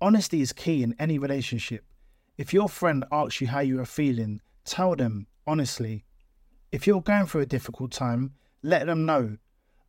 Honesty 0.00 0.40
is 0.40 0.52
key 0.52 0.84
in 0.84 0.94
any 1.00 1.18
relationship. 1.18 1.84
If 2.36 2.54
your 2.54 2.68
friend 2.68 3.04
asks 3.10 3.40
you 3.40 3.48
how 3.48 3.58
you 3.60 3.80
are 3.80 3.84
feeling, 3.84 4.40
tell 4.64 4.94
them 4.94 5.26
honestly. 5.44 6.04
If 6.70 6.86
you're 6.86 7.02
going 7.02 7.26
through 7.26 7.40
a 7.40 7.46
difficult 7.46 7.90
time, 7.90 8.34
let 8.62 8.86
them 8.86 9.06
know. 9.06 9.38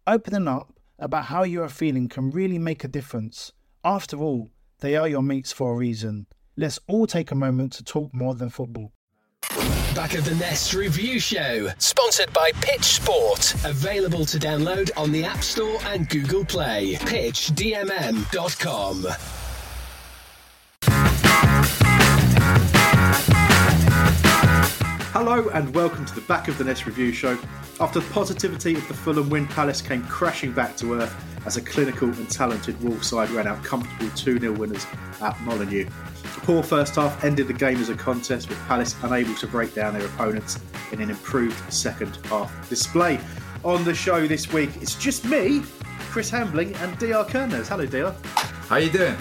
Opening 0.07 0.47
up 0.47 0.73
about 0.97 1.25
how 1.25 1.43
you 1.43 1.61
are 1.61 1.69
feeling 1.69 2.09
can 2.09 2.31
really 2.31 2.57
make 2.57 2.83
a 2.83 2.87
difference. 2.87 3.51
After 3.83 4.17
all, 4.17 4.49
they 4.79 4.95
are 4.95 5.07
your 5.07 5.21
mates 5.21 5.51
for 5.51 5.73
a 5.73 5.75
reason. 5.75 6.25
Let's 6.57 6.79
all 6.87 7.05
take 7.05 7.29
a 7.29 7.35
moment 7.35 7.73
to 7.73 7.83
talk 7.83 8.11
more 8.11 8.33
than 8.33 8.49
football. 8.49 8.91
Back 9.93 10.15
of 10.15 10.25
the 10.25 10.33
Nest 10.35 10.73
Review 10.73 11.19
Show, 11.19 11.69
sponsored 11.77 12.33
by 12.33 12.51
Pitch 12.61 12.83
Sport. 12.83 13.53
Available 13.63 14.25
to 14.25 14.39
download 14.39 14.89
on 14.97 15.11
the 15.11 15.23
App 15.23 15.43
Store 15.43 15.77
and 15.85 16.09
Google 16.09 16.45
Play. 16.45 16.95
PitchDMM.com. 16.95 19.05
Hello 25.21 25.49
and 25.49 25.75
welcome 25.75 26.05
to 26.05 26.15
the 26.15 26.21
Back 26.21 26.47
of 26.47 26.57
the 26.57 26.63
Nest 26.63 26.85
review 26.85 27.11
show. 27.11 27.37
After 27.81 27.99
the 27.99 28.09
positivity 28.11 28.75
of 28.75 28.87
the 28.87 28.93
Fulham 28.93 29.29
win, 29.29 29.47
Palace 29.47 29.81
came 29.81 30.01
crashing 30.03 30.53
back 30.53 30.77
to 30.77 30.93
earth 30.93 31.13
as 31.45 31.57
a 31.57 31.61
clinical 31.61 32.07
and 32.07 32.29
talented 32.29 32.81
Wolves 32.81 33.09
side 33.09 33.29
ran 33.31 33.45
out 33.45 33.61
comfortable 33.61 34.09
2 34.15 34.39
0 34.39 34.53
winners 34.53 34.87
at 35.21 35.37
Molineux. 35.41 35.83
The 35.83 36.39
poor 36.43 36.63
first 36.63 36.95
half 36.95 37.21
ended 37.21 37.49
the 37.49 37.53
game 37.53 37.81
as 37.81 37.89
a 37.89 37.95
contest 37.95 38.47
with 38.47 38.57
Palace 38.59 38.95
unable 39.03 39.35
to 39.35 39.47
break 39.47 39.75
down 39.75 39.93
their 39.93 40.05
opponents 40.05 40.57
in 40.93 41.01
an 41.01 41.09
improved 41.09 41.73
second 41.73 42.17
half 42.27 42.69
display. 42.69 43.19
On 43.65 43.83
the 43.83 43.93
show 43.93 44.25
this 44.25 44.53
week, 44.53 44.69
it's 44.79 44.95
just 44.95 45.25
me, 45.25 45.63
Chris 46.11 46.29
Hambling, 46.29 46.73
and 46.75 46.97
DR 46.97 47.25
Kerners. 47.25 47.67
Hello, 47.67 47.85
DR. 47.85 48.15
How 48.69 48.75
are 48.75 48.79
you 48.79 48.89
doing? 48.89 49.17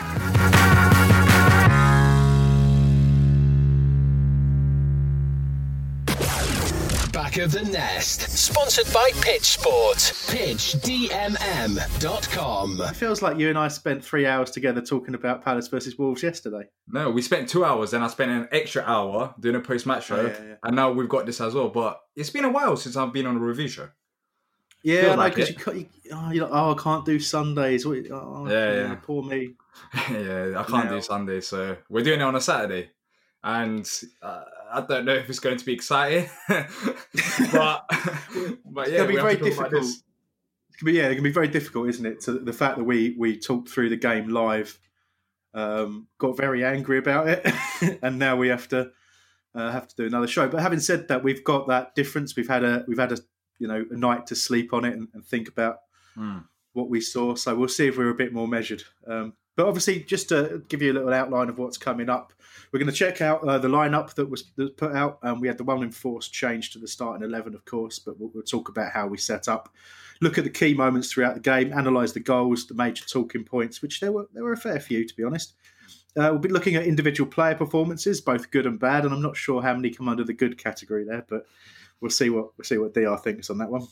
Back 7.29 7.37
of 7.41 7.53
the 7.53 7.61
Nest, 7.65 8.23
sponsored 8.31 8.91
by 8.91 9.11
Pitch 9.21 9.43
Sport. 9.43 9.99
PitchDMM.com. 9.99 12.81
It 12.81 12.97
feels 12.97 13.21
like 13.21 13.37
you 13.39 13.51
and 13.51 13.59
I 13.59 13.69
spent 13.69 14.03
three 14.03 14.25
hours 14.25 14.51
together 14.51 14.81
talking 14.81 15.15
about 15.15 15.45
Palace 15.45 15.69
versus 15.69 15.99
Wolves 15.99 16.23
yesterday. 16.23 16.63
No, 16.91 17.11
we 17.11 17.21
spent 17.21 17.51
two 17.51 17.67
hours, 17.67 17.93
and 17.93 18.03
I 18.03 18.07
spent 18.09 18.31
an 18.31 18.49
extra 18.51 18.83
hour 18.83 19.35
doing 19.39 19.57
a 19.57 19.61
post-match 19.61 20.07
show, 20.07 20.17
Oh, 20.17 20.23
yeah, 20.29 20.43
yeah. 20.43 20.55
and 20.63 20.75
now 20.75 20.91
we've 20.91 21.07
got 21.07 21.27
this 21.27 21.39
as 21.43 21.53
well. 21.53 21.69
But 21.69 22.01
it's 22.17 22.31
been 22.31 22.47
a 22.47 22.51
while 22.51 22.79
since 22.79 22.97
I've 22.97 23.13
been 23.13 23.27
on 23.27 23.37
a 23.37 23.41
review 23.41 23.69
show. 23.69 23.91
Yeah, 24.83 25.03
Feels 25.03 25.13
I 25.13 25.17
know 25.17 25.23
like 25.23 25.35
because 25.35 25.51
you, 25.51 25.57
can't- 25.57 25.77
you, 25.77 25.87
oh, 26.15 26.31
you're 26.33 26.45
like, 26.49 26.55
oh, 26.59 26.73
I 26.73 26.77
can't 26.83 27.05
do 27.05 27.21
Sundays. 27.21 27.85
Oh, 27.85 27.93
Yeah, 27.93 28.73
yeah. 28.75 28.95
Poor 29.03 29.23
me. 29.23 29.51
yeah, 30.11 30.55
I 30.57 30.63
can't 30.65 30.87
Now- 30.87 30.93
do 30.93 31.03
Sunday, 31.03 31.43
so 31.43 31.77
we're 31.91 32.05
doing 32.05 32.21
it 32.21 32.25
on 32.25 32.37
a 32.37 32.41
Saturday, 32.41 32.89
and 33.45 33.87
uh, 34.23 34.45
I 34.73 34.81
don't 34.83 35.05
know 35.05 35.15
if 35.15 35.29
it's 35.29 35.39
going 35.41 35.57
to 35.59 35.65
be 35.65 35.73
exciting, 35.73 36.29
but 36.49 36.67
but 37.53 38.89
It's 38.89 38.93
yeah, 38.93 38.99
gonna 38.99 39.09
be 39.09 39.17
very 39.17 39.37
to 39.37 39.51
talk 39.51 39.59
about 39.59 39.71
difficult. 39.71 39.85
It's 39.85 40.03
gonna 40.83 40.93
be, 40.93 40.99
yeah, 40.99 41.09
it 41.09 41.15
can 41.15 41.25
be 41.25 41.33
very 41.33 41.49
difficult, 41.49 41.89
isn't 41.89 42.07
it? 42.07 42.21
To 42.23 42.33
the 42.33 42.53
fact 42.53 42.79
that 42.79 42.85
we 42.85 43.15
we 43.19 43.39
talked 43.39 43.69
through 43.69 43.89
the 43.89 43.97
game 43.97 44.29
live, 44.29 44.79
um, 45.55 46.07
got 46.19 46.37
very 46.37 46.65
angry 46.65 46.99
about 46.99 47.29
it, 47.29 47.47
and 48.03 48.19
now 48.19 48.37
we 48.37 48.49
have 48.49 48.69
to 48.69 48.91
uh, 49.55 49.71
have 49.73 49.89
to 49.89 49.97
do 49.97 50.07
another 50.07 50.27
show. 50.27 50.49
But 50.49 50.61
having 50.63 50.81
said 50.81 51.09
that, 51.09 51.25
we've 51.25 51.43
got 51.45 51.69
that 51.69 51.95
difference. 51.95 52.37
We've 52.37 52.49
had 52.49 52.65
a 52.65 52.85
we've 52.87 52.99
had 52.99 53.13
a 53.13 53.19
you 53.59 53.67
know 53.67 53.85
a 53.91 53.97
night 53.97 54.27
to 54.29 54.35
sleep 54.37 54.73
on 54.73 54.85
it 54.85 54.95
and, 54.95 55.09
and 55.15 55.25
think 55.25 55.49
about 55.49 55.79
Hmm. 56.15 56.39
what 56.73 56.91
we 56.91 57.01
saw. 57.01 57.37
So 57.37 57.55
we'll 57.55 57.69
see 57.69 57.87
if 57.87 57.97
we're 57.97 58.11
a 58.11 58.15
bit 58.15 58.33
more 58.33 58.49
measured. 58.49 58.83
Um, 59.07 59.35
but 59.57 59.67
obviously, 59.67 60.01
just 60.01 60.29
to 60.31 60.63
give 60.69 60.83
you 60.83 60.93
a 60.93 60.95
little 60.95 61.13
outline 61.13 61.49
of 61.49 61.59
what's 61.59 61.79
coming 61.79 62.09
up, 62.09 62.33
we're 62.73 62.79
going 62.79 62.91
to 62.91 62.97
check 62.97 63.21
out 63.21 63.43
uh, 63.47 63.59
the 63.59 63.69
lineup 63.69 64.15
that 64.15 64.29
was, 64.29 64.51
that 64.57 64.63
was 64.63 64.73
put 64.73 64.93
out. 64.93 65.19
Um, 65.23 65.41
we 65.41 65.49
had 65.49 65.59
the 65.59 65.65
one 65.65 65.83
enforced 65.83 66.33
change 66.33 66.71
to 66.73 66.79
the 66.79 66.89
starting 66.89 67.25
eleven, 67.27 67.55
of 67.55 67.65
course, 67.65 67.99
but 67.99 68.19
we'll, 68.19 68.31
we'll 68.35 68.43
talk 68.43 68.69
about 68.69 68.93
how 68.93 69.07
we 69.07 69.19
set 69.19 69.49
up. 69.49 69.69
Look 70.21 70.37
at 70.37 70.45
the 70.45 70.51
key 70.51 70.75
moments 70.75 71.13
throughout 71.13 71.35
the 71.35 71.41
game, 71.41 71.73
analyse 71.73 72.13
the 72.13 72.21
goals, 72.21 72.67
the 72.67 72.75
major 72.75 73.05
talking 73.05 73.45
points, 73.45 73.83
which 73.83 74.01
there 74.01 74.13
were 74.13 74.29
there 74.33 74.45
were 74.45 74.53
a 74.53 74.57
fair 74.57 74.81
few 74.81 75.07
to 75.07 75.15
be 75.15 75.25
honest. 75.25 75.55
Uh, 76.17 76.31
we'll 76.31 76.39
be 76.39 76.49
looking 76.49 76.75
at 76.75 76.85
individual 76.85 77.31
player 77.31 77.55
performances, 77.55 78.21
both 78.21 78.51
good 78.51 78.67
and 78.67 78.81
bad, 78.81 79.05
and 79.05 79.15
I'm 79.15 79.23
not 79.23 79.37
sure 79.37 79.63
how 79.63 79.75
many 79.75 79.91
come 79.91 80.09
under 80.09 80.25
the 80.25 80.33
good 80.33 80.59
category 80.59 81.05
there, 81.05 81.25
but 81.29 81.47
we'll 82.01 82.11
see 82.11 82.31
what 82.31 82.57
we'll 82.57 82.65
see 82.65 82.79
what 82.79 82.95
DR 82.95 83.19
thinks 83.19 83.51
on 83.51 83.59
that 83.59 83.71
one. 83.71 83.87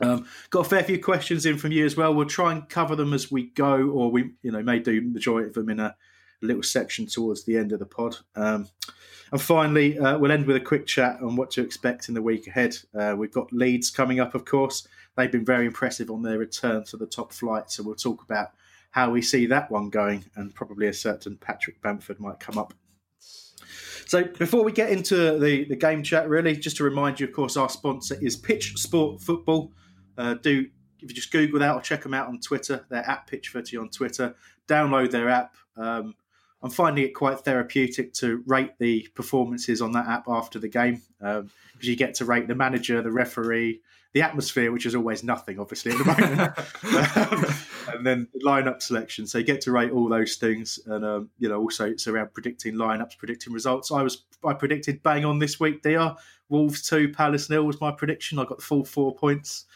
Um, 0.00 0.26
got 0.50 0.66
a 0.66 0.68
fair 0.68 0.84
few 0.84 1.02
questions 1.02 1.46
in 1.46 1.56
from 1.56 1.72
you 1.72 1.84
as 1.84 1.96
well. 1.96 2.14
We'll 2.14 2.26
try 2.26 2.52
and 2.52 2.68
cover 2.68 2.94
them 2.94 3.14
as 3.14 3.32
we 3.32 3.44
go, 3.50 3.88
or 3.88 4.10
we 4.10 4.32
you 4.42 4.52
know 4.52 4.62
may 4.62 4.78
do 4.78 5.00
the 5.00 5.08
majority 5.08 5.48
of 5.48 5.54
them 5.54 5.70
in 5.70 5.80
a 5.80 5.96
little 6.42 6.62
section 6.62 7.06
towards 7.06 7.44
the 7.44 7.56
end 7.56 7.72
of 7.72 7.78
the 7.78 7.86
pod. 7.86 8.16
Um, 8.34 8.68
and 9.32 9.40
finally, 9.40 9.98
uh, 9.98 10.18
we'll 10.18 10.32
end 10.32 10.46
with 10.46 10.56
a 10.56 10.60
quick 10.60 10.86
chat 10.86 11.20
on 11.20 11.36
what 11.36 11.50
to 11.52 11.62
expect 11.62 12.08
in 12.08 12.14
the 12.14 12.22
week 12.22 12.46
ahead. 12.46 12.76
Uh, 12.94 13.14
we've 13.16 13.32
got 13.32 13.52
Leeds 13.52 13.90
coming 13.90 14.20
up, 14.20 14.34
of 14.34 14.44
course. 14.44 14.86
They've 15.16 15.32
been 15.32 15.44
very 15.44 15.66
impressive 15.66 16.10
on 16.10 16.22
their 16.22 16.38
return 16.38 16.84
to 16.84 16.96
the 16.96 17.06
top 17.06 17.32
flight, 17.32 17.70
so 17.70 17.82
we'll 17.82 17.96
talk 17.96 18.22
about 18.22 18.50
how 18.90 19.10
we 19.10 19.22
see 19.22 19.46
that 19.46 19.70
one 19.70 19.90
going, 19.90 20.24
and 20.36 20.54
probably 20.54 20.86
a 20.86 20.92
certain 20.92 21.36
Patrick 21.36 21.82
Bamford 21.82 22.20
might 22.20 22.38
come 22.38 22.56
up. 22.56 22.72
So 24.06 24.22
before 24.22 24.62
we 24.62 24.70
get 24.70 24.90
into 24.90 25.38
the, 25.38 25.64
the 25.64 25.74
game 25.74 26.02
chat, 26.04 26.28
really, 26.28 26.56
just 26.56 26.76
to 26.76 26.84
remind 26.84 27.18
you, 27.18 27.26
of 27.26 27.32
course, 27.32 27.56
our 27.56 27.68
sponsor 27.68 28.16
is 28.22 28.36
Pitch 28.36 28.76
Sport 28.76 29.20
Football. 29.20 29.72
Uh, 30.16 30.34
do 30.34 30.66
if 31.00 31.10
you 31.10 31.14
just 31.14 31.30
Google 31.30 31.58
that 31.58 31.74
or 31.74 31.80
check 31.80 32.02
them 32.02 32.14
out 32.14 32.28
on 32.28 32.40
Twitter, 32.40 32.86
they're 32.88 33.08
at 33.08 33.26
Pitch 33.26 33.48
Footy 33.48 33.76
on 33.76 33.90
Twitter. 33.90 34.34
Download 34.68 35.10
their 35.10 35.28
app. 35.28 35.56
Um, 35.76 36.14
I'm 36.62 36.70
finding 36.70 37.04
it 37.04 37.14
quite 37.14 37.40
therapeutic 37.40 38.12
to 38.14 38.42
rate 38.46 38.72
the 38.78 39.08
performances 39.14 39.82
on 39.82 39.92
that 39.92 40.06
app 40.06 40.24
after 40.28 40.58
the 40.58 40.68
game 40.68 41.02
because 41.18 41.50
you 41.82 41.96
get 41.96 42.14
to 42.14 42.24
rate 42.24 42.48
the 42.48 42.54
manager, 42.54 43.02
the 43.02 43.12
referee, 43.12 43.80
the 44.16 44.22
atmosphere, 44.22 44.72
which 44.72 44.86
is 44.86 44.94
always 44.94 45.22
nothing, 45.22 45.60
obviously, 45.60 45.92
at 45.92 45.98
the 45.98 46.04
moment. 46.06 47.56
and 47.94 48.06
then 48.06 48.26
the 48.32 48.40
lineup 48.40 48.80
selection. 48.80 49.26
So 49.26 49.36
you 49.36 49.44
get 49.44 49.60
to 49.62 49.72
rate 49.72 49.90
all 49.90 50.08
those 50.08 50.36
things, 50.36 50.80
and 50.86 51.04
um, 51.04 51.30
you 51.38 51.48
know 51.48 51.60
also 51.60 51.86
it's 51.86 52.08
around 52.08 52.32
predicting 52.32 52.76
lineups, 52.76 53.18
predicting 53.18 53.52
results. 53.52 53.92
I 53.92 54.02
was 54.02 54.24
I 54.42 54.54
predicted 54.54 55.02
bang 55.02 55.26
on 55.26 55.38
this 55.38 55.60
week. 55.60 55.82
Dr 55.82 56.16
Wolves 56.48 56.80
two, 56.88 57.10
Palace 57.10 57.50
nil 57.50 57.64
was 57.64 57.80
my 57.80 57.90
prediction. 57.90 58.38
I 58.38 58.44
got 58.44 58.58
the 58.58 58.64
full 58.64 58.84
four 58.84 59.14
points 59.14 59.66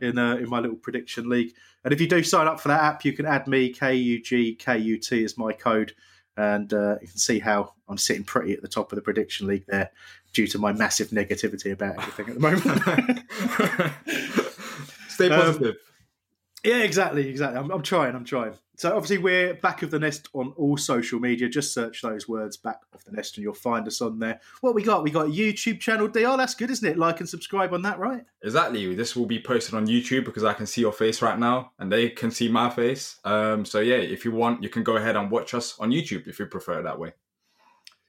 in 0.00 0.18
uh, 0.18 0.36
in 0.36 0.48
my 0.48 0.60
little 0.60 0.76
prediction 0.76 1.28
league. 1.28 1.52
And 1.84 1.92
if 1.92 2.00
you 2.00 2.06
do 2.06 2.22
sign 2.22 2.46
up 2.46 2.60
for 2.60 2.68
that 2.68 2.82
app, 2.82 3.04
you 3.04 3.12
can 3.12 3.26
add 3.26 3.46
me 3.46 3.70
K 3.70 3.94
U 3.94 4.22
G 4.22 4.54
K 4.54 4.78
U 4.78 4.98
T 4.98 5.24
as 5.24 5.36
my 5.36 5.52
code, 5.52 5.92
and 6.40 6.72
uh, 6.72 6.96
you 7.00 7.08
can 7.08 7.18
see 7.18 7.38
how 7.38 7.72
I'm 7.88 7.98
sitting 7.98 8.24
pretty 8.24 8.52
at 8.54 8.62
the 8.62 8.68
top 8.68 8.90
of 8.92 8.96
the 8.96 9.02
prediction 9.02 9.46
league 9.46 9.64
there, 9.68 9.90
due 10.32 10.46
to 10.48 10.58
my 10.58 10.72
massive 10.72 11.08
negativity 11.10 11.72
about 11.72 11.98
everything 11.98 12.28
at 12.28 12.34
the 12.34 12.40
moment. 12.40 13.94
Stay 15.08 15.28
Um, 15.28 15.40
positive. 15.40 15.76
Yeah, 16.64 16.82
exactly, 16.82 17.28
exactly. 17.28 17.58
I'm, 17.58 17.70
I'm 17.70 17.82
trying, 17.82 18.14
I'm 18.14 18.24
trying. 18.24 18.52
So 18.80 18.96
obviously 18.96 19.18
we're 19.18 19.52
back 19.52 19.82
of 19.82 19.90
the 19.90 19.98
nest 19.98 20.30
on 20.32 20.54
all 20.56 20.78
social 20.78 21.20
media. 21.20 21.50
Just 21.50 21.74
search 21.74 22.00
those 22.00 22.26
words 22.26 22.56
"back 22.56 22.80
of 22.94 23.04
the 23.04 23.12
nest" 23.12 23.36
and 23.36 23.44
you'll 23.44 23.52
find 23.52 23.86
us 23.86 24.00
on 24.00 24.18
there. 24.18 24.40
What 24.62 24.74
we 24.74 24.82
got? 24.82 25.02
We 25.02 25.10
got 25.10 25.26
a 25.26 25.30
YouTube 25.30 25.80
channel. 25.80 26.08
Dr, 26.08 26.38
that's 26.38 26.54
good, 26.54 26.70
isn't 26.70 26.88
it? 26.88 26.96
Like 26.96 27.20
and 27.20 27.28
subscribe 27.28 27.74
on 27.74 27.82
that, 27.82 27.98
right? 27.98 28.22
Exactly. 28.42 28.94
This 28.94 29.14
will 29.14 29.26
be 29.26 29.38
posted 29.38 29.74
on 29.74 29.86
YouTube 29.86 30.24
because 30.24 30.44
I 30.44 30.54
can 30.54 30.64
see 30.64 30.80
your 30.80 30.94
face 30.94 31.20
right 31.20 31.38
now 31.38 31.72
and 31.78 31.92
they 31.92 32.08
can 32.08 32.30
see 32.30 32.48
my 32.48 32.70
face. 32.70 33.20
Um, 33.22 33.66
so 33.66 33.80
yeah, 33.80 33.96
if 33.96 34.24
you 34.24 34.32
want, 34.32 34.62
you 34.62 34.70
can 34.70 34.82
go 34.82 34.96
ahead 34.96 35.14
and 35.14 35.30
watch 35.30 35.52
us 35.52 35.78
on 35.78 35.90
YouTube 35.90 36.26
if 36.26 36.38
you 36.38 36.46
prefer 36.46 36.80
that 36.80 36.98
way. 36.98 37.12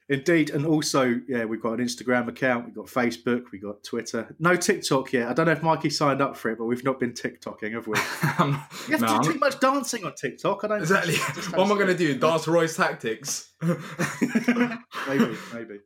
Indeed, 0.08 0.50
and 0.50 0.66
also, 0.66 1.20
yeah, 1.28 1.44
we've 1.44 1.62
got 1.62 1.78
an 1.78 1.84
Instagram 1.84 2.28
account, 2.28 2.66
we've 2.66 2.74
got 2.74 2.86
Facebook, 2.86 3.44
we've 3.52 3.62
got 3.62 3.82
Twitter. 3.84 4.34
No 4.40 4.56
TikTok 4.56 5.12
yet. 5.12 5.28
I 5.28 5.32
don't 5.32 5.46
know 5.46 5.52
if 5.52 5.62
Mikey 5.62 5.90
signed 5.90 6.20
up 6.20 6.36
for 6.36 6.50
it, 6.50 6.58
but 6.58 6.64
we've 6.64 6.84
not 6.84 6.98
been 6.98 7.12
TikToking, 7.12 7.72
have 7.72 7.86
we? 7.86 7.96
You 8.88 8.98
have 8.98 9.00
No, 9.00 9.18
to 9.18 9.22
do 9.22 9.32
too 9.34 9.38
much 9.38 9.60
dancing 9.60 10.04
on 10.04 10.14
TikTok. 10.14 10.64
I 10.64 10.68
don't 10.68 10.80
Exactly. 10.80 11.14
what 11.56 11.66
am 11.66 11.72
I 11.72 11.76
going 11.76 11.86
to 11.86 11.96
do? 11.96 12.18
Dance 12.18 12.48
Roy's 12.48 12.76
tactics? 12.76 13.52
maybe, 13.62 15.36
maybe. 15.54 15.80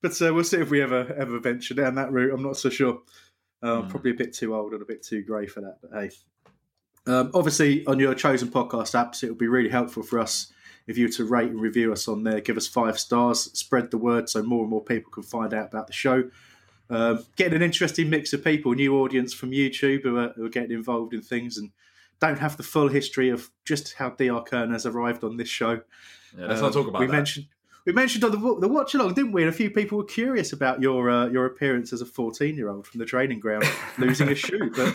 But 0.00 0.20
uh, 0.20 0.34
we'll 0.34 0.44
see 0.44 0.58
if 0.58 0.70
we 0.70 0.82
ever 0.82 1.14
ever 1.16 1.38
venture 1.38 1.74
down 1.74 1.94
that 1.96 2.12
route. 2.12 2.32
I'm 2.34 2.42
not 2.42 2.56
so 2.56 2.70
sure. 2.70 3.00
Uh, 3.62 3.80
I'm 3.80 3.88
Probably 3.88 4.10
a 4.10 4.14
bit 4.14 4.34
too 4.34 4.54
old 4.54 4.72
and 4.72 4.82
a 4.82 4.84
bit 4.84 5.02
too 5.02 5.22
grey 5.22 5.46
for 5.46 5.60
that. 5.60 5.78
But 5.80 5.98
hey, 5.98 6.10
um, 7.06 7.30
obviously 7.34 7.86
on 7.86 7.98
your 7.98 8.14
chosen 8.14 8.48
podcast 8.48 8.94
apps, 8.94 9.22
it 9.22 9.28
would 9.28 9.38
be 9.38 9.48
really 9.48 9.70
helpful 9.70 10.02
for 10.02 10.18
us 10.18 10.52
if 10.86 10.98
you 10.98 11.06
were 11.06 11.12
to 11.12 11.24
rate 11.24 11.50
and 11.50 11.60
review 11.60 11.92
us 11.92 12.08
on 12.08 12.24
there. 12.24 12.40
Give 12.40 12.56
us 12.56 12.66
five 12.66 12.98
stars, 12.98 13.50
spread 13.58 13.90
the 13.90 13.98
word 13.98 14.28
so 14.28 14.42
more 14.42 14.60
and 14.62 14.70
more 14.70 14.82
people 14.84 15.10
can 15.10 15.22
find 15.22 15.54
out 15.54 15.68
about 15.68 15.86
the 15.86 15.92
show. 15.92 16.30
Um, 16.90 17.24
getting 17.36 17.54
an 17.54 17.62
interesting 17.62 18.10
mix 18.10 18.32
of 18.34 18.44
people, 18.44 18.72
new 18.74 18.98
audience 19.00 19.32
from 19.32 19.50
YouTube 19.52 20.02
who 20.02 20.18
are, 20.18 20.28
who 20.36 20.44
are 20.44 20.50
getting 20.50 20.72
involved 20.72 21.14
in 21.14 21.22
things 21.22 21.56
and 21.56 21.70
don't 22.20 22.38
have 22.38 22.56
the 22.56 22.62
full 22.62 22.88
history 22.88 23.30
of 23.30 23.50
just 23.64 23.94
how 23.94 24.10
Dr. 24.10 24.42
Kern 24.42 24.70
has 24.72 24.84
arrived 24.84 25.24
on 25.24 25.36
this 25.38 25.48
show. 25.48 25.80
Yeah, 26.38 26.46
let's 26.46 26.60
Um, 26.60 26.66
not 26.66 26.72
talk 26.74 26.88
about 26.88 27.00
we 27.00 27.06
that. 27.06 27.12
mentioned 27.12 27.46
we 27.86 27.92
mentioned 27.92 28.24
on 28.24 28.30
the 28.30 28.38
the 28.60 28.68
watch 28.68 28.94
along, 28.94 29.14
didn't 29.14 29.32
we? 29.32 29.42
And 29.42 29.48
a 29.48 29.52
few 29.52 29.70
people 29.70 29.98
were 29.98 30.04
curious 30.04 30.52
about 30.52 30.80
your 30.80 31.10
uh, 31.10 31.26
your 31.28 31.46
appearance 31.46 31.92
as 31.92 32.00
a 32.00 32.06
fourteen 32.06 32.56
year 32.56 32.68
old 32.70 32.86
from 32.86 32.98
the 33.00 33.04
training 33.06 33.40
ground 33.40 33.64
losing 33.98 34.28
a 34.28 34.34
shoe. 34.34 34.70
But 34.74 34.94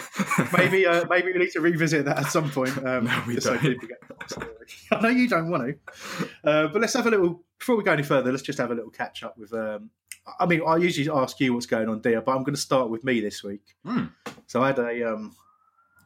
maybe 0.58 0.86
uh, 0.86 1.06
maybe 1.10 1.32
we 1.32 1.40
need 1.40 1.52
to 1.52 1.62
revisit 1.62 2.06
that 2.06 2.18
at 2.18 2.26
some 2.28 2.50
point. 2.50 2.78
Um, 2.78 3.06
No, 3.06 3.24
we 3.28 3.36
don't. 3.36 3.60
people 3.60 3.88
get 3.88 4.02
the 4.08 4.26
story. 4.28 4.50
I 4.92 5.02
know 5.02 5.10
you 5.10 5.28
don't 5.28 5.50
want 5.50 5.64
to, 5.64 6.28
uh, 6.44 6.68
but 6.68 6.82
let's 6.82 6.94
have 6.94 7.08
a 7.08 7.10
little 7.12 7.42
before 7.58 7.76
we 7.76 7.84
go 7.84 7.92
any 7.92 8.04
further. 8.04 8.32
Let's 8.32 8.44
just 8.44 8.60
have 8.60 8.72
a 8.72 8.76
little 8.76 8.92
catch 8.92 9.24
up 9.24 9.38
with. 9.38 9.54
Um, 9.54 9.90
I 10.40 10.46
mean, 10.46 10.62
I 10.66 10.78
usually 10.78 11.10
ask 11.10 11.40
you 11.40 11.54
what's 11.54 11.66
going 11.66 11.90
on, 11.90 12.02
dear, 12.02 12.22
but 12.22 12.32
I'm 12.36 12.44
going 12.44 12.54
to 12.56 12.62
start 12.62 12.90
with 12.90 13.04
me 13.04 13.20
this 13.20 13.44
week. 13.44 13.64
Hmm. 13.84 14.06
So 14.46 14.62
I 14.62 14.68
had 14.68 14.80
a, 14.80 15.14
um, 15.14 15.36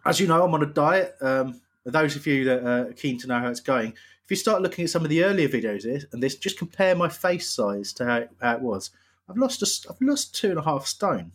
as 0.05 0.19
you 0.19 0.27
know, 0.27 0.45
I'm 0.45 0.53
on 0.53 0.63
a 0.63 0.67
diet. 0.67 1.15
Um, 1.19 1.59
those 1.85 2.15
of 2.15 2.25
you 2.25 2.45
that 2.45 2.65
are 2.65 2.93
keen 2.93 3.17
to 3.19 3.27
know 3.27 3.39
how 3.39 3.49
it's 3.49 3.59
going, 3.59 3.95
if 4.25 4.31
you 4.31 4.37
start 4.37 4.61
looking 4.61 4.83
at 4.83 4.89
some 4.89 5.03
of 5.03 5.09
the 5.09 5.23
earlier 5.23 5.49
videos 5.49 5.85
and 6.13 6.23
this, 6.23 6.35
just 6.35 6.57
compare 6.57 6.95
my 6.95 7.09
face 7.09 7.49
size 7.49 7.91
to 7.93 8.05
how 8.05 8.17
it, 8.17 8.29
how 8.41 8.55
it 8.55 8.61
was. 8.61 8.91
I've 9.29 9.37
lost 9.37 9.61
a, 9.61 9.89
I've 9.89 10.01
lost 10.01 10.35
two 10.35 10.49
and 10.49 10.59
a 10.59 10.63
half 10.63 10.85
stone. 10.85 11.33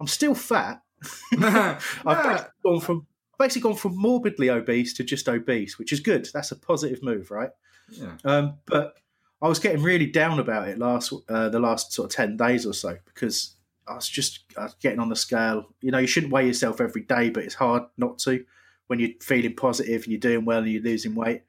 I'm 0.00 0.06
still 0.06 0.34
fat. 0.34 0.82
I've 1.38 1.80
basically 2.04 2.50
gone 2.64 2.80
from 2.80 3.06
basically 3.38 3.62
gone 3.62 3.78
from 3.78 3.96
morbidly 3.96 4.50
obese 4.50 4.92
to 4.94 5.04
just 5.04 5.28
obese, 5.28 5.78
which 5.78 5.92
is 5.92 6.00
good. 6.00 6.28
That's 6.32 6.50
a 6.52 6.56
positive 6.56 7.02
move, 7.02 7.30
right? 7.30 7.50
Yeah. 7.90 8.12
Um, 8.24 8.58
but 8.66 8.94
I 9.40 9.48
was 9.48 9.58
getting 9.58 9.82
really 9.82 10.06
down 10.06 10.40
about 10.40 10.68
it 10.68 10.78
last 10.78 11.12
uh, 11.28 11.48
the 11.48 11.60
last 11.60 11.92
sort 11.92 12.10
of 12.10 12.16
ten 12.16 12.36
days 12.36 12.66
or 12.66 12.74
so 12.74 12.96
because 13.06 13.54
I 13.86 13.94
was 13.94 14.08
just 14.08 14.40
I 14.56 14.64
was 14.64 14.74
getting 14.74 15.00
on 15.00 15.08
the 15.08 15.16
scale. 15.16 15.66
You 15.80 15.92
know, 15.92 15.98
you 15.98 16.06
shouldn't 16.06 16.32
weigh 16.32 16.46
yourself 16.46 16.80
every 16.80 17.02
day, 17.02 17.30
but 17.30 17.44
it's 17.44 17.54
hard 17.54 17.84
not 17.96 18.18
to 18.20 18.44
when 18.88 18.98
you're 18.98 19.10
feeling 19.20 19.54
positive 19.54 20.02
and 20.02 20.12
you're 20.12 20.20
doing 20.20 20.44
well 20.44 20.58
and 20.58 20.68
you're 20.68 20.82
losing 20.82 21.14
weight. 21.14 21.42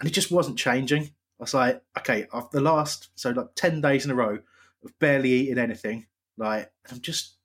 And 0.00 0.08
it 0.08 0.12
just 0.12 0.30
wasn't 0.30 0.58
changing. 0.58 1.04
I 1.04 1.42
was 1.44 1.54
like, 1.54 1.82
okay, 1.98 2.26
after 2.32 2.58
the 2.58 2.64
last 2.64 3.10
so 3.14 3.30
like 3.30 3.48
ten 3.54 3.80
days 3.80 4.04
in 4.04 4.10
a 4.10 4.14
row 4.14 4.38
of 4.84 4.98
barely 4.98 5.30
eating 5.30 5.58
anything, 5.58 6.06
like 6.36 6.70
I'm 6.90 7.00
just 7.00 7.36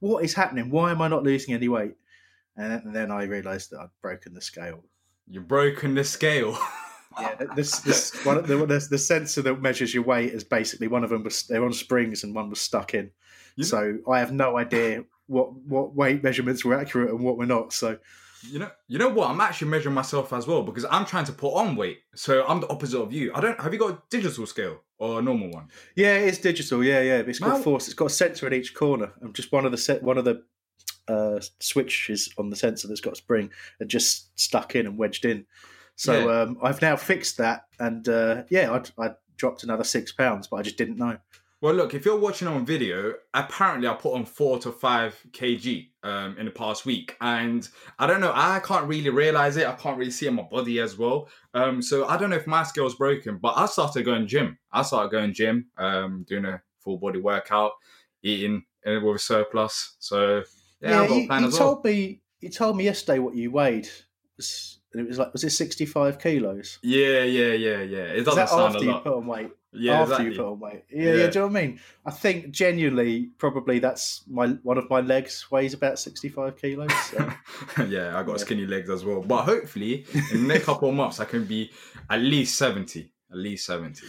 what 0.00 0.22
is 0.24 0.34
happening? 0.34 0.70
Why 0.70 0.90
am 0.90 1.00
I 1.02 1.08
not 1.08 1.22
losing 1.24 1.54
any 1.54 1.68
weight? 1.68 1.94
And 2.56 2.94
then 2.94 3.10
I 3.10 3.24
realised 3.24 3.70
that 3.70 3.80
I'd 3.80 3.88
broken 4.00 4.32
the 4.34 4.40
scale. 4.40 4.84
You've 5.28 5.48
broken 5.48 5.94
the 5.94 6.04
scale. 6.04 6.56
Yeah, 7.20 7.36
this 7.54 7.78
this 7.78 8.12
one 8.26 8.42
the, 8.44 8.56
the 8.66 8.86
the 8.90 8.98
sensor 8.98 9.40
that 9.42 9.62
measures 9.62 9.94
your 9.94 10.02
weight 10.02 10.32
is 10.32 10.42
basically 10.42 10.88
one 10.88 11.04
of 11.04 11.10
them 11.10 11.22
was 11.22 11.44
they're 11.44 11.64
on 11.64 11.72
springs 11.72 12.24
and 12.24 12.34
one 12.34 12.50
was 12.50 12.60
stuck 12.60 12.92
in. 12.92 13.12
You- 13.54 13.62
So 13.62 13.98
I 14.10 14.18
have 14.18 14.32
no 14.32 14.56
idea 14.58 15.04
what 15.28 15.54
what 15.54 15.94
weight 15.94 16.24
measurements 16.24 16.64
were 16.64 16.74
accurate 16.74 17.10
and 17.10 17.20
what 17.20 17.38
were 17.38 17.46
not. 17.46 17.72
So 17.72 17.98
You 18.50 18.58
know, 18.60 18.70
you 18.88 18.98
know 18.98 19.08
what? 19.08 19.30
I'm 19.30 19.40
actually 19.40 19.68
measuring 19.68 19.94
myself 19.94 20.32
as 20.32 20.46
well 20.46 20.62
because 20.62 20.84
I'm 20.90 21.04
trying 21.06 21.24
to 21.26 21.32
put 21.32 21.54
on 21.54 21.76
weight. 21.76 22.00
So 22.14 22.44
I'm 22.46 22.60
the 22.60 22.68
opposite 22.68 23.00
of 23.00 23.12
you. 23.12 23.32
I 23.34 23.40
don't. 23.40 23.60
Have 23.60 23.72
you 23.72 23.78
got 23.78 23.90
a 23.90 24.02
digital 24.10 24.46
scale 24.46 24.80
or 24.98 25.18
a 25.18 25.22
normal 25.22 25.50
one? 25.50 25.68
yeah, 25.96 26.16
it's 26.16 26.38
digital. 26.38 26.82
Yeah, 26.84 27.00
yeah. 27.00 27.18
It's 27.18 27.38
got 27.38 27.62
force. 27.62 27.86
It's 27.86 27.94
got 27.94 28.06
a 28.06 28.10
sensor 28.10 28.46
in 28.46 28.52
each 28.52 28.74
corner, 28.74 29.12
and 29.20 29.34
just 29.34 29.52
one 29.52 29.64
of 29.64 29.72
the 29.72 29.78
set 29.78 30.02
one 30.02 30.18
of 30.18 30.24
the 30.24 30.42
uh, 31.08 31.40
switches 31.60 32.32
on 32.38 32.50
the 32.50 32.56
sensor 32.56 32.88
that's 32.88 33.00
got 33.00 33.12
a 33.14 33.16
spring 33.16 33.50
and 33.80 33.88
just 33.90 34.38
stuck 34.38 34.74
in 34.74 34.86
and 34.86 34.98
wedged 34.98 35.24
in. 35.24 35.46
So 35.96 36.28
Yeah. 36.28 36.42
um, 36.42 36.58
I've 36.62 36.82
now 36.82 36.96
fixed 36.96 37.36
that, 37.38 37.66
and 37.78 38.08
uh, 38.08 38.44
yeah, 38.50 38.70
I 38.98 39.04
I 39.06 39.10
dropped 39.36 39.64
another 39.64 39.84
six 39.84 40.12
pounds, 40.12 40.46
but 40.48 40.56
I 40.56 40.62
just 40.62 40.76
didn't 40.76 40.96
know. 40.98 41.18
Well, 41.64 41.72
look, 41.72 41.94
if 41.94 42.04
you're 42.04 42.18
watching 42.18 42.46
on 42.46 42.66
video, 42.66 43.14
apparently 43.32 43.88
I 43.88 43.94
put 43.94 44.12
on 44.12 44.26
four 44.26 44.58
to 44.58 44.70
five 44.70 45.18
kg 45.30 45.88
um, 46.02 46.36
in 46.36 46.44
the 46.44 46.50
past 46.50 46.84
week, 46.84 47.16
and 47.22 47.66
I 47.98 48.06
don't 48.06 48.20
know, 48.20 48.32
I 48.34 48.60
can't 48.62 48.86
really 48.86 49.08
realize 49.08 49.56
it. 49.56 49.66
I 49.66 49.72
can't 49.72 49.96
really 49.96 50.10
see 50.10 50.26
it 50.26 50.28
in 50.28 50.34
my 50.34 50.42
body 50.42 50.78
as 50.78 50.98
well. 50.98 51.26
Um, 51.54 51.80
so 51.80 52.06
I 52.06 52.18
don't 52.18 52.28
know 52.28 52.36
if 52.36 52.46
my 52.46 52.64
scale's 52.64 52.96
broken, 52.96 53.38
but 53.38 53.54
I 53.56 53.64
started 53.64 54.04
going 54.04 54.26
gym. 54.26 54.58
I 54.72 54.82
started 54.82 55.10
going 55.10 55.32
gym, 55.32 55.68
um, 55.78 56.26
doing 56.28 56.44
a 56.44 56.60
full 56.80 56.98
body 56.98 57.18
workout, 57.18 57.72
eating 58.22 58.66
uh, 58.86 59.00
with 59.02 59.16
a 59.16 59.18
surplus. 59.18 59.96
So 60.00 60.42
yeah, 60.82 61.00
I've 61.00 61.08
got 61.08 61.16
a 61.16 61.20
you, 61.22 61.26
plan 61.26 61.40
you 61.40 61.48
as 61.48 61.54
well. 61.54 61.60
told 61.76 61.84
me 61.86 62.20
you 62.40 62.50
told 62.50 62.76
me 62.76 62.84
yesterday 62.84 63.20
what 63.20 63.36
you 63.36 63.50
weighed. 63.50 63.88
It's- 64.38 64.80
It 64.92 65.08
was 65.08 65.18
like 65.18 65.32
was 65.32 65.42
it 65.42 65.50
sixty 65.50 65.86
five 65.86 66.18
kilos? 66.20 66.78
Yeah, 66.82 67.24
yeah, 67.24 67.52
yeah, 67.54 67.80
yeah. 67.80 68.06
It 68.12 68.18
Is 68.18 68.24
doesn't 68.26 68.36
that 68.36 68.48
sound 68.50 68.76
after 68.76 68.86
a 68.86 68.92
you 68.92 68.98
put 69.00 69.16
on 69.16 69.26
weight? 69.26 69.50
Yeah, 69.74 70.00
after 70.00 70.12
exactly. 70.14 70.30
you 70.30 70.36
put 70.42 70.52
on 70.52 70.60
weight. 70.60 70.84
Yeah, 70.90 71.02
yeah, 71.02 71.04
Yeah. 71.14 71.14
Do 71.14 71.20
you 71.22 71.28
know 71.40 71.46
what 71.48 71.56
I 71.58 71.66
mean? 71.66 71.80
I 72.06 72.10
think 72.10 72.50
genuinely, 72.50 73.30
probably 73.38 73.78
that's 73.78 74.22
my 74.28 74.48
one 74.62 74.78
of 74.78 74.88
my 74.88 75.00
legs 75.00 75.50
weighs 75.50 75.74
about 75.74 75.98
sixty 75.98 76.28
five 76.28 76.56
kilos. 76.56 76.92
So. 77.10 77.18
yeah, 77.88 78.18
I 78.18 78.22
got 78.22 78.32
Yeah. 78.32 78.36
skinny 78.38 78.66
legs 78.66 78.90
as 78.90 79.04
well. 79.04 79.20
But 79.22 79.44
hopefully, 79.44 80.06
in 80.30 80.42
the 80.42 80.48
next 80.54 80.64
couple 80.70 80.88
of 80.88 80.94
months, 80.94 81.20
I 81.20 81.24
can 81.24 81.44
be 81.44 81.70
at 82.08 82.20
least 82.20 82.56
seventy. 82.56 83.10
At 83.30 83.38
least 83.38 83.66
seventy. 83.66 84.06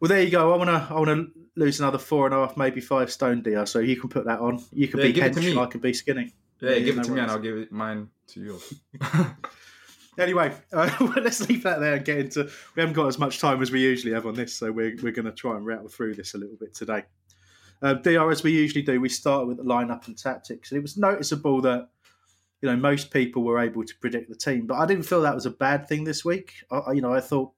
well, 0.00 0.08
there 0.08 0.22
you 0.22 0.30
go. 0.30 0.52
I 0.52 0.56
wanna 0.56 0.86
I 0.90 0.94
wanna 0.94 1.26
lose 1.56 1.80
another 1.80 1.98
four 1.98 2.26
and 2.26 2.34
a 2.34 2.38
half, 2.38 2.56
maybe 2.56 2.80
five 2.80 3.10
stone, 3.10 3.42
dear. 3.42 3.64
So 3.66 3.78
you 3.80 3.96
can 3.96 4.08
put 4.08 4.24
that 4.26 4.40
on. 4.40 4.62
You 4.72 4.88
can 4.88 5.00
Yeah, 5.00 5.06
be 5.06 5.12
hench, 5.14 5.50
and 5.50 5.58
I 5.58 5.66
can 5.66 5.80
be 5.80 5.92
skinny. 5.92 6.32
Yeah, 6.60 6.70
Yeah, 6.70 6.78
give 6.80 6.98
it 6.98 7.04
to 7.04 7.10
me, 7.12 7.20
and. 7.20 7.30
I'll 7.30 7.38
give 7.40 7.56
it 7.58 7.72
mine 7.72 8.08
to 8.28 8.40
you. 8.40 8.60
Anyway, 10.18 10.54
uh, 10.72 10.90
let's 11.16 11.48
leave 11.48 11.62
that 11.64 11.80
there 11.80 11.94
and 11.94 12.04
get 12.04 12.18
into. 12.18 12.44
We 12.76 12.80
haven't 12.80 12.94
got 12.94 13.08
as 13.08 13.18
much 13.18 13.40
time 13.40 13.62
as 13.62 13.70
we 13.70 13.80
usually 13.80 14.12
have 14.12 14.26
on 14.26 14.34
this, 14.34 14.54
so 14.54 14.70
we're, 14.70 14.96
we're 15.02 15.12
going 15.12 15.26
to 15.26 15.32
try 15.32 15.56
and 15.56 15.66
rattle 15.66 15.88
through 15.88 16.14
this 16.14 16.34
a 16.34 16.38
little 16.38 16.56
bit 16.56 16.74
today. 16.74 17.04
Uh, 17.82 17.94
DR, 17.94 18.30
as 18.30 18.42
we 18.42 18.52
usually 18.52 18.82
do, 18.82 19.00
we 19.00 19.08
start 19.08 19.46
with 19.46 19.58
the 19.58 19.62
lineup 19.62 20.06
and 20.06 20.16
tactics. 20.16 20.70
And 20.70 20.78
it 20.78 20.82
was 20.82 20.96
noticeable 20.96 21.60
that 21.62 21.88
you 22.62 22.70
know 22.70 22.76
most 22.76 23.10
people 23.10 23.42
were 23.42 23.58
able 23.58 23.84
to 23.84 23.94
predict 24.00 24.30
the 24.30 24.36
team, 24.36 24.66
but 24.66 24.76
I 24.76 24.86
didn't 24.86 25.04
feel 25.04 25.22
that 25.22 25.34
was 25.34 25.46
a 25.46 25.50
bad 25.50 25.88
thing 25.88 26.04
this 26.04 26.24
week. 26.24 26.52
I, 26.70 26.92
you 26.92 27.02
know, 27.02 27.12
I 27.12 27.20
thought 27.20 27.52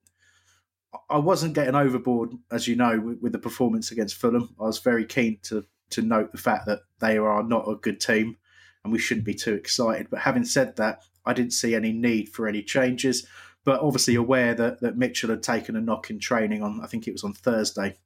I 1.10 1.18
wasn't 1.18 1.54
getting 1.54 1.74
overboard, 1.74 2.32
as 2.50 2.66
you 2.66 2.76
know, 2.76 2.98
with, 2.98 3.20
with 3.20 3.32
the 3.32 3.38
performance 3.38 3.90
against 3.90 4.16
Fulham. 4.16 4.54
I 4.58 4.64
was 4.64 4.78
very 4.78 5.04
keen 5.04 5.38
to 5.44 5.64
to 5.90 6.02
note 6.02 6.32
the 6.32 6.38
fact 6.38 6.66
that 6.66 6.80
they 6.98 7.18
are 7.18 7.42
not 7.42 7.68
a 7.68 7.76
good 7.76 8.00
team, 8.00 8.36
and 8.82 8.92
we 8.92 8.98
shouldn't 8.98 9.26
be 9.26 9.34
too 9.34 9.54
excited. 9.54 10.08
But 10.10 10.20
having 10.20 10.44
said 10.44 10.76
that, 10.76 11.04
I 11.26 11.32
didn't 11.32 11.52
see 11.52 11.74
any 11.74 11.92
need 11.92 12.28
for 12.28 12.46
any 12.46 12.62
changes. 12.62 13.26
But 13.64 13.80
obviously 13.80 14.14
aware 14.14 14.54
that, 14.54 14.80
that 14.80 14.96
Mitchell 14.96 15.30
had 15.30 15.42
taken 15.42 15.74
a 15.74 15.80
knock 15.80 16.08
in 16.08 16.20
training 16.20 16.62
on, 16.62 16.80
I 16.82 16.86
think 16.86 17.08
it 17.08 17.12
was 17.12 17.24
on 17.24 17.32
Thursday, 17.32 17.96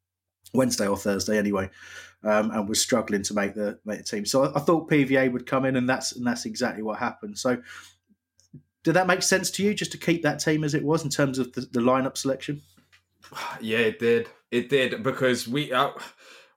Wednesday 0.55 0.87
or 0.87 0.97
Thursday 0.97 1.37
anyway, 1.37 1.69
um, 2.25 2.51
and 2.51 2.67
was 2.67 2.81
struggling 2.81 3.23
to 3.25 3.35
make 3.35 3.55
the 3.55 3.79
make 3.85 3.99
the 3.99 4.05
team. 4.05 4.25
So 4.25 4.45
I, 4.45 4.57
I 4.57 4.61
thought 4.61 4.89
PVA 4.89 5.31
would 5.31 5.47
come 5.47 5.67
in, 5.67 5.77
and 5.77 5.87
that's 5.87 6.13
and 6.13 6.27
that's 6.27 6.47
exactly 6.47 6.83
what 6.83 6.99
happened. 6.99 7.39
So 7.39 7.61
did 8.83 8.95
that 8.95 9.07
make 9.07 9.23
sense 9.23 9.51
to 9.53 9.63
you, 9.63 9.75
just 9.75 9.93
to 9.93 9.99
keep 9.99 10.23
that 10.23 10.41
team 10.41 10.65
as 10.65 10.73
it 10.73 10.83
was 10.83 11.05
in 11.05 11.11
terms 11.11 11.39
of 11.39 11.53
the, 11.53 11.61
the 11.61 11.81
lineup 11.81 12.17
selection? 12.17 12.63
yeah, 13.61 13.79
it 13.79 13.99
did. 13.99 14.29
It 14.51 14.69
did 14.69 15.03
because 15.03 15.47
we 15.47 15.73
uh, 15.73 15.91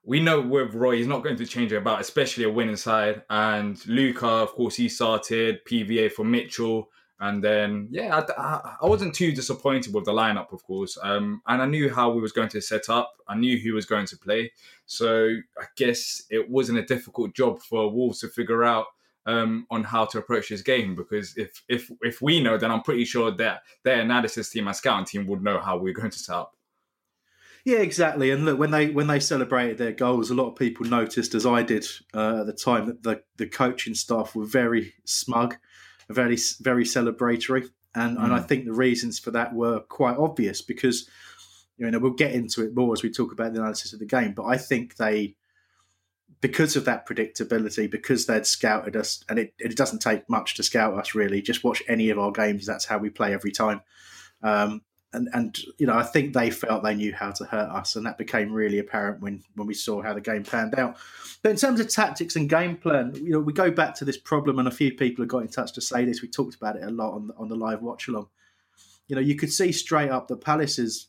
we 0.04 0.20
know 0.20 0.40
with 0.40 0.74
Roy, 0.74 0.96
he's 0.96 1.06
not 1.06 1.22
going 1.22 1.36
to 1.36 1.46
change 1.46 1.72
it 1.72 1.76
about, 1.76 2.00
especially 2.00 2.44
a 2.44 2.50
winning 2.50 2.76
side. 2.76 3.22
And 3.30 3.84
Luka, 3.86 4.26
of 4.26 4.52
course, 4.52 4.76
he 4.76 4.88
started 4.88 5.64
PVA 5.64 6.12
for 6.12 6.24
Mitchell. 6.24 6.90
And 7.20 7.42
then, 7.42 7.88
yeah, 7.90 8.22
I, 8.36 8.76
I, 8.82 8.86
wasn't 8.86 9.14
too 9.14 9.32
disappointed 9.32 9.94
with 9.94 10.04
the 10.04 10.12
lineup, 10.12 10.52
of 10.52 10.62
course. 10.64 10.98
Um, 11.02 11.40
and 11.46 11.62
I 11.62 11.66
knew 11.66 11.92
how 11.92 12.10
we 12.10 12.20
was 12.20 12.32
going 12.32 12.48
to 12.50 12.60
set 12.60 12.90
up. 12.90 13.14
I 13.28 13.36
knew 13.36 13.58
who 13.58 13.72
was 13.72 13.86
going 13.86 14.06
to 14.06 14.18
play. 14.18 14.52
So 14.84 15.36
I 15.58 15.64
guess 15.76 16.24
it 16.28 16.50
wasn't 16.50 16.78
a 16.78 16.82
difficult 16.82 17.34
job 17.34 17.62
for 17.62 17.90
Wolves 17.90 18.20
to 18.20 18.28
figure 18.28 18.64
out 18.64 18.86
um, 19.26 19.66
on 19.70 19.84
how 19.84 20.04
to 20.06 20.18
approach 20.18 20.50
this 20.50 20.60
game 20.60 20.94
because 20.94 21.34
if 21.36 21.62
if 21.68 21.90
if 22.02 22.20
we 22.20 22.42
know, 22.42 22.58
then 22.58 22.70
I'm 22.70 22.82
pretty 22.82 23.06
sure 23.06 23.30
that 23.30 23.62
their 23.82 24.00
analysis 24.00 24.50
team 24.50 24.66
and 24.66 24.76
scouting 24.76 25.06
team 25.06 25.26
would 25.28 25.42
know 25.42 25.58
how 25.60 25.78
we're 25.78 25.94
going 25.94 26.10
to 26.10 26.18
set 26.18 26.34
up. 26.34 26.54
Yeah, 27.64 27.78
exactly. 27.78 28.30
And 28.30 28.44
look, 28.44 28.58
when 28.58 28.70
they 28.70 28.90
when 28.90 29.06
they 29.06 29.20
celebrated 29.20 29.78
their 29.78 29.92
goals, 29.92 30.30
a 30.30 30.34
lot 30.34 30.48
of 30.48 30.56
people 30.56 30.84
noticed, 30.84 31.34
as 31.34 31.46
I 31.46 31.62
did 31.62 31.86
uh, 32.12 32.40
at 32.40 32.46
the 32.46 32.52
time, 32.52 32.86
that 32.86 33.02
the 33.02 33.22
the 33.36 33.46
coaching 33.46 33.94
staff 33.94 34.34
were 34.36 34.44
very 34.44 34.92
smug, 35.04 35.56
very 36.10 36.36
very 36.60 36.84
celebratory, 36.84 37.68
and 37.94 38.18
mm. 38.18 38.24
and 38.24 38.34
I 38.34 38.40
think 38.40 38.66
the 38.66 38.74
reasons 38.74 39.18
for 39.18 39.30
that 39.30 39.54
were 39.54 39.80
quite 39.80 40.18
obvious 40.18 40.60
because 40.60 41.08
you 41.78 41.90
know 41.90 41.98
we'll 41.98 42.12
get 42.12 42.32
into 42.32 42.62
it 42.62 42.76
more 42.76 42.92
as 42.92 43.02
we 43.02 43.10
talk 43.10 43.32
about 43.32 43.54
the 43.54 43.60
analysis 43.60 43.94
of 43.94 43.98
the 43.98 44.06
game, 44.06 44.34
but 44.34 44.44
I 44.44 44.58
think 44.58 44.96
they 44.96 45.34
because 46.42 46.76
of 46.76 46.84
that 46.84 47.08
predictability, 47.08 47.90
because 47.90 48.26
they'd 48.26 48.44
scouted 48.44 48.94
us, 48.94 49.24
and 49.30 49.38
it, 49.38 49.54
it 49.58 49.74
doesn't 49.74 50.00
take 50.00 50.28
much 50.28 50.54
to 50.56 50.62
scout 50.62 50.92
us 50.92 51.14
really. 51.14 51.40
Just 51.40 51.64
watch 51.64 51.82
any 51.88 52.10
of 52.10 52.18
our 52.18 52.30
games; 52.30 52.66
that's 52.66 52.84
how 52.84 52.98
we 52.98 53.08
play 53.08 53.32
every 53.32 53.52
time. 53.52 53.80
Um, 54.42 54.82
and 55.14 55.28
and 55.32 55.58
you 55.78 55.86
know, 55.86 55.94
I 55.94 56.02
think 56.02 56.34
they 56.34 56.50
felt 56.50 56.82
they 56.82 56.94
knew 56.94 57.12
how 57.14 57.30
to 57.32 57.44
hurt 57.44 57.70
us, 57.70 57.96
and 57.96 58.04
that 58.06 58.18
became 58.18 58.52
really 58.52 58.78
apparent 58.78 59.20
when 59.20 59.42
when 59.54 59.66
we 59.66 59.74
saw 59.74 60.02
how 60.02 60.12
the 60.12 60.20
game 60.20 60.44
panned 60.44 60.78
out. 60.78 60.96
But 61.42 61.50
in 61.50 61.56
terms 61.56 61.80
of 61.80 61.88
tactics 61.88 62.36
and 62.36 62.48
game 62.48 62.76
plan, 62.76 63.14
you 63.14 63.30
know, 63.30 63.40
we 63.40 63.52
go 63.52 63.70
back 63.70 63.94
to 63.96 64.04
this 64.04 64.18
problem, 64.18 64.58
and 64.58 64.68
a 64.68 64.72
few 64.72 64.92
people 64.92 65.22
have 65.22 65.30
got 65.30 65.42
in 65.42 65.48
touch 65.48 65.72
to 65.74 65.80
say 65.80 66.04
this. 66.04 66.22
We 66.22 66.28
talked 66.28 66.54
about 66.54 66.76
it 66.76 66.82
a 66.82 66.90
lot 66.90 67.14
on 67.14 67.28
the, 67.28 67.34
on 67.36 67.48
the 67.48 67.56
live 67.56 67.82
watch 67.82 68.08
along. 68.08 68.28
You 69.08 69.16
know, 69.16 69.22
you 69.22 69.36
could 69.36 69.52
see 69.52 69.72
straight 69.72 70.10
up 70.10 70.28
that 70.28 70.40
Palace's 70.40 71.08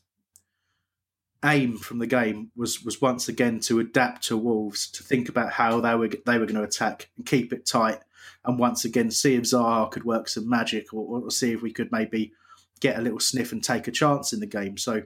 aim 1.44 1.76
from 1.78 1.98
the 1.98 2.06
game 2.06 2.50
was 2.56 2.82
was 2.84 3.00
once 3.00 3.28
again 3.28 3.60
to 3.60 3.80
adapt 3.80 4.24
to 4.28 4.36
Wolves, 4.36 4.90
to 4.92 5.02
think 5.02 5.28
about 5.28 5.52
how 5.52 5.80
they 5.80 5.94
were 5.94 6.08
they 6.08 6.38
were 6.38 6.46
going 6.46 6.56
to 6.56 6.62
attack 6.62 7.10
and 7.16 7.26
keep 7.26 7.52
it 7.52 7.66
tight, 7.66 8.00
and 8.44 8.58
once 8.58 8.84
again 8.84 9.10
see 9.10 9.34
if 9.34 9.44
Zaha 9.44 9.90
could 9.90 10.04
work 10.04 10.28
some 10.28 10.48
magic, 10.48 10.92
or, 10.92 11.22
or 11.22 11.30
see 11.30 11.52
if 11.52 11.62
we 11.62 11.72
could 11.72 11.92
maybe 11.92 12.32
get 12.80 12.98
a 12.98 13.02
little 13.02 13.20
sniff 13.20 13.52
and 13.52 13.62
take 13.62 13.88
a 13.88 13.92
chance 13.92 14.32
in 14.32 14.40
the 14.40 14.46
game. 14.46 14.76
So, 14.76 15.02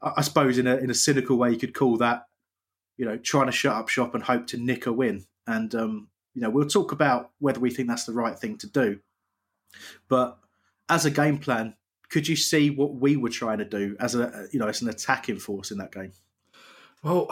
I 0.00 0.22
suppose 0.22 0.58
in 0.58 0.66
a 0.66 0.76
in 0.76 0.90
a 0.90 0.94
cynical 0.94 1.36
way, 1.36 1.50
you 1.50 1.58
could 1.58 1.74
call 1.74 1.96
that, 1.98 2.26
you 2.96 3.04
know, 3.04 3.16
trying 3.16 3.46
to 3.46 3.52
shut 3.52 3.74
up 3.74 3.88
shop 3.88 4.14
and 4.14 4.22
hope 4.22 4.46
to 4.48 4.56
nick 4.56 4.86
a 4.86 4.92
win. 4.92 5.24
And 5.46 5.74
um, 5.74 6.08
you 6.34 6.42
know, 6.42 6.50
we'll 6.50 6.68
talk 6.68 6.92
about 6.92 7.30
whether 7.40 7.60
we 7.60 7.70
think 7.70 7.88
that's 7.88 8.04
the 8.04 8.12
right 8.12 8.38
thing 8.38 8.58
to 8.58 8.68
do. 8.68 9.00
But 10.08 10.38
as 10.88 11.04
a 11.04 11.10
game 11.10 11.38
plan, 11.38 11.74
could 12.10 12.28
you 12.28 12.36
see 12.36 12.70
what 12.70 12.94
we 12.94 13.16
were 13.16 13.28
trying 13.28 13.58
to 13.58 13.64
do 13.64 13.96
as 14.00 14.14
a 14.14 14.46
you 14.52 14.58
know 14.58 14.68
as 14.68 14.82
an 14.82 14.88
attacking 14.88 15.38
force 15.38 15.70
in 15.70 15.78
that 15.78 15.92
game? 15.92 16.12
Well, 17.02 17.30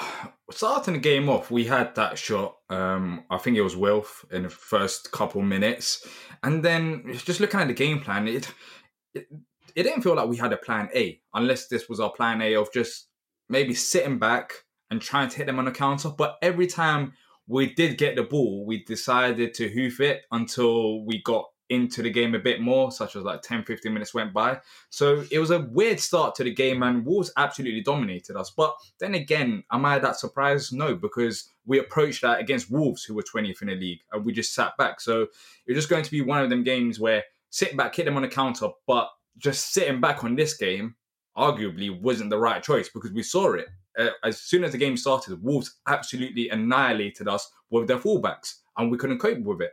starting 0.51 0.95
the 0.95 1.01
game 1.01 1.29
off, 1.29 1.51
we 1.51 1.65
had 1.65 1.97
that 1.97 2.19
shot. 2.19 2.57
Um, 2.71 3.25
I 3.31 3.39
think 3.39 3.57
it 3.57 3.63
was 3.63 3.77
Wilf 3.77 4.25
in 4.31 4.45
the 4.45 4.51
first 4.51 5.11
couple 5.11 5.43
minutes, 5.43 6.07
and 6.45 6.65
then 6.65 7.05
just 7.25 7.41
looking 7.41 7.59
at 7.59 7.67
the 7.67 7.75
game 7.75 8.01
plan, 8.01 8.29
it, 8.29 8.53
it 9.13 9.27
it 9.77 9.83
didn't 9.83 10.03
feel 10.03 10.17
like 10.17 10.29
we 10.29 10.39
had 10.39 10.53
a 10.53 10.57
plan 10.57 10.89
A, 10.95 11.21
unless 11.35 11.69
this 11.69 11.89
was 11.89 12.01
our 12.01 12.11
plan 12.11 12.41
A 12.41 12.57
of 12.57 12.73
just 12.73 13.09
maybe 13.49 13.75
sitting 13.75 14.19
back 14.19 14.65
and 14.91 15.01
trying 15.01 15.29
to 15.29 15.37
hit 15.37 15.47
them 15.47 15.59
on 15.59 15.67
the 15.67 15.71
counter. 15.71 16.09
But 16.09 16.39
every 16.43 16.67
time 16.67 17.13
we 17.47 17.73
did 17.75 17.99
get 17.99 18.17
the 18.17 18.23
ball, 18.23 18.65
we 18.67 18.85
decided 18.85 19.55
to 19.55 19.69
hoof 19.69 20.01
it 20.01 20.23
until 20.33 21.05
we 21.05 21.23
got 21.23 21.45
into 21.69 22.01
the 22.01 22.11
game 22.11 22.35
a 22.35 22.39
bit 22.39 22.61
more, 22.61 22.91
such 22.91 23.17
as 23.17 23.25
like 23.25 23.43
10, 23.43 23.65
15 23.65 23.93
minutes 23.93 24.15
went 24.15 24.33
by. 24.33 24.61
So 24.89 25.25
it 25.31 25.41
was 25.41 25.51
a 25.51 25.61
weird 25.61 26.01
start 26.01 26.35
to 26.37 26.45
the 26.45 26.55
game, 26.55 26.83
and 26.83 27.05
Wolves 27.05 27.33
absolutely 27.37 27.83
dominated 27.83 28.37
us. 28.37 28.51
But 28.51 28.75
then 28.99 29.15
again, 29.15 29.65
am 29.71 29.85
I 29.85 29.99
that 29.99 30.17
surprised? 30.17 30.73
No, 30.73 30.95
because 30.95 31.51
we 31.67 31.79
approached 31.79 32.23
that 32.23 32.41
against 32.41 32.71
Wolves, 32.71 33.05
who 33.05 33.15
were 33.15 33.23
20th 33.23 33.63
in 33.63 33.69
the 33.69 33.75
league, 33.75 34.01
and 34.13 34.25
we 34.25 34.33
just 34.33 34.55
sat 34.55 34.77
back. 34.79 35.01
So 35.01 35.27
it's 35.67 35.77
just 35.77 35.91
going 35.91 36.05
to 36.05 36.11
be 36.11 36.23
one 36.23 36.43
of 36.43 36.51
them 36.51 36.63
games 36.63 36.99
where 37.01 37.25
sitting 37.51 37.77
back, 37.77 37.95
hit 37.95 38.05
them 38.05 38.17
on 38.17 38.23
the 38.23 38.29
counter, 38.29 38.69
but 38.87 39.09
just 39.39 39.73
sitting 39.73 40.01
back 40.01 40.25
on 40.25 40.37
this 40.37 40.57
game 40.57 40.95
arguably 41.37 42.01
wasn't 42.01 42.31
the 42.31 42.39
right 42.39 42.63
choice 42.63 42.89
because 42.89 43.13
we 43.13 43.23
saw 43.23 43.53
it. 43.53 43.67
Uh, 43.99 44.09
as 44.25 44.41
soon 44.41 44.65
as 44.65 44.73
the 44.73 44.79
game 44.79 44.97
started, 44.97 45.43
Wolves 45.43 45.79
absolutely 45.87 46.49
annihilated 46.49 47.29
us 47.29 47.51
with 47.71 47.89
their 47.89 47.99
fullbacks, 47.99 48.55
and 48.77 48.91
we 48.91 48.99
couldn't 48.99 49.19
cope 49.19 49.41
with 49.41 49.61
it. 49.61 49.73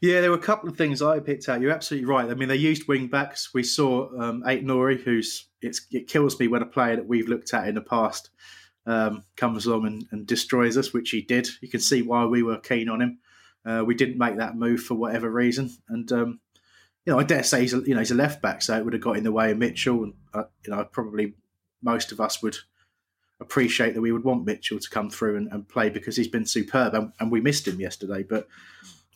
Yeah, 0.00 0.20
there 0.20 0.30
were 0.30 0.36
a 0.36 0.40
couple 0.40 0.68
of 0.68 0.76
things 0.76 1.00
I 1.00 1.20
picked 1.20 1.48
out. 1.48 1.60
You're 1.60 1.72
absolutely 1.72 2.06
right. 2.06 2.30
I 2.30 2.34
mean, 2.34 2.48
they 2.48 2.56
used 2.56 2.88
wing 2.88 3.06
backs. 3.06 3.54
We 3.54 3.62
saw 3.62 4.08
um, 4.20 4.42
Aït-Nouri, 4.42 5.02
who's 5.02 5.46
it 5.62 6.08
kills 6.08 6.38
me 6.38 6.48
when 6.48 6.62
a 6.62 6.66
player 6.66 6.96
that 6.96 7.06
we've 7.06 7.28
looked 7.28 7.54
at 7.54 7.68
in 7.68 7.76
the 7.76 7.80
past 7.80 8.30
um, 8.84 9.24
comes 9.36 9.66
along 9.66 9.86
and, 9.86 10.06
and, 10.10 10.26
destroys 10.26 10.76
us, 10.76 10.92
which 10.92 11.10
he 11.10 11.22
did. 11.22 11.48
You 11.60 11.68
can 11.68 11.78
see 11.78 12.02
why 12.02 12.24
we 12.26 12.42
were 12.42 12.58
keen 12.58 12.88
on 12.88 13.00
him. 13.00 13.18
Uh, 13.64 13.84
we 13.86 13.94
didn't 13.94 14.18
make 14.18 14.38
that 14.38 14.56
move 14.56 14.80
for 14.80 14.96
whatever 14.96 15.30
reason, 15.30 15.70
and 15.88 16.10
um, 16.10 16.40
you 17.04 17.12
know, 17.12 17.18
I 17.18 17.24
dare 17.24 17.42
say 17.42 17.62
he's 17.62 17.74
a, 17.74 17.80
you 17.80 17.94
know 17.94 18.00
he's 18.00 18.10
a 18.10 18.16
left 18.16 18.42
back, 18.42 18.62
so 18.62 18.76
it 18.76 18.84
would 18.84 18.92
have 18.92 19.02
got 19.02 19.16
in 19.16 19.24
the 19.24 19.32
way 19.32 19.50
of 19.50 19.58
Mitchell, 19.58 20.04
and 20.04 20.14
uh, 20.34 20.44
you 20.64 20.72
know, 20.72 20.84
probably 20.84 21.34
most 21.82 22.12
of 22.12 22.20
us 22.20 22.42
would 22.42 22.56
appreciate 23.40 23.94
that 23.94 24.00
we 24.00 24.12
would 24.12 24.22
want 24.22 24.46
Mitchell 24.46 24.78
to 24.78 24.90
come 24.90 25.10
through 25.10 25.36
and, 25.36 25.48
and 25.50 25.68
play 25.68 25.90
because 25.90 26.16
he's 26.16 26.28
been 26.28 26.46
superb, 26.46 26.94
and, 26.94 27.12
and 27.18 27.30
we 27.30 27.40
missed 27.40 27.66
him 27.66 27.80
yesterday, 27.80 28.22
but 28.22 28.46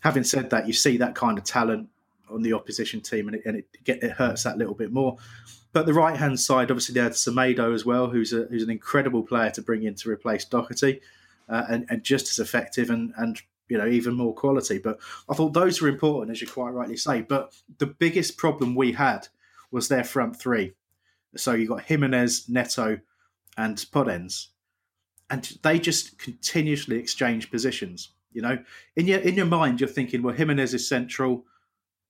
having 0.00 0.24
said 0.24 0.50
that, 0.50 0.66
you 0.66 0.72
see 0.72 0.96
that 0.96 1.14
kind 1.14 1.38
of 1.38 1.44
talent 1.44 1.88
on 2.28 2.42
the 2.42 2.52
opposition 2.52 3.00
team, 3.00 3.28
and 3.28 3.36
it, 3.36 3.42
and 3.46 3.56
it, 3.58 3.66
get, 3.84 4.02
it 4.02 4.12
hurts 4.12 4.42
that 4.42 4.58
little 4.58 4.74
bit 4.74 4.92
more. 4.92 5.16
But 5.72 5.86
the 5.86 5.94
right 5.94 6.16
hand 6.16 6.40
side, 6.40 6.70
obviously, 6.70 6.94
they 6.94 7.02
had 7.02 7.12
Semedo 7.12 7.72
as 7.74 7.84
well, 7.84 8.08
who's 8.08 8.32
a, 8.32 8.46
who's 8.50 8.62
an 8.62 8.70
incredible 8.70 9.22
player 9.22 9.50
to 9.50 9.62
bring 9.62 9.84
in 9.84 9.94
to 9.96 10.10
replace 10.10 10.44
Doherty, 10.44 11.00
uh, 11.48 11.64
and, 11.68 11.86
and 11.88 12.02
just 12.02 12.28
as 12.28 12.38
effective 12.40 12.90
and 12.90 13.12
and 13.16 13.40
you 13.68 13.78
know 13.78 13.86
even 13.86 14.14
more 14.14 14.34
quality. 14.34 14.78
But 14.78 14.98
I 15.28 15.34
thought 15.34 15.52
those 15.52 15.80
were 15.80 15.88
important, 15.88 16.30
as 16.32 16.40
you 16.40 16.46
quite 16.46 16.70
rightly 16.70 16.96
say. 16.96 17.22
But 17.22 17.54
the 17.78 17.86
biggest 17.86 18.36
problem 18.36 18.74
we 18.74 18.92
had 18.92 19.28
was 19.70 19.88
their 19.88 20.04
front 20.04 20.38
three. 20.38 20.74
So 21.36 21.52
you 21.52 21.68
got 21.68 21.82
Jimenez, 21.82 22.48
Neto, 22.48 22.98
and 23.56 23.76
Podence, 23.76 24.48
and 25.28 25.58
they 25.62 25.78
just 25.78 26.18
continuously 26.18 26.98
exchange 26.98 27.50
positions. 27.50 28.12
You 28.32 28.42
know, 28.42 28.58
in 28.96 29.06
your 29.06 29.20
in 29.20 29.34
your 29.34 29.46
mind, 29.46 29.80
you're 29.80 29.88
thinking, 29.88 30.22
well, 30.22 30.34
Jimenez 30.34 30.74
is 30.74 30.88
central. 30.88 31.44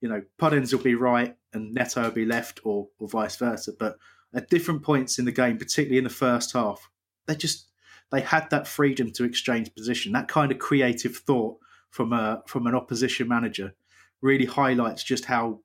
You 0.01 0.09
know, 0.09 0.23
Podence 0.39 0.73
will 0.73 0.83
be 0.83 0.95
right 0.95 1.37
and 1.53 1.73
Neto 1.73 2.03
will 2.03 2.11
be 2.11 2.27
left, 2.27 2.61
or 2.65 2.89
or 2.99 3.09
vice 3.09 3.37
versa. 3.37 3.73
But 3.79 3.97
at 4.35 4.51
different 4.51 4.83
points 4.83 5.19
in 5.19 5.25
the 5.25 5.33
game, 5.33 5.57
particularly 5.57 5.99
in 5.99 6.05
the 6.05 6.11
first 6.11 6.53
half, 6.53 6.91
they 7.27 7.35
just 7.35 7.67
they 8.13 8.21
had 8.21 8.49
that 8.51 8.67
freedom 8.67 9.11
to 9.13 9.25
exchange 9.25 9.75
position. 9.75 10.13
That 10.13 10.29
kind 10.29 10.53
of 10.53 10.59
creative 10.59 11.17
thought 11.17 11.59
from 11.91 12.13
a 12.13 12.43
from 12.47 12.67
an 12.67 12.75
opposition 12.75 13.29
manager 13.29 13.75
really 14.21 14.47
highlights 14.47 15.03
just 15.03 15.27
how 15.27 15.61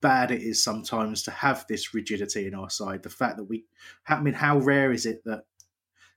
bad 0.00 0.30
it 0.30 0.42
is 0.42 0.62
sometimes 0.62 1.22
to 1.22 1.30
have 1.30 1.64
this 1.68 1.94
rigidity 1.94 2.46
in 2.46 2.54
our 2.54 2.68
side. 2.68 3.02
The 3.02 3.10
fact 3.10 3.36
that 3.36 3.44
we, 3.44 3.64
I 4.08 4.20
mean, 4.20 4.34
how 4.34 4.58
rare 4.58 4.92
is 4.92 5.06
it 5.06 5.22
that 5.24 5.44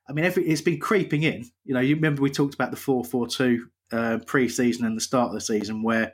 I 0.07 0.13
mean, 0.13 0.25
every, 0.25 0.47
it's 0.47 0.61
been 0.61 0.79
creeping 0.79 1.23
in. 1.23 1.45
You 1.63 1.73
know, 1.73 1.79
you 1.79 1.95
remember 1.95 2.21
we 2.21 2.29
talked 2.29 2.53
about 2.53 2.71
the 2.71 2.77
four 2.77 3.03
four 3.03 3.27
two 3.27 3.67
uh, 3.91 4.19
pre-season 4.25 4.85
and 4.85 4.97
the 4.97 5.01
start 5.01 5.27
of 5.27 5.33
the 5.33 5.41
season 5.41 5.83
where 5.83 6.13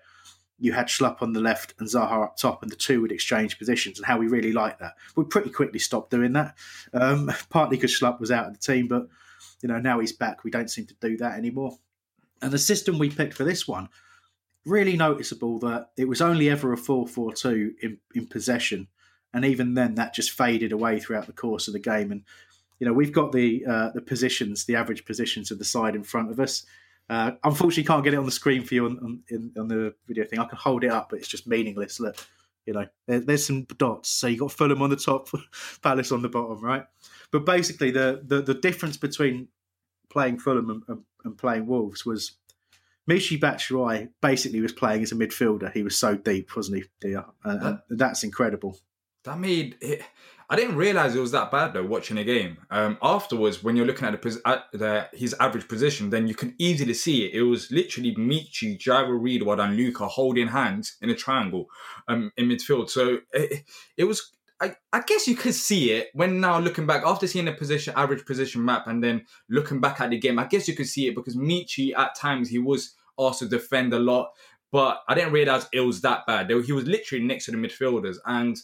you 0.59 0.73
had 0.73 0.87
Schlupp 0.87 1.21
on 1.21 1.33
the 1.33 1.39
left 1.39 1.73
and 1.79 1.87
Zaha 1.87 2.23
up 2.23 2.37
top, 2.37 2.61
and 2.61 2.71
the 2.71 2.75
two 2.75 3.01
would 3.01 3.11
exchange 3.11 3.57
positions, 3.57 3.97
and 3.97 4.05
how 4.05 4.17
we 4.17 4.27
really 4.27 4.53
liked 4.53 4.79
that. 4.79 4.93
We 5.15 5.23
pretty 5.23 5.49
quickly 5.49 5.79
stopped 5.79 6.11
doing 6.11 6.33
that, 6.33 6.55
um, 6.93 7.31
partly 7.49 7.77
because 7.77 7.97
Schlupp 7.97 8.19
was 8.19 8.31
out 8.31 8.47
of 8.47 8.53
the 8.53 8.59
team, 8.59 8.87
but 8.87 9.07
you 9.61 9.69
know 9.69 9.79
now 9.79 9.99
he's 9.99 10.13
back. 10.13 10.43
We 10.43 10.51
don't 10.51 10.69
seem 10.69 10.85
to 10.87 10.95
do 11.01 11.17
that 11.17 11.37
anymore. 11.37 11.77
And 12.41 12.51
the 12.51 12.59
system 12.59 12.97
we 12.97 13.09
picked 13.09 13.35
for 13.35 13.43
this 13.43 13.67
one 13.67 13.89
really 14.65 14.95
noticeable 14.95 15.59
that 15.59 15.89
it 15.97 16.07
was 16.07 16.21
only 16.21 16.49
ever 16.49 16.71
a 16.73 16.77
four 16.77 17.07
four 17.07 17.33
two 17.33 17.73
in 17.81 17.97
in 18.13 18.27
possession, 18.27 18.87
and 19.33 19.45
even 19.45 19.73
then 19.73 19.95
that 19.95 20.13
just 20.13 20.31
faded 20.31 20.71
away 20.71 20.99
throughout 20.99 21.27
the 21.27 21.33
course 21.33 21.67
of 21.67 21.73
the 21.73 21.79
game. 21.79 22.11
And 22.11 22.23
you 22.79 22.87
know, 22.87 22.93
we've 22.93 23.13
got 23.13 23.31
the 23.31 23.65
uh, 23.65 23.89
the 23.91 24.01
positions, 24.01 24.65
the 24.65 24.75
average 24.75 25.05
positions 25.05 25.51
of 25.51 25.59
the 25.59 25.65
side 25.65 25.95
in 25.95 26.03
front 26.03 26.31
of 26.31 26.39
us. 26.39 26.65
Uh, 27.09 27.31
unfortunately, 27.43 27.83
can't 27.83 28.03
get 28.03 28.13
it 28.13 28.17
on 28.17 28.25
the 28.25 28.31
screen 28.31 28.63
for 28.63 28.73
you 28.73 28.85
on, 28.85 29.21
on, 29.29 29.51
on 29.57 29.67
the 29.67 29.93
video 30.07 30.23
thing. 30.23 30.39
I 30.39 30.45
can 30.45 30.57
hold 30.57 30.85
it 30.85 30.91
up, 30.91 31.09
but 31.09 31.19
it's 31.19 31.27
just 31.27 31.45
meaningless. 31.45 31.99
Look, 31.99 32.15
you 32.65 32.73
know, 32.73 32.85
there, 33.05 33.19
there's 33.19 33.45
some 33.45 33.63
dots. 33.77 34.09
So 34.09 34.27
you 34.27 34.37
got 34.37 34.51
Fulham 34.51 34.81
on 34.81 34.89
the 34.89 34.95
top, 34.95 35.27
Palace 35.81 36.13
on 36.13 36.21
the 36.21 36.29
bottom, 36.29 36.63
right? 36.63 36.85
But 37.31 37.45
basically, 37.45 37.91
the 37.91 38.21
the, 38.23 38.41
the 38.41 38.53
difference 38.53 38.97
between 38.97 39.47
playing 40.09 40.39
Fulham 40.39 40.69
and, 40.69 40.83
and, 40.87 41.03
and 41.23 41.37
playing 41.37 41.67
Wolves 41.67 42.05
was 42.05 42.33
Michy 43.09 43.39
Batshuayi 43.39 44.09
basically 44.21 44.61
was 44.61 44.73
playing 44.73 45.03
as 45.03 45.11
a 45.11 45.15
midfielder. 45.15 45.71
He 45.71 45.83
was 45.83 45.95
so 45.95 46.15
deep, 46.15 46.55
wasn't 46.55 46.77
he, 46.77 46.83
dear? 46.99 47.25
And, 47.43 47.79
and 47.89 47.99
that's 47.99 48.23
incredible. 48.23 48.77
That 49.23 49.39
made 49.39 49.77
it. 49.81 50.01
I 50.49 50.57
didn't 50.57 50.75
realize 50.75 51.15
it 51.15 51.21
was 51.21 51.31
that 51.31 51.49
bad 51.49 51.73
though. 51.73 51.85
Watching 51.85 52.17
a 52.17 52.25
game 52.25 52.57
um, 52.69 52.97
afterwards, 53.01 53.63
when 53.63 53.77
you're 53.77 53.85
looking 53.85 54.07
at 54.07 54.21
the, 54.21 54.41
at 54.45 54.65
the, 54.73 55.07
his 55.13 55.33
average 55.39 55.67
position, 55.69 56.09
then 56.09 56.27
you 56.27 56.35
can 56.35 56.53
easily 56.57 56.93
see 56.93 57.25
it. 57.25 57.33
It 57.33 57.43
was 57.43 57.71
literally 57.71 58.13
Michy, 58.15 58.77
Jairo 58.77 59.17
Riedewald, 59.17 59.61
and 59.61 59.77
Luka 59.77 60.07
holding 60.07 60.49
hands 60.49 60.97
in 61.01 61.09
a 61.09 61.15
triangle 61.15 61.67
um, 62.09 62.31
in 62.35 62.49
midfield. 62.49 62.89
So 62.89 63.19
it, 63.33 63.63
it 63.95 64.03
was. 64.03 64.31
I, 64.61 64.75
I, 64.93 65.01
guess 65.01 65.27
you 65.27 65.35
could 65.35 65.55
see 65.55 65.91
it 65.91 66.09
when 66.13 66.39
now 66.39 66.59
looking 66.59 66.85
back 66.85 67.03
after 67.03 67.25
seeing 67.25 67.45
the 67.45 67.53
position 67.53 67.93
average 67.97 68.25
position 68.25 68.63
map 68.63 68.85
and 68.85 69.03
then 69.03 69.25
looking 69.49 69.81
back 69.81 69.99
at 69.99 70.11
the 70.11 70.19
game. 70.19 70.37
I 70.37 70.45
guess 70.45 70.67
you 70.67 70.75
could 70.75 70.87
see 70.87 71.07
it 71.07 71.15
because 71.15 71.35
Michy 71.35 71.93
at 71.97 72.15
times 72.15 72.49
he 72.49 72.59
was 72.59 72.93
asked 73.19 73.39
to 73.39 73.47
defend 73.47 73.93
a 73.93 73.99
lot. 73.99 74.31
But 74.71 75.01
I 75.07 75.15
didn't 75.15 75.33
realize 75.33 75.67
it 75.73 75.81
was 75.81 76.01
that 76.01 76.25
bad. 76.25 76.49
He 76.49 76.71
was 76.71 76.85
literally 76.85 77.25
next 77.25 77.45
to 77.45 77.51
the 77.51 77.57
midfielders. 77.57 78.17
And, 78.25 78.57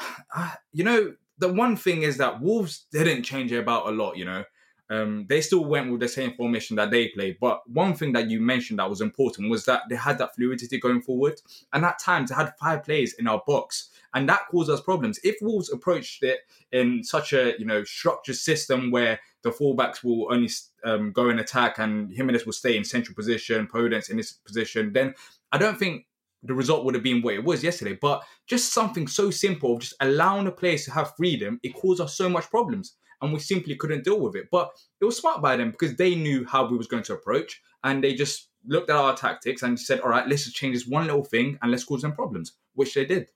you 0.72 0.84
know, 0.84 1.14
the 1.38 1.52
one 1.52 1.76
thing 1.76 2.02
is 2.02 2.16
that 2.18 2.40
Wolves 2.40 2.86
didn't 2.92 3.24
change 3.24 3.52
about 3.52 3.86
a 3.86 3.90
lot, 3.90 4.16
you 4.16 4.24
know. 4.24 4.44
Um, 4.90 5.24
they 5.28 5.40
still 5.40 5.64
went 5.64 5.90
with 5.90 6.00
the 6.00 6.08
same 6.08 6.34
formation 6.34 6.74
that 6.76 6.90
they 6.90 7.08
played. 7.08 7.38
But 7.40 7.62
one 7.70 7.94
thing 7.94 8.12
that 8.14 8.28
you 8.28 8.40
mentioned 8.40 8.80
that 8.80 8.90
was 8.90 9.00
important 9.00 9.48
was 9.48 9.64
that 9.66 9.82
they 9.88 9.94
had 9.94 10.18
that 10.18 10.34
fluidity 10.34 10.78
going 10.78 11.00
forward. 11.00 11.40
And 11.72 11.84
at 11.84 12.00
times 12.00 12.28
they 12.28 12.34
had 12.34 12.52
five 12.60 12.82
players 12.82 13.14
in 13.14 13.28
our 13.28 13.40
box. 13.46 13.90
And 14.14 14.28
that 14.28 14.48
caused 14.50 14.68
us 14.68 14.80
problems. 14.80 15.20
If 15.22 15.36
Wolves 15.40 15.72
approached 15.72 16.24
it 16.24 16.40
in 16.72 17.04
such 17.04 17.32
a 17.32 17.54
you 17.58 17.64
know 17.64 17.84
structured 17.84 18.36
system 18.36 18.90
where 18.90 19.20
the 19.42 19.50
fullbacks 19.50 20.02
will 20.02 20.32
only 20.32 20.50
um, 20.84 21.12
go 21.12 21.28
and 21.28 21.38
attack 21.38 21.78
and 21.78 22.12
Jimenez 22.12 22.44
will 22.44 22.52
stay 22.52 22.76
in 22.76 22.84
central 22.84 23.14
position, 23.14 23.68
Podence 23.68 24.10
in 24.10 24.18
his 24.18 24.32
position, 24.32 24.92
then 24.92 25.14
I 25.52 25.58
don't 25.58 25.78
think 25.78 26.06
the 26.42 26.54
result 26.54 26.84
would 26.84 26.94
have 26.94 27.04
been 27.04 27.22
what 27.22 27.34
it 27.34 27.44
was 27.44 27.62
yesterday. 27.62 27.98
But 28.00 28.22
just 28.46 28.72
something 28.72 29.06
so 29.06 29.30
simple, 29.30 29.78
just 29.78 29.94
allowing 30.00 30.46
the 30.46 30.52
players 30.52 30.84
to 30.86 30.90
have 30.90 31.14
freedom, 31.16 31.60
it 31.62 31.74
caused 31.74 32.00
us 32.00 32.16
so 32.16 32.28
much 32.28 32.50
problems 32.50 32.96
and 33.22 33.32
we 33.32 33.38
simply 33.38 33.74
couldn't 33.76 34.04
deal 34.04 34.20
with 34.20 34.34
it. 34.36 34.48
But 34.50 34.70
it 35.00 35.04
was 35.04 35.16
smart 35.16 35.42
by 35.42 35.56
them 35.56 35.70
because 35.70 35.96
they 35.96 36.14
knew 36.14 36.46
how 36.46 36.66
we 36.66 36.76
was 36.76 36.86
going 36.86 37.02
to 37.04 37.14
approach, 37.14 37.60
and 37.84 38.02
they 38.02 38.14
just 38.14 38.48
looked 38.66 38.90
at 38.90 38.96
our 38.96 39.16
tactics 39.16 39.62
and 39.62 39.78
said, 39.78 40.00
"All 40.00 40.10
right, 40.10 40.26
let's 40.26 40.44
just 40.44 40.56
change 40.56 40.74
this 40.74 40.86
one 40.86 41.06
little 41.06 41.24
thing 41.24 41.58
and 41.62 41.70
let's 41.70 41.84
cause 41.84 42.02
them 42.02 42.12
problems," 42.12 42.52
which 42.74 42.94
they 42.94 43.04
did. 43.04 43.28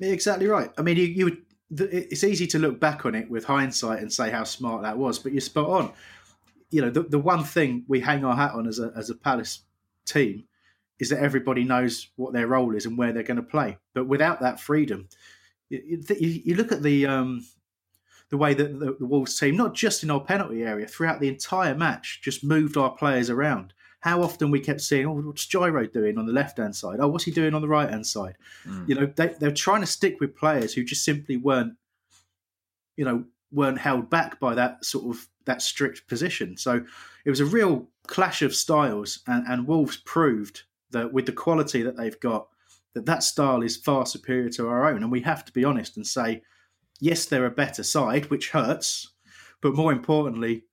exactly 0.00 0.46
right. 0.46 0.70
I 0.78 0.82
mean, 0.82 0.96
you, 0.96 1.04
you 1.04 1.24
would. 1.26 1.42
It's 1.72 2.24
easy 2.24 2.48
to 2.48 2.58
look 2.58 2.80
back 2.80 3.06
on 3.06 3.14
it 3.14 3.30
with 3.30 3.44
hindsight 3.44 4.00
and 4.00 4.12
say 4.12 4.30
how 4.30 4.42
smart 4.42 4.82
that 4.82 4.98
was, 4.98 5.20
but 5.20 5.32
you're 5.32 5.40
spot 5.40 5.68
on. 5.68 5.92
You 6.70 6.82
know, 6.82 6.90
the, 6.90 7.02
the 7.02 7.18
one 7.18 7.44
thing 7.44 7.84
we 7.86 8.00
hang 8.00 8.24
our 8.24 8.34
hat 8.34 8.52
on 8.54 8.66
as 8.66 8.80
a 8.80 8.92
as 8.96 9.10
a 9.10 9.14
Palace 9.14 9.62
team 10.06 10.44
is 10.98 11.08
that 11.08 11.20
everybody 11.20 11.64
knows 11.64 12.08
what 12.16 12.32
their 12.32 12.46
role 12.46 12.76
is 12.76 12.86
and 12.86 12.98
where 12.98 13.12
they're 13.12 13.22
going 13.22 13.36
to 13.36 13.42
play. 13.42 13.78
But 13.94 14.06
without 14.06 14.40
that 14.40 14.60
freedom, 14.60 15.08
you, 15.70 16.02
you, 16.10 16.42
you 16.44 16.54
look 16.54 16.72
at 16.72 16.82
the 16.82 17.06
um, 17.06 17.46
the 18.30 18.36
way 18.36 18.54
that 18.54 18.78
the, 18.78 18.96
the, 18.98 19.06
Wolves 19.06 19.38
team, 19.38 19.56
not 19.56 19.74
just 19.74 20.02
in 20.02 20.10
our 20.10 20.20
penalty 20.20 20.62
area, 20.62 20.86
throughout 20.86 21.20
the 21.20 21.28
entire 21.28 21.74
match, 21.74 22.20
just 22.22 22.44
moved 22.44 22.76
our 22.76 22.90
players 22.90 23.28
around. 23.28 23.72
How 24.00 24.22
often 24.22 24.50
we 24.50 24.60
kept 24.60 24.80
seeing, 24.80 25.06
oh, 25.06 25.20
what's 25.20 25.46
Jairo 25.46 25.92
doing 25.92 26.16
on 26.16 26.26
the 26.26 26.32
left 26.32 26.58
hand 26.58 26.74
side? 26.74 27.00
Oh, 27.00 27.08
what's 27.08 27.24
he 27.24 27.32
doing 27.32 27.54
on 27.54 27.60
the 27.60 27.68
right 27.68 27.90
hand 27.90 28.06
side? 28.06 28.36
Mm. 28.66 28.88
You 28.88 28.94
know, 28.94 29.12
they, 29.14 29.28
they're 29.38 29.50
trying 29.50 29.82
to 29.82 29.86
stick 29.86 30.20
with 30.20 30.36
players 30.36 30.72
who 30.72 30.84
just 30.84 31.04
simply 31.04 31.36
weren't, 31.36 31.74
you 32.96 33.04
know, 33.04 33.24
weren't 33.52 33.78
held 33.78 34.08
back 34.08 34.38
by 34.38 34.54
that 34.54 34.84
sort 34.84 35.14
of 35.14 35.26
that 35.44 35.60
strict 35.60 36.06
position. 36.06 36.56
So 36.56 36.84
it 37.24 37.30
was 37.30 37.40
a 37.40 37.44
real 37.44 37.88
clash 38.06 38.42
of 38.42 38.54
styles, 38.54 39.20
and, 39.26 39.46
and 39.46 39.66
Wolves 39.66 39.96
proved 39.96 40.62
that 40.92 41.12
with 41.12 41.26
the 41.26 41.32
quality 41.32 41.82
that 41.82 41.96
they've 41.96 42.18
got, 42.20 42.48
that 42.94 43.06
that 43.06 43.22
style 43.22 43.62
is 43.62 43.76
far 43.76 44.06
superior 44.06 44.50
to 44.50 44.68
our 44.68 44.88
own. 44.88 45.02
And 45.02 45.12
we 45.12 45.20
have 45.22 45.44
to 45.44 45.52
be 45.52 45.64
honest 45.64 45.96
and 45.96 46.06
say 46.06 46.42
yes, 47.00 47.26
they're 47.26 47.46
a 47.46 47.50
better 47.50 47.82
side, 47.82 48.30
which 48.30 48.50
hurts, 48.50 49.12
but 49.60 49.74
more 49.74 49.92
importantly, 49.92 50.64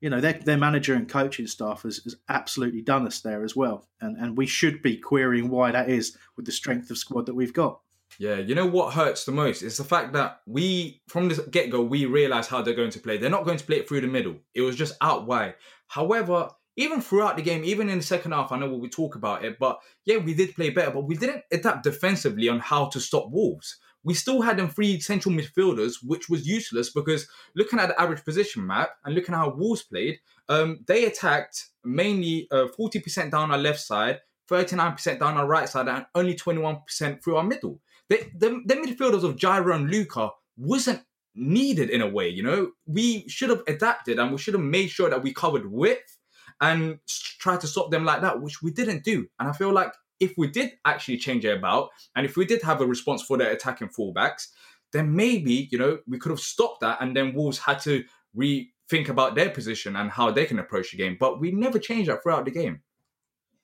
you 0.00 0.10
know, 0.10 0.20
their, 0.20 0.34
their 0.34 0.58
manager 0.58 0.94
and 0.94 1.08
coaching 1.08 1.46
staff 1.46 1.82
has, 1.82 1.98
has 2.04 2.16
absolutely 2.28 2.82
done 2.82 3.06
us 3.06 3.20
there 3.20 3.42
as 3.44 3.56
well. 3.56 3.88
And, 4.00 4.16
and 4.18 4.36
we 4.36 4.46
should 4.46 4.82
be 4.82 4.98
querying 4.98 5.48
why 5.48 5.70
that 5.70 5.88
is 5.88 6.16
with 6.36 6.46
the 6.46 6.52
strength 6.52 6.90
of 6.90 6.98
squad 6.98 7.26
that 7.26 7.34
we've 7.34 7.54
got. 7.54 7.80
Yeah, 8.18 8.36
you 8.36 8.54
know 8.54 8.66
what 8.66 8.94
hurts 8.94 9.24
the 9.24 9.32
most 9.32 9.62
is 9.62 9.76
the 9.76 9.84
fact 9.84 10.12
that 10.12 10.40
we, 10.46 11.02
from 11.08 11.28
the 11.28 11.42
get 11.50 11.70
go, 11.70 11.82
we 11.82 12.06
realize 12.06 12.46
how 12.46 12.62
they're 12.62 12.74
going 12.74 12.90
to 12.90 13.00
play. 13.00 13.16
They're 13.16 13.30
not 13.30 13.44
going 13.44 13.58
to 13.58 13.64
play 13.64 13.78
it 13.78 13.88
through 13.88 14.02
the 14.02 14.06
middle. 14.06 14.36
It 14.54 14.62
was 14.62 14.76
just 14.76 14.96
out 15.00 15.26
wide. 15.26 15.54
However, 15.88 16.50
even 16.76 17.00
throughout 17.00 17.36
the 17.36 17.42
game, 17.42 17.64
even 17.64 17.88
in 17.88 17.98
the 17.98 18.04
second 18.04 18.32
half, 18.32 18.52
I 18.52 18.58
know 18.58 18.72
we 18.72 18.88
talk 18.88 19.16
about 19.16 19.44
it, 19.44 19.58
but 19.58 19.80
yeah, 20.04 20.18
we 20.18 20.34
did 20.34 20.54
play 20.54 20.70
better, 20.70 20.90
but 20.90 21.04
we 21.04 21.16
didn't 21.16 21.42
adapt 21.50 21.82
defensively 21.82 22.48
on 22.48 22.58
how 22.58 22.86
to 22.86 23.00
stop 23.00 23.30
Wolves 23.30 23.78
we 24.06 24.14
still 24.14 24.40
had 24.40 24.56
them 24.56 24.68
three 24.68 25.00
central 25.00 25.34
midfielders, 25.34 25.96
which 26.00 26.28
was 26.28 26.46
useless 26.46 26.90
because 26.90 27.26
looking 27.56 27.80
at 27.80 27.88
the 27.88 28.00
average 28.00 28.24
position 28.24 28.64
map 28.64 28.90
and 29.04 29.16
looking 29.16 29.34
at 29.34 29.38
how 29.38 29.50
Wolves 29.50 29.82
played, 29.82 30.20
um, 30.48 30.78
they 30.86 31.06
attacked 31.06 31.70
mainly 31.84 32.46
uh, 32.52 32.68
40% 32.78 33.32
down 33.32 33.50
our 33.50 33.58
left 33.58 33.80
side, 33.80 34.20
39% 34.48 35.18
down 35.18 35.36
our 35.36 35.48
right 35.48 35.68
side, 35.68 35.88
and 35.88 36.06
only 36.14 36.36
21% 36.36 37.20
through 37.20 37.34
our 37.34 37.42
middle. 37.42 37.80
The, 38.08 38.20
the, 38.38 38.62
the 38.64 38.76
midfielders 38.76 39.24
of 39.24 39.34
Jairo 39.34 39.74
and 39.74 39.90
Luka 39.90 40.30
wasn't 40.56 41.02
needed 41.34 41.90
in 41.90 42.00
a 42.00 42.08
way, 42.08 42.28
you 42.28 42.44
know? 42.44 42.70
We 42.86 43.28
should 43.28 43.50
have 43.50 43.64
adapted 43.66 44.20
and 44.20 44.30
we 44.30 44.38
should 44.38 44.54
have 44.54 44.62
made 44.62 44.86
sure 44.86 45.10
that 45.10 45.24
we 45.24 45.34
covered 45.34 45.68
width 45.68 46.16
and 46.60 47.00
tried 47.40 47.60
to 47.62 47.66
stop 47.66 47.90
them 47.90 48.04
like 48.04 48.20
that, 48.20 48.40
which 48.40 48.62
we 48.62 48.70
didn't 48.70 49.02
do. 49.02 49.26
And 49.40 49.48
I 49.48 49.52
feel 49.52 49.72
like 49.72 49.92
if 50.20 50.34
we 50.36 50.48
did 50.48 50.72
actually 50.84 51.18
change 51.18 51.44
it 51.44 51.56
about, 51.56 51.90
and 52.14 52.24
if 52.24 52.36
we 52.36 52.44
did 52.44 52.62
have 52.62 52.80
a 52.80 52.86
response 52.86 53.22
for 53.22 53.36
the 53.36 53.50
attacking 53.50 53.88
fullbacks, 53.88 54.48
then 54.92 55.14
maybe 55.14 55.68
you 55.70 55.78
know 55.78 55.98
we 56.06 56.18
could 56.18 56.30
have 56.30 56.40
stopped 56.40 56.80
that, 56.80 56.98
and 57.00 57.16
then 57.16 57.34
Wolves 57.34 57.58
had 57.58 57.80
to 57.80 58.04
rethink 58.36 59.08
about 59.08 59.34
their 59.34 59.50
position 59.50 59.96
and 59.96 60.10
how 60.10 60.30
they 60.30 60.46
can 60.46 60.58
approach 60.58 60.90
the 60.90 60.96
game. 60.96 61.16
But 61.18 61.40
we 61.40 61.52
never 61.52 61.78
changed 61.78 62.10
that 62.10 62.22
throughout 62.22 62.44
the 62.44 62.50
game. 62.50 62.82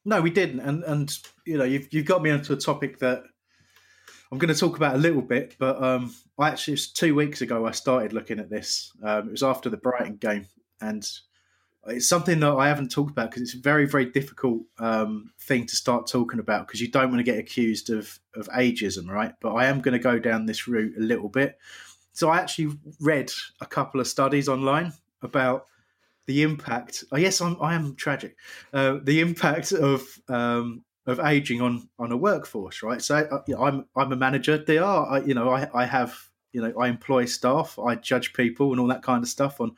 No, 0.05 0.21
we 0.21 0.31
didn't, 0.31 0.61
and 0.61 0.83
and 0.85 1.17
you 1.47 1.59
know 1.59 1.65
you've 1.65 1.89
you've 1.93 2.07
got 2.07 2.23
me 2.23 2.31
onto 2.31 2.53
a 2.53 2.57
topic 2.57 2.99
that 2.99 3.23
I'm 4.33 4.39
going 4.39 4.53
to 4.53 4.59
talk 4.59 4.77
about 4.77 4.95
a 4.95 4.99
little 4.99 5.21
bit, 5.23 5.57
but 5.59 5.83
um, 5.83 6.15
I 6.39 6.49
actually 6.49 6.73
was 6.73 6.91
two 6.91 7.15
weeks 7.15 7.43
ago 7.43 7.67
I 7.67 7.71
started 7.73 8.15
looking 8.15 8.39
at 8.39 8.49
this. 8.49 8.91
Um, 9.03 9.29
it 9.29 9.31
was 9.31 9.43
after 9.43 9.69
the 9.69 9.77
Brighton 9.77 10.17
game, 10.17 10.47
and 10.81 11.07
it's 11.87 12.09
something 12.09 12.39
that 12.41 12.53
I 12.53 12.69
haven't 12.69 12.91
talked 12.91 13.11
about 13.11 13.31
because 13.31 13.43
it's 13.43 13.55
a 13.55 13.59
very, 13.59 13.87
very 13.87 14.07
difficult 14.07 14.63
um, 14.79 15.33
thing 15.41 15.67
to 15.67 15.77
start 15.77 16.07
talking 16.07 16.39
about 16.39 16.67
because 16.67 16.81
you 16.81 16.89
don't 16.89 17.11
want 17.11 17.19
to 17.19 17.25
get 17.25 17.39
accused 17.39 17.91
of 17.91 18.19
of 18.37 18.49
ageism, 18.49 19.09
right? 19.09 19.33
But 19.41 19.55
I 19.55 19.67
am 19.67 19.81
going 19.81 19.93
to 19.93 19.99
go 19.99 20.19
down 20.19 20.47
this 20.47 20.69
route 20.69 20.95
a 20.97 21.01
little 21.01 21.29
bit. 21.29 21.59
So 22.13 22.29
I 22.29 22.39
actually 22.39 22.79
read 23.01 23.33
a 23.61 23.67
couple 23.67 24.01
of 24.01 24.07
studies 24.07 24.49
online 24.49 24.93
about 25.23 25.67
the 26.27 26.43
impact. 26.43 27.05
Oh, 27.11 27.17
yes, 27.17 27.41
I'm, 27.41 27.57
I 27.61 27.75
am 27.75 27.97
tragic. 27.97 28.37
Uh, 28.73 28.99
the 29.03 29.21
impact 29.21 29.73
of 29.73 30.07
um, 30.29 30.85
of 31.07 31.19
aging 31.19 31.61
on 31.61 31.89
on 31.99 32.13
a 32.13 32.17
workforce, 32.17 32.83
right? 32.83 33.03
So 33.03 33.17
uh, 33.17 33.61
I'm 33.61 33.87
I'm 33.97 34.13
a 34.13 34.17
manager. 34.17 34.57
They 34.57 34.79
are, 34.79 35.07
I, 35.07 35.21
you 35.23 35.35
know, 35.35 35.51
I 35.51 35.69
I 35.75 35.85
have 35.85 36.17
you 36.53 36.63
know 36.63 36.73
I 36.79 36.89
employ 36.89 37.25
staff, 37.25 37.77
I 37.79 37.97
judge 37.97 38.35
people 38.35 38.71
and 38.71 38.81
all 38.81 38.87
that 38.89 39.03
kind 39.03 39.25
of 39.25 39.29
stuff 39.29 39.61
on 39.61 39.77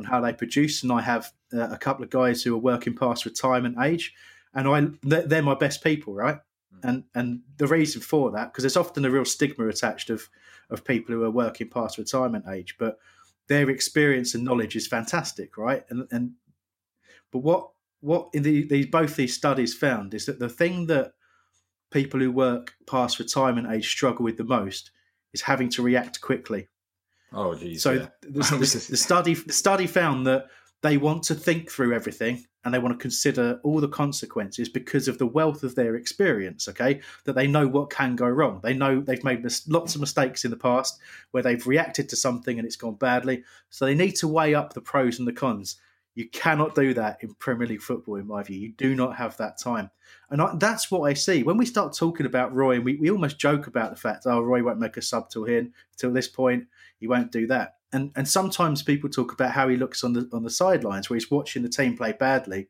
on 0.00 0.04
how 0.04 0.20
they 0.20 0.32
produce. 0.32 0.82
And 0.82 0.90
I 0.90 1.02
have 1.02 1.32
uh, 1.52 1.68
a 1.68 1.78
couple 1.78 2.02
of 2.02 2.10
guys 2.10 2.42
who 2.42 2.54
are 2.54 2.58
working 2.58 2.96
past 2.96 3.26
retirement 3.26 3.76
age, 3.80 4.14
and 4.54 4.66
I 4.66 4.88
they're, 5.02 5.26
they're 5.26 5.42
my 5.42 5.54
best 5.54 5.84
people, 5.84 6.14
right? 6.14 6.38
Mm. 6.74 6.88
And 6.88 7.04
and 7.14 7.40
the 7.58 7.66
reason 7.66 8.00
for 8.00 8.30
that 8.32 8.52
because 8.52 8.62
there's 8.62 8.76
often 8.76 9.04
a 9.04 9.10
real 9.10 9.24
stigma 9.24 9.68
attached 9.68 10.10
of 10.10 10.28
of 10.70 10.84
people 10.84 11.14
who 11.14 11.22
are 11.22 11.30
working 11.30 11.68
past 11.68 11.98
retirement 11.98 12.46
age, 12.48 12.76
but 12.78 12.98
their 13.48 13.68
experience 13.68 14.34
and 14.34 14.44
knowledge 14.44 14.74
is 14.74 14.86
fantastic, 14.86 15.58
right? 15.58 15.84
And 15.90 16.08
and 16.10 16.32
but 17.30 17.40
what 17.40 17.70
what 18.00 18.30
in 18.32 18.42
the, 18.42 18.66
these 18.66 18.86
both 18.86 19.16
these 19.16 19.34
studies 19.34 19.74
found 19.74 20.14
is 20.14 20.26
that 20.26 20.38
the 20.38 20.48
thing 20.48 20.86
that 20.86 21.12
people 21.90 22.20
who 22.20 22.32
work 22.32 22.74
past 22.86 23.18
retirement 23.18 23.70
age 23.70 23.88
struggle 23.88 24.24
with 24.24 24.38
the 24.38 24.44
most 24.44 24.92
is 25.34 25.42
having 25.42 25.68
to 25.68 25.82
react 25.82 26.20
quickly 26.20 26.68
Oh, 27.32 27.54
geez. 27.54 27.82
So 27.82 27.92
yeah. 27.92 28.06
the, 28.22 28.28
the, 28.28 28.56
the, 28.90 28.96
study 28.96 29.34
the 29.34 29.52
study 29.52 29.86
found 29.86 30.26
that 30.26 30.46
they 30.82 30.96
want 30.96 31.22
to 31.24 31.34
think 31.34 31.70
through 31.70 31.94
everything 31.94 32.44
and 32.64 32.74
they 32.74 32.78
want 32.78 32.98
to 32.98 33.02
consider 33.02 33.58
all 33.62 33.80
the 33.80 33.88
consequences 33.88 34.68
because 34.68 35.08
of 35.08 35.18
the 35.18 35.26
wealth 35.26 35.62
of 35.62 35.74
their 35.74 35.94
experience. 35.94 36.68
Okay, 36.68 37.00
that 37.24 37.34
they 37.34 37.46
know 37.46 37.66
what 37.66 37.90
can 37.90 38.16
go 38.16 38.28
wrong. 38.28 38.60
They 38.62 38.74
know 38.74 39.00
they've 39.00 39.24
made 39.24 39.46
lots 39.68 39.94
of 39.94 40.00
mistakes 40.00 40.44
in 40.44 40.50
the 40.50 40.56
past 40.56 40.98
where 41.30 41.42
they've 41.42 41.66
reacted 41.66 42.08
to 42.10 42.16
something 42.16 42.58
and 42.58 42.66
it's 42.66 42.76
gone 42.76 42.94
badly. 42.94 43.44
So 43.70 43.84
they 43.84 43.94
need 43.94 44.16
to 44.16 44.28
weigh 44.28 44.54
up 44.54 44.72
the 44.72 44.80
pros 44.80 45.18
and 45.18 45.28
the 45.28 45.32
cons. 45.32 45.76
You 46.14 46.28
cannot 46.28 46.74
do 46.74 46.92
that 46.94 47.22
in 47.22 47.34
Premier 47.34 47.68
League 47.68 47.82
football, 47.82 48.16
in 48.16 48.26
my 48.26 48.42
view. 48.42 48.58
You 48.58 48.72
do 48.72 48.94
not 48.94 49.16
have 49.16 49.36
that 49.36 49.58
time. 49.58 49.90
And 50.28 50.42
I, 50.42 50.54
that's 50.56 50.90
what 50.90 51.02
I 51.08 51.14
see. 51.14 51.44
When 51.44 51.56
we 51.56 51.64
start 51.64 51.96
talking 51.96 52.26
about 52.26 52.54
Roy, 52.54 52.76
and 52.76 52.84
we, 52.84 52.96
we 52.96 53.10
almost 53.10 53.38
joke 53.38 53.68
about 53.68 53.90
the 53.90 54.00
fact, 54.00 54.26
oh, 54.26 54.40
Roy 54.40 54.62
won't 54.62 54.80
make 54.80 54.96
a 54.96 55.02
sub 55.02 55.30
till 55.30 55.44
here, 55.44 55.68
till 55.96 56.12
this 56.12 56.28
point. 56.28 56.66
He 57.00 57.08
won't 57.08 57.32
do 57.32 57.46
that. 57.48 57.76
And 57.92 58.12
and 58.14 58.28
sometimes 58.28 58.82
people 58.82 59.10
talk 59.10 59.32
about 59.32 59.52
how 59.52 59.68
he 59.68 59.76
looks 59.76 60.04
on 60.04 60.12
the 60.12 60.28
on 60.32 60.44
the 60.44 60.50
sidelines 60.50 61.10
where 61.10 61.16
he's 61.16 61.30
watching 61.30 61.62
the 61.62 61.68
team 61.68 61.96
play 61.96 62.12
badly, 62.12 62.68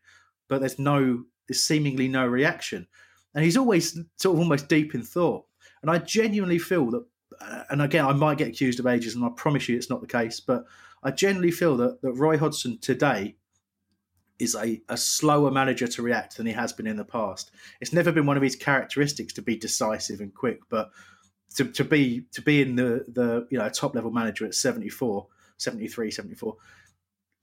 but 0.48 0.60
there's 0.60 0.78
no 0.78 1.24
there's 1.48 1.62
seemingly 1.62 2.08
no 2.08 2.26
reaction. 2.26 2.86
And 3.34 3.44
he's 3.44 3.56
always 3.56 3.92
sort 4.16 4.34
of 4.34 4.40
almost 4.40 4.68
deep 4.68 4.94
in 4.94 5.02
thought. 5.02 5.44
And 5.82 5.90
I 5.90 5.98
genuinely 5.98 6.58
feel 6.58 6.90
that 6.90 7.04
uh, 7.40 7.64
and 7.70 7.82
again 7.82 8.06
I 8.06 8.12
might 8.12 8.38
get 8.38 8.48
accused 8.48 8.80
of 8.80 8.86
ages 8.86 9.14
and 9.14 9.24
I 9.24 9.28
promise 9.36 9.68
you 9.68 9.76
it's 9.76 9.90
not 9.90 10.00
the 10.00 10.06
case, 10.06 10.40
but 10.40 10.64
I 11.02 11.10
genuinely 11.10 11.50
feel 11.50 11.76
that, 11.78 12.00
that 12.02 12.12
Roy 12.12 12.38
Hodgson 12.38 12.78
today 12.78 13.36
is 14.38 14.54
a, 14.54 14.80
a 14.88 14.96
slower 14.96 15.50
manager 15.50 15.86
to 15.86 16.02
react 16.02 16.36
than 16.36 16.46
he 16.46 16.52
has 16.52 16.72
been 16.72 16.86
in 16.86 16.96
the 16.96 17.04
past. 17.04 17.50
It's 17.80 17.92
never 17.92 18.10
been 18.10 18.26
one 18.26 18.36
of 18.36 18.42
his 18.42 18.56
characteristics 18.56 19.32
to 19.34 19.42
be 19.42 19.56
decisive 19.56 20.20
and 20.20 20.34
quick, 20.34 20.60
but 20.68 20.90
to, 21.56 21.64
to 21.64 21.84
be 21.84 22.24
to 22.32 22.42
be 22.42 22.62
in 22.62 22.76
the 22.76 23.04
the 23.08 23.46
you 23.50 23.58
know 23.58 23.68
top 23.68 23.94
level 23.94 24.10
manager 24.10 24.46
at 24.46 24.54
74 24.54 25.26
73 25.56 26.10
74 26.10 26.56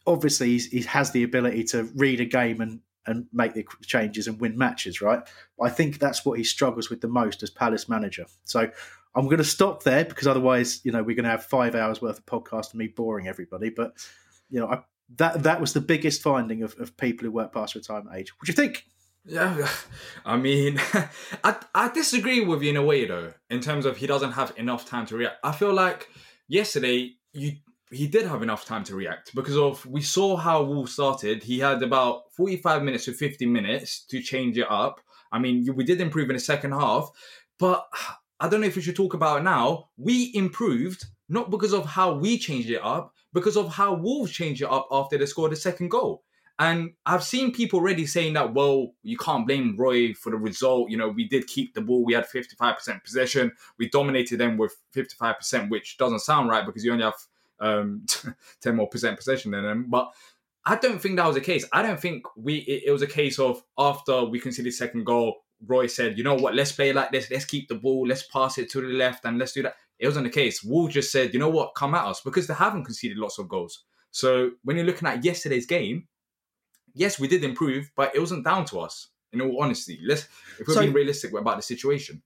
obviously 0.06 0.58
he 0.58 0.82
has 0.84 1.12
the 1.12 1.24
ability 1.24 1.64
to 1.66 1.84
read 1.96 2.22
a 2.22 2.26
game 2.26 2.62
and 2.62 2.80
and 3.08 3.26
make 3.32 3.54
the 3.54 3.66
changes 3.86 4.28
and 4.28 4.40
win 4.40 4.58
matches, 4.58 5.02
right? 5.02 5.22
I 5.62 5.70
think 5.70 5.98
that's 5.98 6.26
what 6.26 6.38
he 6.38 6.44
struggles 6.44 6.90
with 6.90 7.00
the 7.02 7.08
most 7.08 7.42
as 7.42 7.50
Palace 7.50 7.88
manager. 7.88 8.26
So 8.44 8.70
I'm 9.16 9.26
going 9.26 9.38
to 9.38 9.46
stop 9.46 9.84
there 9.84 10.04
because 10.04 10.28
otherwise, 10.28 10.82
you 10.84 10.92
know, 10.92 11.02
we're 11.02 11.16
going 11.16 11.24
to 11.24 11.32
have 11.32 11.46
five 11.46 11.74
hours 11.74 12.02
worth 12.02 12.20
of 12.20 12.26
podcast 12.26 12.72
and 12.72 12.80
me 12.80 12.88
boring 12.88 13.28
everybody. 13.28 13.70
But 13.70 13.94
you 14.50 14.60
know, 14.60 14.68
I, 14.68 14.82
that 15.16 15.44
that 15.44 15.62
was 15.62 15.74
the 15.74 15.82
biggest 15.82 16.22
finding 16.22 16.64
of, 16.64 16.76
of 16.80 16.98
people 16.98 17.26
who 17.26 17.32
work 17.32 17.54
past 17.54 17.76
retirement 17.76 18.16
age. 18.16 18.34
What 18.38 18.46
do 18.46 18.52
you 18.52 18.56
think? 18.56 18.86
Yeah, 19.28 19.68
I 20.26 20.38
mean, 20.38 20.80
I 21.44 21.58
I 21.76 21.90
disagree 21.90 22.40
with 22.40 22.62
you 22.64 22.70
in 22.70 22.78
a 22.78 22.84
way 22.84 23.06
though, 23.06 23.34
in 23.50 23.60
terms 23.60 23.86
of 23.86 23.98
he 23.98 24.08
doesn't 24.08 24.32
have 24.32 24.54
enough 24.56 24.86
time 24.86 25.06
to 25.08 25.18
react. 25.18 25.36
I 25.44 25.52
feel 25.52 25.74
like 25.74 26.08
yesterday 26.48 27.12
you 27.34 27.52
he 27.92 28.08
did 28.08 28.26
have 28.26 28.42
enough 28.42 28.64
time 28.66 28.86
to 28.86 28.96
react 28.96 29.36
because 29.36 29.58
of 29.58 29.86
we 29.86 30.02
saw 30.02 30.38
how 30.38 30.64
Wolves 30.64 30.94
started. 30.94 31.44
He 31.44 31.60
had 31.60 31.84
about 31.84 32.32
forty 32.38 32.56
five 32.56 32.84
minutes 32.84 33.04
to 33.06 33.14
fifty 33.14 33.46
minutes 33.46 34.06
to 34.06 34.22
change 34.22 34.58
it 34.58 34.68
up. 34.70 35.02
I 35.30 35.40
mean, 35.40 35.76
we 35.76 35.84
did 35.84 36.00
improve 36.00 36.30
in 36.30 36.38
the 36.38 36.40
second 36.40 36.72
half, 36.72 37.10
but 37.60 37.86
I 38.40 38.48
don't 38.48 38.62
know 38.62 38.68
if 38.68 38.78
we 38.78 38.82
should 38.82 38.96
talk 38.96 39.14
about 39.14 39.40
it 39.42 39.44
now. 39.44 39.90
We 39.98 40.32
improved 40.36 41.04
not 41.28 41.52
because 41.52 41.74
of 41.74 41.86
how 41.86 42.14
we 42.14 42.38
changed 42.38 42.70
it 42.70 42.82
up, 42.82 43.14
because 43.34 43.58
of 43.58 43.74
how 43.74 43.94
Wolves 43.96 44.32
changed 44.32 44.62
it 44.62 44.72
up 44.72 44.88
after 44.90 45.18
they 45.18 45.26
scored 45.26 45.52
the 45.52 45.58
second 45.58 45.90
goal. 45.92 46.24
And 46.60 46.94
I've 47.06 47.24
seen 47.24 47.52
people 47.52 47.80
already 47.80 48.08
saying 48.08 48.34
that, 48.34 48.54
well, 48.54 48.94
you 49.04 49.16
can't 49.16 49.46
blame 49.46 49.76
Roy 49.78 50.14
for 50.14 50.32
the 50.32 50.38
result. 50.38 50.90
You 50.90 50.98
know, 50.98 51.10
we 51.10 51.28
did 51.28 51.46
keep 51.46 51.76
the 51.76 51.82
ball. 51.82 52.04
We 52.04 52.14
had 52.14 52.26
55% 52.26 53.04
possession. 53.04 53.52
We 53.78 53.90
dominated 53.90 54.38
them 54.40 54.58
with 54.58 54.76
55%, 54.96 55.70
which 55.70 55.98
doesn't 55.98 56.20
sound 56.20 56.50
right 56.50 56.66
because 56.66 56.84
you 56.84 56.92
only 56.92 57.04
have 57.04 57.14
um, 57.60 58.06
10 58.62 58.76
more 58.76 58.90
percent 58.90 59.18
possession 59.18 59.52
than 59.52 59.64
them. 59.64 59.86
But 59.88 60.12
I 60.66 60.76
don't 60.76 61.00
think 61.00 61.16
that 61.16 61.28
was 61.28 61.36
the 61.36 61.42
case. 61.42 61.64
I 61.72 61.82
don't 61.82 62.00
think 62.00 62.26
we 62.36 62.58
it, 62.58 62.84
it 62.88 62.92
was 62.92 63.02
a 63.02 63.08
case 63.08 63.40
of 63.40 63.64
after 63.78 64.26
we 64.26 64.40
conceded 64.40 64.74
second 64.74 65.06
goal, 65.06 65.38
Roy 65.66 65.88
said, 65.88 66.18
you 66.18 66.24
know 66.24 66.36
what, 66.36 66.56
let's 66.56 66.72
play 66.72 66.92
like 66.92 67.12
this. 67.12 67.32
Let's 67.32 67.46
keep 67.46 67.70
the 67.70 67.76
ball. 67.76 68.06
Let's 68.08 68.24
pass 68.24 68.58
it 68.58 68.70
to 68.72 68.82
the 68.82 68.88
left 68.88 69.26
and 69.26 69.38
let's 69.38 69.54
do 69.54 69.64
that. 69.64 69.76
It 70.00 70.08
wasn't 70.08 70.26
the 70.26 70.32
case. 70.32 70.64
Wolves 70.64 70.94
just 70.94 71.12
said, 71.12 71.34
you 71.34 71.40
know 71.40 71.50
what, 71.50 71.76
come 71.76 71.96
at 71.96 72.06
us 72.06 72.22
because 72.22 72.48
they 72.48 72.54
haven't 72.54 72.84
conceded 72.84 73.18
lots 73.18 73.40
of 73.40 73.48
goals. 73.48 73.86
So 74.12 74.52
when 74.64 74.76
you're 74.76 74.86
looking 74.86 75.08
at 75.08 75.24
yesterday's 75.24 75.66
game, 75.66 76.08
yes, 76.98 77.20
we 77.20 77.28
did 77.28 77.44
improve, 77.44 77.92
but 77.96 78.16
it 78.16 78.20
wasn't 78.20 78.44
down 78.44 78.66
to 78.66 78.80
us. 78.80 79.08
In 79.34 79.42
all 79.42 79.62
honesty, 79.62 80.00
let's 80.04 80.28
if 80.60 80.68
we're 80.68 80.74
So- 80.74 80.82
being 80.82 80.94
realistic 80.94 81.34
about 81.34 81.58
the 81.58 81.62
situation. 81.64 82.22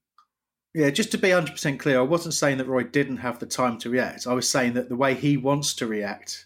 Yeah, 0.74 0.90
just 0.90 1.12
to 1.12 1.18
be 1.18 1.30
100% 1.34 1.80
clear, 1.80 2.00
I 2.00 2.04
wasn't 2.04 2.34
saying 2.34 2.58
that 2.60 2.68
Roy 2.68 2.84
didn't 2.84 3.18
have 3.18 3.40
the 3.40 3.46
time 3.46 3.78
to 3.80 3.90
react. 3.90 4.26
I 4.26 4.34
was 4.34 4.48
saying 4.48 4.74
that 4.76 4.88
the 4.88 4.96
way 4.96 5.16
he 5.16 5.36
wants 5.36 5.74
to 5.76 5.86
react, 5.88 6.46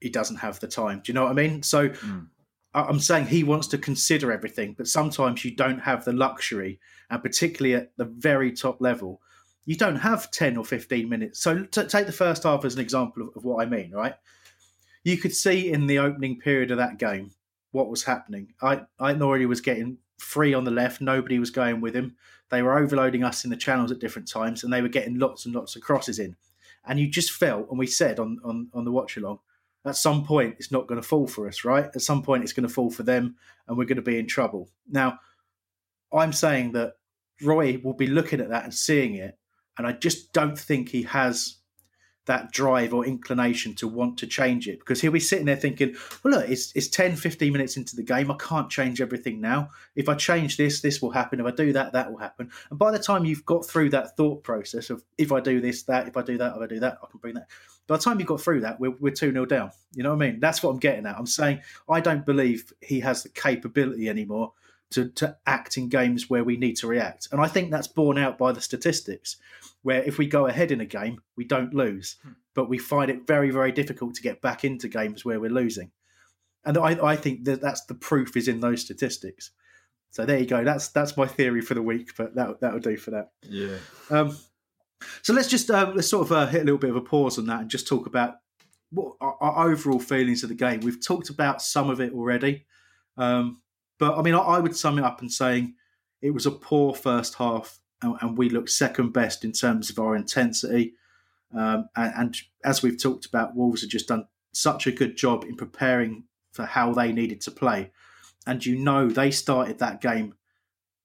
he 0.00 0.08
doesn't 0.10 0.36
have 0.36 0.60
the 0.60 0.68
time. 0.68 1.00
Do 1.04 1.10
you 1.10 1.14
know 1.14 1.24
what 1.24 1.30
I 1.30 1.34
mean? 1.34 1.62
So 1.64 1.88
Mm. 1.88 2.28
I'm 2.74 3.00
saying 3.00 3.26
he 3.28 3.42
wants 3.42 3.66
to 3.68 3.78
consider 3.78 4.30
everything, 4.30 4.74
but 4.74 4.86
sometimes 4.86 5.44
you 5.44 5.50
don't 5.56 5.80
have 5.80 6.04
the 6.04 6.12
luxury, 6.12 6.78
and 7.10 7.22
particularly 7.22 7.74
at 7.74 7.96
the 7.96 8.04
very 8.04 8.52
top 8.52 8.80
level, 8.80 9.20
you 9.64 9.74
don't 9.74 9.96
have 9.96 10.30
10 10.30 10.56
or 10.56 10.64
15 10.64 11.08
minutes. 11.08 11.40
So 11.40 11.64
t- 11.64 11.86
take 11.86 12.06
the 12.06 12.12
first 12.12 12.42
half 12.44 12.64
as 12.64 12.74
an 12.74 12.80
example 12.80 13.22
of, 13.22 13.36
of 13.38 13.44
what 13.44 13.60
I 13.60 13.68
mean, 13.68 13.90
right? 13.90 14.14
You 15.06 15.16
could 15.16 15.36
see 15.36 15.70
in 15.70 15.86
the 15.86 16.00
opening 16.00 16.40
period 16.40 16.72
of 16.72 16.78
that 16.78 16.98
game 16.98 17.30
what 17.70 17.88
was 17.88 18.02
happening. 18.02 18.52
I, 18.60 18.80
I 18.98 19.12
Norrie 19.12 19.46
was 19.46 19.60
getting 19.60 19.98
free 20.18 20.52
on 20.52 20.64
the 20.64 20.72
left, 20.72 21.00
nobody 21.00 21.38
was 21.38 21.50
going 21.50 21.80
with 21.80 21.94
him. 21.94 22.16
They 22.50 22.60
were 22.60 22.76
overloading 22.76 23.22
us 23.22 23.44
in 23.44 23.50
the 23.50 23.56
channels 23.56 23.92
at 23.92 24.00
different 24.00 24.26
times, 24.26 24.64
and 24.64 24.72
they 24.72 24.82
were 24.82 24.88
getting 24.88 25.20
lots 25.20 25.46
and 25.46 25.54
lots 25.54 25.76
of 25.76 25.82
crosses 25.82 26.18
in. 26.18 26.34
And 26.84 26.98
you 26.98 27.06
just 27.06 27.30
felt, 27.30 27.70
and 27.70 27.78
we 27.78 27.86
said 27.86 28.18
on, 28.18 28.40
on, 28.42 28.68
on 28.74 28.84
the 28.84 28.90
watch 28.90 29.16
along, 29.16 29.38
at 29.84 29.94
some 29.94 30.24
point 30.24 30.56
it's 30.58 30.72
not 30.72 30.88
going 30.88 31.00
to 31.00 31.06
fall 31.06 31.28
for 31.28 31.46
us, 31.46 31.64
right? 31.64 31.84
At 31.84 32.02
some 32.02 32.24
point 32.24 32.42
it's 32.42 32.52
going 32.52 32.66
to 32.66 32.74
fall 32.74 32.90
for 32.90 33.04
them, 33.04 33.36
and 33.68 33.78
we're 33.78 33.84
going 33.84 33.96
to 33.96 34.02
be 34.02 34.18
in 34.18 34.26
trouble. 34.26 34.68
Now, 34.90 35.20
I'm 36.12 36.32
saying 36.32 36.72
that 36.72 36.94
Roy 37.40 37.80
will 37.80 37.94
be 37.94 38.08
looking 38.08 38.40
at 38.40 38.48
that 38.48 38.64
and 38.64 38.74
seeing 38.74 39.14
it, 39.14 39.38
and 39.78 39.86
I 39.86 39.92
just 39.92 40.32
don't 40.32 40.58
think 40.58 40.88
he 40.88 41.02
has 41.02 41.58
that 42.26 42.52
drive 42.52 42.92
or 42.92 43.06
inclination 43.06 43.74
to 43.76 43.88
want 43.88 44.18
to 44.18 44.26
change 44.26 44.68
it 44.68 44.78
because 44.80 45.00
he'll 45.00 45.12
be 45.12 45.20
sitting 45.20 45.46
there 45.46 45.56
thinking, 45.56 45.96
well, 46.22 46.34
look, 46.34 46.48
it's, 46.48 46.72
it's 46.74 46.88
10, 46.88 47.16
15 47.16 47.52
minutes 47.52 47.76
into 47.76 47.96
the 47.96 48.02
game. 48.02 48.30
I 48.30 48.36
can't 48.38 48.68
change 48.68 49.00
everything 49.00 49.40
now. 49.40 49.70
If 49.94 50.08
I 50.08 50.14
change 50.14 50.56
this, 50.56 50.80
this 50.80 51.00
will 51.00 51.10
happen. 51.10 51.40
If 51.40 51.46
I 51.46 51.50
do 51.52 51.72
that, 51.72 51.92
that 51.92 52.10
will 52.10 52.18
happen. 52.18 52.50
And 52.70 52.78
by 52.78 52.90
the 52.90 52.98
time 52.98 53.24
you've 53.24 53.46
got 53.46 53.64
through 53.64 53.90
that 53.90 54.16
thought 54.16 54.42
process 54.42 54.90
of 54.90 55.02
if 55.16 55.32
I 55.32 55.40
do 55.40 55.60
this, 55.60 55.84
that, 55.84 56.08
if 56.08 56.16
I 56.16 56.22
do 56.22 56.36
that, 56.38 56.56
if 56.56 56.62
I 56.62 56.66
do 56.66 56.80
that, 56.80 56.98
I 57.02 57.06
can 57.10 57.20
bring 57.20 57.34
that. 57.34 57.48
By 57.86 57.96
the 57.96 58.02
time 58.02 58.18
you've 58.18 58.28
got 58.28 58.40
through 58.40 58.60
that, 58.62 58.80
we're, 58.80 58.96
we're 58.98 59.14
2 59.14 59.30
0 59.30 59.46
down. 59.46 59.70
You 59.94 60.02
know 60.02 60.10
what 60.14 60.22
I 60.22 60.30
mean? 60.30 60.40
That's 60.40 60.62
what 60.62 60.70
I'm 60.70 60.78
getting 60.78 61.06
at. 61.06 61.16
I'm 61.16 61.26
saying 61.26 61.60
I 61.88 62.00
don't 62.00 62.26
believe 62.26 62.72
he 62.80 63.00
has 63.00 63.22
the 63.22 63.28
capability 63.28 64.08
anymore 64.08 64.52
to, 64.90 65.08
to 65.10 65.36
act 65.46 65.76
in 65.76 65.88
games 65.88 66.30
where 66.30 66.44
we 66.44 66.56
need 66.56 66.76
to 66.76 66.86
react. 66.86 67.28
And 67.32 67.40
I 67.40 67.48
think 67.48 67.70
that's 67.70 67.88
borne 67.88 68.18
out 68.18 68.38
by 68.38 68.52
the 68.52 68.60
statistics, 68.60 69.36
where 69.82 70.02
if 70.02 70.18
we 70.18 70.26
go 70.26 70.46
ahead 70.46 70.70
in 70.70 70.80
a 70.80 70.86
game, 70.86 71.20
we 71.36 71.44
don't 71.44 71.74
lose, 71.74 72.16
but 72.54 72.68
we 72.68 72.78
find 72.78 73.10
it 73.10 73.26
very, 73.26 73.50
very 73.50 73.72
difficult 73.72 74.14
to 74.14 74.22
get 74.22 74.40
back 74.40 74.64
into 74.64 74.88
games 74.88 75.24
where 75.24 75.40
we're 75.40 75.50
losing. 75.50 75.90
And 76.64 76.78
I, 76.78 76.98
I 77.04 77.16
think 77.16 77.44
that 77.44 77.60
that's 77.60 77.84
the 77.84 77.94
proof 77.94 78.36
is 78.36 78.48
in 78.48 78.60
those 78.60 78.80
statistics. 78.80 79.52
So 80.10 80.24
there 80.24 80.38
you 80.38 80.46
go. 80.46 80.64
That's 80.64 80.88
that's 80.88 81.16
my 81.16 81.26
theory 81.26 81.60
for 81.60 81.74
the 81.74 81.82
week, 81.82 82.12
but 82.16 82.34
that 82.36 82.60
that 82.60 82.72
will 82.72 82.80
do 82.80 82.96
for 82.96 83.10
that. 83.10 83.30
Yeah. 83.42 83.76
Um, 84.08 84.36
so 85.22 85.34
let's 85.34 85.48
just 85.48 85.70
um, 85.70 85.94
let's 85.94 86.08
sort 86.08 86.26
of 86.26 86.32
uh, 86.32 86.46
hit 86.46 86.62
a 86.62 86.64
little 86.64 86.78
bit 86.78 86.90
of 86.90 86.96
a 86.96 87.02
pause 87.02 87.38
on 87.38 87.46
that 87.46 87.60
and 87.60 87.70
just 87.70 87.86
talk 87.86 88.06
about 88.06 88.36
what 88.90 89.14
our, 89.20 89.36
our 89.40 89.70
overall 89.70 90.00
feelings 90.00 90.42
of 90.42 90.48
the 90.48 90.54
game. 90.54 90.80
We've 90.80 91.04
talked 91.04 91.28
about 91.28 91.60
some 91.60 91.90
of 91.90 92.00
it 92.00 92.12
already, 92.12 92.64
um, 93.16 93.60
but 93.98 94.16
I 94.18 94.22
mean, 94.22 94.34
I, 94.34 94.38
I 94.38 94.58
would 94.58 94.76
sum 94.76 94.98
it 94.98 95.04
up 95.04 95.22
in 95.22 95.28
saying 95.28 95.74
it 96.22 96.30
was 96.30 96.46
a 96.46 96.50
poor 96.50 96.94
first 96.94 97.34
half, 97.34 97.78
and, 98.02 98.16
and 98.20 98.38
we 98.38 98.50
looked 98.50 98.70
second 98.70 99.12
best 99.12 99.44
in 99.44 99.52
terms 99.52 99.90
of 99.90 99.98
our 99.98 100.16
intensity. 100.16 100.94
Um, 101.56 101.88
and, 101.96 102.12
and 102.16 102.36
as 102.64 102.82
we've 102.82 103.00
talked 103.00 103.26
about, 103.26 103.54
Wolves 103.54 103.82
have 103.82 103.90
just 103.90 104.08
done 104.08 104.26
such 104.52 104.86
a 104.86 104.92
good 104.92 105.16
job 105.16 105.44
in 105.44 105.56
preparing 105.56 106.24
for 106.52 106.64
how 106.64 106.92
they 106.92 107.12
needed 107.12 107.40
to 107.42 107.50
play. 107.50 107.92
And 108.46 108.64
you 108.64 108.76
know, 108.76 109.08
they 109.08 109.30
started 109.30 109.78
that 109.78 110.00
game 110.00 110.34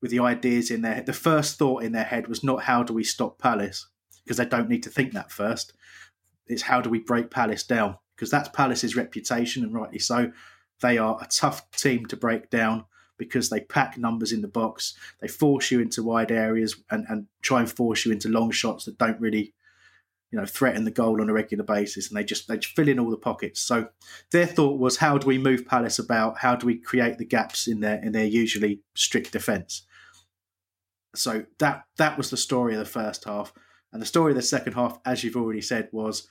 with 0.02 0.12
the 0.12 0.20
ideas 0.20 0.72
in 0.72 0.82
their 0.82 0.96
head. 0.96 1.06
The 1.06 1.14
first 1.14 1.58
thought 1.58 1.84
in 1.84 1.92
their 1.92 2.04
head 2.06 2.28
was 2.28 2.44
not 2.44 2.64
how 2.64 2.84
do 2.84 2.94
we 2.94 3.04
stop 3.04 3.38
Palace, 3.38 3.88
because 4.24 4.38
they 4.38 4.46
don't 4.46 4.70
need 4.70 4.84
to 4.84 4.90
think 4.90 5.14
that 5.14 5.32
first. 5.32 5.74
It's 6.48 6.64
how 6.64 6.82
do 6.82 6.90
we 6.90 7.00
break 7.00 7.30
Palace 7.30 7.64
down, 7.64 7.98
because 8.16 8.32
that's 8.32 8.50
Palace's 8.50 8.96
reputation, 8.96 9.64
and 9.64 9.74
rightly 9.74 10.00
so. 10.00 10.32
They 10.82 10.98
are 10.98 11.18
a 11.22 11.28
tough 11.28 11.70
team 11.72 12.06
to 12.08 12.18
break 12.18 12.50
down 12.50 12.86
because 13.18 13.50
they 13.50 13.60
pack 13.60 13.98
numbers 13.98 14.32
in 14.32 14.42
the 14.42 14.48
box. 14.48 14.98
They 15.20 15.28
force 15.28 15.70
you 15.70 15.80
into 15.80 16.02
wide 16.02 16.32
areas 16.32 16.82
and, 16.90 17.06
and 17.08 17.28
try 17.42 17.60
and 17.60 17.72
force 17.72 18.06
you 18.06 18.12
into 18.12 18.30
long 18.30 18.50
shots 18.50 18.86
that 18.86 18.98
don't 18.98 19.22
really, 19.22 19.54
you 20.32 20.40
know, 20.40 20.46
threaten 20.46 20.86
the 20.86 20.92
goal 20.92 21.22
on 21.22 21.30
a 21.30 21.34
regular 21.34 21.64
basis. 21.64 22.10
And 22.10 22.18
they 22.18 22.24
just 22.24 22.48
they 22.48 22.60
fill 22.60 22.88
in 22.88 23.00
all 23.00 23.12
the 23.12 23.18
pockets. 23.18 23.60
So 23.60 23.90
their 24.32 24.48
thought 24.48 24.80
was, 24.80 24.98
how 24.98 25.20
do 25.20 25.28
we 25.28 25.38
move 25.38 25.68
Palace 25.68 26.00
about? 26.00 26.40
How 26.40 26.56
do 26.56 26.66
we 26.66 26.80
create 26.80 27.20
the 27.20 27.26
gaps 27.26 27.68
in 27.68 27.82
their 27.82 28.04
in 28.04 28.12
their 28.12 28.26
usually 28.26 28.82
strict 28.96 29.32
defence? 29.32 29.86
So 31.14 31.46
that 31.60 31.84
that 31.98 32.18
was 32.18 32.32
the 32.32 32.38
story 32.38 32.74
of 32.74 32.80
the 32.80 32.86
first 32.86 33.26
half, 33.26 33.54
and 33.94 34.02
the 34.02 34.06
story 34.08 34.32
of 34.32 34.38
the 34.38 34.42
second 34.42 34.74
half, 34.74 34.98
as 35.06 35.24
you've 35.24 35.36
already 35.36 35.62
said, 35.62 35.90
was 35.92 36.28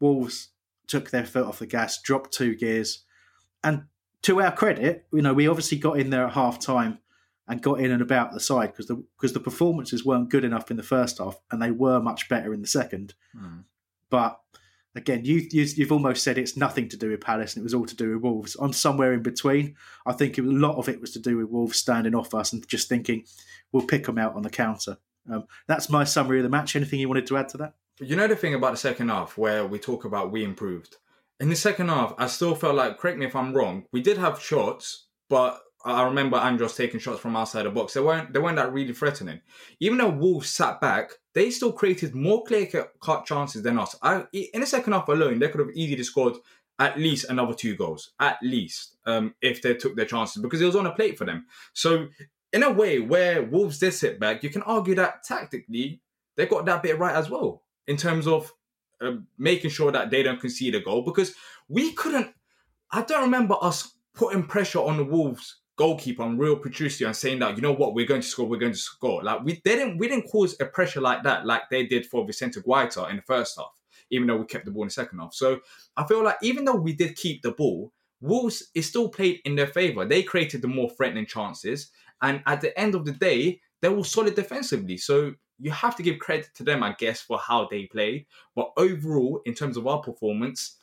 Wolves 0.00 0.48
took 0.88 1.10
their 1.10 1.24
foot 1.24 1.46
off 1.46 1.60
the 1.60 1.66
gas, 1.66 2.02
dropped 2.02 2.32
two 2.32 2.56
gears, 2.56 3.04
and 3.62 3.84
to 4.22 4.40
our 4.40 4.52
credit, 4.52 5.06
you 5.12 5.22
know, 5.22 5.34
we 5.34 5.48
obviously 5.48 5.78
got 5.78 5.98
in 5.98 6.10
there 6.10 6.26
at 6.26 6.32
half 6.32 6.58
time 6.58 6.98
and 7.48 7.60
got 7.60 7.80
in 7.80 7.90
and 7.90 8.02
about 8.02 8.32
the 8.32 8.40
side 8.40 8.68
because 8.68 8.86
the 8.86 9.02
because 9.16 9.32
the 9.32 9.40
performances 9.40 10.04
weren't 10.04 10.30
good 10.30 10.44
enough 10.44 10.70
in 10.70 10.76
the 10.76 10.82
first 10.82 11.18
half, 11.18 11.38
and 11.50 11.60
they 11.60 11.70
were 11.70 12.00
much 12.00 12.28
better 12.28 12.54
in 12.54 12.60
the 12.60 12.68
second. 12.68 13.14
But 14.10 14.40
again, 14.94 15.24
you, 15.24 15.46
you 15.50 15.66
you've 15.76 15.92
almost 15.92 16.22
said 16.22 16.38
it's 16.38 16.56
nothing 16.56 16.88
to 16.90 16.96
do 16.96 17.10
with 17.10 17.20
Palace, 17.20 17.54
and 17.54 17.62
it 17.62 17.64
was 17.64 17.74
all 17.74 17.86
to 17.86 17.96
do 17.96 18.14
with 18.14 18.22
Wolves. 18.22 18.56
I'm 18.60 18.72
somewhere 18.72 19.12
in 19.12 19.22
between. 19.22 19.74
I 20.06 20.12
think 20.12 20.38
a 20.38 20.42
lot 20.42 20.76
of 20.76 20.88
it 20.88 21.00
was 21.00 21.10
to 21.12 21.18
do 21.18 21.36
with 21.38 21.48
Wolves 21.48 21.78
standing 21.78 22.14
off 22.14 22.34
us 22.34 22.52
and 22.52 22.66
just 22.68 22.88
thinking 22.88 23.24
we'll 23.72 23.86
pick 23.86 24.06
them 24.06 24.18
out 24.18 24.34
on 24.34 24.42
the 24.42 24.50
counter. 24.50 24.98
Um, 25.30 25.44
that's 25.66 25.88
my 25.88 26.04
summary 26.04 26.38
of 26.38 26.44
the 26.44 26.48
match. 26.48 26.76
Anything 26.76 27.00
you 27.00 27.08
wanted 27.08 27.26
to 27.26 27.36
add 27.36 27.48
to 27.50 27.56
that? 27.58 27.74
You 28.00 28.16
know 28.16 28.26
the 28.26 28.36
thing 28.36 28.54
about 28.54 28.72
the 28.72 28.78
second 28.78 29.08
half 29.08 29.38
where 29.38 29.66
we 29.66 29.78
talk 29.78 30.04
about 30.04 30.32
we 30.32 30.44
improved. 30.44 30.96
In 31.42 31.48
the 31.48 31.56
second 31.56 31.88
half, 31.88 32.14
I 32.18 32.28
still 32.28 32.54
felt 32.54 32.76
like, 32.76 32.98
correct 32.98 33.18
me 33.18 33.26
if 33.26 33.34
I'm 33.34 33.52
wrong, 33.52 33.84
we 33.92 34.00
did 34.00 34.16
have 34.16 34.40
shots, 34.40 35.08
but 35.28 35.60
I 35.84 36.04
remember 36.04 36.36
Andros 36.36 36.76
taking 36.76 37.00
shots 37.00 37.18
from 37.18 37.34
outside 37.34 37.64
the 37.64 37.70
box. 37.70 37.94
They 37.94 38.00
weren't 38.00 38.32
they 38.32 38.38
weren't 38.38 38.54
that 38.58 38.72
really 38.72 38.94
threatening. 38.94 39.40
Even 39.80 39.98
though 39.98 40.10
Wolves 40.10 40.48
sat 40.48 40.80
back, 40.80 41.10
they 41.34 41.50
still 41.50 41.72
created 41.72 42.14
more 42.14 42.44
clear 42.44 42.68
cut 43.02 43.26
chances 43.26 43.64
than 43.64 43.76
us. 43.76 43.96
I, 44.00 44.24
in 44.32 44.60
the 44.60 44.66
second 44.68 44.92
half 44.92 45.08
alone, 45.08 45.40
they 45.40 45.48
could 45.48 45.58
have 45.58 45.74
easily 45.74 46.04
scored 46.04 46.34
at 46.78 46.96
least 46.96 47.28
another 47.28 47.54
two 47.54 47.74
goals, 47.74 48.12
at 48.20 48.38
least, 48.40 48.98
um, 49.06 49.34
if 49.42 49.62
they 49.62 49.74
took 49.74 49.96
their 49.96 50.06
chances 50.06 50.40
because 50.40 50.60
it 50.60 50.66
was 50.66 50.76
on 50.76 50.86
a 50.86 50.94
plate 50.94 51.18
for 51.18 51.24
them. 51.24 51.46
So, 51.72 52.06
in 52.52 52.62
a 52.62 52.70
way, 52.70 53.00
where 53.00 53.42
Wolves 53.42 53.80
did 53.80 53.94
sit 53.94 54.20
back, 54.20 54.44
you 54.44 54.50
can 54.50 54.62
argue 54.62 54.94
that 54.94 55.24
tactically 55.24 56.02
they 56.36 56.46
got 56.46 56.66
that 56.66 56.84
bit 56.84 57.00
right 57.00 57.16
as 57.16 57.28
well 57.28 57.64
in 57.88 57.96
terms 57.96 58.28
of 58.28 58.52
uh, 59.02 59.16
making 59.38 59.70
sure 59.70 59.92
that 59.92 60.10
they 60.10 60.22
don't 60.22 60.40
concede 60.40 60.74
a 60.74 60.80
goal 60.80 61.02
because 61.02 61.34
we 61.68 61.92
couldn't. 61.92 62.32
I 62.90 63.02
don't 63.02 63.22
remember 63.22 63.56
us 63.60 63.94
putting 64.14 64.44
pressure 64.44 64.80
on 64.80 64.98
the 64.98 65.04
Wolves 65.04 65.62
goalkeeper 65.76 66.22
on 66.22 66.38
Rui 66.38 66.56
Patricio 66.56 67.06
and 67.06 67.16
saying 67.16 67.38
that 67.38 67.56
you 67.56 67.62
know 67.62 67.72
what 67.72 67.94
we're 67.94 68.06
going 68.06 68.20
to 68.20 68.26
score, 68.26 68.46
we're 68.46 68.58
going 68.58 68.72
to 68.72 68.78
score. 68.78 69.22
Like 69.22 69.42
we 69.42 69.60
didn't 69.64 69.98
we 69.98 70.08
didn't 70.08 70.28
cause 70.30 70.56
a 70.60 70.66
pressure 70.66 71.00
like 71.00 71.22
that 71.24 71.46
like 71.46 71.62
they 71.70 71.86
did 71.86 72.06
for 72.06 72.26
Vicente 72.26 72.60
Guaita 72.60 73.10
in 73.10 73.16
the 73.16 73.22
first 73.22 73.56
half, 73.58 73.72
even 74.10 74.28
though 74.28 74.36
we 74.36 74.44
kept 74.46 74.64
the 74.64 74.70
ball 74.70 74.82
in 74.82 74.88
the 74.88 74.92
second 74.92 75.18
half. 75.18 75.34
So 75.34 75.60
I 75.96 76.06
feel 76.06 76.22
like 76.22 76.36
even 76.42 76.64
though 76.64 76.76
we 76.76 76.92
did 76.92 77.16
keep 77.16 77.42
the 77.42 77.52
ball, 77.52 77.92
Wolves 78.20 78.70
is 78.74 78.86
still 78.86 79.08
played 79.08 79.40
in 79.44 79.56
their 79.56 79.66
favour. 79.66 80.04
They 80.04 80.22
created 80.22 80.62
the 80.62 80.68
more 80.68 80.90
threatening 80.90 81.26
chances, 81.26 81.90
and 82.20 82.42
at 82.46 82.60
the 82.60 82.78
end 82.78 82.94
of 82.94 83.04
the 83.04 83.12
day, 83.12 83.60
they 83.80 83.88
were 83.88 84.04
solid 84.04 84.34
defensively. 84.34 84.96
So 84.96 85.34
you 85.62 85.70
have 85.70 85.96
to 85.96 86.02
give 86.02 86.18
credit 86.18 86.50
to 86.56 86.64
them, 86.64 86.82
I 86.82 86.94
guess, 86.98 87.20
for 87.20 87.38
how 87.38 87.68
they 87.70 87.86
played. 87.86 88.26
But 88.56 88.72
overall, 88.76 89.40
in 89.46 89.54
terms 89.54 89.76
of 89.76 89.86
our 89.86 90.00
performance, 90.00 90.76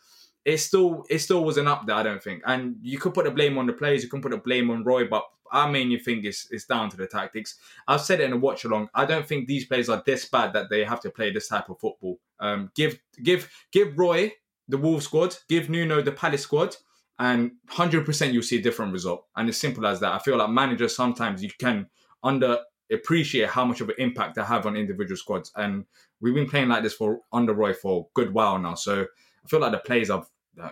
it 0.45 0.57
still 0.57 1.03
it 1.09 1.19
still 1.19 1.43
wasn't 1.43 1.67
up 1.67 1.85
there, 1.85 1.97
I 1.97 2.03
don't 2.03 2.23
think. 2.23 2.41
And 2.45 2.77
you 2.81 2.97
could 2.97 3.13
put 3.13 3.25
the 3.25 3.31
blame 3.31 3.57
on 3.57 3.67
the 3.67 3.73
players, 3.73 4.03
you 4.03 4.09
can 4.09 4.21
put 4.21 4.31
the 4.31 4.37
blame 4.37 4.71
on 4.71 4.83
Roy, 4.83 5.05
but 5.05 5.23
I 5.51 5.69
mainly 5.69 5.99
think 5.99 6.25
it's, 6.25 6.47
it's 6.51 6.65
down 6.65 6.89
to 6.91 6.97
the 6.97 7.07
tactics. 7.07 7.55
I've 7.87 8.01
said 8.01 8.21
it 8.21 8.25
in 8.25 8.33
a 8.33 8.37
watch 8.37 8.63
along. 8.65 8.89
I 8.93 9.05
don't 9.05 9.27
think 9.27 9.47
these 9.47 9.65
players 9.65 9.89
are 9.89 10.03
this 10.05 10.25
bad 10.25 10.53
that 10.53 10.69
they 10.69 10.83
have 10.83 11.01
to 11.01 11.09
play 11.09 11.31
this 11.31 11.47
type 11.47 11.69
of 11.69 11.79
football. 11.79 12.19
Um, 12.39 12.71
give 12.75 12.99
give 13.21 13.49
give 13.71 13.97
Roy 13.97 14.31
the 14.67 14.77
Wolves 14.77 15.05
squad, 15.05 15.35
give 15.49 15.69
Nuno 15.69 16.01
the 16.01 16.11
Palace 16.11 16.43
squad, 16.43 16.77
and 17.17 17.51
hundred 17.67 18.05
percent 18.05 18.33
you'll 18.33 18.43
see 18.43 18.59
a 18.59 18.61
different 18.61 18.93
result. 18.93 19.25
And 19.35 19.49
it's 19.49 19.57
simple 19.57 19.85
as 19.85 19.99
that. 19.99 20.13
I 20.13 20.19
feel 20.19 20.37
like 20.37 20.49
managers 20.49 20.95
sometimes 20.95 21.43
you 21.43 21.49
can 21.59 21.87
under 22.23 22.59
appreciate 22.91 23.49
how 23.49 23.65
much 23.65 23.81
of 23.81 23.89
an 23.89 23.95
impact 23.97 24.35
they 24.35 24.43
have 24.43 24.65
on 24.65 24.75
individual 24.75 25.17
squads. 25.17 25.51
And 25.55 25.85
we've 26.21 26.33
been 26.33 26.49
playing 26.49 26.69
like 26.69 26.83
this 26.83 26.93
for 26.93 27.21
under 27.31 27.53
Roy 27.53 27.73
for 27.73 28.01
a 28.01 28.13
good 28.13 28.33
while 28.33 28.57
now. 28.59 28.75
So 28.75 29.01
I 29.01 29.47
feel 29.47 29.59
like 29.59 29.71
the 29.71 29.79
players 29.79 30.09
have 30.09 30.27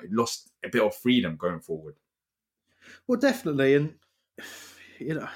lost 0.09 0.51
a 0.63 0.69
bit 0.69 0.81
of 0.81 0.95
freedom 0.95 1.35
going 1.35 1.59
forward. 1.59 1.95
Well, 3.05 3.19
definitely, 3.19 3.75
and 3.75 3.95
you 4.99 5.15
know, 5.15 5.27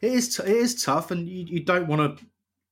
it 0.00 0.12
is 0.12 0.38
it 0.38 0.48
is 0.48 0.82
tough, 0.82 1.10
and 1.10 1.28
you, 1.28 1.44
you 1.46 1.60
don't 1.60 1.86
want 1.86 2.18
to, 2.18 2.24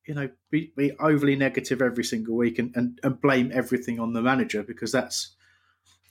you 0.07 0.15
know, 0.15 0.29
be, 0.51 0.73
be 0.77 0.93
overly 0.99 1.37
negative 1.37 1.83
every 1.83 2.05
single 2.05 2.35
week 2.37 2.59
and, 2.59 2.75
and, 2.77 2.99
and 3.03 3.21
blame 3.21 3.51
everything 3.53 4.01
on 4.01 4.13
the 4.13 4.23
manager 4.23 4.63
because 4.63 4.93
that's 4.93 5.37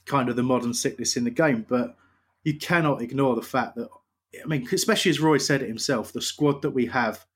kind 0.06 0.28
of 0.28 0.36
the 0.36 0.42
modern 0.42 0.72
sickness 0.72 1.16
in 1.16 1.24
the 1.24 1.30
game. 1.30 1.66
But 1.68 1.96
you 2.44 2.58
cannot 2.58 3.02
ignore 3.02 3.34
the 3.34 3.42
fact 3.42 3.76
that, 3.76 3.88
I 4.34 4.46
mean, 4.46 4.66
especially 4.72 5.10
as 5.10 5.20
Roy 5.20 5.38
said 5.38 5.62
it 5.62 5.68
himself, 5.68 6.12
the 6.12 6.22
squad 6.22 6.62
that 6.62 6.70
we 6.70 6.86
have 6.86 7.26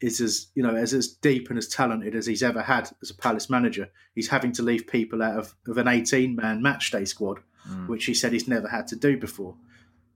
is 0.00 0.20
as 0.20 0.48
you 0.54 0.62
know 0.62 0.74
as 0.74 0.92
as 0.92 1.08
deep 1.08 1.48
and 1.48 1.58
as 1.58 1.68
talented 1.68 2.14
as 2.14 2.26
he's 2.26 2.42
ever 2.42 2.62
had 2.62 2.90
as 3.02 3.10
a 3.10 3.14
Palace 3.14 3.48
manager. 3.48 3.88
He's 4.14 4.28
having 4.28 4.52
to 4.52 4.62
leave 4.62 4.86
people 4.86 5.22
out 5.22 5.38
of, 5.38 5.54
of 5.68 5.78
an 5.78 5.88
eighteen 5.88 6.34
man 6.34 6.60
matchday 6.60 7.06
squad, 7.06 7.38
mm. 7.68 7.88
which 7.88 8.04
he 8.04 8.14
said 8.14 8.32
he's 8.32 8.48
never 8.48 8.68
had 8.68 8.88
to 8.88 8.96
do 8.96 9.16
before. 9.16 9.54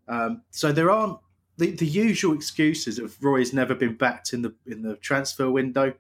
Um, 0.08 0.42
so 0.50 0.72
there 0.72 0.90
aren't 0.90 1.18
the, 1.56 1.70
the 1.70 1.86
usual 1.86 2.34
excuses 2.34 2.98
of 2.98 3.16
Roy's 3.22 3.52
never 3.52 3.74
been 3.74 3.96
backed 3.96 4.32
in 4.32 4.42
the 4.42 4.54
in 4.66 4.82
the 4.82 4.96
transfer 4.96 5.50
window. 5.50 5.94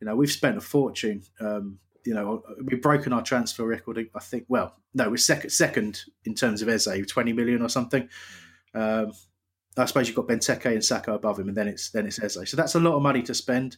You 0.00 0.06
know, 0.06 0.14
we've 0.14 0.30
spent 0.30 0.56
a 0.56 0.60
fortune. 0.60 1.24
Um, 1.40 1.80
you 2.04 2.14
know, 2.14 2.42
we've 2.64 2.80
broken 2.80 3.12
our 3.12 3.22
transfer 3.22 3.66
record. 3.66 3.98
I 4.14 4.20
think. 4.20 4.44
Well, 4.48 4.76
no, 4.94 5.10
we're 5.10 5.16
second 5.16 5.50
second 5.50 6.02
in 6.24 6.34
terms 6.34 6.62
of 6.62 6.68
Eze, 6.68 6.88
twenty 7.08 7.32
million 7.32 7.62
or 7.62 7.68
something. 7.68 8.08
Um, 8.74 9.12
I 9.78 9.84
suppose 9.86 10.08
you've 10.08 10.16
got 10.16 10.28
Benteke 10.28 10.66
and 10.66 10.78
Sakho 10.78 11.14
above 11.14 11.38
him, 11.38 11.48
and 11.48 11.56
then 11.56 11.68
it's 11.68 11.90
then 11.90 12.06
it's 12.06 12.22
Eze. 12.22 12.50
So 12.50 12.56
that's 12.56 12.74
a 12.74 12.80
lot 12.80 12.96
of 12.96 13.02
money 13.02 13.22
to 13.22 13.34
spend. 13.34 13.76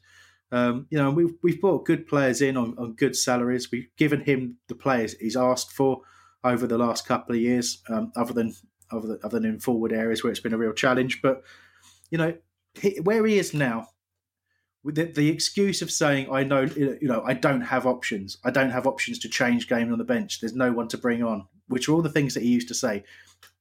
Um, 0.53 0.87
you 0.91 0.99
know, 0.99 1.11
we've 1.11 1.35
we've 1.43 1.61
brought 1.61 1.85
good 1.85 2.07
players 2.07 2.41
in 2.41 2.57
on, 2.57 2.75
on 2.79 2.95
good 2.95 3.17
salaries. 3.17 3.71
We've 3.71 3.89
given 3.97 4.21
him 4.21 4.57
the 4.69 4.75
players 4.75 5.15
he's 5.15 5.37
asked 5.37 5.73
for 5.73 6.03
over 6.43 6.67
the 6.67 6.79
last 6.79 7.07
couple 7.07 7.35
of 7.35 7.41
years, 7.41 7.83
um, 7.89 8.13
other 8.17 8.33
than 8.33 8.55
other 8.91 9.19
than, 9.29 9.45
in 9.45 9.61
forward 9.61 9.93
areas 9.93 10.25
where 10.25 10.31
it's 10.31 10.41
been 10.41 10.55
a 10.55 10.59
real 10.59 10.73
challenge. 10.73 11.23
But 11.23 11.43
you 12.11 12.19
know, 12.19 12.35
he, 12.75 12.99
where 13.01 13.25
he 13.25 13.39
is 13.39 13.55
now, 13.55 13.89
the, 14.85 15.05
the, 15.05 15.29
excuse 15.29 15.83
of 15.83 15.91
saying, 15.91 16.29
"I 16.33 16.43
know, 16.43 16.63
you 16.63 16.99
know, 17.03 17.23
I 17.25 17.35
don't 17.35 17.61
have 17.61 17.87
options. 17.87 18.39
I 18.45 18.51
don't 18.51 18.71
have 18.71 18.87
options 18.87 19.19
to 19.21 19.29
change 19.29 19.69
game 19.69 19.93
on 19.93 19.99
the 19.99 20.05
bench. 20.05 20.41
There's 20.41 20.55
no 20.55 20.73
one 20.73 20.89
to 20.89 20.99
bring 20.99 21.23
on," 21.23 21.47
which 21.69 21.89
are 21.89 21.93
all 21.93 22.03
the 22.03 22.09
things 22.09 22.35
that 22.35 22.43
he 22.43 22.49
used 22.49 22.69
to 22.69 22.75
say. 22.75 23.05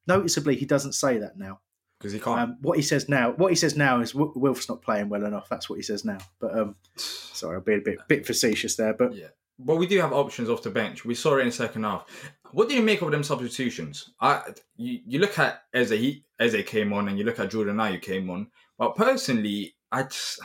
Noticeably, 0.07 0.55
he 0.55 0.65
doesn't 0.65 0.93
say 0.93 1.19
that 1.19 1.37
now 1.37 1.59
because 1.99 2.13
he 2.13 2.19
can't. 2.19 2.39
Um, 2.39 2.57
what 2.61 2.77
he 2.77 2.83
says 2.83 3.09
now, 3.09 3.31
what 3.31 3.51
he 3.51 3.55
says 3.55 3.75
now 3.75 3.99
is 3.99 4.15
Wilf's 4.15 4.69
not 4.69 4.81
playing 4.81 5.09
well 5.09 5.25
enough. 5.25 5.49
That's 5.49 5.69
what 5.69 5.77
he 5.77 5.83
says 5.83 6.05
now. 6.05 6.19
But 6.39 6.57
um, 6.57 6.75
sorry, 6.95 7.55
I'll 7.55 7.61
be 7.61 7.75
a 7.75 7.81
bit 7.81 7.99
bit 8.07 8.25
facetious 8.25 8.75
there. 8.75 8.93
But 8.93 9.13
yeah, 9.13 9.27
but 9.59 9.75
we 9.75 9.87
do 9.87 9.99
have 9.99 10.13
options 10.13 10.49
off 10.49 10.63
the 10.63 10.69
bench. 10.69 11.03
We 11.03 11.15
saw 11.15 11.37
it 11.37 11.41
in 11.41 11.47
the 11.47 11.51
second 11.51 11.83
half. 11.83 12.05
What 12.51 12.69
do 12.69 12.75
you 12.75 12.81
make 12.81 13.01
of 13.01 13.11
them 13.11 13.23
substitutions? 13.23 14.11
I 14.19 14.41
you, 14.77 14.99
you 15.05 15.19
look 15.19 15.37
at 15.37 15.63
Eze, 15.73 15.91
he, 15.91 16.23
Eze 16.39 16.63
came 16.65 16.93
on, 16.93 17.09
and 17.09 17.17
you 17.17 17.25
look 17.25 17.39
at 17.39 17.51
Jordan 17.51 17.77
Ayew 17.77 18.01
came 18.01 18.29
on. 18.29 18.47
But 18.77 18.95
personally, 18.95 19.75
I 19.91 20.03
just, 20.03 20.39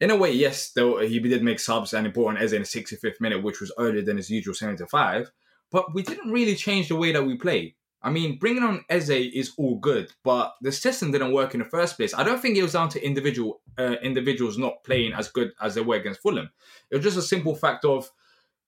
in 0.00 0.10
a 0.10 0.16
way, 0.16 0.32
yes, 0.32 0.70
though 0.72 1.00
he 1.00 1.18
did 1.18 1.42
make 1.42 1.58
subs 1.58 1.92
and 1.92 2.06
he 2.06 2.12
brought 2.12 2.28
on 2.28 2.38
Eze 2.38 2.52
in 2.52 2.62
the 2.62 2.68
65th 2.68 3.20
minute, 3.20 3.42
which 3.42 3.60
was 3.60 3.72
earlier 3.76 4.02
than 4.02 4.16
his 4.16 4.30
usual 4.30 4.54
75. 4.54 5.30
But 5.72 5.92
we 5.94 6.02
didn't 6.02 6.30
really 6.30 6.54
change 6.54 6.88
the 6.88 6.96
way 6.96 7.12
that 7.12 7.24
we 7.24 7.36
play. 7.36 7.76
I 8.02 8.10
mean, 8.10 8.38
bringing 8.38 8.62
on 8.62 8.84
Eze 8.88 9.10
is 9.10 9.52
all 9.58 9.78
good, 9.78 10.12
but 10.24 10.54
the 10.62 10.72
system 10.72 11.12
didn't 11.12 11.34
work 11.34 11.52
in 11.52 11.60
the 11.60 11.66
first 11.66 11.96
place. 11.96 12.14
I 12.14 12.22
don't 12.22 12.40
think 12.40 12.56
it 12.56 12.62
was 12.62 12.72
down 12.72 12.88
to 12.90 13.04
individual 13.04 13.60
uh, 13.78 13.96
individuals 14.02 14.56
not 14.56 14.82
playing 14.84 15.12
as 15.12 15.28
good 15.28 15.52
as 15.60 15.74
they 15.74 15.82
were 15.82 15.96
against 15.96 16.22
Fulham. 16.22 16.50
It 16.90 16.96
was 16.96 17.04
just 17.04 17.18
a 17.18 17.22
simple 17.22 17.54
fact 17.54 17.84
of 17.84 18.10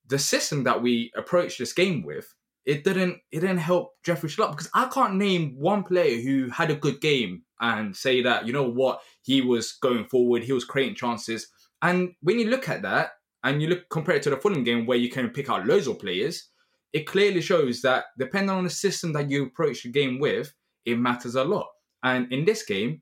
the 0.07 0.19
system 0.19 0.63
that 0.65 0.81
we 0.81 1.11
approached 1.15 1.57
this 1.57 1.73
game 1.73 2.03
with. 2.03 2.33
It 2.65 2.83
didn't. 2.83 3.17
It 3.31 3.39
didn't 3.39 3.57
help 3.57 3.93
Jeffrey 4.03 4.29
Schlupp 4.29 4.51
because 4.51 4.69
I 4.73 4.85
can't 4.85 5.15
name 5.15 5.55
one 5.57 5.83
player 5.83 6.21
who 6.21 6.49
had 6.49 6.69
a 6.69 6.75
good 6.75 7.01
game 7.01 7.43
and 7.59 7.95
say 7.95 8.21
that 8.21 8.45
you 8.45 8.53
know 8.53 8.69
what 8.69 9.01
he 9.23 9.41
was 9.41 9.73
going 9.73 10.05
forward, 10.05 10.43
he 10.43 10.53
was 10.53 10.63
creating 10.65 10.95
chances. 10.95 11.47
And 11.81 12.13
when 12.21 12.39
you 12.39 12.49
look 12.49 12.69
at 12.69 12.83
that 12.83 13.11
and 13.43 13.61
you 13.61 13.67
look 13.67 13.89
compare 13.89 14.15
it 14.15 14.23
to 14.23 14.29
the 14.29 14.37
Fulham 14.37 14.63
game 14.63 14.85
where 14.85 14.97
you 14.97 15.09
can 15.09 15.29
pick 15.29 15.49
out 15.49 15.65
loads 15.65 15.87
of 15.87 15.99
players, 15.99 16.49
it 16.93 17.07
clearly 17.07 17.41
shows 17.41 17.81
that 17.81 18.05
depending 18.17 18.51
on 18.51 18.63
the 18.63 18.69
system 18.69 19.11
that 19.13 19.29
you 19.29 19.45
approach 19.45 19.83
the 19.83 19.89
game 19.89 20.19
with, 20.19 20.53
it 20.85 20.97
matters 20.97 21.35
a 21.35 21.43
lot. 21.43 21.67
And 22.03 22.31
in 22.31 22.45
this 22.45 22.63
game, 22.63 23.01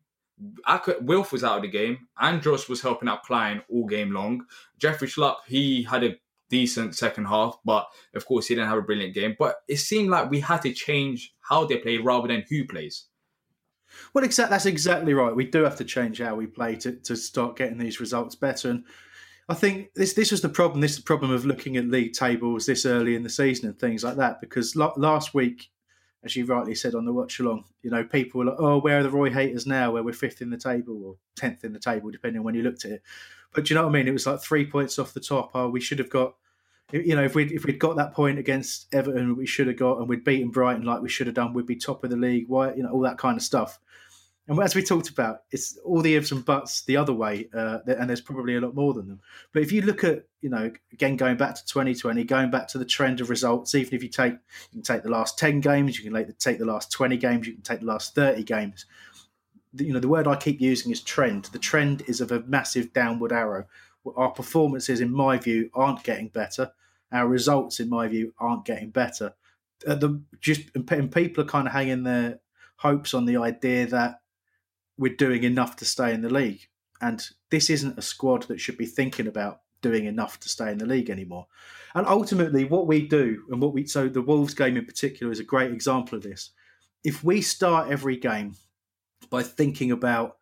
could, 0.84 1.06
Wilf 1.08 1.32
was 1.32 1.44
out 1.44 1.58
of 1.58 1.62
the 1.64 1.68
game. 1.68 2.08
Andros 2.20 2.70
was 2.70 2.82
helping 2.82 3.10
out 3.10 3.24
Clyne 3.24 3.62
all 3.70 3.86
game 3.86 4.12
long. 4.12 4.46
Jeffrey 4.78 5.08
Schlupp, 5.08 5.38
he 5.48 5.84
had 5.84 6.04
a 6.04 6.16
decent 6.50 6.96
second 6.96 7.26
half, 7.26 7.58
but 7.66 7.88
of 8.16 8.26
course 8.26 8.48
he 8.48 8.56
didn't 8.56 8.70
have 8.70 8.78
a 8.78 8.84
brilliant 8.84 9.14
game. 9.14 9.36
But 9.38 9.58
it 9.68 9.78
seemed 9.78 10.10
like 10.10 10.30
we 10.30 10.40
had 10.40 10.62
to 10.64 10.74
change 10.74 11.34
how 11.42 11.66
they 11.66 11.78
play 11.78 11.98
rather 11.98 12.28
than 12.28 12.46
who 12.50 12.66
plays. 12.66 13.06
Well, 14.14 14.24
exactly. 14.24 14.54
That's 14.54 14.66
exactly 14.66 15.14
right. 15.14 15.36
We 15.36 15.46
do 15.46 15.64
have 15.64 15.78
to 15.78 15.86
change 15.86 16.22
how 16.22 16.36
we 16.36 16.48
play 16.48 16.76
to, 16.78 16.94
to 16.94 17.16
start 17.16 17.58
getting 17.58 17.78
these 17.78 18.00
results 18.00 18.36
better. 18.36 18.70
And 18.70 18.86
I 19.50 19.54
think 19.54 19.94
this 19.96 20.14
this 20.14 20.32
was 20.32 20.42
the 20.42 20.50
problem. 20.50 20.82
This 20.82 20.92
is 20.92 20.98
the 20.98 21.04
problem 21.04 21.32
of 21.32 21.46
looking 21.46 21.78
at 21.78 21.88
league 21.88 22.14
tables 22.14 22.66
this 22.66 22.86
early 22.86 23.16
in 23.16 23.24
the 23.24 23.30
season 23.30 23.68
and 23.68 23.80
things 23.80 24.04
like 24.04 24.18
that. 24.18 24.40
Because 24.40 24.76
last 24.76 25.34
week, 25.34 25.72
as 26.24 26.36
you 26.36 26.46
rightly 26.46 26.76
said 26.76 26.96
on 26.96 27.06
the 27.06 27.14
watch 27.14 27.40
along, 27.40 27.66
you 27.82 27.90
know, 27.90 28.04
people 28.04 28.40
were 28.40 28.46
like, 28.46 28.60
"Oh, 28.60 28.80
where 28.80 29.00
are 29.00 29.04
the 29.04 29.10
Roy 29.10 29.32
haters 29.32 29.66
now? 29.66 29.92
Where 29.92 30.04
we're 30.04 30.14
fifth 30.14 30.42
in 30.42 30.52
the 30.52 30.58
table 30.58 31.04
or 31.04 31.16
tenth 31.36 31.64
in 31.64 31.74
the 31.74 31.80
table, 31.80 32.12
depending 32.12 32.40
on 32.40 32.46
when 32.46 32.56
you 32.56 32.64
looked 32.64 32.86
at 32.86 32.92
it." 32.92 33.02
But 33.54 33.70
you 33.70 33.76
know 33.76 33.84
what 33.84 33.90
I 33.90 33.94
mean? 33.94 34.08
It 34.08 34.14
was 34.14 34.28
like 34.28 34.42
three 34.42 34.66
points 34.66 34.98
off 35.00 35.14
the 35.14 35.20
top. 35.20 35.52
Oh, 35.54 35.70
we 35.70 35.82
should 35.82 36.00
have 36.00 36.10
got. 36.10 36.36
You 36.92 37.16
know, 37.16 37.24
if 37.24 37.36
we 37.36 37.46
if 37.46 37.66
we'd 37.66 37.80
got 37.80 37.96
that 37.98 38.14
point 38.14 38.38
against 38.38 38.94
Everton, 38.94 39.36
we 39.36 39.46
should 39.46 39.68
have 39.68 39.78
got, 39.78 40.00
and 40.00 40.10
we'd 40.10 40.24
beaten 40.26 40.50
Brighton 40.50 40.84
like 40.84 41.02
we 41.02 41.10
should 41.10 41.28
have 41.28 41.36
done, 41.36 41.54
we'd 41.54 41.66
be 41.66 41.76
top 41.76 42.04
of 42.04 42.10
the 42.10 42.18
league. 42.18 42.46
Why, 42.48 42.74
you 42.74 42.84
know, 42.84 42.92
all 42.92 43.02
that 43.02 43.18
kind 43.18 43.38
of 43.38 43.44
stuff. 43.44 43.80
And 44.48 44.60
as 44.60 44.76
we 44.76 44.82
talked 44.82 45.10
about, 45.10 45.44
it's 45.52 45.78
all 45.86 46.02
the 46.02 46.16
ifs 46.16 46.32
and 46.32 46.44
buts 46.44 46.82
the 46.82 46.98
other 46.98 47.14
way, 47.14 47.48
uh, 47.54 47.80
and 47.88 48.10
there's 48.10 48.22
probably 48.22 48.56
a 48.56 48.62
lot 48.62 48.74
more 48.74 48.94
than 48.94 49.08
them. 49.08 49.22
But 49.54 49.62
if 49.62 49.72
you 49.72 49.82
look 49.82 50.04
at, 50.04 50.26
you 50.42 50.50
know, 50.50 50.72
again 50.92 51.16
going 51.16 51.38
back 51.38 51.56
to 51.56 51.66
2020, 51.66 52.24
going 52.24 52.50
back 52.50 52.68
to 52.70 52.78
the 52.78 52.86
trend 52.86 53.22
of 53.22 53.30
results, 53.30 53.76
even 53.76 53.94
if 53.94 54.02
you 54.02 54.10
take 54.10 54.34
you 54.34 54.40
can 54.72 54.82
take 54.82 55.04
the 55.04 55.10
last 55.10 55.38
10 55.38 55.62
games, 55.62 55.98
you 55.98 56.10
can 56.10 56.36
take 56.40 56.58
the 56.58 56.66
last 56.66 56.92
20 56.92 57.18
games, 57.18 57.48
you 57.48 57.54
can 57.54 57.62
take 57.62 57.82
the 57.82 57.86
last 57.86 58.16
30 58.16 58.44
games. 58.44 58.86
You 59.74 59.94
know, 59.94 60.00
the 60.00 60.10
word 60.10 60.28
I 60.28 60.36
keep 60.36 60.60
using 60.60 60.92
is 60.92 61.02
trend. 61.02 61.46
The 61.46 61.60
trend 61.60 62.04
is 62.08 62.20
of 62.20 62.32
a 62.32 62.42
massive 62.42 62.92
downward 62.94 63.32
arrow. 63.32 63.66
Our 64.16 64.32
performances, 64.32 65.00
in 65.00 65.14
my 65.14 65.38
view, 65.38 65.70
aren't 65.74 66.04
getting 66.04 66.30
better. 66.30 66.72
Our 67.12 67.28
results, 67.28 67.80
in 67.80 67.90
my 67.90 68.08
view, 68.08 68.34
aren't 68.40 68.66
getting 68.66 68.90
better. 68.90 69.36
Uh, 69.88 69.96
the 69.96 70.22
just 70.40 70.62
and 70.76 71.12
people 71.12 71.44
are 71.44 71.48
kind 71.48 71.68
of 71.68 71.74
hanging 71.74 72.04
their 72.04 72.40
hopes 72.78 73.14
on 73.14 73.26
the 73.26 73.38
idea 73.38 73.86
that 73.86 74.21
we're 75.02 75.16
doing 75.16 75.44
enough 75.44 75.76
to 75.78 75.86
stay 75.86 76.14
in 76.14 76.22
the 76.22 76.30
league. 76.30 76.68
And 77.02 77.26
this 77.50 77.72
isn't 77.72 77.98
a 77.98 78.04
squad 78.04 78.44
that 78.44 78.62
should 78.62 78.78
be 78.78 78.86
thinking 78.86 79.26
about 79.26 79.62
doing 79.82 80.06
enough 80.06 80.40
to 80.42 80.48
stay 80.48 80.72
in 80.72 80.78
the 80.78 80.86
league 80.86 81.10
anymore. 81.10 81.48
And 81.96 82.06
ultimately, 82.06 82.66
what 82.66 82.86
we 82.86 83.08
do, 83.08 83.44
and 83.50 83.60
what 83.60 83.74
we 83.74 83.88
so 83.88 84.08
the 84.08 84.22
Wolves 84.22 84.54
game 84.54 84.78
in 84.78 84.86
particular 84.86 85.32
is 85.32 85.40
a 85.40 85.44
great 85.44 85.72
example 85.72 86.16
of 86.18 86.24
this. 86.24 86.52
If 87.04 87.24
we 87.24 87.42
start 87.42 87.90
every 87.90 88.16
game 88.16 88.56
by 89.32 89.42
thinking 89.42 89.92
about 89.92 90.38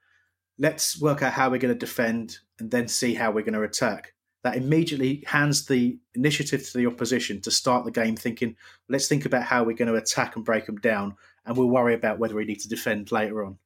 let's 0.58 1.00
work 1.00 1.24
out 1.24 1.32
how 1.32 1.50
we're 1.50 1.58
going 1.58 1.74
to 1.74 1.80
defend 1.80 2.38
and 2.60 2.70
then 2.70 2.90
see 2.90 3.14
how 3.14 3.32
we're 3.32 3.46
going 3.46 3.54
to 3.54 3.64
attack, 3.64 4.14
that 4.44 4.58
immediately 4.58 5.24
hands 5.26 5.66
the 5.66 5.98
initiative 6.16 6.70
to 6.70 6.78
the 6.78 6.86
opposition 6.86 7.40
to 7.42 7.50
start 7.50 7.86
the 7.86 7.92
game 7.92 8.18
thinking, 8.18 8.58
let's 8.90 9.08
think 9.08 9.26
about 9.26 9.44
how 9.44 9.64
we're 9.64 9.76
going 9.76 9.88
to 9.88 9.96
attack 9.96 10.36
and 10.36 10.44
break 10.44 10.66
them 10.66 10.78
down 10.80 11.16
and 11.46 11.56
we'll 11.56 11.70
worry 11.70 11.94
about 11.94 12.20
whether 12.20 12.36
we 12.36 12.44
need 12.44 12.60
to 12.60 12.68
defend 12.68 13.10
later 13.10 13.46
on. 13.46 13.58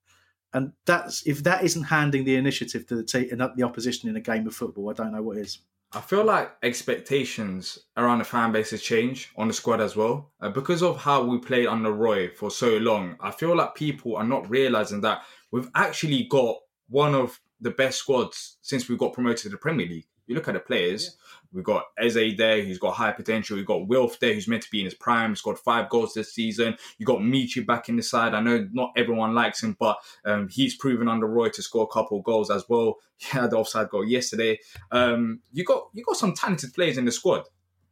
And 0.53 0.73
that's 0.85 1.25
if 1.25 1.43
that 1.43 1.63
isn't 1.63 1.83
handing 1.83 2.25
the 2.25 2.35
initiative 2.35 2.85
to 2.87 2.95
the 2.95 3.03
team 3.03 3.29
and 3.31 3.41
the 3.55 3.63
opposition 3.63 4.09
in 4.09 4.15
a 4.15 4.21
game 4.21 4.47
of 4.47 4.55
football, 4.55 4.89
I 4.89 4.93
don't 4.93 5.11
know 5.11 5.21
what 5.21 5.37
is. 5.37 5.59
I 5.95 6.01
feel 6.01 6.25
like 6.25 6.51
expectations 6.63 7.77
around 7.97 8.17
the 8.17 8.23
fan 8.23 8.51
base 8.51 8.71
has 8.71 8.81
changed 8.81 9.29
on 9.35 9.47
the 9.47 9.53
squad 9.53 9.79
as 9.79 9.95
well. 9.95 10.31
Uh, 10.41 10.49
because 10.49 10.81
of 10.81 10.97
how 10.97 11.23
we 11.23 11.37
played 11.37 11.67
under 11.67 11.91
Roy 11.91 12.29
for 12.29 12.49
so 12.49 12.77
long, 12.77 13.15
I 13.19 13.29
feel 13.29 13.55
like 13.55 13.75
people 13.75 14.15
are 14.15 14.23
not 14.23 14.49
realizing 14.49 15.01
that 15.01 15.21
we've 15.51 15.69
actually 15.75 16.23
got 16.23 16.57
one 16.89 17.13
of 17.13 17.39
the 17.61 17.69
best 17.69 17.99
squads 17.99 18.57
since 18.61 18.89
we 18.89 18.97
got 18.97 19.13
promoted 19.13 19.43
to 19.43 19.49
the 19.49 19.57
Premier 19.57 19.87
League. 19.87 20.07
You 20.27 20.35
look 20.35 20.47
at 20.47 20.53
the 20.53 20.59
players, 20.59 21.17
we've 21.51 21.63
got 21.63 21.85
Eze 21.97 22.35
there, 22.37 22.61
who's 22.63 22.79
got 22.79 22.95
high 22.95 23.11
potential. 23.11 23.57
You've 23.57 23.67
got 23.67 23.87
Wilf 23.87 24.19
there, 24.19 24.33
who's 24.33 24.47
meant 24.47 24.63
to 24.63 24.71
be 24.71 24.79
in 24.79 24.85
his 24.85 24.93
prime, 24.93 25.35
scored 25.35 25.59
five 25.59 25.89
goals 25.89 26.13
this 26.13 26.33
season. 26.33 26.77
You've 26.97 27.07
got 27.07 27.19
Michy 27.19 27.65
back 27.65 27.89
in 27.89 27.95
the 27.95 28.03
side. 28.03 28.33
I 28.33 28.41
know 28.41 28.67
not 28.71 28.93
everyone 28.95 29.33
likes 29.33 29.63
him, 29.63 29.75
but 29.79 29.97
um, 30.25 30.47
he's 30.49 30.75
proven 30.75 31.07
under 31.07 31.27
Roy 31.27 31.49
to 31.49 31.61
score 31.61 31.83
a 31.83 31.93
couple 31.93 32.17
of 32.17 32.23
goals 32.23 32.49
as 32.49 32.67
well. 32.67 32.97
He 33.17 33.29
had 33.29 33.51
the 33.51 33.57
offside 33.57 33.87
goal 33.87 34.03
yesterday. 34.03 34.59
Um, 34.91 35.39
you 35.53 35.63
got 35.63 35.87
you 35.93 36.03
got 36.03 36.17
some 36.17 36.33
talented 36.33 36.73
players 36.73 36.97
in 36.97 37.05
the 37.05 37.11
squad, 37.11 37.43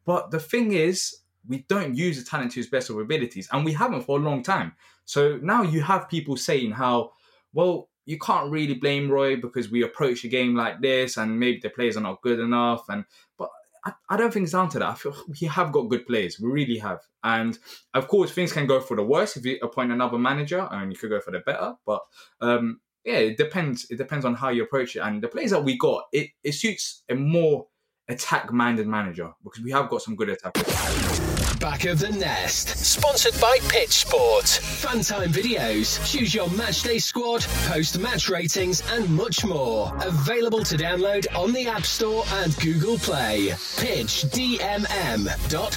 but 0.04 0.30
the 0.30 0.42
thing 0.42 0.74
is, 0.74 1.22
we 1.48 1.60
don't 1.70 1.96
use 1.96 2.18
the 2.18 2.30
talent 2.30 2.52
to 2.52 2.60
his 2.60 2.68
best 2.68 2.90
of 2.90 2.98
abilities, 2.98 3.48
and 3.54 3.64
we 3.64 3.72
haven't 3.72 4.02
for 4.02 4.20
a 4.20 4.22
long 4.22 4.44
time. 4.44 4.74
So 5.06 5.40
now 5.42 5.64
you 5.64 5.82
have 5.82 6.10
people 6.10 6.36
saying 6.36 6.72
how, 6.72 7.14
well, 7.54 7.90
you 8.06 8.18
can't 8.18 8.52
really 8.52 8.76
blame 8.76 9.10
Roy 9.10 9.36
because 9.36 9.70
we 9.70 9.84
approach 9.84 10.24
a 10.24 10.28
game 10.28 10.56
like 10.56 10.82
this, 10.82 11.18
and 11.18 11.40
maybe 11.40 11.60
the 11.62 11.70
players 11.70 11.98
are 11.98 12.02
not 12.02 12.22
good 12.22 12.40
enough. 12.40 12.84
And 12.90 13.06
but 13.38 13.50
I, 13.86 13.94
I 14.10 14.18
don't 14.18 14.34
think 14.34 14.44
it's 14.44 14.54
down 14.54 14.70
to 14.70 14.80
that. 14.80 14.90
I 14.90 14.94
feel 14.96 15.16
we 15.42 15.48
have 15.48 15.72
got 15.72 15.90
good 15.90 16.06
players. 16.06 16.40
We 16.40 16.50
really 16.50 16.78
have. 16.80 17.00
And 17.24 17.58
of 17.94 18.08
course, 18.08 18.32
things 18.32 18.54
can 18.54 18.68
go 18.68 18.80
for 18.80 18.96
the 18.96 19.04
worse 19.04 19.38
if 19.38 19.46
you 19.46 19.60
appoint 19.62 19.92
another 19.92 20.18
manager, 20.18 20.68
and 20.72 20.92
you 20.92 20.98
could 20.98 21.10
go 21.10 21.20
for 21.20 21.32
the 21.32 21.40
better. 21.40 21.76
But 21.86 22.02
um, 22.42 22.82
yeah, 23.04 23.18
it 23.18 23.38
depends. 23.38 23.88
It 23.90 23.98
depends 23.98 24.26
on 24.26 24.36
how 24.36 24.50
you 24.50 24.64
approach 24.64 24.96
it. 24.96 25.00
And 25.00 25.22
the 25.22 25.28
players 25.28 25.52
that 25.52 25.64
we 25.64 25.78
got, 25.78 26.04
it, 26.12 26.30
it 26.44 26.54
suits 26.54 27.04
a 27.10 27.16
more 27.16 27.68
attack-minded 28.08 28.88
manager 28.88 29.32
because 29.44 29.64
we 29.64 29.72
have 29.72 29.90
got 29.90 30.02
some 30.02 30.16
good 30.16 30.30
attackers. 30.30 31.11
Back 31.62 31.86
of 31.86 32.00
the 32.00 32.10
Nest. 32.10 32.70
Sponsored 32.70 33.40
by 33.40 33.60
Pitch 33.68 33.92
Sport. 33.92 34.46
Funtime 34.46 35.28
videos. 35.28 36.04
Choose 36.12 36.34
your 36.34 36.48
matchday 36.48 37.00
squad, 37.00 37.44
post 37.68 38.00
match 38.00 38.30
ratings, 38.30 38.82
and 38.92 39.08
much 39.12 39.46
more. 39.46 39.96
Available 40.02 40.64
to 40.64 40.76
download 40.76 41.28
on 41.38 41.54
the 41.54 41.68
App 41.68 41.84
Store 41.84 42.24
and 42.32 42.58
Google 42.58 42.98
Play. 42.98 43.50
PitchDMM.com. 43.78 45.72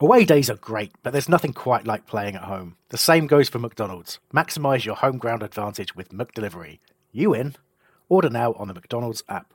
Away 0.00 0.24
days 0.24 0.50
are 0.50 0.56
great, 0.56 0.90
but 1.04 1.12
there's 1.12 1.28
nothing 1.28 1.52
quite 1.52 1.86
like 1.86 2.06
playing 2.06 2.34
at 2.34 2.42
home. 2.42 2.76
The 2.88 2.98
same 2.98 3.28
goes 3.28 3.48
for 3.48 3.60
McDonald's. 3.60 4.18
Maximise 4.34 4.84
your 4.84 4.96
home 4.96 5.18
ground 5.18 5.44
advantage 5.44 5.94
with 5.94 6.08
McDelivery. 6.08 6.80
You 7.12 7.34
in? 7.34 7.54
Order 8.08 8.30
now 8.30 8.54
on 8.54 8.66
the 8.66 8.74
McDonald's 8.74 9.22
app. 9.28 9.54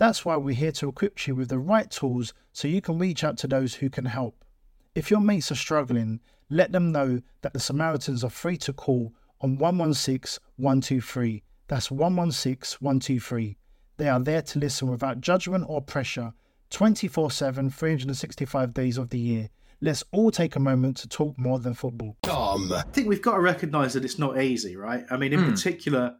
That's 0.00 0.24
why 0.24 0.38
we're 0.38 0.54
here 0.54 0.72
to 0.72 0.88
equip 0.88 1.26
you 1.26 1.34
with 1.34 1.50
the 1.50 1.58
right 1.58 1.90
tools 1.90 2.32
so 2.54 2.66
you 2.66 2.80
can 2.80 2.98
reach 2.98 3.22
out 3.22 3.36
to 3.36 3.46
those 3.46 3.74
who 3.74 3.90
can 3.90 4.06
help. 4.06 4.46
If 4.94 5.10
your 5.10 5.20
mates 5.20 5.52
are 5.52 5.56
struggling, 5.56 6.20
let 6.48 6.72
them 6.72 6.90
know 6.90 7.20
that 7.42 7.52
the 7.52 7.60
Samaritans 7.60 8.24
are 8.24 8.30
free 8.30 8.56
to 8.56 8.72
call 8.72 9.12
on 9.42 9.58
116 9.58 10.42
123. 10.56 11.42
That's 11.68 11.90
116 11.90 12.78
123. 12.80 13.58
They 13.98 14.08
are 14.08 14.18
there 14.20 14.40
to 14.40 14.58
listen 14.58 14.88
without 14.88 15.20
judgment 15.20 15.66
or 15.68 15.82
pressure 15.82 16.32
24 16.70 17.30
7, 17.30 17.68
365 17.68 18.72
days 18.72 18.96
of 18.96 19.10
the 19.10 19.18
year. 19.18 19.50
Let's 19.82 20.02
all 20.12 20.30
take 20.30 20.56
a 20.56 20.60
moment 20.60 20.96
to 20.98 21.08
talk 21.08 21.38
more 21.38 21.58
than 21.58 21.74
football. 21.74 22.16
Com. 22.22 22.72
I 22.72 22.84
think 22.92 23.06
we've 23.06 23.20
got 23.20 23.34
to 23.34 23.40
recognise 23.42 23.92
that 23.92 24.06
it's 24.06 24.18
not 24.18 24.40
easy, 24.40 24.76
right? 24.76 25.04
I 25.10 25.18
mean, 25.18 25.34
in 25.34 25.40
Hmm. 25.40 25.50
particular, 25.50 26.14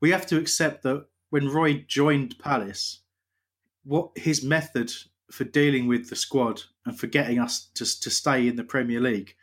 we 0.00 0.10
have 0.12 0.24
to 0.28 0.38
accept 0.38 0.84
that 0.84 1.04
when 1.28 1.50
Roy 1.50 1.84
joined 1.86 2.38
Palace, 2.38 3.00
what 3.86 4.10
his 4.16 4.42
method 4.42 4.92
for 5.30 5.44
dealing 5.44 5.86
with 5.86 6.10
the 6.10 6.16
squad 6.16 6.62
and 6.84 6.98
for 6.98 7.06
getting 7.06 7.38
us 7.38 7.68
to, 7.74 7.84
to 8.00 8.10
stay 8.10 8.46
in 8.46 8.56
the 8.56 8.64
Premier 8.64 9.00
League 9.00 9.34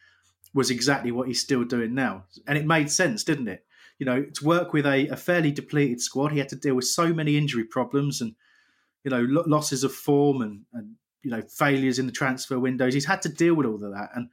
was 0.54 0.70
exactly 0.70 1.12
what 1.12 1.28
he's 1.28 1.42
still 1.42 1.64
doing 1.64 1.94
now. 1.94 2.26
And 2.46 2.58
it 2.58 2.66
made 2.66 2.92
sense, 2.92 3.24
didn't 3.24 3.48
it? 3.48 3.66
You 4.00 4.06
know, 4.06 4.24
to 4.24 4.46
work 4.46 4.74
with 4.74 4.86
a, 4.86 5.08
a 5.08 5.16
fairly 5.16 5.52
depleted 5.52 6.02
squad, 6.02 6.32
he 6.32 6.40
had 6.40 6.50
to 6.50 6.56
deal 6.56 6.76
with 6.76 6.86
so 6.86 7.14
many 7.14 7.38
injury 7.38 7.64
problems 7.64 8.22
and, 8.22 8.36
you 9.04 9.12
know, 9.12 9.22
lo- 9.22 9.46
losses 9.48 9.84
of 9.84 9.94
form 9.94 10.42
and, 10.42 10.62
and, 10.74 10.96
you 11.22 11.32
know, 11.32 11.42
failures 11.42 12.00
in 12.00 12.06
the 12.06 12.12
transfer 12.12 12.60
windows. 12.60 12.94
He's 12.94 13.06
had 13.06 13.22
to 13.24 13.30
deal 13.30 13.56
with 13.56 13.66
all 13.66 13.84
of 13.84 13.94
that. 13.94 14.10
And 14.14 14.30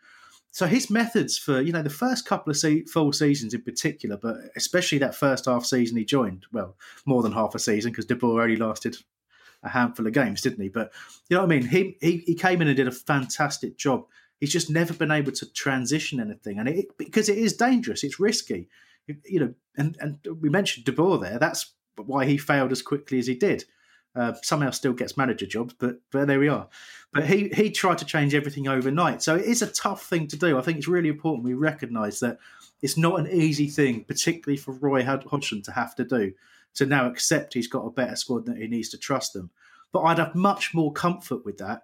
so 0.50 0.66
his 0.66 0.90
methods 0.90 1.38
for, 1.38 1.60
you 1.60 1.72
know, 1.72 1.82
the 1.82 1.90
first 1.90 2.26
couple 2.26 2.50
of 2.50 2.56
se- 2.56 2.86
full 2.86 3.12
seasons 3.12 3.54
in 3.54 3.62
particular, 3.62 4.16
but 4.16 4.36
especially 4.56 4.98
that 4.98 5.14
first 5.14 5.44
half 5.44 5.64
season 5.64 5.96
he 5.96 6.04
joined, 6.04 6.46
well, 6.52 6.76
more 7.06 7.22
than 7.22 7.32
half 7.32 7.54
a 7.54 7.60
season 7.60 7.92
because 7.92 8.06
De 8.06 8.16
Boer 8.16 8.42
only 8.42 8.56
lasted 8.56 8.96
a 9.62 9.68
handful 9.68 10.06
of 10.06 10.12
games, 10.12 10.40
didn't 10.40 10.62
he? 10.62 10.68
But 10.68 10.92
you 11.28 11.36
know 11.36 11.42
what 11.42 11.52
I 11.52 11.56
mean? 11.56 11.68
He, 11.68 11.96
he, 12.00 12.18
he 12.26 12.34
came 12.34 12.62
in 12.62 12.68
and 12.68 12.76
did 12.76 12.88
a 12.88 12.92
fantastic 12.92 13.76
job. 13.76 14.04
He's 14.38 14.52
just 14.52 14.70
never 14.70 14.94
been 14.94 15.10
able 15.10 15.32
to 15.32 15.52
transition 15.52 16.18
anything, 16.18 16.58
and 16.58 16.68
it 16.68 16.96
because 16.96 17.28
it 17.28 17.36
is 17.36 17.52
dangerous, 17.52 18.02
it's 18.02 18.18
risky, 18.18 18.68
you 19.26 19.40
know. 19.40 19.54
And 19.76 19.98
and 20.00 20.18
we 20.40 20.48
mentioned 20.48 20.86
De 20.86 20.92
Boer 20.92 21.18
there. 21.18 21.38
That's 21.38 21.74
why 21.96 22.24
he 22.24 22.38
failed 22.38 22.72
as 22.72 22.80
quickly 22.80 23.18
as 23.18 23.26
he 23.26 23.34
did. 23.34 23.64
Uh, 24.16 24.32
somehow 24.42 24.70
still 24.70 24.94
gets 24.94 25.18
manager 25.18 25.44
jobs, 25.44 25.74
but 25.78 25.96
but 26.10 26.26
there 26.26 26.40
we 26.40 26.48
are. 26.48 26.68
But 27.12 27.26
he 27.26 27.48
he 27.50 27.70
tried 27.70 27.98
to 27.98 28.06
change 28.06 28.34
everything 28.34 28.66
overnight, 28.66 29.22
so 29.22 29.36
it 29.36 29.44
is 29.44 29.60
a 29.60 29.66
tough 29.66 30.06
thing 30.06 30.26
to 30.28 30.38
do. 30.38 30.58
I 30.58 30.62
think 30.62 30.78
it's 30.78 30.88
really 30.88 31.10
important 31.10 31.44
we 31.44 31.52
recognise 31.52 32.20
that 32.20 32.38
it's 32.80 32.96
not 32.96 33.20
an 33.20 33.28
easy 33.28 33.68
thing, 33.68 34.04
particularly 34.04 34.56
for 34.56 34.72
Roy 34.72 35.04
Hodgson 35.04 35.60
to 35.62 35.72
have 35.72 35.94
to 35.96 36.04
do 36.04 36.32
to 36.74 36.86
now 36.86 37.06
accept 37.06 37.54
he's 37.54 37.68
got 37.68 37.86
a 37.86 37.90
better 37.90 38.16
squad 38.16 38.46
that 38.46 38.58
he 38.58 38.66
needs 38.66 38.88
to 38.90 38.98
trust 38.98 39.32
them. 39.32 39.50
But 39.92 40.00
I'd 40.02 40.18
have 40.18 40.34
much 40.34 40.74
more 40.74 40.92
comfort 40.92 41.44
with 41.44 41.58
that 41.58 41.82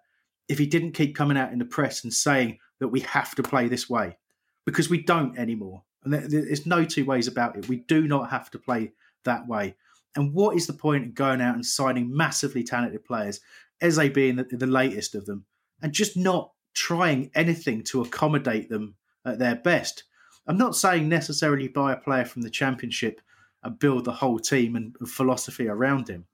if 0.49 0.59
he 0.59 0.67
didn't 0.67 0.93
keep 0.93 1.17
coming 1.17 1.37
out 1.37 1.53
in 1.53 1.59
the 1.59 1.65
press 1.65 2.05
and 2.05 2.13
saying 2.13 2.59
that 2.79 2.89
we 2.89 3.01
have 3.01 3.35
to 3.35 3.43
play 3.43 3.69
this 3.69 3.91
way 3.91 4.17
because 4.65 4.89
we 4.89 5.03
don't 5.03 5.39
anymore. 5.39 5.83
And 6.05 6.13
there's 6.13 6.67
no 6.67 6.85
two 6.85 7.05
ways 7.05 7.27
about 7.27 7.57
it. 7.57 7.69
We 7.69 7.79
do 7.79 8.07
not 8.07 8.31
have 8.31 8.51
to 8.53 8.59
play 8.59 8.93
that 9.25 9.49
way. 9.49 9.75
And 10.15 10.33
what 10.33 10.57
is 10.57 10.67
the 10.67 10.73
point 10.73 11.05
in 11.05 11.13
going 11.13 11.41
out 11.41 11.57
and 11.57 11.67
signing 11.67 12.15
massively 12.15 12.63
talented 12.63 13.05
players, 13.05 13.41
Eze 13.81 14.09
being 14.11 14.37
the, 14.37 14.45
the 14.45 14.67
latest 14.67 15.15
of 15.15 15.27
them, 15.27 15.45
and 15.83 15.93
just 15.93 16.17
not 16.17 16.53
trying 16.75 17.31
anything 17.35 17.83
to 17.85 18.03
accommodate 18.03 18.69
them 18.69 18.95
at 19.25 19.39
their 19.39 19.57
best? 19.57 20.05
I'm 20.47 20.57
not 20.57 20.77
saying 20.77 21.09
necessarily 21.09 21.69
buy 21.69 21.93
a 21.93 21.97
player 21.97 22.25
from 22.25 22.43
the 22.43 22.51
championship 22.51 23.21
and 23.67 23.79
build 23.79 24.05
the 24.05 24.13
whole 24.13 24.39
team 24.39 24.77
and 24.77 24.97
philosophy 25.09 25.69
around 25.69 26.09
him, 26.09 26.27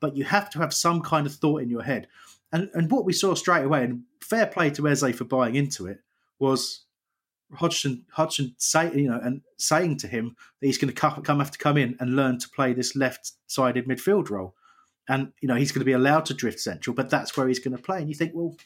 but 0.00 0.16
you 0.16 0.24
have 0.24 0.50
to 0.50 0.58
have 0.58 0.72
some 0.72 1.00
kind 1.02 1.26
of 1.26 1.34
thought 1.34 1.62
in 1.62 1.70
your 1.70 1.82
head. 1.82 2.08
And 2.52 2.70
and 2.74 2.90
what 2.90 3.04
we 3.04 3.12
saw 3.12 3.34
straight 3.34 3.64
away, 3.64 3.84
and 3.84 4.02
fair 4.20 4.46
play 4.46 4.70
to 4.70 4.88
Eze 4.88 5.14
for 5.14 5.24
buying 5.24 5.54
into 5.54 5.86
it, 5.86 6.00
was 6.38 6.84
Hodgson 7.52 8.04
Hodgson 8.12 8.54
say 8.58 8.90
you 8.94 9.10
know 9.10 9.20
and 9.22 9.42
saying 9.58 9.98
to 9.98 10.08
him 10.08 10.34
that 10.60 10.66
he's 10.66 10.78
going 10.78 10.92
to 10.92 10.94
come, 10.94 11.22
come 11.22 11.38
have 11.38 11.50
to 11.50 11.58
come 11.58 11.76
in 11.76 11.96
and 12.00 12.16
learn 12.16 12.38
to 12.38 12.48
play 12.48 12.72
this 12.72 12.96
left-sided 12.96 13.86
midfield 13.86 14.30
role, 14.30 14.54
and 15.08 15.32
you 15.40 15.48
know 15.48 15.56
he's 15.56 15.72
going 15.72 15.80
to 15.80 15.86
be 15.86 15.92
allowed 15.92 16.24
to 16.26 16.34
drift 16.34 16.60
central, 16.60 16.94
but 16.94 17.10
that's 17.10 17.36
where 17.36 17.48
he's 17.48 17.58
going 17.58 17.76
to 17.76 17.82
play. 17.82 17.98
And 17.98 18.08
you 18.08 18.14
think, 18.14 18.32
well, 18.34 18.56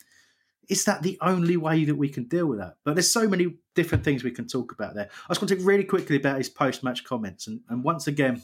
is 0.72 0.86
that 0.86 1.02
the 1.02 1.18
only 1.20 1.58
way 1.58 1.84
that 1.84 1.94
we 1.94 2.08
can 2.08 2.24
deal 2.24 2.46
with 2.46 2.58
that? 2.58 2.76
But 2.82 2.94
there's 2.94 3.12
so 3.12 3.28
many 3.28 3.58
different 3.74 4.04
things 4.04 4.24
we 4.24 4.30
can 4.30 4.48
talk 4.48 4.72
about 4.72 4.94
there. 4.94 5.10
I 5.12 5.28
was 5.28 5.36
going 5.36 5.48
to 5.48 5.56
talk 5.56 5.66
really 5.66 5.84
quickly 5.84 6.16
about 6.16 6.38
his 6.38 6.48
post-match 6.48 7.04
comments, 7.04 7.46
and, 7.46 7.60
and 7.68 7.84
once 7.84 8.06
again, 8.06 8.42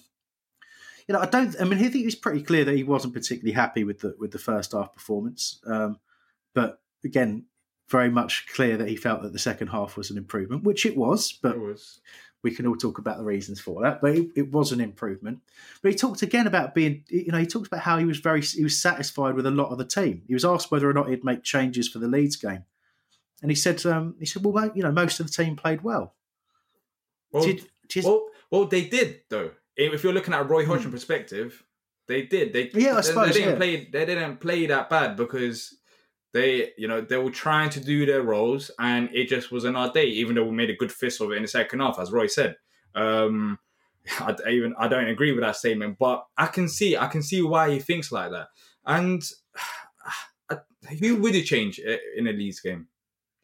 you 1.06 1.14
know, 1.14 1.20
I 1.20 1.26
don't. 1.26 1.56
I 1.58 1.64
mean, 1.64 1.78
I 1.78 1.88
think 1.88 2.04
it's 2.04 2.14
pretty 2.14 2.42
clear 2.42 2.66
that 2.66 2.76
he 2.76 2.84
wasn't 2.84 3.14
particularly 3.14 3.54
happy 3.54 3.82
with 3.82 4.00
the 4.00 4.14
with 4.18 4.30
the 4.30 4.38
first 4.38 4.72
half 4.72 4.92
performance. 4.92 5.58
Um, 5.66 5.98
but 6.54 6.82
again, 7.02 7.46
very 7.90 8.10
much 8.10 8.46
clear 8.54 8.76
that 8.76 8.88
he 8.88 8.96
felt 8.96 9.22
that 9.22 9.32
the 9.32 9.38
second 9.38 9.68
half 9.68 9.96
was 9.96 10.10
an 10.10 10.18
improvement, 10.18 10.62
which 10.64 10.84
it 10.84 10.96
was. 10.96 11.32
But 11.32 11.56
It 11.56 11.60
was. 11.60 12.00
we 12.42 12.50
can 12.54 12.66
all 12.66 12.76
talk 12.76 12.98
about 12.98 13.18
the 13.18 13.24
reasons 13.24 13.60
for 13.60 13.82
that. 13.82 14.00
But 14.00 14.16
it, 14.16 14.28
it 14.36 14.52
was 14.52 14.72
an 14.72 14.80
improvement. 14.80 15.40
But 15.82 15.92
he 15.92 15.96
talked 15.96 16.22
again 16.22 16.46
about 16.46 16.74
being, 16.74 17.04
you 17.08 17.32
know, 17.32 17.38
he 17.38 17.46
talked 17.46 17.66
about 17.66 17.80
how 17.80 17.96
he 17.98 18.04
was 18.04 18.18
very, 18.18 18.42
he 18.42 18.62
was 18.62 18.78
satisfied 18.78 19.34
with 19.34 19.46
a 19.46 19.50
lot 19.50 19.70
of 19.70 19.78
the 19.78 19.84
team. 19.86 20.22
He 20.28 20.34
was 20.34 20.44
asked 20.44 20.70
whether 20.70 20.88
or 20.88 20.92
not 20.92 21.08
he'd 21.08 21.24
make 21.24 21.42
changes 21.42 21.88
for 21.88 21.98
the 21.98 22.08
Leeds 22.08 22.36
game, 22.36 22.64
and 23.42 23.50
he 23.50 23.54
said, 23.54 23.84
um, 23.86 24.16
he 24.18 24.26
said, 24.26 24.44
well, 24.44 24.70
you 24.74 24.82
know, 24.82 24.92
most 24.92 25.18
of 25.20 25.26
the 25.26 25.32
team 25.32 25.56
played 25.56 25.82
well. 25.82 26.14
Well, 27.32 27.44
Did- 27.44 27.66
did- 27.88 28.04
well, 28.04 28.26
well, 28.50 28.64
they 28.66 28.84
did 28.84 29.20
though. 29.30 29.50
if 29.76 30.02
you're 30.02 30.12
looking 30.12 30.34
at 30.34 30.40
a 30.40 30.44
Roy 30.44 30.64
Hodgson 30.66 30.90
perspective, 30.90 31.62
they 32.06 32.22
did. 32.22 32.52
They 32.52 32.70
Yeah, 32.74 32.96
I 32.96 33.00
suppose, 33.02 33.28
they 33.28 33.40
didn't 33.40 33.48
yeah. 33.50 33.56
play. 33.56 33.84
They 33.90 34.04
didn't 34.06 34.38
play 34.38 34.66
that 34.66 34.88
bad 34.90 35.16
because 35.16 35.77
they, 36.32 36.72
you 36.76 36.88
know, 36.88 37.00
they 37.00 37.16
were 37.16 37.30
trying 37.30 37.70
to 37.70 37.80
do 37.80 38.06
their 38.06 38.22
roles, 38.22 38.70
and 38.78 39.08
it 39.12 39.28
just 39.28 39.50
wasn't 39.50 39.76
our 39.76 39.90
day. 39.92 40.06
Even 40.06 40.34
though 40.34 40.44
we 40.44 40.54
made 40.54 40.70
a 40.70 40.76
good 40.76 40.92
fist 40.92 41.20
of 41.20 41.30
it 41.32 41.36
in 41.36 41.42
the 41.42 41.48
second 41.48 41.80
half, 41.80 41.98
as 41.98 42.12
Roy 42.12 42.26
said. 42.26 42.56
Um, 42.94 43.58
I 44.20 44.34
I 44.46 44.50
even 44.50 44.74
I 44.78 44.88
don't 44.88 45.08
agree 45.08 45.32
with 45.32 45.42
that 45.42 45.56
statement, 45.56 45.96
but 45.98 46.24
I 46.36 46.46
can 46.46 46.68
see 46.68 46.96
I 46.96 47.06
can 47.06 47.22
see 47.22 47.42
why 47.42 47.70
he 47.70 47.78
thinks 47.78 48.12
like 48.12 48.30
that. 48.30 48.48
And 48.84 49.22
I, 50.50 50.56
who 51.00 51.16
would 51.16 51.34
you 51.34 51.42
change 51.42 51.78
in 51.78 52.26
a 52.26 52.32
Leeds 52.32 52.60
game? 52.60 52.88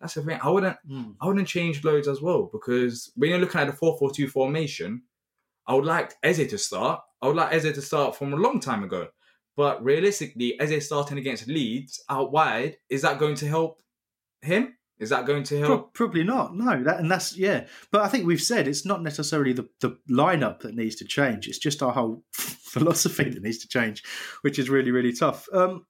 That's 0.01 0.15
the 0.15 0.23
thing. 0.23 0.39
I 0.43 0.51
wouldn't. 0.51 0.77
I 1.21 1.27
wouldn't 1.27 1.49
change 1.49 1.85
loads 1.85 2.09
as 2.09 2.21
well 2.21 2.49
because 2.53 3.11
when 3.17 3.31
you're 3.31 3.39
looking 3.39 3.61
at 3.61 3.67
the 3.67 3.73
four-four-two 3.73 4.29
formation, 4.29 5.03
I 5.67 5.75
would 5.75 5.85
like 5.85 6.15
Eze 6.23 6.47
to 6.49 6.59
start. 6.59 7.01
I 7.23 7.27
would 7.27 7.37
like 7.37 7.55
Eze 7.55 7.73
to 7.73 7.83
start 7.83 8.17
from 8.17 8.33
a 8.35 8.37
long 8.37 8.61
time 8.61 8.85
ago. 8.85 9.09
But 9.57 9.85
realistically, 9.85 10.59
Eze 10.61 10.85
starting 10.85 11.19
against 11.19 11.47
Leeds 11.47 12.03
out 12.09 12.33
wide, 12.33 12.79
is 12.89 13.03
that 13.03 13.19
going 13.19 13.37
to 13.37 13.49
help 13.49 13.81
him? 14.43 14.75
Is 14.99 15.11
that 15.11 15.27
going 15.27 15.43
to 15.45 15.59
help? 15.59 15.95
probably 15.95 16.23
not. 16.23 16.55
No, 16.55 16.83
that 16.85 17.01
and 17.01 17.11
that's 17.11 17.37
yeah. 17.37 17.67
But 17.91 18.03
I 18.03 18.09
think 18.09 18.27
we've 18.27 18.41
said 18.41 18.69
it's 18.69 18.87
not 18.87 19.03
necessarily 19.03 19.53
the 19.53 19.69
the 19.81 19.99
lineup 20.09 20.61
that 20.61 20.75
needs 20.75 20.97
to 20.97 21.05
change. 21.05 21.49
It's 21.49 21.59
just 21.59 21.83
our 21.83 21.93
whole 21.93 22.23
philosophy 22.33 23.29
that 23.29 23.43
needs 23.43 23.59
to 23.59 23.69
change, 23.69 24.05
which 24.43 24.59
is 24.59 24.71
really 24.71 24.93
really 24.93 25.13
tough. 25.13 25.49
Um, 25.53 25.87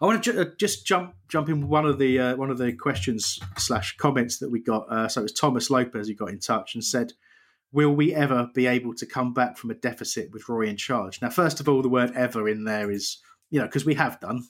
I 0.00 0.06
want 0.06 0.22
to 0.22 0.32
ju- 0.32 0.40
uh, 0.40 0.46
just 0.58 0.86
jump 0.86 1.14
jump 1.28 1.48
in 1.48 1.68
one 1.68 1.84
of 1.84 1.98
the 1.98 2.18
uh, 2.18 2.36
one 2.36 2.50
of 2.50 2.58
the 2.58 2.72
questions 2.72 3.38
slash 3.56 3.96
comments 3.98 4.38
that 4.38 4.50
we 4.50 4.60
got. 4.60 4.90
Uh, 4.90 5.08
so 5.08 5.20
it 5.20 5.24
was 5.24 5.32
Thomas 5.32 5.70
Lopez 5.70 6.08
who 6.08 6.14
got 6.14 6.30
in 6.30 6.40
touch 6.40 6.74
and 6.74 6.82
said, 6.82 7.12
"Will 7.72 7.94
we 7.94 8.14
ever 8.14 8.50
be 8.54 8.66
able 8.66 8.94
to 8.94 9.06
come 9.06 9.32
back 9.32 9.56
from 9.56 9.70
a 9.70 9.74
deficit 9.74 10.30
with 10.32 10.48
Roy 10.48 10.66
in 10.66 10.76
charge?" 10.76 11.20
Now, 11.20 11.30
first 11.30 11.60
of 11.60 11.68
all, 11.68 11.82
the 11.82 11.88
word 11.88 12.12
"ever" 12.14 12.48
in 12.48 12.64
there 12.64 12.90
is 12.90 13.18
you 13.50 13.60
know 13.60 13.66
because 13.66 13.84
we 13.84 13.94
have 13.94 14.20
done, 14.20 14.44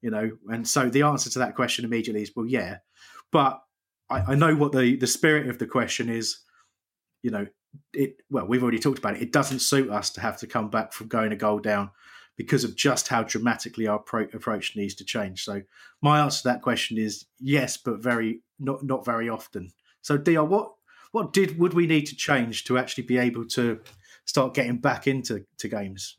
you 0.00 0.10
know, 0.10 0.30
and 0.48 0.66
so 0.66 0.88
the 0.88 1.02
answer 1.02 1.30
to 1.30 1.38
that 1.40 1.54
question 1.54 1.84
immediately 1.84 2.22
is 2.22 2.32
well, 2.34 2.46
yeah, 2.46 2.78
but 3.32 3.60
I, 4.10 4.32
I 4.32 4.34
know 4.34 4.54
what 4.54 4.72
the 4.72 4.96
the 4.96 5.06
spirit 5.06 5.48
of 5.48 5.58
the 5.58 5.66
question 5.66 6.08
is. 6.08 6.38
You 7.22 7.32
know, 7.32 7.46
it 7.92 8.22
well, 8.30 8.46
we've 8.46 8.62
already 8.62 8.78
talked 8.78 8.98
about 8.98 9.16
it. 9.16 9.22
It 9.22 9.32
doesn't 9.32 9.60
suit 9.60 9.90
us 9.90 10.10
to 10.10 10.20
have 10.20 10.38
to 10.38 10.46
come 10.46 10.70
back 10.70 10.92
from 10.92 11.08
going 11.08 11.32
a 11.32 11.36
goal 11.36 11.58
down 11.58 11.90
because 12.36 12.64
of 12.64 12.76
just 12.76 13.08
how 13.08 13.24
dramatically 13.24 13.86
our 13.86 13.98
pro- 13.98 14.28
approach 14.32 14.76
needs 14.76 14.94
to 14.94 15.04
change. 15.04 15.44
So 15.44 15.62
my 16.00 16.20
answer 16.20 16.42
to 16.42 16.48
that 16.48 16.62
question 16.62 16.96
is 16.96 17.26
yes, 17.38 17.76
but 17.76 17.98
very 17.98 18.42
not 18.58 18.84
not 18.84 19.04
very 19.04 19.28
often. 19.28 19.70
So 20.00 20.16
Dion, 20.16 20.48
what 20.48 20.72
what 21.12 21.32
did 21.32 21.58
would 21.58 21.74
we 21.74 21.86
need 21.86 22.06
to 22.06 22.16
change 22.16 22.64
to 22.64 22.78
actually 22.78 23.04
be 23.04 23.18
able 23.18 23.46
to 23.46 23.80
start 24.24 24.54
getting 24.54 24.78
back 24.78 25.06
into 25.06 25.44
to 25.58 25.68
games? 25.68 26.16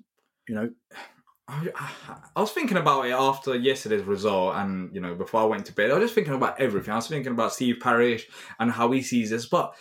You 0.48 0.56
know, 0.56 0.70
I, 1.48 2.12
was 2.36 2.52
thinking 2.52 2.78
about 2.78 3.06
it 3.06 3.12
after 3.12 3.56
yesterday's 3.56 4.04
result, 4.04 4.56
and 4.56 4.94
you 4.94 5.02
know, 5.02 5.16
before 5.16 5.42
I 5.42 5.46
went 5.46 5.66
to 5.68 5.74
bed, 5.74 5.92
I 5.92 5.96
was 5.96 6.06
just 6.06 6.16
thinking 6.16 6.34
about 6.34 6.60
everything. 6.60 6.94
I 6.94 6.98
was 6.98 7.08
thinking 7.08 7.32
about 7.32 7.54
Steve 7.54 7.80
Parish 7.80 8.28
and 8.60 8.72
how 8.72 8.92
he 8.92 9.02
sees 9.02 9.30
this, 9.30 9.46
but 9.46 9.74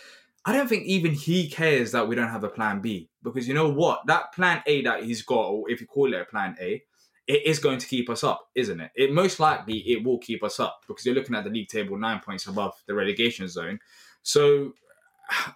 I 0.45 0.53
don't 0.53 0.67
think 0.67 0.85
even 0.85 1.11
he 1.11 1.49
cares 1.49 1.91
that 1.91 2.07
we 2.07 2.15
don't 2.15 2.29
have 2.29 2.43
a 2.43 2.49
plan 2.49 2.79
B 2.79 3.09
because 3.23 3.47
you 3.47 3.53
know 3.53 3.69
what? 3.69 4.05
That 4.07 4.33
plan 4.33 4.63
A 4.65 4.81
that 4.83 5.03
he's 5.03 5.21
got, 5.21 5.47
or 5.49 5.69
if 5.69 5.81
you 5.81 5.87
call 5.87 6.13
it 6.13 6.21
a 6.21 6.25
plan 6.25 6.55
A, 6.59 6.81
it 7.27 7.45
is 7.45 7.59
going 7.59 7.77
to 7.77 7.85
keep 7.85 8.09
us 8.09 8.23
up, 8.23 8.47
isn't 8.55 8.79
it? 8.79 8.91
It 8.95 9.13
most 9.13 9.39
likely 9.39 9.77
it 9.79 10.03
will 10.03 10.17
keep 10.17 10.43
us 10.43 10.59
up 10.59 10.81
because 10.87 11.05
you're 11.05 11.13
looking 11.13 11.35
at 11.35 11.43
the 11.43 11.49
league 11.51 11.67
table 11.67 11.97
nine 11.97 12.19
points 12.19 12.47
above 12.47 12.73
the 12.87 12.95
relegation 12.95 13.47
zone. 13.47 13.79
So 14.23 14.73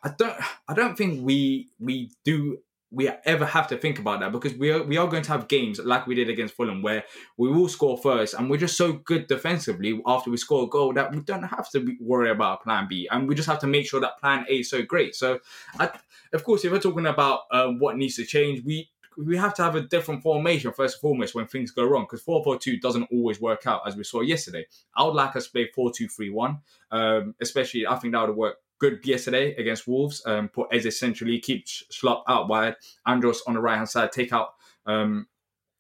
I 0.04 0.12
don't 0.18 0.36
I 0.68 0.74
don't 0.74 0.98
think 0.98 1.26
we 1.26 1.70
we 1.80 2.12
do 2.24 2.60
we 2.94 3.10
ever 3.26 3.46
have 3.46 3.68
to 3.68 3.78
think 3.78 3.98
about 3.98 4.20
that 4.20 4.32
because 4.32 4.54
we 4.54 4.72
are 4.72 4.84
we 4.84 4.98
are 4.98 5.08
going 5.08 5.24
to 5.24 5.32
have 5.32 5.48
games 5.48 5.80
like 5.80 6.06
we 6.06 6.14
did 6.14 6.30
against 6.30 6.54
Fulham 6.54 6.84
where 6.84 7.04
we 7.38 7.50
will 7.50 7.68
score 7.68 7.98
first 7.98 8.36
and 8.36 8.50
we're 8.50 8.58
just 8.58 8.78
so 8.78 8.94
good 8.94 9.28
defensively 9.28 10.00
after 10.06 10.30
we 10.30 10.38
score 10.38 10.66
a 10.66 10.68
goal 10.68 10.94
that 10.94 11.12
we 11.12 11.20
don't 11.22 11.44
have 11.44 11.70
to 11.72 11.96
worry 12.00 12.30
about 12.30 12.64
plan 12.64 12.88
B 12.88 13.08
and 13.12 13.28
we 13.28 13.34
just 13.34 13.50
have 13.50 13.60
to 13.60 13.68
make 13.68 13.88
sure 13.88 14.00
that 14.00 14.20
plan 14.20 14.46
A 14.48 14.60
is 14.60 14.70
so 14.70 14.84
great. 14.84 15.16
So, 15.16 15.40
I, 15.80 15.90
of 16.34 16.44
course, 16.44 16.64
if 16.64 16.72
we're 16.72 16.80
talking 16.80 17.08
about 17.08 17.42
um, 17.52 17.80
what 17.80 17.98
needs 17.98 18.16
to 18.18 18.26
change, 18.26 18.64
we 18.64 18.90
we 19.18 19.38
have 19.38 19.54
to 19.56 19.64
have 19.64 19.76
a 19.76 19.82
different 19.82 20.24
formation 20.24 20.72
first 20.74 20.96
and 20.96 21.02
foremost 21.02 21.36
when 21.36 21.48
things 21.48 21.72
go 21.72 21.86
wrong 21.86 22.04
because 22.04 22.24
4-4-2 22.24 22.82
doesn't 22.82 23.08
always 23.12 23.40
work 23.40 23.68
out 23.68 23.82
as 23.88 23.96
we 23.96 24.04
saw 24.04 24.22
yesterday. 24.22 24.66
I 24.96 25.04
would 25.04 25.14
like 25.14 25.36
us 25.36 25.46
to 25.46 25.52
play 25.52 25.70
4-2-3-1, 25.78 26.60
um, 26.92 27.36
especially 27.40 27.86
I 27.86 27.96
think 27.98 28.14
that 28.14 28.28
would 28.28 28.36
work 28.36 28.58
good 28.84 29.06
yesterday 29.06 29.56
against 29.56 29.88
Wolves. 29.88 30.22
Um, 30.26 30.50
put 30.50 30.68
Eze 30.74 31.00
centrally, 31.00 31.40
keep 31.40 31.66
Schlupp 31.66 32.24
out 32.28 32.50
wide, 32.50 32.76
Andros 33.08 33.42
on 33.48 33.54
the 33.54 33.62
right 33.62 33.78
hand 33.78 33.88
side, 33.88 34.12
take 34.12 34.34
out 34.34 34.50
um, 34.86 35.28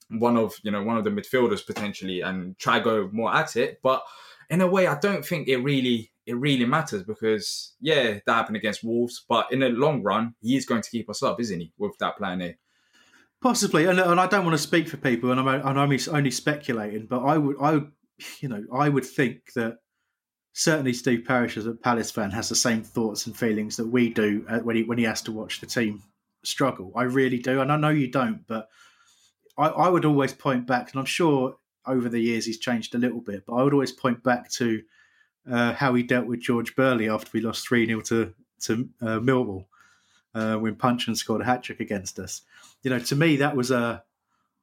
one 0.09 0.37
of 0.37 0.53
you 0.63 0.71
know 0.71 0.83
one 0.83 0.97
of 0.97 1.03
the 1.03 1.09
midfielders 1.09 1.65
potentially, 1.65 2.21
and 2.21 2.57
try 2.57 2.79
go 2.79 3.09
more 3.11 3.33
at 3.35 3.57
it. 3.57 3.79
But 3.83 4.03
in 4.49 4.61
a 4.61 4.67
way, 4.67 4.87
I 4.87 4.97
don't 4.97 5.25
think 5.25 5.49
it 5.49 5.57
really 5.57 6.11
it 6.25 6.37
really 6.37 6.65
matters 6.65 7.03
because 7.03 7.73
yeah, 7.81 8.19
that 8.25 8.33
happened 8.33 8.55
against 8.55 8.85
Wolves, 8.85 9.25
but 9.27 9.51
in 9.51 9.59
the 9.59 9.69
long 9.69 10.01
run, 10.01 10.35
he 10.41 10.55
is 10.55 10.65
going 10.65 10.81
to 10.81 10.89
keep 10.89 11.09
us 11.09 11.21
up, 11.21 11.41
isn't 11.41 11.59
he, 11.59 11.73
with 11.77 11.97
that 11.99 12.17
plan 12.17 12.41
A? 12.41 12.55
Possibly, 13.41 13.85
and, 13.85 13.99
and 13.99 14.21
I 14.21 14.27
don't 14.27 14.45
want 14.45 14.53
to 14.53 14.63
speak 14.63 14.87
for 14.87 14.95
people, 14.95 15.29
and 15.31 15.39
I'm, 15.41 15.47
I'm 15.49 15.77
only 15.77 15.99
only 16.09 16.31
speculating, 16.31 17.07
but 17.07 17.19
I 17.19 17.37
would, 17.37 17.57
I, 17.59 17.71
would, 17.73 17.91
you 18.39 18.47
know, 18.47 18.63
I 18.73 18.87
would 18.87 19.03
think 19.03 19.51
that 19.55 19.79
certainly 20.53 20.93
Steve 20.93 21.25
Parish 21.25 21.57
as 21.57 21.65
a 21.65 21.73
Palace 21.73 22.11
fan 22.11 22.31
has 22.31 22.47
the 22.47 22.55
same 22.55 22.83
thoughts 22.83 23.25
and 23.25 23.35
feelings 23.35 23.75
that 23.77 23.87
we 23.87 24.09
do 24.09 24.45
uh, 24.47 24.59
when 24.59 24.75
he 24.75 24.83
when 24.83 24.97
he 24.97 25.03
has 25.03 25.21
to 25.23 25.31
watch 25.31 25.59
the 25.59 25.65
team 25.65 26.01
struggle. 26.43 26.91
I 26.95 27.03
really 27.03 27.39
do, 27.39 27.61
and 27.61 27.71
I 27.71 27.77
know 27.77 27.89
you 27.89 28.09
don't, 28.09 28.45
but 28.47 28.69
I, 29.57 29.67
I 29.67 29.89
would 29.89 30.05
always 30.05 30.33
point 30.33 30.67
back, 30.67 30.91
and 30.91 30.99
I'm 30.99 31.05
sure 31.05 31.57
over 31.85 32.07
the 32.07 32.19
years 32.19 32.45
he's 32.45 32.59
changed 32.59 32.95
a 32.95 32.99
little 32.99 33.19
bit, 33.19 33.43
but 33.45 33.55
I 33.55 33.63
would 33.63 33.73
always 33.73 33.91
point 33.91 34.23
back 34.23 34.49
to 34.51 34.81
uh, 35.51 35.73
how 35.73 35.93
he 35.93 36.03
dealt 36.03 36.27
with 36.27 36.39
George 36.39 36.75
Burley 36.75 37.09
after 37.09 37.29
we 37.33 37.41
lost 37.41 37.67
three 37.67 37.85
0 37.85 38.01
to 38.01 38.33
to 38.61 38.89
uh, 39.01 39.19
Millwall 39.19 39.65
uh, 40.33 40.55
when 40.55 40.75
Puncheon 40.75 41.15
scored 41.15 41.41
a 41.41 41.45
hat 41.45 41.63
trick 41.63 41.79
against 41.79 42.19
us. 42.19 42.41
You 42.83 42.91
know, 42.91 42.99
to 42.99 43.15
me 43.15 43.37
that 43.37 43.55
was 43.55 43.71
a 43.71 44.03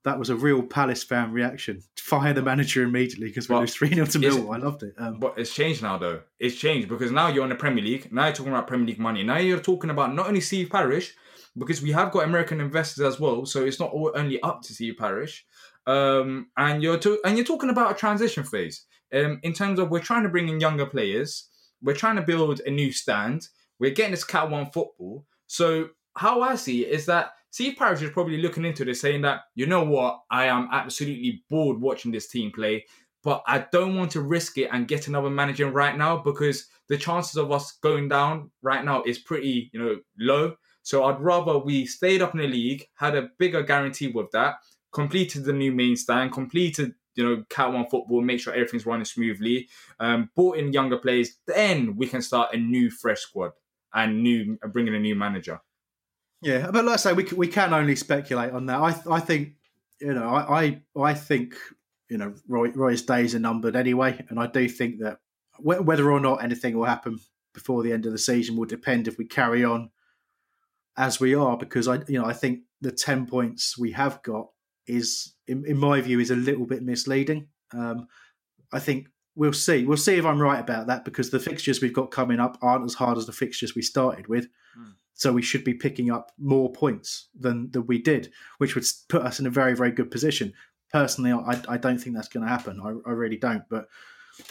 that 0.04 0.18
was 0.18 0.30
a 0.30 0.36
real 0.36 0.62
Palace 0.62 1.02
fan 1.02 1.32
reaction. 1.32 1.82
Fire 1.98 2.32
the 2.32 2.42
manager 2.42 2.82
immediately 2.82 3.28
because 3.28 3.48
we 3.48 3.54
Well, 3.54 3.60
lose 3.62 3.74
three 3.74 3.92
0 3.92 4.06
to 4.06 4.18
Millwall. 4.18 4.54
I 4.54 4.58
loved 4.58 4.82
it. 4.82 4.94
Um, 4.98 5.18
But 5.20 5.34
it's 5.38 5.54
changed 5.54 5.82
now, 5.82 5.98
though. 5.98 6.22
It's 6.38 6.56
changed 6.56 6.88
because 6.88 7.10
now 7.10 7.28
you're 7.28 7.44
in 7.44 7.50
the 7.50 7.56
Premier 7.56 7.84
League. 7.84 8.10
Now 8.12 8.26
you're 8.26 8.34
talking 8.34 8.52
about 8.52 8.66
Premier 8.66 8.86
League 8.86 8.98
money. 8.98 9.22
Now 9.22 9.36
you're 9.38 9.60
talking 9.60 9.90
about 9.90 10.14
not 10.14 10.26
only 10.26 10.40
Steve 10.40 10.70
Parish, 10.70 11.14
because 11.58 11.82
we 11.82 11.90
have 11.92 12.12
got 12.12 12.24
American 12.24 12.60
investors 12.60 13.04
as 13.04 13.20
well. 13.20 13.44
So 13.44 13.64
it's 13.64 13.80
not 13.80 13.90
all 13.90 14.12
only 14.14 14.40
up 14.42 14.62
to 14.62 14.74
Steve 14.74 14.96
Parish. 14.98 15.44
Um, 15.86 16.48
and 16.56 16.82
you're 16.82 16.98
to, 16.98 17.18
and 17.24 17.36
you're 17.36 17.46
talking 17.46 17.70
about 17.70 17.90
a 17.90 17.94
transition 17.94 18.44
phase. 18.44 18.86
Um, 19.12 19.40
in 19.42 19.52
terms 19.52 19.78
of 19.78 19.90
we're 19.90 20.00
trying 20.00 20.22
to 20.22 20.28
bring 20.28 20.48
in 20.48 20.60
younger 20.60 20.86
players, 20.86 21.48
we're 21.82 21.94
trying 21.96 22.16
to 22.16 22.22
build 22.22 22.60
a 22.60 22.70
new 22.70 22.92
stand. 22.92 23.48
We're 23.78 23.90
getting 23.90 24.12
this 24.12 24.24
Cat 24.24 24.48
One 24.50 24.66
football. 24.70 25.26
So 25.46 25.88
how 26.16 26.42
I 26.42 26.54
see 26.54 26.86
it 26.86 26.92
is 26.92 27.06
that 27.06 27.32
Steve 27.50 27.76
Parish 27.76 28.02
is 28.02 28.10
probably 28.10 28.40
looking 28.40 28.64
into 28.64 28.84
this, 28.84 29.00
saying 29.00 29.22
that 29.22 29.40
you 29.54 29.66
know 29.66 29.82
what, 29.82 30.20
I 30.30 30.46
am 30.46 30.68
absolutely 30.70 31.42
bored 31.50 31.80
watching 31.80 32.12
this 32.12 32.28
team 32.28 32.52
play 32.52 32.84
but 33.22 33.42
I 33.46 33.66
don't 33.70 33.96
want 33.96 34.12
to 34.12 34.22
risk 34.22 34.58
it 34.58 34.70
and 34.72 34.88
get 34.88 35.08
another 35.08 35.30
manager 35.30 35.70
right 35.70 35.96
now 35.96 36.16
because 36.16 36.66
the 36.88 36.96
chances 36.96 37.36
of 37.36 37.52
us 37.52 37.72
going 37.82 38.08
down 38.08 38.50
right 38.62 38.84
now 38.84 39.02
is 39.02 39.18
pretty, 39.18 39.70
you 39.72 39.80
know, 39.80 39.96
low. 40.18 40.54
So 40.82 41.04
I'd 41.04 41.20
rather 41.20 41.58
we 41.58 41.86
stayed 41.86 42.22
up 42.22 42.34
in 42.34 42.40
the 42.40 42.48
league, 42.48 42.86
had 42.94 43.14
a 43.14 43.28
bigger 43.38 43.62
guarantee 43.62 44.08
with 44.08 44.30
that, 44.32 44.56
completed 44.92 45.44
the 45.44 45.52
new 45.52 45.72
main 45.72 45.96
stand, 45.96 46.32
completed, 46.32 46.94
you 47.14 47.24
know, 47.24 47.44
Cat 47.50 47.72
One 47.72 47.86
football, 47.90 48.22
make 48.22 48.40
sure 48.40 48.54
everything's 48.54 48.86
running 48.86 49.04
smoothly, 49.04 49.68
um, 49.98 50.30
brought 50.34 50.56
in 50.56 50.72
younger 50.72 50.96
players, 50.96 51.36
then 51.46 51.96
we 51.96 52.06
can 52.06 52.22
start 52.22 52.54
a 52.54 52.56
new 52.56 52.90
fresh 52.90 53.20
squad 53.20 53.52
and 53.92 54.22
new 54.22 54.58
bring 54.72 54.86
in 54.86 54.94
a 54.94 55.00
new 55.00 55.14
manager. 55.14 55.60
Yeah, 56.42 56.70
but 56.70 56.84
like 56.84 56.94
I 56.94 56.96
say, 56.96 57.12
we 57.12 57.24
can, 57.24 57.36
we 57.36 57.48
can 57.48 57.74
only 57.74 57.96
speculate 57.96 58.52
on 58.52 58.66
that. 58.66 58.78
I 58.78 59.16
I 59.16 59.20
think 59.20 59.54
you 60.00 60.14
know 60.14 60.28
I 60.28 60.64
I, 60.64 60.82
I 60.98 61.14
think 61.14 61.54
you 62.08 62.16
know 62.16 62.34
Roy, 62.48 62.70
Roy's 62.70 63.02
days 63.02 63.34
are 63.34 63.40
numbered 63.40 63.76
anyway, 63.76 64.24
and 64.28 64.40
I 64.40 64.46
do 64.46 64.68
think 64.68 65.00
that 65.00 65.18
wh- 65.56 65.84
whether 65.84 66.10
or 66.10 66.20
not 66.20 66.42
anything 66.42 66.76
will 66.76 66.86
happen 66.86 67.18
before 67.52 67.82
the 67.82 67.92
end 67.92 68.06
of 68.06 68.12
the 68.12 68.18
season 68.18 68.56
will 68.56 68.64
depend 68.64 69.06
if 69.06 69.18
we 69.18 69.26
carry 69.26 69.64
on 69.64 69.90
as 70.96 71.20
we 71.20 71.34
are. 71.34 71.58
Because 71.58 71.88
I 71.88 72.00
you 72.08 72.18
know 72.18 72.24
I 72.24 72.32
think 72.32 72.60
the 72.80 72.92
ten 72.92 73.26
points 73.26 73.76
we 73.76 73.92
have 73.92 74.22
got 74.22 74.48
is 74.86 75.34
in, 75.46 75.64
in 75.66 75.76
my 75.76 76.00
view 76.00 76.20
is 76.20 76.30
a 76.30 76.36
little 76.36 76.66
bit 76.66 76.82
misleading. 76.82 77.48
Um, 77.72 78.08
I 78.72 78.78
think 78.78 79.08
we'll 79.34 79.52
see. 79.52 79.84
We'll 79.84 79.98
see 79.98 80.16
if 80.16 80.24
I'm 80.24 80.40
right 80.40 80.60
about 80.60 80.86
that 80.86 81.04
because 81.04 81.28
the 81.30 81.38
fixtures 81.38 81.82
we've 81.82 81.92
got 81.92 82.10
coming 82.10 82.40
up 82.40 82.56
aren't 82.62 82.86
as 82.86 82.94
hard 82.94 83.18
as 83.18 83.26
the 83.26 83.32
fixtures 83.32 83.74
we 83.74 83.82
started 83.82 84.26
with. 84.26 84.48
So 85.14 85.32
we 85.32 85.42
should 85.42 85.64
be 85.64 85.74
picking 85.74 86.10
up 86.10 86.32
more 86.38 86.72
points 86.72 87.28
than, 87.38 87.70
than 87.72 87.86
we 87.86 88.00
did, 88.00 88.32
which 88.58 88.74
would 88.74 88.84
put 89.08 89.22
us 89.22 89.38
in 89.38 89.46
a 89.46 89.50
very, 89.50 89.74
very 89.74 89.90
good 89.90 90.10
position. 90.10 90.52
Personally, 90.92 91.32
I, 91.32 91.60
I 91.68 91.76
don't 91.76 91.98
think 91.98 92.16
that's 92.16 92.28
going 92.28 92.44
to 92.44 92.50
happen. 92.50 92.80
I, 92.82 93.10
I 93.10 93.12
really 93.12 93.36
don't. 93.36 93.64
But 93.68 93.88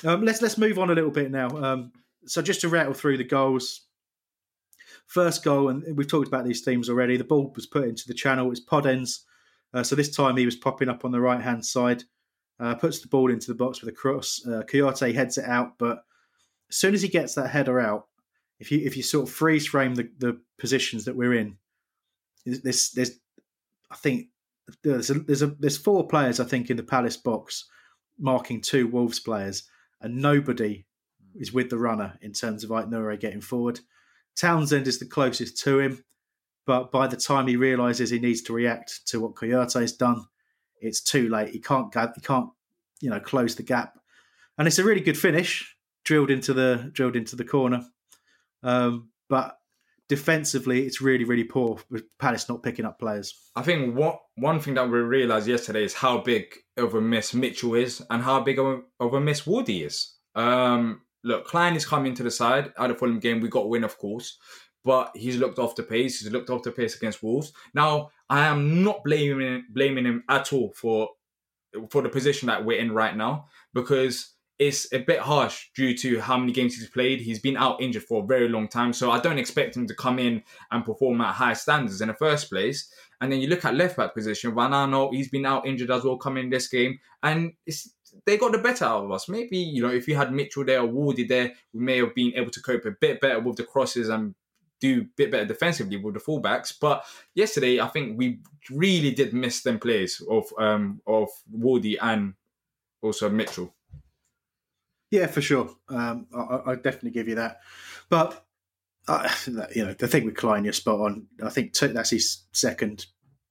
um, 0.06 0.24
let's 0.24 0.42
let's 0.42 0.58
move 0.58 0.78
on 0.78 0.90
a 0.90 0.94
little 0.94 1.12
bit 1.12 1.32
now. 1.32 1.50
Um, 1.50 1.92
so 2.26 2.42
just 2.42 2.62
to 2.62 2.70
rattle 2.70 2.94
through 2.94 3.18
the 3.18 3.24
goals. 3.24 3.88
first 5.10 5.44
goal, 5.44 5.70
and 5.70 5.84
we've 5.98 6.08
talked 6.08 6.28
about 6.28 6.46
these 6.46 6.62
themes 6.62 6.90
already. 6.90 7.18
The 7.18 7.24
ball 7.24 7.52
was 7.56 7.66
put 7.66 7.88
into 7.88 8.08
the 8.08 8.14
channel. 8.14 8.52
It's 8.52 8.64
Podence. 8.64 9.24
Uh, 9.74 9.84
so 9.84 9.96
this 9.96 10.16
time 10.16 10.38
he 10.38 10.46
was 10.46 10.56
popping 10.56 10.90
up 10.90 11.04
on 11.04 11.12
the 11.12 11.20
right 11.20 11.42
hand 11.42 11.66
side, 11.66 12.04
uh, 12.60 12.76
puts 12.76 13.00
the 13.00 13.08
ball 13.08 13.32
into 13.32 13.48
the 13.48 13.56
box 13.56 13.82
with 13.82 13.90
a 13.90 13.96
cross. 13.96 14.42
Uh, 14.46 14.64
heads 15.14 15.38
it 15.38 15.46
out, 15.46 15.78
but 15.78 16.04
as 16.70 16.76
soon 16.76 16.94
as 16.94 17.02
he 17.02 17.08
gets 17.08 17.36
that 17.36 17.50
header 17.50 17.80
out, 17.80 18.08
if 18.60 18.72
you 18.72 18.80
if 18.86 18.98
you 18.98 19.04
sort 19.04 19.28
of 19.28 19.34
freeze 19.34 19.68
frame 19.68 19.96
the, 19.96 20.10
the 20.18 20.40
positions 20.58 21.06
that 21.06 21.16
we're 21.16 21.34
in, 21.34 21.58
there's 22.46 22.92
there's 22.92 23.12
I 23.90 23.96
think 23.96 24.28
there's 24.84 25.10
a, 25.10 25.16
there's 25.16 25.42
a 25.42 25.48
there's 25.48 25.78
four 25.78 26.08
players 26.08 26.40
I 26.40 26.46
think 26.46 26.70
in 26.70 26.78
the 26.78 26.84
Palace 26.84 27.18
box 27.18 27.66
marking 28.18 28.62
two 28.62 28.88
Wolves 28.88 29.20
players, 29.20 29.64
and 30.02 30.22
nobody 30.22 30.86
hmm. 31.34 31.42
is 31.42 31.54
with 31.54 31.70
the 31.70 31.78
runner 31.78 32.18
in 32.22 32.34
terms 32.34 32.64
of 32.64 32.72
Ait 32.72 33.20
getting 33.20 33.42
forward. 33.42 33.80
Townsend 34.36 34.88
is 34.88 35.00
the 35.00 35.06
closest 35.06 35.58
to 35.64 35.80
him, 35.80 36.04
but 36.66 36.92
by 36.92 37.08
the 37.08 37.18
time 37.18 37.48
he 37.48 37.56
realizes 37.56 38.10
he 38.10 38.20
needs 38.20 38.42
to 38.44 38.54
react 38.54 39.06
to 39.08 39.20
what 39.20 39.36
Kouyaté's 39.36 39.94
done, 39.94 40.26
it's 40.82 41.02
too 41.02 41.30
late. 41.30 41.50
He 41.50 41.60
can't 41.60 41.94
he 42.16 42.22
can't 42.22 42.50
you 43.00 43.10
know 43.10 43.20
close 43.20 43.56
the 43.56 43.64
gap, 43.64 43.98
and 44.58 44.68
it's 44.68 44.80
a 44.80 44.84
really 44.84 45.02
good 45.02 45.18
finish 45.18 45.76
drilled 46.04 46.32
into 46.32 46.54
the 46.54 46.90
drilled 46.94 47.16
into 47.16 47.36
the 47.36 47.46
corner. 47.46 47.86
Um, 48.64 49.10
but 49.30 49.58
defensively, 50.10 50.86
it's 50.86 51.02
really, 51.02 51.24
really 51.24 51.44
poor 51.44 51.80
with 51.90 52.04
Palace 52.18 52.50
not 52.50 52.64
picking 52.64 52.86
up 52.86 53.00
players. 53.00 53.34
I 53.56 53.62
think 53.62 53.96
what 53.96 54.20
one 54.36 54.60
thing 54.60 54.74
that 54.74 54.90
we 54.90 55.00
realised 55.00 55.48
yesterday 55.48 55.84
is 55.84 55.94
how 55.94 56.18
big 56.18 56.54
of 56.78 56.96
a 56.96 57.02
miss 57.02 57.34
Mitchell 57.34 57.76
is 57.76 58.02
and 58.10 58.22
how 58.22 58.42
big 58.42 58.60
of 58.60 58.84
a, 59.00 59.20
miss 59.20 59.46
Woody 59.46 59.84
is. 59.84 60.16
Um, 60.36 61.02
look, 61.24 61.46
Clyne 61.46 61.76
is 61.76 61.86
coming 61.86 62.16
to 62.16 62.24
the 62.24 62.32
side. 62.32 62.74
Out 62.78 62.92
of 62.92 62.98
Fulham 62.98 63.20
game, 63.20 63.40
we 63.40 63.50
got 63.50 63.70
win, 63.70 63.84
of 63.84 63.98
course, 63.98 64.38
but 64.84 65.12
he's 65.16 65.38
looked 65.38 65.60
off 65.60 65.76
the 65.76 65.84
pace. 65.84 66.20
He's 66.20 66.32
looked 66.32 66.50
off 66.50 66.64
the 66.64 66.72
pace 66.72 66.96
against 66.96 67.22
Wolves. 67.22 67.54
Now, 67.74 68.10
I 68.30 68.46
am 68.46 68.84
not 68.84 69.04
blaming 69.04 69.66
blaming 69.70 70.06
him 70.06 70.24
at 70.28 70.52
all 70.54 70.74
for 70.76 71.10
for 71.92 72.02
the 72.02 72.10
position 72.10 72.48
that 72.48 72.66
we're 72.66 72.80
in 72.80 72.92
right 72.92 73.16
now 73.16 73.46
because 73.74 74.34
it's 74.60 74.92
a 74.92 75.00
bit 75.00 75.20
harsh 75.20 75.70
due 75.74 75.98
to 75.98 76.20
how 76.20 76.38
many 76.38 76.52
games 76.52 76.76
he's 76.76 76.90
played. 76.90 77.22
He's 77.22 77.40
been 77.40 77.56
out 77.56 77.82
injured 77.82 78.04
for 78.04 78.24
a 78.24 78.28
very 78.28 78.50
long 78.50 78.68
time, 78.68 78.92
so 78.92 79.10
I 79.10 79.20
don't 79.20 79.38
expect 79.38 79.78
him 79.78 79.88
to 79.88 79.96
come 79.96 80.20
in 80.20 80.44
and 80.70 80.86
perform 80.86 81.22
at 81.22 81.34
high 81.34 81.54
standards 81.54 82.02
in 82.02 82.10
the 82.10 82.14
first 82.14 82.50
place. 82.50 82.92
And 83.22 83.32
then 83.32 83.40
you 83.40 83.48
look 83.48 83.64
at 83.64 83.76
left 83.76 83.96
back 83.96 84.14
position, 84.14 84.54
van 84.54 84.72
Aanholt, 84.72 85.14
he's 85.14 85.30
been 85.30 85.46
out 85.46 85.66
injured 85.66 85.92
as 85.92 86.04
well 86.04 86.18
coming 86.18 86.46
in 86.46 86.50
this 86.50 86.68
game, 86.68 87.00
and 87.24 87.54
they 88.26 88.38
got 88.38 88.52
the 88.52 88.58
better 88.58 88.86
out 88.86 89.06
of 89.06 89.12
us. 89.12 89.30
Maybe 89.30 89.58
you 89.58 89.82
know 89.82 89.92
if 89.92 90.08
you 90.08 90.16
had 90.16 90.34
Mitchell 90.34 90.66
there 90.66 90.82
or 90.82 90.88
Wardy 90.88 91.28
there, 91.28 91.54
we 91.74 91.82
may 91.82 91.98
have 91.98 92.14
been 92.14 92.34
able 92.36 92.52
to 92.52 92.62
cope 92.62 92.86
a 92.86 92.92
bit 92.92 93.22
better 93.22 93.40
with 93.40 93.56
the 93.56 93.64
crosses 93.64 94.10
and 94.10 94.36
do 94.82 95.02
a 95.02 95.10
bit 95.16 95.32
better 95.32 95.46
defensively 95.46 95.98
with 95.98 96.16
the 96.16 96.20
fullbacks. 96.20 96.74
But 96.80 97.06
yesterday, 97.34 97.80
I 97.80 97.88
think 97.88 98.18
we 98.18 98.40
really 98.70 99.12
did 99.12 99.34
miss 99.34 99.64
them 99.64 99.80
plays 99.80 100.22
of 100.30 100.52
um, 100.58 101.02
of 101.08 101.30
Wardy 101.54 101.98
and 102.02 102.34
also 103.02 103.30
Mitchell. 103.30 103.74
Yeah, 105.12 105.28
for 105.28 105.42
sure. 105.42 105.70
Um, 105.90 106.28
I, 106.36 106.72
I 106.72 106.76
definitely 106.76 107.12
give 107.12 107.28
you 107.28 107.36
that. 107.36 107.60
But 108.10 108.46
uh, 109.08 109.30
you 109.76 109.86
know, 109.86 109.94
the 109.94 110.08
thing 110.08 110.26
with 110.26 110.36
Clyne, 110.36 110.64
you're 110.64 110.74
spot 110.74 111.00
on. 111.00 111.28
I 111.44 111.50
think 111.50 111.74
t- 111.74 111.88
that's 111.88 112.12
his 112.12 112.44
second 112.52 113.08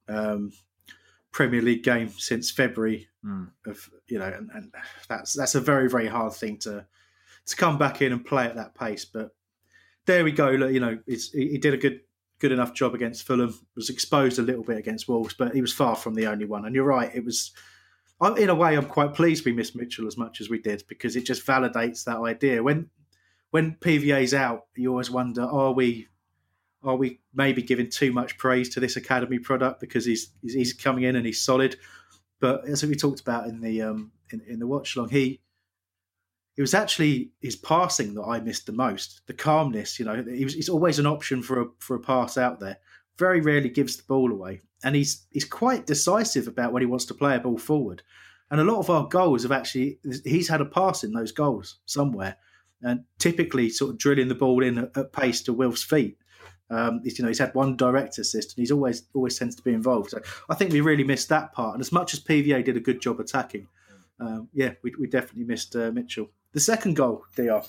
um, 0.07 0.51
Premier 1.31 1.61
League 1.61 1.83
game 1.83 2.09
since 2.17 2.49
February. 2.49 3.07
Mm. 3.25 3.49
Of 3.65 3.89
you 4.07 4.19
know, 4.19 4.25
and, 4.25 4.49
and, 4.53 4.73
that's 5.09 5.33
that's 5.33 5.55
a 5.55 5.61
very 5.61 5.89
very 5.89 6.07
hard 6.07 6.33
thing 6.33 6.57
to 6.59 6.85
to 7.45 7.55
come 7.55 7.77
back 7.77 8.01
in 8.01 8.13
and 8.13 8.25
play 8.25 8.45
at 8.45 8.55
that 8.55 8.75
pace. 8.75 9.03
But 9.03 9.35
there 10.05 10.23
we 10.23 10.31
go. 10.31 10.49
You 10.49 10.79
know, 10.79 10.99
he 11.05 11.57
did 11.57 11.73
a 11.73 11.77
good 11.77 12.01
good 12.39 12.53
enough 12.53 12.73
job 12.73 12.95
against 12.95 13.27
Fulham. 13.27 13.53
Was 13.75 13.89
exposed 13.89 14.39
a 14.39 14.43
little 14.43 14.63
bit 14.63 14.77
against 14.77 15.09
Wolves, 15.09 15.33
but 15.33 15.53
he 15.53 15.61
was 15.61 15.73
far 15.73 15.97
from 15.97 16.15
the 16.15 16.27
only 16.27 16.45
one. 16.45 16.65
And 16.65 16.73
you're 16.73 16.85
right, 16.85 17.13
it 17.13 17.25
was 17.25 17.51
in 18.21 18.49
a 18.49 18.55
way, 18.55 18.75
I'm 18.75 18.85
quite 18.85 19.13
pleased 19.13 19.45
we 19.45 19.53
missed 19.53 19.75
Mitchell 19.75 20.07
as 20.07 20.17
much 20.17 20.41
as 20.41 20.49
we 20.49 20.59
did 20.59 20.83
because 20.87 21.15
it 21.15 21.25
just 21.25 21.45
validates 21.45 22.03
that 22.03 22.17
idea. 22.17 22.61
When 22.61 22.89
when 23.51 23.75
PVA's 23.75 24.33
out, 24.33 24.65
you 24.75 24.91
always 24.91 25.09
wonder: 25.09 25.43
Are 25.43 25.71
we 25.71 26.07
are 26.83 26.95
we 26.95 27.19
maybe 27.33 27.61
giving 27.61 27.89
too 27.89 28.11
much 28.11 28.37
praise 28.37 28.69
to 28.69 28.79
this 28.79 28.95
academy 28.95 29.39
product 29.39 29.79
because 29.79 30.05
he's 30.05 30.31
he's 30.41 30.73
coming 30.73 31.03
in 31.03 31.15
and 31.15 31.25
he's 31.25 31.41
solid? 31.41 31.77
But 32.39 32.67
as 32.67 32.83
we 32.83 32.95
talked 32.95 33.21
about 33.21 33.47
in 33.47 33.61
the 33.61 33.81
um, 33.81 34.11
in, 34.31 34.41
in 34.47 34.59
the 34.59 34.67
watch 34.67 34.95
long, 34.97 35.09
he 35.09 35.39
it 36.57 36.61
was 36.61 36.73
actually 36.73 37.31
his 37.41 37.55
passing 37.55 38.15
that 38.15 38.23
I 38.23 38.41
missed 38.41 38.65
the 38.65 38.73
most. 38.73 39.21
The 39.27 39.33
calmness, 39.33 39.97
you 39.97 40.03
know, 40.03 40.21
he 40.23 40.43
was, 40.43 40.53
he's 40.53 40.67
always 40.67 40.99
an 40.99 41.05
option 41.05 41.41
for 41.41 41.61
a 41.61 41.65
for 41.79 41.95
a 41.95 41.99
pass 41.99 42.37
out 42.37 42.59
there. 42.59 42.77
Very 43.17 43.39
rarely 43.41 43.69
gives 43.69 43.97
the 43.97 44.03
ball 44.03 44.31
away, 44.31 44.61
and 44.83 44.95
he's 44.95 45.25
he's 45.31 45.45
quite 45.45 45.85
decisive 45.85 46.47
about 46.47 46.71
when 46.73 46.81
he 46.81 46.87
wants 46.87 47.05
to 47.05 47.13
play 47.13 47.35
a 47.35 47.39
ball 47.39 47.57
forward. 47.57 48.03
And 48.51 48.59
a 48.59 48.63
lot 48.63 48.79
of 48.79 48.89
our 48.89 49.07
goals 49.07 49.43
have 49.43 49.51
actually 49.51 49.99
he's 50.23 50.49
had 50.49 50.61
a 50.61 50.65
pass 50.65 51.03
in 51.03 51.13
those 51.13 51.31
goals 51.31 51.79
somewhere, 51.85 52.37
and 52.81 53.03
typically 53.17 53.69
sort 53.69 53.91
of 53.91 53.97
drilling 53.97 54.27
the 54.27 54.35
ball 54.35 54.63
in 54.63 54.89
at, 54.95 55.13
pace 55.13 55.41
to 55.43 55.53
Wilf's 55.53 55.83
feet. 55.83 56.17
Um, 56.71 57.01
you 57.03 57.23
know, 57.23 57.27
he's 57.27 57.39
had 57.39 57.53
one 57.55 57.75
direct 57.75 58.19
assist, 58.19 58.55
and 58.55 58.61
he's 58.61 58.71
always 58.71 59.03
always 59.13 59.37
tends 59.37 59.55
to 59.55 59.63
be 59.63 59.73
involved. 59.73 60.11
So 60.11 60.21
I 60.49 60.55
think 60.55 60.71
we 60.71 60.81
really 60.81 61.03
missed 61.03 61.29
that 61.29 61.53
part. 61.53 61.73
And 61.73 61.81
as 61.81 61.91
much 61.91 62.13
as 62.13 62.19
PVA 62.19 62.63
did 62.63 62.77
a 62.77 62.81
good 62.81 63.01
job 63.01 63.19
attacking, 63.19 63.67
um, 64.19 64.49
yeah, 64.53 64.73
we, 64.83 64.93
we 64.99 65.07
definitely 65.07 65.45
missed 65.45 65.75
uh, 65.75 65.91
Mitchell. 65.91 66.29
The 66.53 66.59
second 66.59 66.95
goal, 66.95 67.23
DR. 67.35 67.63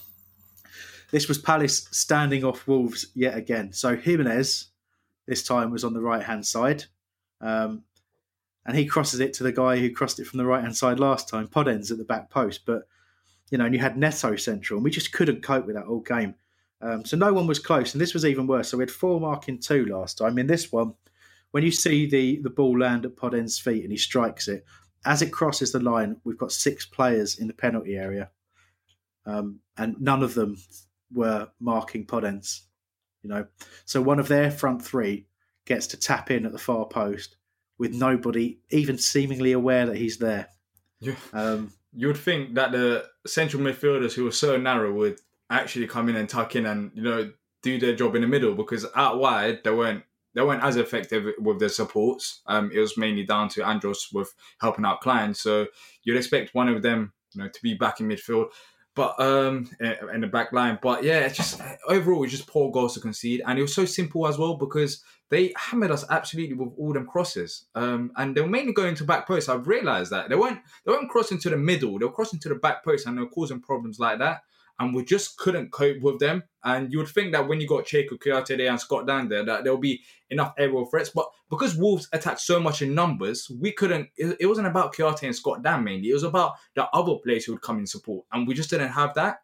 This 1.11 1.26
was 1.26 1.38
Palace 1.38 1.88
standing 1.90 2.44
off 2.44 2.68
Wolves 2.68 3.06
yet 3.14 3.36
again. 3.36 3.72
So 3.72 3.96
Jimenez 3.96 4.70
this 5.30 5.44
time 5.44 5.70
was 5.70 5.84
on 5.84 5.94
the 5.94 6.00
right 6.00 6.24
hand 6.24 6.44
side. 6.44 6.84
Um, 7.41 7.84
and 8.66 8.76
he 8.76 8.86
crosses 8.86 9.20
it 9.20 9.32
to 9.34 9.43
the 9.43 9.53
guy 9.53 9.78
who 9.78 9.91
crossed 9.91 10.20
it 10.20 10.26
from 10.26 10.38
the 10.38 10.47
right 10.47 10.62
hand 10.62 10.76
side 10.76 11.01
last 11.01 11.28
time, 11.28 11.49
Podence 11.49 11.91
at 11.91 11.99
the 11.99 12.05
back 12.05 12.30
post. 12.30 12.66
But, 12.66 12.82
you 13.51 13.59
know, 13.59 13.64
and 13.64 13.74
you 13.74 13.80
had 13.80 13.97
Neto 13.97 14.36
central, 14.36 14.78
and 14.78 14.84
we 14.84 14.91
just 14.91 15.12
couldn't 15.12 15.43
cope 15.43 15.66
with 15.66 15.76
that 15.76 15.86
all 15.86 16.01
game. 16.01 16.34
Um, 16.82 17.05
so 17.05 17.16
no 17.16 17.32
one 17.32 17.47
was 17.47 17.59
close, 17.59 17.95
and 17.95 18.01
this 18.01 18.14
was 18.14 18.24
even 18.24 18.47
worse. 18.47 18.68
So 18.68 18.78
we 18.78 18.82
had 18.82 18.91
four 18.91 19.20
marking 19.20 19.59
two 19.59 19.86
last 19.86 20.18
time. 20.18 20.38
In 20.38 20.47
this 20.47 20.70
one, 20.70 20.95
when 21.51 21.64
you 21.64 21.70
see 21.70 22.07
the, 22.07 22.41
the 22.43 22.51
ball 22.51 22.78
land 22.78 23.05
at 23.05 23.16
Podence's 23.16 23.59
feet 23.59 23.82
and 23.82 23.93
he 23.93 23.99
strikes 23.99 24.49
it, 24.49 24.64
as 25.05 25.22
it 25.22 25.32
crosses 25.32 25.72
the 25.72 25.80
line, 25.80 26.16
we've 26.24 26.38
got 26.38 26.53
six 26.53 26.86
players 26.86 27.38
in 27.38 27.49
the 27.49 27.55
penalty 27.55 27.97
area, 27.97 28.30
um, 29.26 29.61
and 29.76 30.01
none 30.01 30.22
of 30.22 30.34
them 30.34 30.57
were 31.12 31.49
marking 31.59 32.07
Podence. 32.07 32.61
You 33.22 33.30
know, 33.30 33.47
so 33.84 34.01
one 34.01 34.20
of 34.20 34.28
their 34.28 34.51
front 34.51 34.82
three 34.82 35.26
gets 35.66 35.86
to 35.88 35.96
tap 35.96 36.30
in 36.30 36.46
at 36.46 36.52
the 36.52 36.58
far 36.58 36.86
post 36.86 37.36
with 37.78 37.94
nobody 37.94 38.58
even 38.70 38.98
seemingly 38.98 39.52
aware 39.52 39.86
that 39.86 39.96
he's 39.96 40.18
there. 40.18 40.48
Yeah. 41.00 41.14
Um, 41.32 41.72
you 41.92 42.06
would 42.08 42.16
think 42.16 42.54
that 42.54 42.72
the 42.72 43.06
central 43.26 43.62
midfielders 43.62 44.12
who 44.12 44.24
were 44.24 44.32
so 44.32 44.56
narrow 44.56 44.92
would 44.92 45.18
actually 45.50 45.86
come 45.86 46.08
in 46.08 46.16
and 46.16 46.28
tuck 46.28 46.54
in 46.54 46.66
and 46.66 46.92
you 46.94 47.02
know 47.02 47.32
do 47.62 47.78
their 47.78 47.94
job 47.94 48.14
in 48.14 48.22
the 48.22 48.28
middle 48.28 48.54
because 48.54 48.86
out 48.94 49.18
wide 49.18 49.64
they 49.64 49.70
weren't 49.70 50.04
they 50.34 50.42
weren't 50.42 50.62
as 50.62 50.76
effective 50.76 51.26
with 51.40 51.58
their 51.58 51.68
supports. 51.68 52.42
Um, 52.46 52.70
it 52.72 52.78
was 52.78 52.96
mainly 52.96 53.24
down 53.24 53.48
to 53.50 53.66
Andros 53.66 54.08
with 54.12 54.32
helping 54.61 54.84
out 54.84 55.00
Clyne. 55.00 55.34
So 55.34 55.66
you'd 56.04 56.16
expect 56.16 56.54
one 56.54 56.68
of 56.68 56.82
them, 56.82 57.12
you 57.34 57.42
know, 57.42 57.48
to 57.48 57.62
be 57.62 57.74
back 57.74 57.98
in 57.98 58.08
midfield 58.08 58.50
but 58.95 59.18
um 59.20 59.70
in 59.80 60.20
the 60.20 60.26
back 60.26 60.53
line. 60.53 60.78
But 60.82 61.05
yeah, 61.05 61.20
it's 61.20 61.36
just 61.36 61.61
overall 61.88 62.22
it's 62.24 62.32
just 62.32 62.47
poor 62.47 62.70
goals 62.70 62.95
to 62.95 63.01
concede, 63.01 63.43
and 63.47 63.59
it 63.59 63.62
was 63.62 63.74
so 63.74 63.84
simple 63.84 64.26
as 64.26 64.38
well 64.38 64.57
because 64.57 65.03
they 65.30 65.53
hammered 65.57 65.93
us 65.93 66.05
absolutely 66.11 66.55
with 66.55 66.72
all 66.76 66.93
them 66.93 67.07
crosses. 67.07 67.66
Um, 67.76 68.11
and 68.16 68.36
they 68.36 68.41
were 68.41 68.49
mainly 68.49 68.72
going 68.72 68.97
to 68.97 69.05
back 69.05 69.28
post. 69.28 69.49
I've 69.49 69.68
realised 69.68 70.11
that 70.11 70.28
they 70.28 70.34
weren't 70.34 70.61
they 70.84 70.93
weren't 70.93 71.11
crossing 71.11 71.38
to 71.38 71.51
the 71.51 71.57
middle; 71.57 71.99
they 71.99 72.05
were 72.05 72.12
crossing 72.12 72.41
to 72.41 72.49
the 72.49 72.57
back 72.57 72.84
post, 72.84 73.07
and 73.07 73.16
they 73.16 73.22
were 73.22 73.28
causing 73.28 73.61
problems 73.61 73.99
like 73.99 74.18
that 74.18 74.43
and 74.81 74.95
we 74.95 75.05
just 75.05 75.37
couldn't 75.37 75.70
cope 75.70 76.01
with 76.01 76.18
them. 76.18 76.43
And 76.64 76.91
you 76.91 76.99
would 76.99 77.09
think 77.09 77.33
that 77.33 77.47
when 77.47 77.61
you 77.61 77.68
got 77.68 77.85
Cheikhou 77.85 78.18
Kouyaté 78.18 78.57
there 78.57 78.70
and 78.70 78.81
Scott 78.81 79.07
Dann 79.07 79.28
there, 79.28 79.45
that 79.45 79.62
there'll 79.62 79.78
be 79.78 80.01
enough 80.31 80.55
aerial 80.59 80.87
threats. 80.87 81.11
But 81.11 81.26
because 81.51 81.76
Wolves 81.76 82.09
attacked 82.12 82.41
so 82.41 82.59
much 82.59 82.81
in 82.81 82.95
numbers, 82.95 83.51
we 83.61 83.72
couldn't. 83.72 84.09
It, 84.16 84.39
it 84.41 84.47
wasn't 84.47 84.66
about 84.66 84.95
Kouyaté 84.95 85.24
and 85.24 85.37
Scott 85.37 85.62
Dann 85.62 85.85
mainly. 85.85 86.09
It 86.09 86.14
was 86.14 86.22
about 86.22 86.55
the 86.74 86.89
other 86.89 87.14
players 87.22 87.45
who 87.45 87.53
would 87.53 87.62
come 87.62 87.78
in 87.78 87.87
support, 87.87 88.24
and 88.33 88.49
we 88.49 88.55
just 88.55 88.70
didn't 88.70 88.89
have 88.89 89.14
that. 89.14 89.43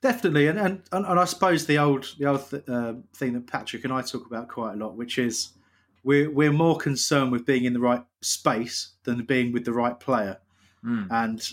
Definitely, 0.00 0.46
and 0.46 0.58
and, 0.58 0.82
and 0.90 1.06
I 1.06 1.24
suppose 1.26 1.66
the 1.66 1.78
old 1.78 2.14
the 2.18 2.26
old 2.26 2.48
th- 2.48 2.62
uh, 2.66 2.94
thing 3.14 3.34
that 3.34 3.46
Patrick 3.46 3.84
and 3.84 3.92
I 3.92 4.00
talk 4.00 4.26
about 4.26 4.48
quite 4.48 4.74
a 4.74 4.76
lot, 4.76 4.96
which 4.96 5.18
is 5.18 5.50
we're 6.02 6.30
we're 6.30 6.52
more 6.52 6.78
concerned 6.78 7.30
with 7.30 7.44
being 7.44 7.64
in 7.64 7.74
the 7.74 7.80
right 7.80 8.04
space 8.22 8.94
than 9.04 9.24
being 9.24 9.52
with 9.52 9.66
the 9.66 9.72
right 9.72 9.98
player. 10.00 10.38
Mm. 10.84 11.08
And 11.10 11.50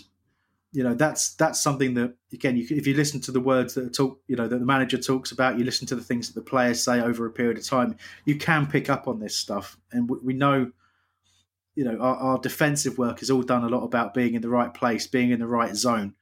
you 0.72 0.82
know 0.82 0.94
that's 0.94 1.34
that's 1.34 1.60
something 1.60 1.94
that 1.94 2.14
again 2.32 2.56
you, 2.56 2.66
if 2.70 2.86
you 2.86 2.94
listen 2.94 3.20
to 3.20 3.32
the 3.32 3.40
words 3.40 3.74
that 3.74 3.94
talk 3.94 4.20
you 4.26 4.36
know 4.36 4.48
that 4.48 4.58
the 4.58 4.66
manager 4.66 4.98
talks 4.98 5.32
about 5.32 5.58
you 5.58 5.64
listen 5.64 5.86
to 5.86 5.94
the 5.94 6.02
things 6.02 6.26
that 6.26 6.34
the 6.34 6.50
players 6.50 6.82
say 6.82 7.00
over 7.00 7.24
a 7.24 7.30
period 7.30 7.56
of 7.56 7.64
time 7.64 7.96
you 8.24 8.36
can 8.36 8.66
pick 8.66 8.90
up 8.90 9.08
on 9.08 9.20
this 9.20 9.36
stuff 9.36 9.78
and 9.92 10.10
we, 10.10 10.18
we 10.22 10.34
know 10.34 10.70
you 11.74 11.84
know 11.84 11.98
our, 11.98 12.16
our, 12.16 12.38
defensive 12.38 12.98
work 12.98 13.22
is 13.22 13.30
all 13.30 13.42
done 13.42 13.64
a 13.64 13.68
lot 13.68 13.84
about 13.84 14.12
being 14.12 14.34
in 14.34 14.42
the 14.42 14.48
right 14.48 14.74
place 14.74 15.06
being 15.06 15.30
in 15.30 15.38
the 15.38 15.46
right 15.46 15.76
zone 15.76 16.14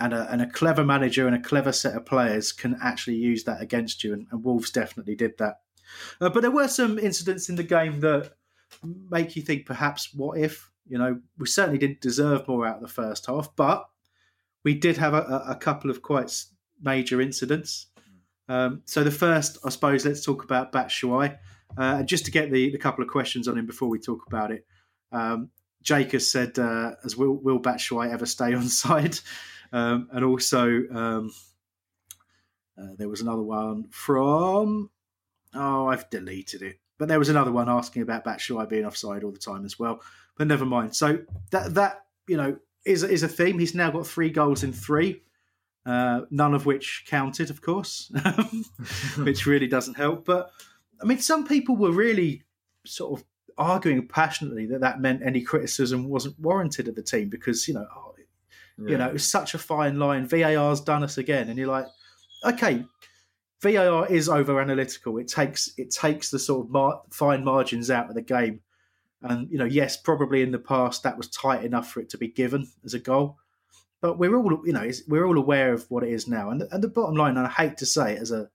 and 0.00 0.12
a, 0.12 0.30
and 0.30 0.40
a 0.40 0.46
clever 0.46 0.84
manager 0.84 1.26
and 1.26 1.36
a 1.36 1.40
clever 1.40 1.72
set 1.72 1.94
of 1.94 2.06
players 2.06 2.52
can 2.52 2.78
actually 2.82 3.16
use 3.16 3.44
that 3.44 3.60
against 3.60 4.02
you. 4.02 4.12
And, 4.12 4.26
and 4.30 4.44
Wolves 4.44 4.70
definitely 4.70 5.14
did 5.14 5.36
that. 5.38 5.60
Uh, 6.20 6.30
but 6.30 6.40
there 6.40 6.50
were 6.50 6.68
some 6.68 6.98
incidents 6.98 7.48
in 7.48 7.56
the 7.56 7.62
game 7.62 8.00
that 8.00 8.32
make 9.10 9.36
you 9.36 9.42
think 9.42 9.66
perhaps 9.66 10.12
what 10.14 10.38
if? 10.38 10.70
You 10.92 10.98
know, 10.98 11.20
we 11.38 11.46
certainly 11.46 11.78
didn't 11.78 12.02
deserve 12.02 12.46
more 12.46 12.66
out 12.66 12.76
of 12.76 12.82
the 12.82 12.86
first 12.86 13.24
half, 13.24 13.48
but 13.56 13.88
we 14.62 14.74
did 14.74 14.98
have 14.98 15.14
a, 15.14 15.42
a 15.48 15.56
couple 15.56 15.90
of 15.90 16.02
quite 16.02 16.44
major 16.82 17.22
incidents. 17.22 17.86
Um, 18.46 18.82
so 18.84 19.02
the 19.02 19.10
first, 19.10 19.56
I 19.64 19.70
suppose, 19.70 20.04
let's 20.04 20.22
talk 20.22 20.44
about 20.44 20.70
Batshuayi. 20.70 21.38
Uh, 21.78 22.02
just 22.02 22.26
to 22.26 22.30
get 22.30 22.52
the, 22.52 22.70
the 22.70 22.76
couple 22.76 23.02
of 23.02 23.08
questions 23.08 23.48
on 23.48 23.56
him 23.56 23.64
before 23.64 23.88
we 23.88 23.98
talk 23.98 24.26
about 24.26 24.50
it. 24.50 24.66
Um, 25.12 25.48
Jake 25.82 26.12
has 26.12 26.30
said, 26.30 26.58
uh, 26.58 26.90
"As 27.02 27.16
will 27.16 27.38
will 27.42 27.58
Batshuayi 27.58 28.12
ever 28.12 28.26
stay 28.26 28.52
on 28.52 28.68
side?" 28.68 29.18
Um, 29.72 30.10
and 30.12 30.26
also, 30.26 30.82
um, 30.92 31.30
uh, 32.78 32.88
there 32.98 33.08
was 33.08 33.22
another 33.22 33.42
one 33.42 33.86
from. 33.88 34.90
Oh, 35.54 35.86
I've 35.86 36.10
deleted 36.10 36.60
it. 36.60 36.80
But 36.98 37.08
there 37.08 37.18
was 37.18 37.30
another 37.30 37.50
one 37.50 37.70
asking 37.70 38.02
about 38.02 38.26
Batshuayi 38.26 38.68
being 38.68 38.84
offside 38.84 39.24
all 39.24 39.32
the 39.32 39.38
time 39.38 39.64
as 39.64 39.78
well. 39.78 40.02
But 40.36 40.46
never 40.46 40.64
mind. 40.64 40.96
So 40.96 41.20
that 41.50 41.74
that 41.74 42.04
you 42.26 42.36
know 42.36 42.56
is 42.84 43.02
is 43.02 43.22
a 43.22 43.28
theme. 43.28 43.58
He's 43.58 43.74
now 43.74 43.90
got 43.90 44.06
three 44.06 44.30
goals 44.30 44.62
in 44.62 44.72
three, 44.72 45.22
uh, 45.86 46.22
none 46.30 46.54
of 46.54 46.66
which 46.66 47.04
counted, 47.06 47.50
of 47.50 47.60
course, 47.60 48.10
which 49.18 49.46
really 49.46 49.66
doesn't 49.66 49.96
help. 49.96 50.24
But 50.24 50.50
I 51.00 51.04
mean, 51.04 51.18
some 51.18 51.46
people 51.46 51.76
were 51.76 51.92
really 51.92 52.42
sort 52.84 53.20
of 53.20 53.26
arguing 53.58 54.08
passionately 54.08 54.66
that 54.66 54.80
that 54.80 55.00
meant 55.00 55.22
any 55.24 55.42
criticism 55.42 56.08
wasn't 56.08 56.38
warranted 56.40 56.88
of 56.88 56.94
the 56.94 57.02
team 57.02 57.28
because 57.28 57.68
you 57.68 57.74
know, 57.74 57.86
oh, 57.94 58.14
yeah. 58.78 58.90
you 58.90 58.98
know, 58.98 59.08
it 59.08 59.12
was 59.12 59.28
such 59.28 59.54
a 59.54 59.58
fine 59.58 59.98
line. 59.98 60.26
VAR's 60.26 60.80
done 60.80 61.04
us 61.04 61.18
again, 61.18 61.48
and 61.48 61.58
you're 61.58 61.68
like, 61.68 61.86
okay, 62.44 62.84
VAR 63.60 64.06
is 64.06 64.28
over 64.28 64.60
analytical. 64.60 65.18
It 65.18 65.28
takes 65.28 65.72
it 65.76 65.90
takes 65.90 66.30
the 66.30 66.38
sort 66.38 66.66
of 66.66 66.72
mar- 66.72 67.02
fine 67.10 67.44
margins 67.44 67.90
out 67.90 68.08
of 68.08 68.14
the 68.14 68.22
game, 68.22 68.60
and 69.22 69.50
you 69.50 69.58
know, 69.58 69.64
yes, 69.64 69.96
probably 69.96 70.42
in 70.42 70.52
the 70.52 70.58
past 70.58 71.02
that 71.02 71.16
was 71.16 71.28
tight 71.28 71.64
enough 71.64 71.90
for 71.90 72.00
it 72.00 72.08
to 72.10 72.18
be 72.18 72.28
given 72.28 72.68
as 72.84 72.94
a 72.94 72.98
goal. 72.98 73.38
But 74.00 74.18
we're 74.18 74.36
all, 74.36 74.60
you 74.64 74.72
know, 74.72 74.90
we're 75.06 75.26
all 75.26 75.38
aware 75.38 75.72
of 75.72 75.86
what 75.88 76.02
it 76.02 76.10
is 76.10 76.26
now. 76.26 76.50
And, 76.50 76.62
and 76.70 76.82
the 76.82 76.88
bottom 76.88 77.14
line, 77.14 77.36
and 77.36 77.46
I 77.46 77.50
hate 77.50 77.76
to 77.78 77.86
say 77.86 78.14
it 78.14 78.20
as 78.20 78.32
a 78.32 78.50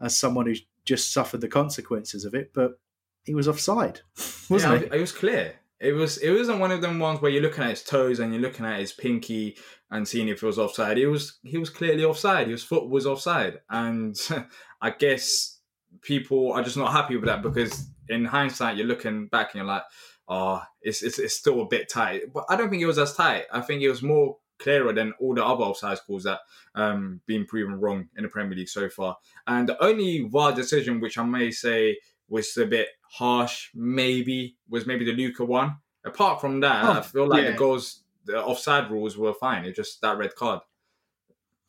as 0.00 0.16
someone 0.16 0.46
who's 0.46 0.62
just 0.84 1.12
suffered 1.12 1.40
the 1.40 1.48
consequences 1.48 2.24
of 2.24 2.34
it, 2.34 2.52
but 2.54 2.78
he 3.24 3.34
was 3.34 3.48
offside, 3.48 4.00
wasn't 4.48 4.80
yeah, 4.80 4.86
it? 4.86 4.94
It 4.94 5.00
was 5.00 5.12
clear. 5.12 5.54
It 5.80 5.92
was. 5.92 6.18
It 6.18 6.30
wasn't 6.30 6.60
one 6.60 6.72
of 6.72 6.80
them 6.80 6.98
ones 6.98 7.20
where 7.20 7.30
you're 7.30 7.42
looking 7.42 7.64
at 7.64 7.70
his 7.70 7.82
toes 7.82 8.18
and 8.18 8.32
you're 8.32 8.42
looking 8.42 8.64
at 8.64 8.80
his 8.80 8.92
pinky 8.92 9.58
and 9.90 10.08
seeing 10.08 10.28
if 10.28 10.42
it 10.42 10.46
was 10.46 10.58
offside. 10.58 10.96
It 10.98 11.08
was. 11.08 11.38
He 11.42 11.58
was 11.58 11.68
clearly 11.68 12.04
offside. 12.04 12.48
His 12.48 12.62
foot 12.62 12.88
was 12.88 13.06
offside, 13.06 13.60
and 13.68 14.16
I 14.80 14.90
guess 14.90 15.55
people 16.02 16.52
are 16.52 16.62
just 16.62 16.76
not 16.76 16.92
happy 16.92 17.16
with 17.16 17.26
that 17.26 17.42
because 17.42 17.88
in 18.08 18.24
hindsight, 18.24 18.76
you're 18.76 18.86
looking 18.86 19.28
back 19.28 19.52
and 19.52 19.58
you're 19.60 19.66
like, 19.66 19.82
oh, 20.28 20.62
it's, 20.82 21.02
it's, 21.02 21.18
it's 21.18 21.34
still 21.34 21.60
a 21.60 21.66
bit 21.66 21.90
tight. 21.90 22.32
But 22.32 22.44
I 22.48 22.56
don't 22.56 22.70
think 22.70 22.82
it 22.82 22.86
was 22.86 22.98
as 22.98 23.14
tight. 23.14 23.44
I 23.52 23.60
think 23.60 23.82
it 23.82 23.88
was 23.88 24.02
more 24.02 24.36
clearer 24.58 24.92
than 24.92 25.12
all 25.20 25.34
the 25.34 25.44
other 25.44 25.64
offside 25.64 25.98
calls 26.06 26.24
that 26.24 26.40
um 26.74 27.20
been 27.26 27.44
proven 27.44 27.78
wrong 27.78 28.08
in 28.16 28.22
the 28.22 28.28
Premier 28.28 28.56
League 28.56 28.68
so 28.68 28.88
far. 28.88 29.16
And 29.46 29.68
the 29.68 29.82
only 29.84 30.26
VAR 30.28 30.52
decision 30.52 31.00
which 31.00 31.18
I 31.18 31.24
may 31.24 31.50
say 31.50 31.98
was 32.28 32.56
a 32.56 32.66
bit 32.66 32.88
harsh, 33.02 33.70
maybe 33.74 34.56
was 34.68 34.86
maybe 34.86 35.04
the 35.04 35.12
Luka 35.12 35.44
one. 35.44 35.76
Apart 36.04 36.40
from 36.40 36.60
that, 36.60 36.84
oh, 36.84 36.92
I 36.92 37.00
feel 37.02 37.26
like 37.26 37.44
yeah. 37.44 37.50
the 37.50 37.56
goals, 37.56 38.02
the 38.24 38.42
offside 38.42 38.90
rules 38.90 39.16
were 39.16 39.34
fine. 39.34 39.64
It's 39.64 39.76
just 39.76 40.00
that 40.02 40.18
red 40.18 40.34
card. 40.34 40.60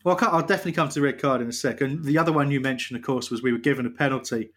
Well, 0.03 0.17
I'll 0.21 0.41
definitely 0.41 0.73
come 0.73 0.89
to 0.89 0.95
the 0.95 1.01
red 1.01 1.19
card 1.19 1.41
in 1.41 1.49
a 1.49 1.53
second. 1.53 2.05
The 2.05 2.17
other 2.17 2.31
one 2.31 2.51
you 2.51 2.59
mentioned, 2.59 2.97
of 2.97 3.05
course, 3.05 3.29
was 3.29 3.41
we 3.41 3.51
were 3.51 3.57
given 3.57 3.85
a 3.85 3.89
penalty. 3.89 4.51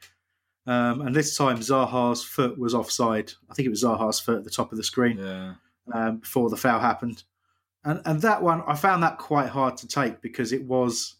Um, 0.66 1.00
and 1.00 1.14
this 1.14 1.36
time 1.36 1.58
Zaha's 1.58 2.22
foot 2.22 2.58
was 2.58 2.74
offside. 2.74 3.32
I 3.50 3.54
think 3.54 3.66
it 3.66 3.70
was 3.70 3.82
Zaha's 3.82 4.20
foot 4.20 4.38
at 4.38 4.44
the 4.44 4.50
top 4.50 4.70
of 4.70 4.78
the 4.78 4.84
screen 4.84 5.18
yeah. 5.18 5.54
um, 5.92 6.18
before 6.18 6.50
the 6.50 6.56
foul 6.56 6.80
happened. 6.80 7.24
And 7.82 8.02
and 8.04 8.20
that 8.22 8.42
one, 8.42 8.62
I 8.66 8.74
found 8.74 9.02
that 9.02 9.18
quite 9.18 9.48
hard 9.48 9.78
to 9.78 9.88
take 9.88 10.20
because 10.20 10.52
it 10.52 10.62
was, 10.62 11.16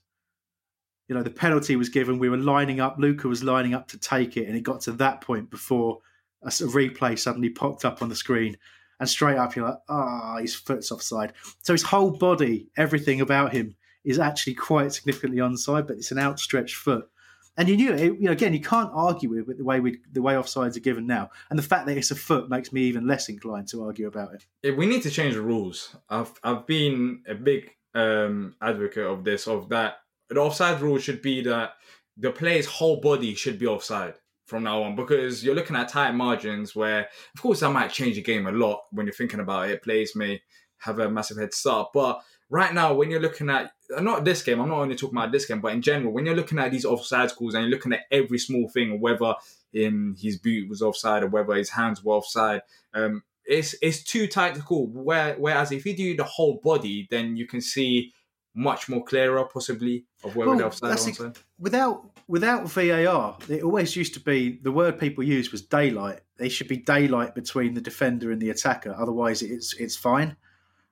you 1.08 1.14
know, 1.14 1.22
the 1.22 1.30
penalty 1.30 1.74
was 1.74 1.88
given. 1.88 2.18
We 2.18 2.28
were 2.28 2.36
lining 2.36 2.80
up. 2.80 2.96
Luka 2.98 3.28
was 3.28 3.42
lining 3.42 3.72
up 3.72 3.88
to 3.88 3.98
take 3.98 4.36
it, 4.36 4.46
and 4.46 4.56
it 4.56 4.60
got 4.60 4.82
to 4.82 4.92
that 4.92 5.22
point 5.22 5.50
before 5.50 6.00
a, 6.42 6.48
a 6.48 6.50
replay 6.50 7.18
suddenly 7.18 7.48
popped 7.48 7.86
up 7.86 8.02
on 8.02 8.10
the 8.10 8.14
screen, 8.14 8.58
and 9.00 9.08
straight 9.08 9.38
up 9.38 9.56
you're 9.56 9.68
like, 9.68 9.78
ah, 9.88 10.34
oh, 10.34 10.40
his 10.40 10.54
foot's 10.54 10.92
offside. 10.92 11.32
So 11.62 11.72
his 11.72 11.82
whole 11.82 12.10
body, 12.10 12.68
everything 12.76 13.22
about 13.22 13.52
him, 13.52 13.74
is 14.04 14.18
actually 14.18 14.54
quite 14.54 14.92
significantly 14.92 15.38
onside, 15.38 15.86
but 15.86 15.96
it's 15.96 16.10
an 16.10 16.18
outstretched 16.18 16.76
foot 16.76 17.08
and 17.56 17.68
you 17.68 17.76
knew 17.76 17.92
it. 17.92 18.00
You 18.00 18.20
know, 18.22 18.32
again, 18.32 18.54
you 18.54 18.60
can't 18.60 18.90
argue 18.94 19.28
with 19.28 19.58
the 19.58 19.64
way 19.64 19.80
we 19.80 19.98
the 20.12 20.22
way 20.22 20.34
offsides 20.34 20.76
are 20.76 20.80
given 20.80 21.06
now, 21.06 21.30
and 21.50 21.58
the 21.58 21.62
fact 21.62 21.86
that 21.86 21.96
it's 21.96 22.10
a 22.10 22.16
foot 22.16 22.48
makes 22.48 22.72
me 22.72 22.82
even 22.82 23.06
less 23.06 23.28
inclined 23.28 23.68
to 23.68 23.84
argue 23.84 24.06
about 24.06 24.30
it. 24.34 24.76
We 24.76 24.86
need 24.86 25.02
to 25.02 25.10
change 25.10 25.34
the 25.34 25.42
rules. 25.42 25.94
I've 26.08 26.32
I've 26.42 26.66
been 26.66 27.22
a 27.28 27.34
big 27.34 27.70
um, 27.94 28.56
advocate 28.62 29.06
of 29.06 29.24
this. 29.24 29.46
Of 29.46 29.68
that, 29.70 29.98
the 30.28 30.40
offside 30.40 30.80
rule 30.80 30.98
should 30.98 31.22
be 31.22 31.42
that 31.42 31.74
the 32.16 32.30
player's 32.30 32.66
whole 32.66 33.00
body 33.00 33.34
should 33.34 33.58
be 33.58 33.66
offside 33.66 34.14
from 34.46 34.62
now 34.64 34.82
on 34.82 34.96
because 34.96 35.44
you're 35.44 35.54
looking 35.54 35.76
at 35.76 35.88
tight 35.88 36.12
margins 36.12 36.74
where, 36.74 37.08
of 37.34 37.42
course, 37.42 37.60
that 37.60 37.70
might 37.72 37.92
change 37.92 38.16
the 38.16 38.22
game 38.22 38.46
a 38.46 38.52
lot 38.52 38.84
when 38.90 39.06
you're 39.06 39.12
thinking 39.12 39.40
about 39.40 39.68
it. 39.68 39.82
Players 39.82 40.16
may 40.16 40.40
have 40.78 40.98
a 40.98 41.10
massive 41.10 41.36
head 41.36 41.52
start, 41.52 41.90
but 41.92 42.22
right 42.48 42.72
now, 42.72 42.94
when 42.94 43.10
you're 43.10 43.20
looking 43.20 43.50
at 43.50 43.72
not 43.98 44.24
this 44.24 44.42
game, 44.42 44.60
I'm 44.60 44.68
not 44.68 44.78
only 44.78 44.96
talking 44.96 45.18
about 45.18 45.32
this 45.32 45.46
game, 45.46 45.60
but 45.60 45.72
in 45.72 45.82
general, 45.82 46.12
when 46.12 46.26
you're 46.26 46.36
looking 46.36 46.58
at 46.58 46.70
these 46.70 46.84
offside 46.84 47.34
calls 47.34 47.54
and 47.54 47.64
you're 47.64 47.70
looking 47.70 47.92
at 47.92 48.06
every 48.10 48.38
small 48.38 48.68
thing, 48.68 49.00
whether 49.00 49.34
in 49.72 50.16
his 50.20 50.38
boot 50.38 50.68
was 50.68 50.82
offside 50.82 51.22
or 51.22 51.28
whether 51.28 51.54
his 51.54 51.70
hands 51.70 52.04
were 52.04 52.14
offside, 52.14 52.62
um, 52.94 53.22
it's 53.44 53.74
it's 53.82 54.02
too 54.02 54.26
tight 54.26 54.54
to 54.54 54.62
call. 54.62 54.86
Where, 54.86 55.34
whereas 55.34 55.72
if 55.72 55.84
you 55.84 55.96
do 55.96 56.16
the 56.16 56.24
whole 56.24 56.60
body, 56.62 57.08
then 57.10 57.36
you 57.36 57.46
can 57.46 57.60
see 57.60 58.12
much 58.54 58.88
more 58.88 59.04
clearer, 59.04 59.44
possibly, 59.44 60.04
of 60.24 60.36
whether 60.36 60.50
well, 60.50 60.58
they're 60.58 60.66
offside. 60.66 61.36
Without 61.58 62.10
without 62.28 62.70
VAR, 62.70 63.36
it 63.48 63.62
always 63.62 63.96
used 63.96 64.14
to 64.14 64.20
be 64.20 64.58
the 64.62 64.72
word 64.72 64.98
people 64.98 65.24
used 65.24 65.52
was 65.52 65.62
daylight. 65.62 66.20
There 66.36 66.50
should 66.50 66.68
be 66.68 66.76
daylight 66.76 67.34
between 67.34 67.74
the 67.74 67.80
defender 67.80 68.30
and 68.30 68.40
the 68.40 68.50
attacker, 68.50 68.94
otherwise 68.96 69.42
it's 69.42 69.74
it's 69.74 69.96
fine. 69.96 70.36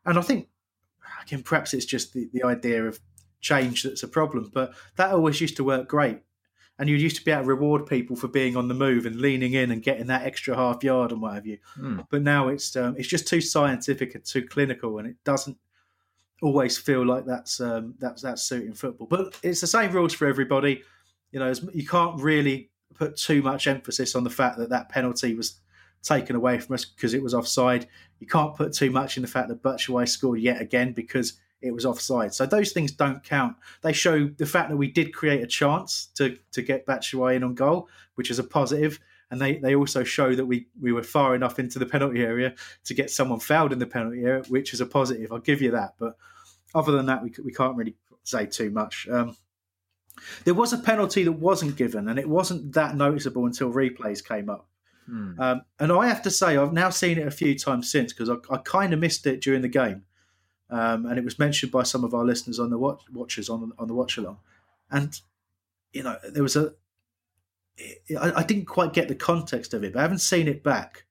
And 0.05 0.19
I 0.19 0.23
think 0.23 0.49
again, 1.23 1.43
perhaps 1.43 1.75
it's 1.75 1.85
just 1.85 2.13
the, 2.13 2.29
the 2.33 2.45
idea 2.45 2.85
of 2.85 3.01
change 3.41 3.83
that's 3.83 4.03
a 4.03 4.09
problem, 4.09 4.51
but 4.53 4.73
that 4.97 5.13
always 5.13 5.41
used 5.41 5.57
to 5.57 5.65
work 5.65 5.89
great. 5.89 6.21
And 6.81 6.89
you 6.89 6.95
used 6.95 7.17
to 7.17 7.25
be 7.25 7.33
able 7.33 7.43
to 7.43 7.49
reward 7.49 7.87
people 7.87 8.15
for 8.15 8.29
being 8.29 8.57
on 8.57 8.69
the 8.69 8.75
move 8.75 9.05
and 9.05 9.17
leaning 9.17 9.53
in 9.53 9.73
and 9.73 9.83
getting 9.83 10.07
that 10.07 10.23
extra 10.23 10.55
half 10.55 10.85
yard 10.85 11.11
and 11.11 11.21
what 11.21 11.35
have 11.35 11.47
you. 11.47 11.59
Mm. 11.77 12.07
But 12.09 12.23
now 12.23 12.47
it's 12.47 12.77
um, 12.77 12.95
it's 12.97 13.09
just 13.09 13.27
too 13.27 13.41
scientific 13.41 14.15
and 14.15 14.25
too 14.25 14.47
clinical, 14.47 14.99
and 14.99 15.09
it 15.09 15.17
doesn't 15.25 15.59
always 16.41 16.79
feel 16.79 17.05
like 17.05 17.27
that's 17.27 17.61
um, 17.61 17.95
that's 17.99 18.23
that's 18.23 18.45
suiting 18.45 18.75
football. 18.75 19.09
But 19.09 19.37
it's 19.43 19.61
the 19.61 19.67
same 19.67 19.91
rules 19.91 20.15
for 20.15 20.29
everybody. 20.29 20.83
You 21.33 21.41
know, 21.41 21.53
you 21.73 21.85
can't 21.85 22.21
really 22.21 22.71
put 22.95 23.17
too 23.17 23.43
much 23.43 23.67
emphasis 23.67 24.15
on 24.15 24.23
the 24.23 24.31
fact 24.31 24.59
that 24.59 24.71
that 24.71 24.89
penalty 24.89 25.35
was 25.35 25.61
taken 26.03 26.37
away 26.37 26.59
from 26.59 26.75
us 26.75 26.85
because 26.85 27.15
it 27.15 27.23
was 27.23 27.35
offside. 27.35 27.89
You 28.21 28.27
can't 28.27 28.55
put 28.55 28.73
too 28.73 28.91
much 28.91 29.17
in 29.17 29.23
the 29.23 29.29
fact 29.29 29.49
that 29.49 29.63
Batshuayi 29.63 30.09
scored 30.09 30.41
yet 30.41 30.61
again 30.61 30.93
because 30.93 31.39
it 31.61 31.73
was 31.73 31.85
offside. 31.85 32.33
So 32.35 32.47
those 32.47 32.73
things 32.73 32.93
don't 32.93 33.23
count. 33.23 33.57
They 33.83 33.93
show 33.93 34.29
the 34.29 34.47
fact 34.47 34.71
that 34.71 34.77
we 34.77 34.91
did 34.91 35.13
create 35.13 35.43
a 35.43 35.47
chance 35.47 36.09
to 36.15 36.39
to 36.53 36.63
get 36.63 36.87
Batshuayi 36.87 37.37
in 37.37 37.45
on 37.45 37.55
goal, 37.55 37.89
which 38.15 38.31
is 38.31 38.39
a 38.39 38.45
positive. 38.45 39.01
And 39.31 39.41
they, 39.41 39.57
they 39.57 39.75
also 39.75 40.05
show 40.05 40.35
that 40.35 40.47
we, 40.47 40.69
we 40.81 40.91
were 40.91 41.03
far 41.03 41.35
enough 41.35 41.59
into 41.59 41.79
the 41.79 41.85
penalty 41.85 42.23
area 42.23 42.55
to 42.85 42.95
get 42.95 43.11
someone 43.11 43.41
fouled 43.41 43.75
in 43.75 43.79
the 43.79 43.87
penalty 43.87 44.25
area, 44.25 44.43
which 44.49 44.73
is 44.73 44.81
a 44.81 44.87
positive. 44.87 45.31
I'll 45.31 45.39
give 45.39 45.61
you 45.61 45.73
that. 45.73 45.97
But 45.99 46.17
other 46.75 46.93
than 46.93 47.07
that, 47.07 47.23
we, 47.23 47.35
we 47.45 47.53
can't 47.53 47.77
really 47.77 47.95
say 48.25 48.47
too 48.47 48.71
much. 48.71 49.07
Um, 49.11 49.37
there 50.45 50.55
was 50.55 50.73
a 50.73 50.79
penalty 50.79 51.25
that 51.25 51.33
wasn't 51.33 51.77
given, 51.77 52.09
and 52.09 52.19
it 52.19 52.29
wasn't 52.29 52.73
that 52.73 52.97
noticeable 52.97 53.47
until 53.47 53.73
replays 53.73 54.27
came 54.27 54.49
up. 54.49 54.68
Hmm. 55.09 55.41
Um, 55.41 55.63
and 55.79 55.91
I 55.91 56.07
have 56.07 56.23
to 56.23 56.31
say, 56.31 56.57
I've 56.57 56.73
now 56.73 56.91
seen 56.91 57.19
it 57.19 57.27
a 57.27 57.31
few 57.31 57.59
times 57.59 57.91
since 57.91 58.13
because 58.13 58.29
I, 58.29 58.37
I 58.55 58.59
kind 58.59 58.93
of 58.93 59.01
missed 59.01 59.27
it 59.27 59.41
during 59.41 59.63
the 59.63 59.69
game. 59.69 60.03
Um, 60.71 61.07
and 61.07 61.19
it 61.19 61.25
was 61.25 61.39
mentioned 61.39 61.73
by 61.73 61.83
some 61.83 62.05
of 62.05 62.13
our 62.13 62.25
listeners 62.25 62.59
on 62.59 62.69
the 62.69 62.79
watch, 62.79 63.03
watchers 63.11 63.49
on, 63.49 63.73
on 63.79 63.89
the 63.89 63.95
watch 63.95 64.19
along. 64.19 64.39
And, 64.91 65.19
you 65.93 66.03
know, 66.03 66.17
there 66.31 66.43
was 66.43 66.57
a. 66.57 66.75
I, 68.21 68.33
I 68.37 68.43
didn't 68.43 68.67
quite 68.67 68.93
get 68.93 69.09
the 69.09 69.15
context 69.15 69.73
of 69.73 69.85
it, 69.85 69.93
but 69.93 70.01
I 70.01 70.03
haven't 70.03 70.19
seen 70.19 70.49
it 70.49 70.63
back. 70.63 71.05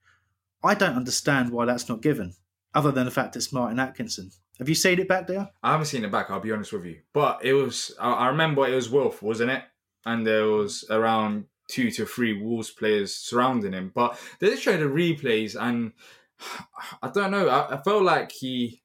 I 0.63 0.75
don't 0.75 0.95
understand 0.95 1.51
why 1.51 1.65
that's 1.65 1.87
not 1.87 2.01
given, 2.01 2.35
other 2.73 2.91
than 2.91 3.05
the 3.05 3.11
fact 3.11 3.35
it's 3.35 3.53
Martin 3.53 3.79
Atkinson. 3.79 4.31
Have 4.59 4.67
you 4.67 4.75
seen 4.75 4.99
it 4.99 5.07
back 5.07 5.27
there? 5.27 5.49
I 5.63 5.71
haven't 5.71 5.85
seen 5.85 6.03
it 6.03 6.11
back. 6.11 6.29
I'll 6.29 6.39
be 6.39 6.51
honest 6.51 6.73
with 6.73 6.85
you, 6.85 6.99
but 7.13 7.43
it 7.43 7.53
was. 7.53 7.95
I 7.99 8.27
remember 8.27 8.67
it 8.67 8.75
was 8.75 8.89
Wilf, 8.89 9.21
wasn't 9.21 9.51
it? 9.51 9.63
And 10.05 10.25
there 10.25 10.47
was 10.47 10.83
around 10.89 11.45
two 11.67 11.91
to 11.91 12.05
three 12.05 12.33
Wolves 12.41 12.71
players 12.71 13.13
surrounding 13.15 13.73
him. 13.73 13.91
But 13.93 14.19
they 14.39 14.49
just 14.49 14.63
showed 14.63 14.79
the 14.79 14.85
replays, 14.85 15.55
and 15.59 15.93
I 17.01 17.09
don't 17.09 17.31
know. 17.31 17.47
I, 17.47 17.75
I 17.75 17.81
felt 17.81 18.03
like 18.03 18.31
he 18.31 18.81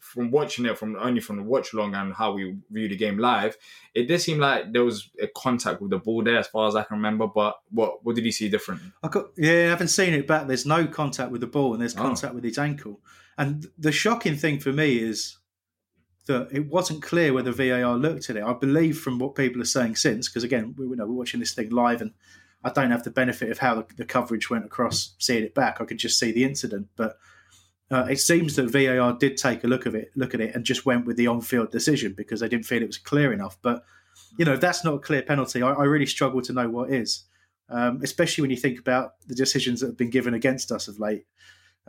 from 0.00 0.30
watching 0.30 0.64
it 0.64 0.78
from 0.78 0.94
only 0.96 1.20
from 1.20 1.36
the 1.38 1.42
watch 1.42 1.72
along 1.72 1.92
and 1.96 2.14
how 2.14 2.32
we 2.32 2.56
view 2.70 2.88
the 2.88 2.94
game 2.96 3.18
live, 3.18 3.56
it 3.94 4.06
did 4.06 4.20
seem 4.20 4.38
like 4.38 4.72
there 4.72 4.84
was 4.84 5.10
a 5.20 5.26
contact 5.36 5.80
with 5.82 5.90
the 5.90 5.98
ball 5.98 6.22
there, 6.22 6.38
as 6.38 6.46
far 6.46 6.68
as 6.68 6.76
I 6.76 6.84
can 6.84 6.98
remember. 6.98 7.26
But 7.26 7.56
what 7.70 8.04
what 8.04 8.14
did 8.14 8.24
you 8.24 8.30
see 8.32 8.48
different? 8.48 8.80
I 9.02 9.08
got, 9.08 9.26
yeah, 9.36 9.50
I 9.50 9.70
haven't 9.70 9.88
seen 9.88 10.14
it 10.14 10.26
back. 10.28 10.46
There's 10.46 10.66
no 10.66 10.86
contact 10.86 11.32
with 11.32 11.40
the 11.40 11.46
ball, 11.48 11.72
and 11.72 11.80
there's 11.80 11.96
Oh. 11.96 12.02
contact 12.02 12.34
with 12.34 12.44
his 12.44 12.58
ankle. 12.58 13.00
And 13.38 13.66
the 13.78 13.90
shocking 13.90 14.36
thing 14.36 14.60
for 14.60 14.72
me 14.72 14.98
is 14.98 15.38
that 16.26 16.48
it 16.52 16.66
wasn't 16.66 17.02
clear 17.02 17.32
whether 17.32 17.52
VAR 17.52 17.96
looked 17.96 18.30
at 18.30 18.36
it. 18.36 18.44
I 18.44 18.52
believe 18.52 18.98
from 18.98 19.18
what 19.18 19.34
people 19.34 19.60
are 19.60 19.66
saying 19.66 19.96
since, 19.96 20.28
because 20.28 20.44
again, 20.44 20.74
we, 20.78 20.86
we 20.86 20.96
know 20.96 21.06
we're 21.06 21.14
watching 21.14 21.40
this 21.40 21.54
thing 21.54 21.70
live, 21.70 22.00
and 22.00 22.12
I 22.64 22.70
don't 22.70 22.90
have 22.90 23.02
the 23.02 23.10
benefit 23.10 23.50
of 23.50 23.58
how 23.58 23.74
the, 23.74 23.86
the 23.96 24.04
coverage 24.04 24.48
went 24.48 24.64
across 24.64 25.14
seeing 25.18 25.44
it 25.44 25.54
back. 25.54 25.80
I 25.80 25.84
could 25.84 25.98
just 25.98 26.18
see 26.18 26.30
the 26.30 26.44
incident, 26.44 26.88
but 26.96 27.16
uh, 27.90 28.06
it 28.08 28.20
seems 28.20 28.56
that 28.56 28.70
VAR 28.70 29.12
did 29.14 29.36
take 29.36 29.64
a 29.64 29.66
look 29.66 29.84
of 29.84 29.94
it, 29.94 30.12
look 30.14 30.32
at 30.34 30.40
it, 30.40 30.54
and 30.54 30.64
just 30.64 30.86
went 30.86 31.04
with 31.06 31.16
the 31.16 31.26
on-field 31.26 31.70
decision 31.70 32.14
because 32.16 32.40
they 32.40 32.48
didn't 32.48 32.66
feel 32.66 32.82
it 32.82 32.86
was 32.86 32.98
clear 32.98 33.32
enough. 33.32 33.58
But 33.60 33.84
you 34.38 34.44
know, 34.44 34.54
if 34.54 34.60
that's 34.60 34.84
not 34.84 34.94
a 34.94 34.98
clear 34.98 35.22
penalty, 35.22 35.62
I, 35.62 35.72
I 35.72 35.84
really 35.84 36.06
struggle 36.06 36.40
to 36.42 36.52
know 36.52 36.68
what 36.68 36.90
is, 36.90 37.24
um, 37.68 38.00
especially 38.02 38.42
when 38.42 38.50
you 38.50 38.56
think 38.56 38.78
about 38.78 39.14
the 39.26 39.34
decisions 39.34 39.80
that 39.80 39.88
have 39.88 39.96
been 39.98 40.10
given 40.10 40.34
against 40.34 40.70
us 40.70 40.88
of 40.88 40.98
late 40.98 41.26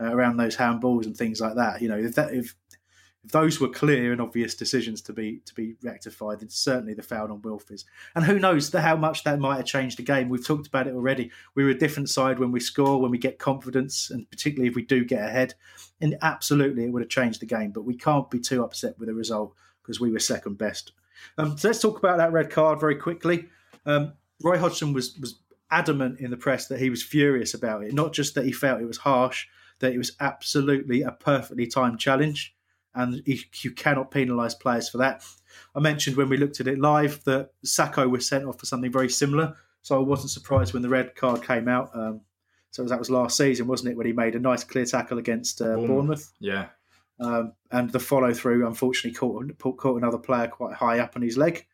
uh, 0.00 0.12
around 0.12 0.36
those 0.36 0.56
handballs 0.56 1.06
and 1.06 1.16
things 1.16 1.40
like 1.40 1.54
that. 1.54 1.80
You 1.80 1.88
know, 1.88 1.98
if 1.98 2.14
that 2.16 2.34
if 2.34 2.54
if 3.24 3.32
those 3.32 3.60
were 3.60 3.68
clear 3.68 4.12
and 4.12 4.20
obvious 4.20 4.54
decisions 4.54 5.00
to 5.02 5.12
be 5.12 5.40
to 5.46 5.54
be 5.54 5.76
rectified, 5.82 6.40
then 6.40 6.50
certainly 6.50 6.94
the 6.94 7.02
foul 7.02 7.32
on 7.32 7.42
Wilf 7.42 7.70
is. 7.70 7.84
And 8.14 8.24
who 8.24 8.38
knows 8.38 8.70
the, 8.70 8.80
how 8.80 8.96
much 8.96 9.24
that 9.24 9.38
might 9.38 9.56
have 9.56 9.66
changed 9.66 9.98
the 9.98 10.02
game. 10.02 10.28
We've 10.28 10.46
talked 10.46 10.66
about 10.66 10.86
it 10.86 10.94
already. 10.94 11.30
We 11.54 11.64
were 11.64 11.70
a 11.70 11.78
different 11.78 12.10
side 12.10 12.38
when 12.38 12.52
we 12.52 12.60
score, 12.60 13.00
when 13.00 13.10
we 13.10 13.18
get 13.18 13.38
confidence, 13.38 14.10
and 14.10 14.28
particularly 14.30 14.68
if 14.68 14.76
we 14.76 14.82
do 14.82 15.04
get 15.04 15.26
ahead. 15.26 15.54
And 16.00 16.16
absolutely, 16.22 16.84
it 16.84 16.90
would 16.90 17.02
have 17.02 17.08
changed 17.08 17.40
the 17.40 17.46
game. 17.46 17.70
But 17.70 17.84
we 17.84 17.96
can't 17.96 18.30
be 18.30 18.40
too 18.40 18.62
upset 18.62 18.98
with 18.98 19.08
the 19.08 19.14
result 19.14 19.54
because 19.82 20.00
we 20.00 20.10
were 20.10 20.18
second 20.18 20.58
best. 20.58 20.92
Um, 21.38 21.56
so 21.56 21.68
let's 21.68 21.80
talk 21.80 21.98
about 21.98 22.18
that 22.18 22.32
red 22.32 22.50
card 22.50 22.80
very 22.80 22.96
quickly. 22.96 23.46
Um, 23.86 24.12
Roy 24.42 24.58
Hodgson 24.58 24.92
was 24.92 25.18
was 25.18 25.40
adamant 25.70 26.20
in 26.20 26.30
the 26.30 26.36
press 26.36 26.68
that 26.68 26.78
he 26.78 26.90
was 26.90 27.02
furious 27.02 27.54
about 27.54 27.82
it. 27.82 27.92
Not 27.92 28.12
just 28.12 28.34
that 28.34 28.44
he 28.44 28.52
felt 28.52 28.80
it 28.80 28.86
was 28.86 28.98
harsh, 28.98 29.46
that 29.80 29.92
it 29.92 29.98
was 29.98 30.12
absolutely 30.20 31.02
a 31.02 31.10
perfectly 31.10 31.66
timed 31.66 31.98
challenge, 31.98 32.53
and 32.94 33.22
you, 33.26 33.70
cannot 33.72 34.10
penalise 34.10 34.58
players 34.58 34.88
for 34.88 34.98
that. 34.98 35.24
I 35.74 35.80
mentioned 35.80 36.16
when 36.16 36.28
we 36.28 36.36
looked 36.36 36.60
at 36.60 36.68
it 36.68 36.78
live 36.78 37.22
that 37.24 37.50
Sakho 37.64 38.08
was 38.08 38.26
sent 38.26 38.44
off 38.44 38.58
for 38.58 38.66
something 38.66 38.92
very 38.92 39.08
similar, 39.08 39.56
so 39.82 39.96
I 39.96 40.02
wasn't 40.02 40.30
surprised 40.30 40.72
when 40.72 40.82
the 40.82 40.88
red 40.88 41.14
card 41.14 41.42
came 41.42 41.68
out. 41.68 41.90
Um, 41.94 42.20
so 42.70 42.84
that 42.84 42.98
was 42.98 43.10
last 43.10 43.36
season, 43.36 43.66
wasn't 43.66 43.90
it, 43.90 43.96
when 43.96 44.06
he 44.06 44.12
made 44.12 44.34
a 44.34 44.40
nice 44.40 44.64
clear 44.64 44.84
tackle 44.84 45.18
against 45.18 45.60
uh, 45.60 45.76
Bournemouth. 45.76 45.88
Bournemouth? 45.88 46.32
Yeah, 46.40 46.66
Um, 47.20 47.52
and 47.70 47.90
the 47.90 48.00
follow 48.00 48.34
through, 48.34 48.66
unfortunately, 48.66 49.16
caught, 49.16 49.76
caught 49.76 49.96
another 49.96 50.18
player 50.18 50.48
quite 50.48 50.74
high 50.74 50.98
up 50.98 51.14
on 51.14 51.22
his 51.22 51.36
leg. 51.36 51.66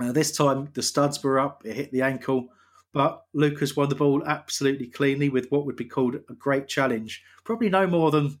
Uh, 0.00 0.12
this 0.12 0.36
time, 0.36 0.68
the 0.74 0.82
studs 0.82 1.22
were 1.22 1.40
up, 1.40 1.62
it 1.64 1.74
hit 1.74 1.90
the 1.90 2.02
ankle, 2.02 2.48
but 2.92 3.24
Lucas 3.32 3.76
won 3.76 3.88
the 3.88 3.94
ball 3.94 4.22
absolutely 4.26 4.86
cleanly 4.86 5.28
with 5.28 5.50
what 5.50 5.66
would 5.66 5.76
be 5.76 5.84
called 5.84 6.16
a 6.16 6.34
great 6.34 6.68
challenge. 6.68 7.22
Probably 7.44 7.68
no 7.68 7.86
more 7.86 8.10
than 8.10 8.38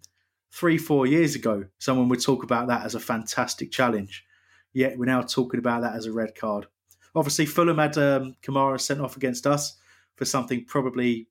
three, 0.50 0.78
four 0.78 1.06
years 1.06 1.34
ago, 1.34 1.64
someone 1.78 2.08
would 2.08 2.22
talk 2.22 2.42
about 2.42 2.68
that 2.68 2.84
as 2.84 2.94
a 2.94 3.00
fantastic 3.00 3.70
challenge. 3.70 4.24
Yet 4.72 4.98
we're 4.98 5.06
now 5.06 5.22
talking 5.22 5.58
about 5.58 5.82
that 5.82 5.94
as 5.94 6.06
a 6.06 6.12
red 6.12 6.34
card. 6.34 6.66
Obviously, 7.14 7.46
Fulham 7.46 7.78
had 7.78 7.96
um, 7.98 8.36
Kamara 8.42 8.80
sent 8.80 9.00
off 9.00 9.16
against 9.16 9.46
us 9.46 9.76
for 10.16 10.24
something 10.24 10.64
probably 10.64 11.28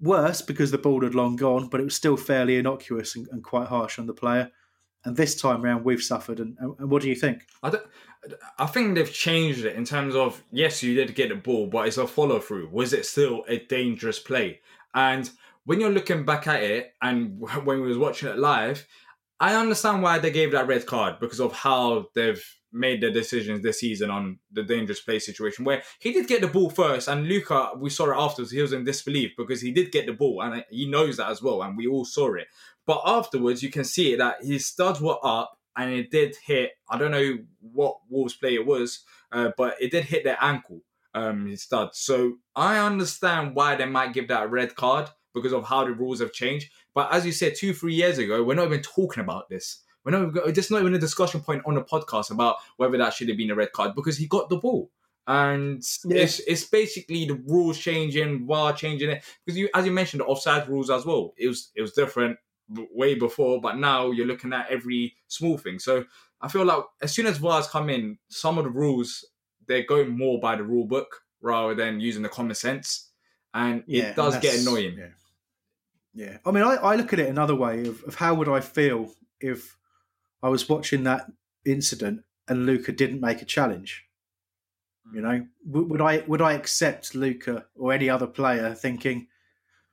worse 0.00 0.42
because 0.42 0.70
the 0.70 0.78
ball 0.78 1.02
had 1.02 1.14
long 1.14 1.36
gone, 1.36 1.68
but 1.68 1.80
it 1.80 1.84
was 1.84 1.94
still 1.94 2.16
fairly 2.16 2.56
innocuous 2.56 3.16
and, 3.16 3.26
and 3.30 3.44
quite 3.44 3.68
harsh 3.68 3.98
on 3.98 4.06
the 4.06 4.12
player. 4.12 4.50
And 5.04 5.16
this 5.16 5.40
time 5.40 5.62
round, 5.62 5.84
we've 5.84 6.02
suffered. 6.02 6.40
And, 6.40 6.56
and, 6.58 6.90
what 6.90 7.02
do 7.02 7.08
you 7.08 7.14
think? 7.14 7.46
I. 7.62 7.72
I 8.58 8.66
think 8.66 8.96
they've 8.96 9.12
changed 9.12 9.64
it 9.64 9.76
in 9.76 9.84
terms 9.84 10.16
of 10.16 10.42
yes, 10.50 10.82
you 10.82 10.94
did 10.94 11.14
get 11.14 11.28
the 11.28 11.36
ball, 11.36 11.68
but 11.68 11.86
it's 11.86 11.98
a 11.98 12.06
follow 12.06 12.40
through. 12.40 12.68
Was 12.70 12.92
it 12.92 13.06
still 13.06 13.44
a 13.48 13.60
dangerous 13.60 14.18
play? 14.18 14.60
And 14.92 15.30
when 15.68 15.80
you're 15.80 15.90
looking 15.90 16.24
back 16.24 16.46
at 16.46 16.62
it, 16.62 16.94
and 17.02 17.38
when 17.64 17.82
we 17.82 17.88
was 17.88 17.98
watching 17.98 18.30
it 18.30 18.38
live, 18.38 18.86
I 19.38 19.54
understand 19.54 20.02
why 20.02 20.18
they 20.18 20.30
gave 20.30 20.52
that 20.52 20.66
red 20.66 20.86
card 20.86 21.20
because 21.20 21.40
of 21.40 21.52
how 21.52 22.06
they've 22.14 22.42
made 22.72 23.02
their 23.02 23.12
decisions 23.12 23.62
this 23.62 23.80
season 23.80 24.10
on 24.10 24.38
the 24.50 24.62
dangerous 24.62 25.00
play 25.00 25.18
situation. 25.18 25.66
Where 25.66 25.82
he 26.00 26.12
did 26.12 26.26
get 26.26 26.40
the 26.40 26.48
ball 26.48 26.70
first, 26.70 27.06
and 27.06 27.28
Luka, 27.28 27.72
we 27.76 27.90
saw 27.90 28.10
it 28.10 28.16
afterwards. 28.16 28.50
He 28.50 28.62
was 28.62 28.72
in 28.72 28.84
disbelief 28.84 29.32
because 29.36 29.60
he 29.60 29.70
did 29.70 29.92
get 29.92 30.06
the 30.06 30.14
ball, 30.14 30.40
and 30.40 30.64
he 30.70 30.88
knows 30.88 31.18
that 31.18 31.28
as 31.28 31.42
well, 31.42 31.62
and 31.62 31.76
we 31.76 31.86
all 31.86 32.06
saw 32.06 32.34
it. 32.34 32.46
But 32.86 33.02
afterwards, 33.04 33.62
you 33.62 33.70
can 33.70 33.84
see 33.84 34.16
that 34.16 34.42
his 34.42 34.64
studs 34.64 35.02
were 35.02 35.18
up, 35.22 35.58
and 35.76 35.92
it 35.92 36.10
did 36.10 36.34
hit. 36.46 36.70
I 36.88 36.96
don't 36.96 37.10
know 37.10 37.40
what 37.60 37.98
Wolves 38.08 38.34
play 38.34 38.54
it 38.54 38.66
was, 38.66 39.04
uh, 39.32 39.50
but 39.58 39.74
it 39.82 39.90
did 39.90 40.06
hit 40.06 40.24
their 40.24 40.38
ankle, 40.40 40.80
um, 41.12 41.46
his 41.46 41.64
stud. 41.64 41.90
So 41.92 42.38
I 42.56 42.78
understand 42.78 43.54
why 43.54 43.76
they 43.76 43.84
might 43.84 44.14
give 44.14 44.28
that 44.28 44.50
red 44.50 44.74
card 44.74 45.10
because 45.38 45.52
of 45.52 45.64
how 45.64 45.84
the 45.84 45.92
rules 45.92 46.20
have 46.20 46.32
changed. 46.32 46.70
But 46.94 47.12
as 47.12 47.24
you 47.26 47.32
said, 47.32 47.54
two, 47.56 47.72
three 47.72 47.94
years 47.94 48.18
ago, 48.18 48.42
we're 48.44 48.54
not 48.54 48.66
even 48.66 48.82
talking 48.82 49.22
about 49.22 49.48
this. 49.48 49.80
We're 50.04 50.12
not. 50.12 50.28
even- 50.28 50.54
not 50.70 50.80
even 50.80 50.94
a 50.94 50.98
discussion 50.98 51.40
point 51.40 51.62
on 51.66 51.74
the 51.74 51.82
podcast 51.82 52.30
about 52.30 52.56
whether 52.76 52.96
that 52.98 53.12
should 53.14 53.28
have 53.28 53.36
been 53.36 53.50
a 53.50 53.54
red 53.54 53.72
card 53.72 53.94
because 53.94 54.16
he 54.16 54.26
got 54.26 54.48
the 54.48 54.56
ball. 54.56 54.90
And 55.26 55.82
Yeah. 56.06 56.22
it's 56.22 56.38
it's 56.40 56.64
basically 56.64 57.26
the 57.26 57.34
rules 57.34 57.76
changing, 57.78 58.46
VAR 58.46 58.72
changing 58.72 59.10
it 59.10 59.24
because 59.44 59.58
you, 59.58 59.68
as 59.74 59.84
you 59.84 59.92
mentioned, 59.92 60.20
the 60.20 60.24
offside 60.26 60.66
rules 60.68 60.88
as 60.88 61.04
well. 61.04 61.34
It 61.36 61.48
was 61.48 61.70
it 61.74 61.82
was 61.82 61.92
different 61.92 62.38
way 62.70 63.14
before, 63.14 63.60
but 63.60 63.76
now 63.76 64.10
you're 64.10 64.26
looking 64.26 64.52
at 64.54 64.70
every 64.70 65.16
small 65.26 65.58
thing. 65.58 65.78
So 65.78 66.04
I 66.40 66.48
feel 66.48 66.64
like 66.64 66.82
as 67.02 67.12
soon 67.12 67.26
as 67.26 67.36
VARs 67.38 67.66
come 67.68 67.90
in, 67.90 68.18
some 68.28 68.56
of 68.56 68.64
the 68.64 68.70
rules 68.70 69.24
they're 69.66 69.82
going 69.84 70.16
more 70.16 70.40
by 70.40 70.56
the 70.56 70.64
rule 70.64 70.86
book 70.86 71.22
rather 71.42 71.74
than 71.74 72.00
using 72.00 72.22
the 72.22 72.28
common 72.30 72.54
sense, 72.54 73.10
and 73.52 73.84
it 73.86 74.16
does 74.16 74.38
get 74.38 74.60
annoying. 74.60 74.96
Yeah. 74.98 75.08
Yeah. 76.14 76.38
I 76.44 76.50
mean, 76.50 76.64
I, 76.64 76.74
I 76.76 76.96
look 76.96 77.12
at 77.12 77.20
it 77.20 77.28
another 77.28 77.54
way 77.54 77.86
of, 77.86 78.02
of 78.04 78.16
how 78.16 78.34
would 78.34 78.48
I 78.48 78.60
feel 78.60 79.12
if 79.40 79.76
I 80.42 80.48
was 80.48 80.68
watching 80.68 81.04
that 81.04 81.30
incident 81.64 82.22
and 82.48 82.66
Luka 82.66 82.92
didn't 82.92 83.20
make 83.20 83.42
a 83.42 83.44
challenge. 83.44 84.04
You 85.12 85.22
know, 85.22 85.46
would, 85.64 86.02
I 86.02 86.18
would 86.26 86.42
I 86.42 86.52
accept 86.52 87.14
Luka 87.14 87.64
or 87.74 87.92
any 87.92 88.10
other 88.10 88.26
player 88.26 88.74
thinking, 88.74 89.28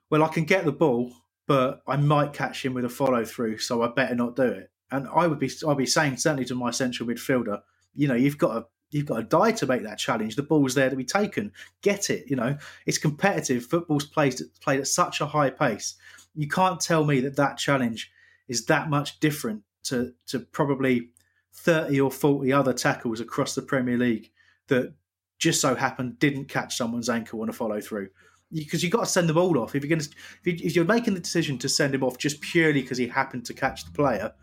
well, 0.09 0.23
I 0.23 0.27
can 0.27 0.43
get 0.43 0.65
the 0.65 0.73
ball, 0.73 1.13
but 1.47 1.81
I 1.87 1.95
might 1.95 2.33
catch 2.33 2.65
him 2.65 2.73
with 2.73 2.83
a 2.83 2.89
follow 2.89 3.23
through, 3.23 3.59
so 3.59 3.81
I 3.81 3.87
better 3.87 4.15
not 4.15 4.35
do 4.35 4.43
it. 4.43 4.71
And 4.91 5.07
I 5.15 5.27
would 5.27 5.39
be 5.39 5.49
I'd 5.65 5.77
be 5.77 5.85
saying 5.85 6.17
certainly 6.17 6.45
to 6.45 6.55
my 6.55 6.71
central 6.71 7.07
midfielder, 7.07 7.61
you 7.93 8.09
know, 8.09 8.15
you've 8.15 8.37
got 8.37 8.53
to 8.55 8.65
you've 8.95 9.05
got 9.05 9.17
to 9.17 9.23
die 9.23 9.51
to 9.51 9.67
make 9.67 9.83
that 9.83 9.97
challenge. 9.97 10.37
The 10.37 10.43
ball's 10.43 10.73
there 10.73 10.89
to 10.89 10.95
be 10.95 11.03
taken. 11.03 11.51
Get 11.81 12.09
it. 12.09 12.29
You 12.29 12.37
know, 12.37 12.57
it's 12.85 12.97
competitive. 12.97 13.65
Football's 13.65 14.05
played 14.05 14.39
played 14.61 14.79
at 14.79 14.87
such 14.87 15.19
a 15.19 15.25
high 15.25 15.49
pace. 15.49 15.95
You 16.33 16.47
can't 16.47 16.79
tell 16.79 17.03
me 17.03 17.19
that 17.21 17.35
that 17.35 17.57
challenge 17.57 18.09
is 18.47 18.65
that 18.67 18.89
much 18.89 19.19
different 19.19 19.63
to 19.83 20.13
to 20.27 20.39
probably 20.39 21.09
thirty 21.53 21.99
or 21.99 22.09
forty 22.09 22.53
other 22.53 22.71
tackles 22.71 23.19
across 23.19 23.53
the 23.53 23.61
Premier 23.61 23.97
League 23.97 24.31
that 24.67 24.93
just 25.39 25.59
so 25.59 25.75
happened 25.75 26.17
didn't 26.19 26.45
catch 26.45 26.77
someone's 26.77 27.09
ankle 27.09 27.41
on 27.41 27.49
a 27.49 27.53
follow 27.53 27.81
through. 27.81 28.07
Because 28.53 28.81
you've 28.81 28.93
got 28.93 29.01
to 29.01 29.11
send 29.11 29.27
them 29.27 29.37
all 29.37 29.57
off. 29.59 29.75
If 29.75 29.83
you're 29.83 29.89
going 29.89 29.99
to, 29.99 30.09
if 30.45 30.73
you're 30.73 30.85
making 30.85 31.15
the 31.15 31.19
decision 31.19 31.57
to 31.57 31.67
send 31.67 31.93
him 31.93 32.03
off 32.03 32.17
just 32.17 32.39
purely 32.39 32.81
because 32.81 32.97
he 32.97 33.07
happened 33.07 33.45
to 33.47 33.53
catch 33.53 33.83
the 33.83 33.91
player, 33.91 34.33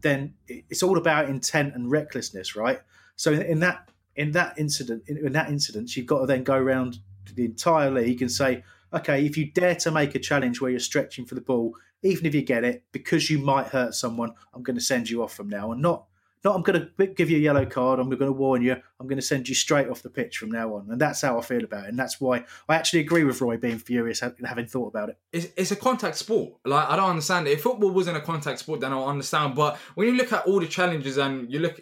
then 0.00 0.34
it's 0.48 0.82
all 0.82 0.98
about 0.98 1.28
intent 1.28 1.74
and 1.76 1.88
recklessness, 1.90 2.56
right? 2.56 2.80
So 3.16 3.32
in, 3.32 3.42
in 3.42 3.60
that 3.60 3.88
in 4.16 4.32
that 4.32 4.58
incident, 4.58 5.04
in, 5.06 5.18
in 5.18 5.32
that 5.32 5.48
incident, 5.48 5.96
you've 5.96 6.06
got 6.06 6.20
to 6.20 6.26
then 6.26 6.44
go 6.44 6.54
around 6.54 6.98
the 7.34 7.44
entire 7.44 7.90
league 7.90 8.22
and 8.22 8.30
say, 8.30 8.62
okay, 8.92 9.24
if 9.26 9.36
you 9.36 9.50
dare 9.50 9.74
to 9.74 9.90
make 9.90 10.14
a 10.14 10.18
challenge 10.18 10.60
where 10.60 10.70
you're 10.70 10.80
stretching 10.80 11.24
for 11.24 11.34
the 11.34 11.40
ball, 11.40 11.74
even 12.02 12.26
if 12.26 12.34
you 12.34 12.42
get 12.42 12.64
it, 12.64 12.84
because 12.92 13.30
you 13.30 13.38
might 13.38 13.68
hurt 13.68 13.94
someone, 13.94 14.32
I'm 14.52 14.62
going 14.62 14.76
to 14.76 14.82
send 14.82 15.10
you 15.10 15.22
off 15.22 15.34
from 15.34 15.48
now, 15.48 15.72
and 15.72 15.82
not 15.82 16.04
not 16.44 16.54
I'm 16.54 16.62
going 16.62 16.88
to 16.98 17.06
give 17.06 17.30
you 17.30 17.38
a 17.38 17.40
yellow 17.40 17.64
card. 17.64 17.98
I'm 17.98 18.10
going 18.10 18.18
to 18.20 18.32
warn 18.32 18.62
you. 18.62 18.76
I'm 19.00 19.06
going 19.06 19.18
to 19.18 19.22
send 19.22 19.48
you 19.48 19.54
straight 19.54 19.88
off 19.88 20.02
the 20.02 20.10
pitch 20.10 20.36
from 20.36 20.50
now 20.50 20.74
on, 20.74 20.88
and 20.90 21.00
that's 21.00 21.22
how 21.22 21.38
I 21.38 21.42
feel 21.42 21.64
about 21.64 21.84
it, 21.84 21.88
and 21.88 21.98
that's 21.98 22.20
why 22.20 22.44
I 22.68 22.76
actually 22.76 23.00
agree 23.00 23.24
with 23.24 23.40
Roy 23.40 23.56
being 23.56 23.78
furious 23.78 24.20
having 24.20 24.66
thought 24.66 24.88
about 24.88 25.08
it. 25.08 25.18
it's, 25.32 25.48
it's 25.56 25.70
a 25.70 25.76
contact 25.76 26.16
sport. 26.16 26.54
Like 26.64 26.88
I 26.88 26.96
don't 26.96 27.10
understand 27.10 27.48
it. 27.48 27.52
If 27.52 27.62
football 27.62 27.90
wasn't 27.90 28.18
a 28.18 28.20
contact 28.20 28.60
sport, 28.60 28.80
then 28.80 28.92
I'll 28.92 29.08
understand. 29.08 29.54
But 29.54 29.78
when 29.94 30.06
you 30.06 30.14
look 30.14 30.32
at 30.32 30.46
all 30.46 30.60
the 30.60 30.68
challenges 30.68 31.16
and 31.16 31.50
you 31.50 31.60
look 31.60 31.80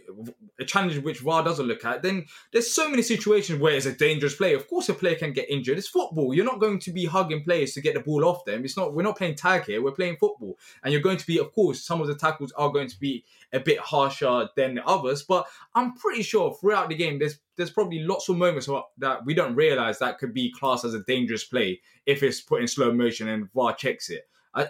a 0.62 0.66
challenge 0.66 0.98
which 0.98 1.20
VAR 1.20 1.42
doesn't 1.42 1.66
look 1.66 1.84
at, 1.84 2.02
then 2.02 2.26
there's 2.52 2.72
so 2.72 2.88
many 2.88 3.02
situations 3.02 3.60
where 3.60 3.74
it's 3.74 3.86
a 3.86 3.92
dangerous 3.92 4.34
play. 4.34 4.54
Of 4.54 4.68
course, 4.68 4.88
a 4.88 4.94
player 4.94 5.16
can 5.16 5.32
get 5.32 5.50
injured. 5.50 5.78
It's 5.78 5.88
football. 5.88 6.32
You're 6.32 6.44
not 6.44 6.60
going 6.60 6.78
to 6.80 6.92
be 6.92 7.04
hugging 7.04 7.44
players 7.44 7.74
to 7.74 7.80
get 7.80 7.94
the 7.94 8.00
ball 8.00 8.24
off 8.24 8.44
them. 8.44 8.64
It's 8.64 8.76
not. 8.76 8.94
We're 8.94 9.02
not 9.02 9.18
playing 9.18 9.34
tag 9.34 9.64
here. 9.66 9.82
We're 9.82 9.92
playing 9.92 10.16
football, 10.16 10.58
and 10.82 10.92
you're 10.92 11.02
going 11.02 11.18
to 11.18 11.26
be. 11.26 11.38
Of 11.38 11.52
course, 11.52 11.84
some 11.84 12.00
of 12.00 12.06
the 12.06 12.14
tackles 12.14 12.52
are 12.52 12.70
going 12.70 12.88
to 12.88 12.98
be 12.98 13.24
a 13.52 13.60
bit 13.60 13.78
harsher 13.78 14.48
than 14.56 14.76
the 14.76 14.86
others. 14.86 15.22
But 15.22 15.46
I'm 15.74 15.94
pretty 15.94 16.22
sure 16.22 16.54
throughout 16.54 16.88
the 16.88 16.94
game, 16.94 17.18
there's 17.18 17.38
there's 17.56 17.70
probably 17.70 18.00
lots 18.00 18.28
of 18.28 18.36
moments 18.36 18.68
that 18.98 19.24
we 19.24 19.34
don't 19.34 19.54
realize 19.54 19.98
that 19.98 20.18
could 20.18 20.32
be 20.32 20.52
classed 20.52 20.84
as 20.84 20.94
a 20.94 21.02
dangerous 21.02 21.44
play 21.44 21.80
if 22.06 22.22
it's 22.22 22.40
put 22.40 22.60
in 22.60 22.68
slow 22.68 22.92
motion 22.92 23.28
and 23.28 23.52
VAR 23.52 23.74
checks 23.74 24.10
it. 24.10 24.28
I, 24.54 24.68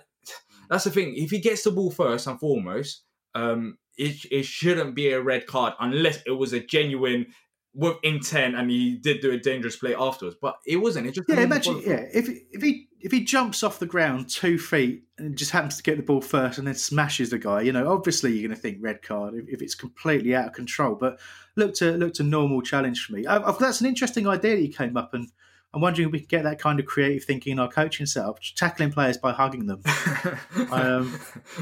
that's 0.69 0.85
the 0.85 0.91
thing. 0.91 1.15
If 1.17 1.31
he 1.31 1.39
gets 1.39 1.65
the 1.65 1.71
ball 1.71 1.91
first 1.91 2.27
and 2.27 2.39
foremost, 2.41 3.03
um, 3.35 3.79
it 3.97 4.25
it 4.31 4.45
shouldn't 4.45 4.95
be 4.95 5.11
a 5.11 5.21
red 5.21 5.47
card 5.47 5.75
unless 5.81 6.23
it 6.27 6.33
was 6.33 6.53
a 6.53 6.61
genuine 6.61 7.27
with 7.75 7.97
intent 8.03 8.55
and 8.55 8.71
he 8.71 8.97
did 8.97 9.21
do 9.21 9.33
a 9.33 9.39
dangerous 9.39 9.77
play 9.77 9.95
afterwards. 9.95 10.37
But 10.41 10.57
it 10.67 10.77
wasn't. 10.77 11.07
It 11.07 11.13
just 11.13 11.29
Yeah, 11.29 11.41
imagine. 11.41 11.81
Yeah, 11.85 12.05
if 12.13 12.29
if 12.29 12.63
he 12.63 12.89
if 13.01 13.11
he 13.13 13.25
jumps 13.25 13.63
off 13.63 13.79
the 13.79 13.87
ground 13.87 14.29
two 14.29 14.59
feet 14.59 15.05
and 15.19 15.37
just 15.37 15.51
happens 15.51 15.77
to 15.77 15.83
get 15.83 15.97
the 15.97 16.03
ball 16.03 16.21
first 16.21 16.59
and 16.59 16.67
then 16.67 16.75
smashes 16.75 17.31
the 17.31 17.39
guy, 17.39 17.63
you 17.63 17.73
know, 17.73 17.91
obviously 17.91 18.33
you're 18.33 18.49
going 18.49 18.55
to 18.55 18.61
think 18.61 18.79
red 18.81 19.03
card 19.03 19.35
if, 19.35 19.49
if 19.49 19.63
it's 19.63 19.75
completely 19.75 20.35
out 20.35 20.49
of 20.49 20.53
control. 20.53 20.95
But 20.95 21.19
looked 21.57 21.81
a 21.81 21.93
looked 21.93 22.21
a 22.21 22.25
normal 22.25 22.61
challenge 22.63 23.05
for 23.05 23.15
me. 23.15 23.27
I, 23.27 23.39
I, 23.39 23.57
that's 23.59 23.81
an 23.81 23.87
interesting 23.87 24.27
idea 24.27 24.57
that 24.57 24.63
you 24.63 24.73
came 24.73 24.97
up 24.97 25.15
and. 25.15 25.29
I'm 25.75 25.81
wondering 25.81 26.09
if 26.09 26.13
we 26.13 26.21
could 26.21 26.29
get 26.29 26.45
that 26.45 26.59
kind 26.59 26.79
of 26.81 26.87
creative 26.87 27.25
thinking 27.25 27.53
in 27.53 27.59
our 27.59 27.69
coaching 27.69 28.07
setup, 28.07 28.41
tackling 28.57 28.93
players 28.93 29.17
by 29.17 29.33
hugging 29.33 29.67
them. 29.67 29.83
um, 30.71 31.19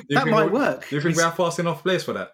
that 0.09 0.27
might 0.27 0.51
work. 0.51 0.89
Do 0.89 0.97
you 0.97 1.03
think 1.03 1.17
we 1.17 1.23
have 1.23 1.37
fast 1.37 1.59
enough 1.59 1.83
players 1.83 2.03
for 2.03 2.13
that? 2.15 2.33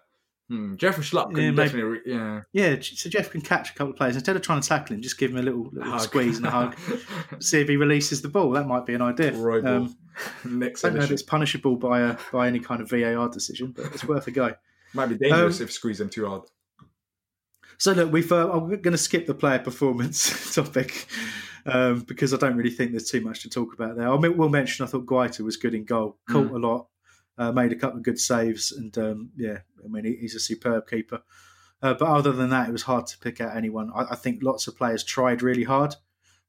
Hmm. 0.49 0.77
Jeffrey 0.77 1.03
Schlupp 1.03 1.35
can 1.35 1.43
Yeah, 1.43 1.63
definitely, 1.63 1.99
yeah. 2.05 2.41
Yeah, 2.53 2.77
so 2.79 3.09
Jeff 3.09 3.29
can 3.31 3.41
catch 3.41 3.71
a 3.71 3.73
couple 3.73 3.91
of 3.91 3.97
players 3.97 4.15
instead 4.15 4.35
of 4.35 4.41
trying 4.41 4.61
to 4.61 4.67
tackle 4.67 4.95
him. 4.95 5.01
Just 5.01 5.17
give 5.17 5.31
him 5.31 5.37
a 5.37 5.41
little, 5.41 5.69
little 5.73 5.91
Hug. 5.91 6.01
squeeze 6.01 6.37
and 6.37 6.45
a 6.45 6.49
hug. 6.49 6.77
See 7.39 7.59
if 7.59 7.67
he 7.67 7.75
releases 7.75 8.21
the 8.21 8.29
ball. 8.29 8.51
That 8.51 8.65
might 8.65 8.85
be 8.85 8.93
an 8.93 9.01
idea. 9.01 9.33
Roy. 9.33 9.61
Um, 9.61 9.97
Next 10.45 10.85
I 10.85 10.89
don't 10.89 10.99
know 10.99 11.03
if 11.03 11.11
it's 11.11 11.21
punishable 11.21 11.75
by 11.75 11.99
a 11.99 12.17
by 12.31 12.47
any 12.47 12.59
kind 12.59 12.81
of 12.81 12.89
VAR 12.89 13.29
decision, 13.29 13.73
but 13.75 13.85
it's 13.87 14.05
worth 14.05 14.25
a 14.27 14.31
go. 14.31 14.53
Might 14.93 15.07
be 15.07 15.17
dangerous 15.17 15.59
um, 15.59 15.65
if 15.65 15.71
squeeze 15.71 15.97
them 15.97 16.09
too 16.09 16.25
hard. 16.25 16.43
So 17.77 17.93
look, 17.93 18.11
we've 18.11 18.31
uh, 18.31 18.51
I'm 18.51 18.69
going 18.69 18.91
to 18.91 18.97
skip 18.97 19.27
the 19.27 19.33
player 19.33 19.59
performance 19.59 20.55
topic 20.55 21.07
um, 21.65 22.01
because 22.01 22.33
I 22.33 22.37
don't 22.37 22.55
really 22.55 22.71
think 22.71 22.91
there's 22.91 23.09
too 23.09 23.21
much 23.21 23.41
to 23.43 23.49
talk 23.49 23.73
about 23.73 23.97
there. 23.97 24.09
I 24.09 24.15
will 24.15 24.49
mention 24.49 24.83
I 24.83 24.87
thought 24.87 25.05
Guaita 25.05 25.41
was 25.41 25.57
good 25.57 25.75
in 25.75 25.85
goal, 25.85 26.17
caught 26.29 26.51
a 26.51 26.57
lot, 26.57 26.87
uh, 27.37 27.51
made 27.51 27.71
a 27.71 27.75
couple 27.75 27.97
of 27.97 28.03
good 28.03 28.19
saves, 28.19 28.71
and 28.71 28.97
um, 28.97 29.29
yeah, 29.37 29.59
I 29.83 29.87
mean 29.87 30.05
he's 30.05 30.35
a 30.35 30.39
superb 30.39 30.87
keeper. 30.87 31.21
Uh, 31.81 31.93
but 31.93 32.07
other 32.07 32.31
than 32.31 32.49
that, 32.49 32.67
it 32.67 32.71
was 32.71 32.83
hard 32.83 33.05
to 33.05 33.19
pick 33.19 33.39
out 33.39 33.55
anyone. 33.55 33.91
I, 33.93 34.05
I 34.11 34.15
think 34.15 34.41
lots 34.41 34.67
of 34.67 34.75
players 34.75 35.03
tried 35.03 35.43
really 35.43 35.63
hard. 35.63 35.95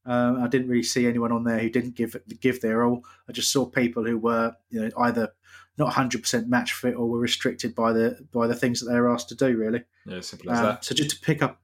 Um, 0.05 0.41
I 0.41 0.47
didn't 0.47 0.69
really 0.69 0.81
see 0.81 1.05
anyone 1.05 1.31
on 1.31 1.43
there 1.43 1.59
who 1.59 1.69
didn't 1.69 1.95
give 1.95 2.15
give 2.39 2.61
their 2.61 2.83
all. 2.83 3.03
I 3.27 3.33
just 3.33 3.51
saw 3.51 3.65
people 3.67 4.03
who 4.05 4.17
were 4.17 4.55
you 4.69 4.81
know 4.81 4.89
either 4.97 5.33
not 5.79 5.93
100% 5.93 6.47
match 6.47 6.73
fit 6.73 6.93
or 6.95 7.07
were 7.07 7.19
restricted 7.19 7.73
by 7.73 7.93
the 7.93 8.19
by 8.31 8.45
the 8.47 8.53
things 8.55 8.79
that 8.81 8.91
they 8.91 8.99
were 8.99 9.09
asked 9.09 9.29
to 9.29 9.35
do. 9.35 9.57
Really. 9.57 9.83
Yeah, 10.05 10.19
simple 10.21 10.51
as 10.51 10.59
Um, 10.59 10.65
that. 10.65 10.85
so 10.85 10.93
just 10.93 11.09
to 11.11 11.19
pick 11.21 11.41
up, 11.41 11.59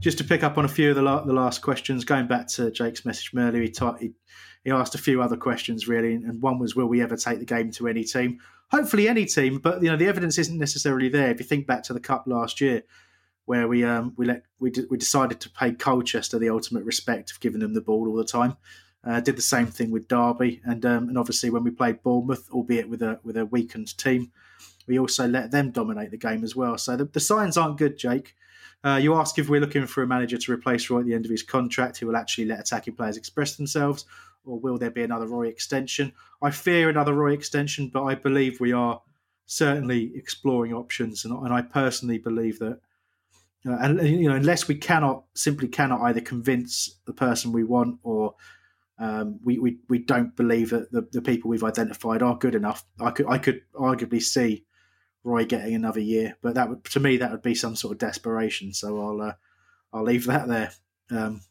just 0.00 0.18
to 0.18 0.24
pick 0.24 0.42
up 0.42 0.58
on 0.58 0.64
a 0.64 0.68
few 0.68 0.90
of 0.90 0.96
the, 0.96 1.02
la- 1.02 1.24
the 1.24 1.32
last 1.32 1.62
questions, 1.62 2.04
going 2.04 2.26
back 2.26 2.48
to 2.48 2.70
Jake's 2.70 3.04
message 3.04 3.28
from 3.28 3.40
earlier, 3.40 3.62
he, 3.62 3.70
ta- 3.70 3.94
he, 3.94 4.12
he 4.64 4.70
asked 4.70 4.94
a 4.94 4.98
few 4.98 5.22
other 5.22 5.36
questions 5.36 5.86
really, 5.86 6.14
and 6.14 6.42
one 6.42 6.58
was, 6.58 6.74
will 6.74 6.86
we 6.88 7.00
ever 7.02 7.16
take 7.16 7.38
the 7.38 7.44
game 7.44 7.70
to 7.72 7.86
any 7.88 8.04
team? 8.04 8.38
Hopefully, 8.70 9.08
any 9.08 9.24
team, 9.24 9.58
but 9.58 9.82
you 9.82 9.88
know 9.90 9.96
the 9.96 10.06
evidence 10.06 10.36
isn't 10.38 10.58
necessarily 10.58 11.08
there. 11.08 11.30
If 11.30 11.38
you 11.40 11.46
think 11.46 11.66
back 11.66 11.82
to 11.84 11.94
the 11.94 12.00
cup 12.00 12.24
last 12.26 12.60
year, 12.60 12.82
where 13.46 13.66
we 13.66 13.82
um 13.84 14.12
we 14.18 14.26
let 14.26 14.42
we 14.58 14.70
d- 14.70 14.84
we 14.90 14.98
decided 14.98 15.40
to 15.40 15.48
pay 15.50 15.72
Colchester 15.72 16.38
the 16.38 16.50
ultimate 16.50 16.84
respect 16.84 17.30
of 17.30 17.40
giving 17.40 17.60
them 17.60 17.72
the 17.72 17.80
ball 17.80 18.06
all 18.08 18.16
the 18.16 18.24
time. 18.24 18.56
Uh, 19.04 19.20
did 19.20 19.36
the 19.36 19.42
same 19.42 19.66
thing 19.66 19.90
with 19.90 20.08
Derby, 20.08 20.60
and 20.64 20.84
um, 20.84 21.08
and 21.08 21.16
obviously 21.16 21.50
when 21.50 21.62
we 21.62 21.70
played 21.70 22.02
Bournemouth, 22.02 22.48
albeit 22.50 22.88
with 22.88 23.00
a 23.02 23.20
with 23.22 23.36
a 23.36 23.46
weakened 23.46 23.96
team, 23.96 24.32
we 24.86 24.98
also 24.98 25.28
let 25.28 25.50
them 25.50 25.70
dominate 25.70 26.10
the 26.10 26.16
game 26.16 26.42
as 26.42 26.56
well. 26.56 26.76
So 26.78 26.96
the, 26.96 27.04
the 27.04 27.20
signs 27.20 27.56
aren't 27.56 27.78
good, 27.78 27.96
Jake. 27.96 28.34
Uh, 28.84 28.98
you 29.00 29.14
ask 29.14 29.38
if 29.38 29.48
we're 29.48 29.60
looking 29.60 29.86
for 29.86 30.02
a 30.02 30.06
manager 30.06 30.38
to 30.38 30.52
replace 30.52 30.88
Roy 30.88 31.00
at 31.00 31.06
the 31.06 31.14
end 31.14 31.24
of 31.24 31.30
his 31.30 31.42
contract 31.42 31.98
who 31.98 32.06
will 32.06 32.16
actually 32.16 32.44
let 32.46 32.60
attacking 32.60 32.94
players 32.94 33.16
express 33.16 33.56
themselves, 33.56 34.04
or 34.44 34.58
will 34.58 34.78
there 34.78 34.90
be 34.90 35.02
another 35.02 35.26
Roy 35.26 35.46
extension? 35.46 36.12
I 36.42 36.50
fear 36.50 36.88
another 36.88 37.12
Roy 37.12 37.32
extension, 37.32 37.90
but 37.92 38.04
I 38.04 38.14
believe 38.14 38.60
we 38.60 38.72
are 38.72 39.00
certainly 39.46 40.12
exploring 40.14 40.72
options, 40.72 41.24
and, 41.24 41.36
and 41.44 41.52
I 41.52 41.62
personally 41.62 42.18
believe 42.18 42.58
that. 42.60 42.80
Uh, 43.66 43.76
and 43.80 44.00
you 44.08 44.28
know, 44.28 44.36
unless 44.36 44.68
we 44.68 44.76
cannot 44.76 45.24
simply 45.34 45.66
cannot 45.66 46.00
either 46.02 46.20
convince 46.20 46.98
the 47.06 47.12
person 47.12 47.50
we 47.52 47.64
want 47.64 47.98
or 48.04 48.34
um, 48.98 49.38
we, 49.44 49.58
we 49.58 49.78
we 49.88 49.98
don't 49.98 50.34
believe 50.34 50.70
that 50.70 50.90
the, 50.90 51.06
the 51.12 51.22
people 51.22 51.50
we've 51.50 51.64
identified 51.64 52.22
are 52.22 52.36
good 52.36 52.54
enough. 52.54 52.84
I 53.00 53.10
could 53.10 53.26
I 53.26 53.38
could 53.38 53.62
arguably 53.74 54.22
see 54.22 54.64
Roy 55.22 55.44
getting 55.44 55.74
another 55.74 56.00
year, 56.00 56.36
but 56.42 56.54
that 56.54 56.68
would 56.68 56.84
to 56.84 57.00
me 57.00 57.16
that 57.18 57.30
would 57.30 57.42
be 57.42 57.54
some 57.54 57.76
sort 57.76 57.92
of 57.92 57.98
desperation. 57.98 58.72
So 58.72 59.00
I'll 59.00 59.20
uh, 59.20 59.32
I'll 59.92 60.02
leave 60.02 60.26
that 60.26 60.48
there. 60.48 60.72
Um, 61.10 61.42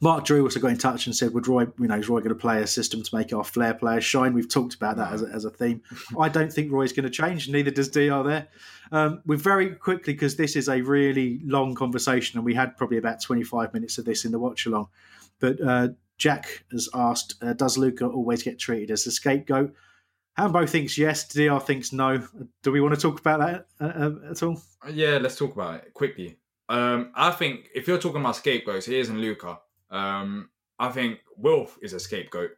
Mark 0.00 0.24
Drew 0.24 0.42
also 0.42 0.60
got 0.60 0.70
in 0.70 0.78
touch 0.78 1.06
and 1.06 1.16
said, 1.16 1.32
"Would 1.34 1.48
Roy, 1.48 1.66
you 1.78 1.88
know, 1.88 1.96
is 1.96 2.08
Roy 2.08 2.20
going 2.20 2.30
to 2.30 2.34
play 2.34 2.62
a 2.62 2.66
system 2.66 3.02
to 3.02 3.16
make 3.16 3.32
our 3.32 3.44
flair 3.44 3.74
players 3.74 4.04
shine?" 4.04 4.34
We've 4.34 4.48
talked 4.48 4.74
about 4.74 4.96
that 4.96 5.12
as 5.12 5.22
a, 5.22 5.26
as 5.26 5.44
a 5.44 5.50
theme. 5.50 5.82
I 6.20 6.28
don't 6.28 6.52
think 6.52 6.70
Roy's 6.70 6.92
going 6.92 7.04
to 7.04 7.10
change. 7.10 7.48
Neither 7.48 7.70
does 7.70 7.88
Dr. 7.88 8.28
There. 8.28 8.48
Um, 8.92 9.22
we're 9.26 9.36
very 9.36 9.74
quickly 9.74 10.12
because 10.12 10.36
this 10.36 10.56
is 10.56 10.68
a 10.68 10.80
really 10.82 11.40
long 11.44 11.74
conversation, 11.74 12.38
and 12.38 12.44
we 12.44 12.54
had 12.54 12.76
probably 12.76 12.98
about 12.98 13.20
twenty 13.22 13.42
five 13.42 13.72
minutes 13.74 13.98
of 13.98 14.04
this 14.04 14.24
in 14.24 14.32
the 14.32 14.38
watch 14.38 14.66
along. 14.66 14.88
But 15.38 15.60
uh, 15.60 15.88
Jack 16.20 16.64
has 16.70 16.88
asked, 16.94 17.34
uh, 17.42 17.54
"Does 17.54 17.76
Luka 17.78 18.06
always 18.06 18.42
get 18.42 18.58
treated 18.58 18.90
as 18.90 19.06
a 19.06 19.10
scapegoat?" 19.10 19.72
Hambo 20.36 20.66
thinks 20.66 20.96
yes. 20.96 21.26
Dr. 21.26 21.58
thinks 21.64 21.92
no. 21.92 22.22
Do 22.62 22.70
we 22.70 22.80
want 22.80 22.94
to 22.94 23.00
talk 23.00 23.18
about 23.18 23.40
that 23.40 23.66
uh, 23.80 24.04
uh, 24.04 24.30
at 24.30 24.42
all? 24.42 24.62
Yeah, 24.92 25.18
let's 25.20 25.36
talk 25.36 25.54
about 25.54 25.76
it 25.76 25.92
quickly. 25.94 26.36
Um, 26.68 27.10
I 27.16 27.32
think 27.32 27.68
if 27.74 27.88
you're 27.88 27.98
talking 27.98 28.20
about 28.20 28.36
scapegoats, 28.36 28.86
it 28.86 28.94
isn't 28.94 29.18
Luka. 29.20 29.58
Um, 29.90 30.50
I 30.78 30.90
think 30.90 31.18
Wilf 31.36 31.76
is 31.82 31.94
a 31.94 31.98
scapegoat 32.00 32.50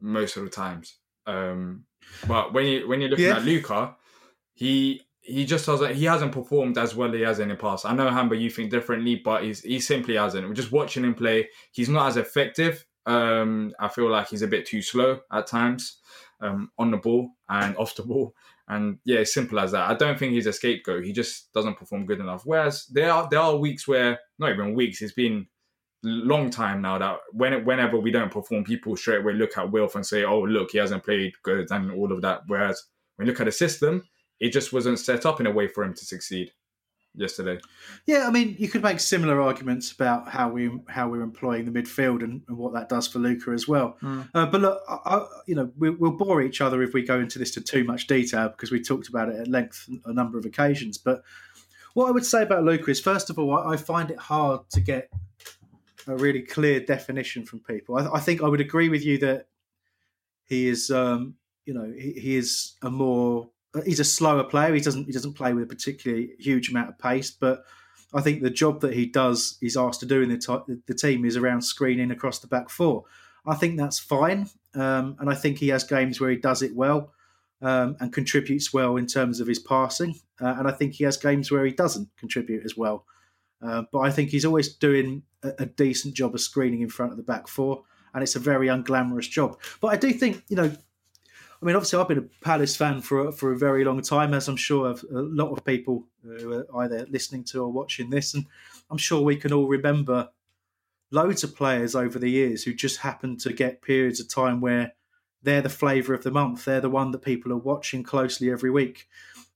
most 0.00 0.36
of 0.36 0.44
the 0.44 0.50
times. 0.50 0.98
Um, 1.26 1.84
but 2.28 2.52
when 2.52 2.66
you 2.66 2.86
when 2.88 3.00
you're 3.00 3.10
looking 3.10 3.24
Yeah. 3.24 3.36
at 3.38 3.44
Luka, 3.44 3.96
he 4.52 5.00
he 5.20 5.46
just 5.46 5.64
hasn't 5.66 5.94
he 5.94 6.04
hasn't 6.04 6.32
performed 6.32 6.76
as 6.76 6.94
well 6.94 7.08
as 7.08 7.14
he 7.14 7.22
has 7.22 7.38
in 7.40 7.48
the 7.48 7.54
past. 7.56 7.86
I 7.86 7.94
know 7.94 8.10
Hamber, 8.10 8.34
you 8.34 8.50
think 8.50 8.70
differently, 8.70 9.16
but 9.24 9.44
he's 9.44 9.62
he 9.62 9.80
simply 9.80 10.16
hasn't. 10.16 10.46
We're 10.46 10.54
just 10.54 10.72
watching 10.72 11.04
him 11.04 11.14
play. 11.14 11.48
He's 11.72 11.88
not 11.88 12.08
as 12.08 12.16
effective. 12.18 12.84
Um, 13.06 13.72
I 13.78 13.88
feel 13.88 14.10
like 14.10 14.28
he's 14.28 14.42
a 14.42 14.48
bit 14.48 14.66
too 14.66 14.82
slow 14.82 15.20
at 15.32 15.46
times 15.46 15.98
um, 16.40 16.70
on 16.78 16.90
the 16.90 16.96
ball 16.96 17.30
and 17.48 17.76
off 17.78 17.94
the 17.94 18.02
ball. 18.02 18.34
And 18.68 18.98
yeah, 19.04 19.18
it's 19.18 19.34
simple 19.34 19.60
as 19.60 19.72
that. 19.72 19.90
I 19.90 19.94
don't 19.94 20.18
think 20.18 20.32
he's 20.32 20.46
a 20.46 20.52
scapegoat. 20.52 21.04
He 21.04 21.12
just 21.12 21.52
doesn't 21.52 21.76
perform 21.76 22.06
good 22.06 22.20
enough. 22.20 22.42
Whereas 22.44 22.86
there 22.86 23.12
are 23.12 23.28
there 23.30 23.40
are 23.40 23.56
weeks 23.56 23.86
where 23.86 24.18
not 24.38 24.52
even 24.52 24.74
weeks. 24.74 25.02
It's 25.02 25.12
been 25.12 25.46
long 26.02 26.50
time 26.50 26.80
now 26.82 26.98
that 26.98 27.18
when 27.32 27.64
whenever 27.66 27.98
we 27.98 28.10
don't 28.10 28.32
perform, 28.32 28.64
people 28.64 28.96
straight 28.96 29.20
away 29.20 29.34
look 29.34 29.58
at 29.58 29.70
Wilf 29.70 29.96
and 29.96 30.06
say, 30.06 30.24
"Oh, 30.24 30.40
look, 30.40 30.70
he 30.70 30.78
hasn't 30.78 31.04
played 31.04 31.34
good," 31.42 31.70
and 31.70 31.90
all 31.92 32.10
of 32.10 32.22
that. 32.22 32.42
Whereas 32.46 32.82
when 33.16 33.26
you 33.26 33.32
look 33.32 33.40
at 33.40 33.44
the 33.44 33.52
system, 33.52 34.02
it 34.40 34.50
just 34.50 34.72
wasn't 34.72 34.98
set 34.98 35.26
up 35.26 35.40
in 35.40 35.46
a 35.46 35.52
way 35.52 35.68
for 35.68 35.84
him 35.84 35.92
to 35.92 36.04
succeed 36.06 36.50
yesterday. 37.14 37.60
Yeah, 38.06 38.26
I 38.26 38.30
mean, 38.30 38.56
you 38.58 38.68
could 38.68 38.82
make 38.82 39.00
similar 39.00 39.40
arguments 39.40 39.92
about 39.92 40.28
how 40.28 40.48
we 40.48 40.70
how 40.88 41.08
we're 41.08 41.22
employing 41.22 41.64
the 41.64 41.70
midfield 41.70 42.22
and, 42.22 42.42
and 42.48 42.56
what 42.56 42.72
that 42.74 42.88
does 42.88 43.06
for 43.06 43.18
Luka 43.18 43.50
as 43.52 43.68
well. 43.68 43.96
Uh, 44.34 44.46
but 44.46 44.60
look, 44.60 44.82
I, 44.88 44.98
I, 45.04 45.26
you 45.46 45.54
know, 45.54 45.70
we, 45.78 45.90
we'll 45.90 46.12
bore 46.12 46.42
each 46.42 46.60
other 46.60 46.82
if 46.82 46.92
we 46.92 47.02
go 47.02 47.20
into 47.20 47.38
this 47.38 47.52
to 47.52 47.60
too 47.60 47.84
much 47.84 48.06
detail 48.06 48.48
because 48.48 48.70
we 48.70 48.82
talked 48.82 49.08
about 49.08 49.28
it 49.28 49.36
at 49.36 49.48
length 49.48 49.88
a 50.04 50.12
number 50.12 50.38
of 50.38 50.44
occasions. 50.44 50.98
But 50.98 51.22
what 51.94 52.08
I 52.08 52.10
would 52.10 52.26
say 52.26 52.42
about 52.42 52.64
Luka 52.64 52.90
is, 52.90 53.00
first 53.00 53.30
of 53.30 53.38
all, 53.38 53.56
I, 53.56 53.74
I 53.74 53.76
find 53.76 54.10
it 54.10 54.18
hard 54.18 54.68
to 54.70 54.80
get 54.80 55.10
a 56.06 56.16
really 56.16 56.42
clear 56.42 56.80
definition 56.80 57.44
from 57.44 57.60
people. 57.60 57.96
I, 57.96 58.16
I 58.16 58.20
think 58.20 58.42
I 58.42 58.48
would 58.48 58.60
agree 58.60 58.88
with 58.88 59.04
you 59.04 59.18
that 59.18 59.46
he 60.44 60.68
is, 60.68 60.90
um, 60.90 61.36
you 61.64 61.72
know, 61.72 61.90
he, 61.96 62.12
he 62.12 62.36
is 62.36 62.72
a 62.82 62.90
more 62.90 63.48
he's 63.84 64.00
a 64.00 64.04
slower 64.04 64.44
player. 64.44 64.74
He 64.74 64.80
doesn't 64.80 65.06
he 65.06 65.12
doesn't 65.12 65.34
play 65.34 65.52
with 65.52 65.64
a 65.64 65.66
particularly 65.66 66.34
huge 66.38 66.70
amount 66.70 66.88
of 66.88 66.98
pace, 66.98 67.30
but 67.30 67.64
I 68.12 68.20
think 68.20 68.42
the 68.42 68.50
job 68.50 68.80
that 68.82 68.94
he 68.94 69.06
does, 69.06 69.58
he's 69.60 69.76
asked 69.76 70.00
to 70.00 70.06
do 70.06 70.22
in 70.22 70.28
the, 70.28 70.38
t- 70.38 70.80
the 70.86 70.94
team 70.94 71.24
is 71.24 71.36
around 71.36 71.62
screening 71.62 72.12
across 72.12 72.38
the 72.38 72.46
back 72.46 72.70
four. 72.70 73.04
I 73.44 73.56
think 73.56 73.76
that's 73.76 73.98
fine, 73.98 74.48
um, 74.74 75.16
and 75.18 75.28
I 75.28 75.34
think 75.34 75.58
he 75.58 75.68
has 75.68 75.84
games 75.84 76.20
where 76.20 76.30
he 76.30 76.36
does 76.36 76.62
it 76.62 76.74
well 76.74 77.12
um, 77.60 77.96
and 78.00 78.12
contributes 78.12 78.72
well 78.72 78.96
in 78.96 79.06
terms 79.06 79.40
of 79.40 79.48
his 79.48 79.58
passing, 79.58 80.14
uh, 80.40 80.54
and 80.58 80.68
I 80.68 80.70
think 80.70 80.94
he 80.94 81.04
has 81.04 81.16
games 81.16 81.50
where 81.50 81.64
he 81.64 81.72
doesn't 81.72 82.08
contribute 82.16 82.64
as 82.64 82.76
well. 82.76 83.04
Uh, 83.60 83.82
but 83.92 84.00
I 84.00 84.10
think 84.10 84.30
he's 84.30 84.44
always 84.44 84.74
doing 84.76 85.22
a, 85.42 85.52
a 85.60 85.66
decent 85.66 86.14
job 86.14 86.34
of 86.34 86.40
screening 86.40 86.82
in 86.82 86.88
front 86.88 87.12
of 87.12 87.16
the 87.16 87.22
back 87.24 87.48
four, 87.48 87.82
and 88.12 88.22
it's 88.22 88.36
a 88.36 88.40
very 88.40 88.68
unglamorous 88.68 89.28
job. 89.28 89.58
But 89.80 89.88
I 89.88 89.96
do 89.96 90.12
think, 90.12 90.42
you 90.48 90.56
know, 90.56 90.70
I 91.60 91.66
mean, 91.66 91.76
obviously, 91.76 91.98
I've 91.98 92.08
been 92.08 92.18
a 92.18 92.44
Palace 92.44 92.76
fan 92.76 93.00
for 93.00 93.32
for 93.32 93.52
a 93.52 93.58
very 93.58 93.84
long 93.84 94.02
time, 94.02 94.34
as 94.34 94.48
I'm 94.48 94.56
sure 94.56 94.90
a 94.90 94.96
lot 95.12 95.52
of 95.52 95.64
people 95.64 96.06
who 96.22 96.64
are 96.72 96.84
either 96.84 97.06
listening 97.10 97.44
to 97.44 97.62
or 97.62 97.72
watching 97.72 98.10
this, 98.10 98.34
and 98.34 98.46
I'm 98.90 98.98
sure 98.98 99.22
we 99.22 99.36
can 99.36 99.52
all 99.52 99.66
remember 99.66 100.28
loads 101.10 101.44
of 101.44 101.56
players 101.56 101.94
over 101.94 102.18
the 102.18 102.30
years 102.30 102.64
who 102.64 102.74
just 102.74 102.98
happen 102.98 103.36
to 103.38 103.52
get 103.52 103.82
periods 103.82 104.20
of 104.20 104.28
time 104.28 104.60
where 104.60 104.92
they're 105.42 105.62
the 105.62 105.68
flavour 105.68 106.12
of 106.14 106.24
the 106.24 106.30
month. 106.30 106.64
They're 106.64 106.80
the 106.80 106.90
one 106.90 107.12
that 107.12 107.22
people 107.22 107.52
are 107.52 107.58
watching 107.58 108.02
closely 108.02 108.50
every 108.50 108.70
week. 108.70 109.06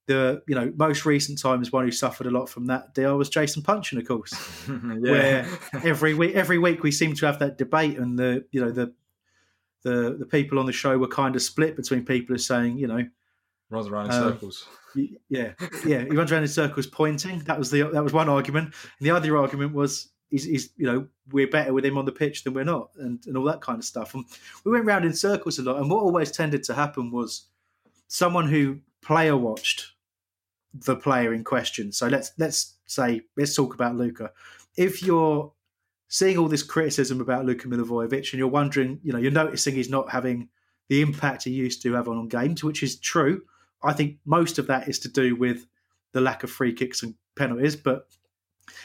The 0.07 0.43
you 0.47 0.55
know 0.55 0.73
most 0.77 1.05
recent 1.05 1.39
times 1.39 1.71
one 1.71 1.85
who 1.85 1.91
suffered 1.91 2.27
a 2.27 2.31
lot 2.31 2.49
from 2.49 2.67
that 2.67 2.95
deal 2.95 3.19
was 3.19 3.29
Jason 3.29 3.63
Puncheon, 3.63 3.99
of 3.99 4.09
course 4.09 4.33
yeah. 4.69 4.95
where 5.01 5.47
every 5.85 6.15
week 6.15 6.35
every 6.35 6.59
week 6.59 6.83
we 6.83 6.91
seem 6.91 7.15
to 7.17 7.27
have 7.27 7.41
that 7.41 7.59
debate 7.59 7.99
and 7.99 8.19
the 8.19 8.47
you 8.51 8.59
know 8.59 8.71
the 8.71 8.95
the 9.89 10.17
the 10.19 10.27
people 10.27 10.59
on 10.59 10.67
the 10.67 10.73
show 10.73 10.97
were 10.99 11.09
kind 11.09 11.35
of 11.37 11.43
split 11.43 11.77
between 11.77 12.05
people 12.05 12.29
who 12.29 12.35
are 12.35 12.39
saying, 12.53 12.79
you 12.79 12.87
know, 12.87 13.03
Runs 13.71 13.89
around 13.89 14.07
in 14.07 14.13
Um, 14.13 14.33
circles. 14.33 14.67
yeah, 15.29 15.53
yeah, 15.85 16.05
he 16.05 16.17
runs 16.17 16.33
around 16.33 16.43
in 16.43 16.49
circles 16.49 16.87
pointing. 16.87 17.41
That 17.41 17.59
was 17.59 17.71
the 17.71 17.83
that 17.93 18.03
was 18.05 18.13
one 18.13 18.29
argument. 18.29 18.67
And 18.99 19.07
the 19.07 19.11
other 19.11 19.37
argument 19.37 19.75
was 19.75 20.09
he's, 20.31 20.45
he's 20.45 20.71
you 20.77 20.87
know 20.87 21.07
we're 21.31 21.51
better 21.51 21.73
with 21.75 21.85
him 21.85 21.99
on 21.99 22.07
the 22.07 22.13
pitch 22.13 22.45
than 22.45 22.55
we're 22.55 22.65
not, 22.65 22.91
and 22.97 23.23
and 23.27 23.37
all 23.37 23.45
that 23.45 23.61
kind 23.61 23.79
of 23.79 23.85
stuff. 23.85 24.15
And 24.15 24.25
we 24.65 24.73
went 24.73 24.87
round 24.87 25.05
in 25.05 25.13
circles 25.13 25.59
a 25.59 25.63
lot. 25.63 25.77
And 25.81 25.91
what 25.91 26.03
always 26.03 26.31
tended 26.31 26.63
to 26.65 26.75
happen 26.75 27.11
was 27.11 27.49
someone 28.07 28.49
who 28.49 28.79
player 29.03 29.37
watched 29.37 29.93
the 30.73 30.97
player 30.97 31.35
in 31.35 31.45
question. 31.45 31.93
So 31.93 32.07
let's 32.09 32.33
let's 32.39 32.77
say 32.87 33.23
let's 33.37 33.55
talk 33.55 33.75
about 33.75 33.97
Luka. 33.97 34.31
If 34.77 35.03
you're 35.03 35.53
seeing 36.09 36.39
all 36.39 36.49
this 36.49 36.63
criticism 36.63 37.21
about 37.21 37.45
Luka 37.45 37.69
Milivojevic 37.69 38.33
and 38.33 38.39
you're 38.39 38.49
wondering, 38.49 38.99
you 39.03 39.13
know, 39.13 39.19
you're 39.19 39.31
noticing 39.31 39.75
he's 39.75 39.91
not 39.91 40.11
having 40.11 40.49
the 40.89 41.03
impact 41.03 41.45
he 41.45 41.51
used 41.51 41.83
to 41.83 41.93
have 41.93 42.09
on 42.09 42.29
games, 42.29 42.65
which 42.65 42.83
is 42.83 42.99
true. 42.99 43.43
I 43.83 43.93
think 43.93 44.17
most 44.25 44.59
of 44.59 44.67
that 44.69 44.89
is 44.89 44.99
to 45.01 45.09
do 45.09 45.37
with 45.37 45.67
the 46.13 46.21
lack 46.21 46.43
of 46.43 46.51
free 46.51 46.73
kicks 46.73 47.03
and 47.03 47.15
penalties, 47.37 47.77
but 47.77 48.09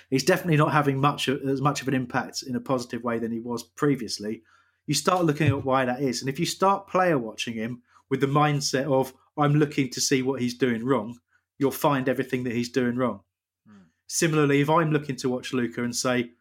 he's 0.09 0.25
definitely 0.25 0.57
not 0.57 0.73
having 0.73 0.99
much 0.99 1.29
as 1.29 1.61
much 1.61 1.81
of 1.81 1.87
an 1.87 1.93
impact 1.93 2.43
in 2.43 2.55
a 2.55 2.59
positive 2.59 3.03
way 3.03 3.19
than 3.19 3.31
he 3.31 3.39
was 3.39 3.63
previously. 3.63 4.43
You 4.85 4.93
start 4.93 5.23
looking 5.23 5.47
at 5.47 5.63
why 5.63 5.85
that 5.85 6.01
is, 6.01 6.21
and 6.21 6.29
if 6.29 6.39
you 6.39 6.45
start 6.45 6.87
player 6.87 7.17
watching 7.17 7.53
him 7.53 7.81
with 8.09 8.19
the 8.19 8.27
mindset 8.27 8.91
of 8.91 9.13
"I'm 9.37 9.55
looking 9.55 9.89
to 9.91 10.01
see 10.01 10.21
what 10.21 10.41
he's 10.41 10.57
doing 10.57 10.83
wrong," 10.83 11.17
you'll 11.57 11.71
find 11.71 12.09
everything 12.09 12.43
that 12.43 12.53
he's 12.53 12.69
doing 12.69 12.97
wrong. 12.97 13.21
Hmm. 13.65 13.83
Similarly, 14.07 14.59
if 14.59 14.69
I'm 14.69 14.91
looking 14.91 15.15
to 15.15 15.29
watch 15.29 15.53
Luka 15.53 15.83
and 15.83 15.95
say, 15.95 16.31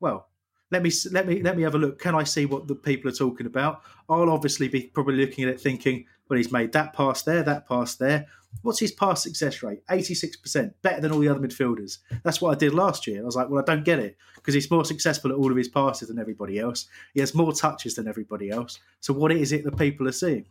"Well, 0.00 0.28
let 0.70 0.82
me 0.82 0.90
let 1.12 1.26
me 1.26 1.42
let 1.42 1.56
me 1.56 1.62
have 1.62 1.74
a 1.74 1.78
look. 1.78 2.00
Can 2.00 2.14
I 2.14 2.24
see 2.24 2.46
what 2.46 2.66
the 2.66 2.74
people 2.74 3.10
are 3.10 3.14
talking 3.14 3.46
about?" 3.46 3.82
I'll 4.08 4.30
obviously 4.30 4.68
be 4.68 4.90
probably 4.94 5.16
looking 5.16 5.44
at 5.44 5.50
it 5.50 5.60
thinking, 5.60 6.06
"Well, 6.28 6.36
he's 6.36 6.52
made 6.52 6.72
that 6.72 6.92
pass 6.92 7.22
there, 7.22 7.42
that 7.42 7.68
pass 7.68 7.94
there. 7.96 8.26
What's 8.62 8.80
his 8.80 8.92
pass 8.92 9.22
success 9.22 9.62
rate? 9.62 9.82
Eighty 9.90 10.14
six 10.14 10.36
percent, 10.36 10.74
better 10.82 11.00
than 11.00 11.12
all 11.12 11.20
the 11.20 11.28
other 11.28 11.40
midfielders." 11.40 11.98
That's 12.24 12.40
what 12.40 12.54
I 12.54 12.58
did 12.58 12.74
last 12.74 13.06
year. 13.06 13.22
I 13.22 13.24
was 13.24 13.36
like, 13.36 13.48
"Well, 13.48 13.62
I 13.62 13.64
don't 13.64 13.84
get 13.84 13.98
it 13.98 14.16
because 14.34 14.54
he's 14.54 14.70
more 14.70 14.84
successful 14.84 15.30
at 15.30 15.36
all 15.36 15.50
of 15.50 15.56
his 15.56 15.68
passes 15.68 16.08
than 16.08 16.18
everybody 16.18 16.58
else. 16.58 16.88
He 17.14 17.20
has 17.20 17.34
more 17.34 17.52
touches 17.52 17.94
than 17.94 18.08
everybody 18.08 18.50
else. 18.50 18.80
So 19.00 19.12
what 19.12 19.32
is 19.32 19.52
it 19.52 19.64
that 19.64 19.78
people 19.78 20.08
are 20.08 20.12
seeing?" 20.12 20.46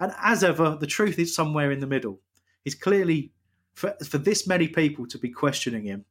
And 0.00 0.12
as 0.20 0.42
ever, 0.42 0.76
the 0.80 0.86
truth 0.86 1.18
is 1.18 1.34
somewhere 1.34 1.70
in 1.70 1.80
the 1.80 1.86
middle. 1.86 2.20
He's 2.64 2.74
clearly 2.74 3.32
for 3.74 3.94
for 4.04 4.18
this 4.18 4.46
many 4.46 4.66
people 4.66 5.06
to 5.06 5.18
be 5.18 5.30
questioning 5.30 5.84
him 5.84 6.04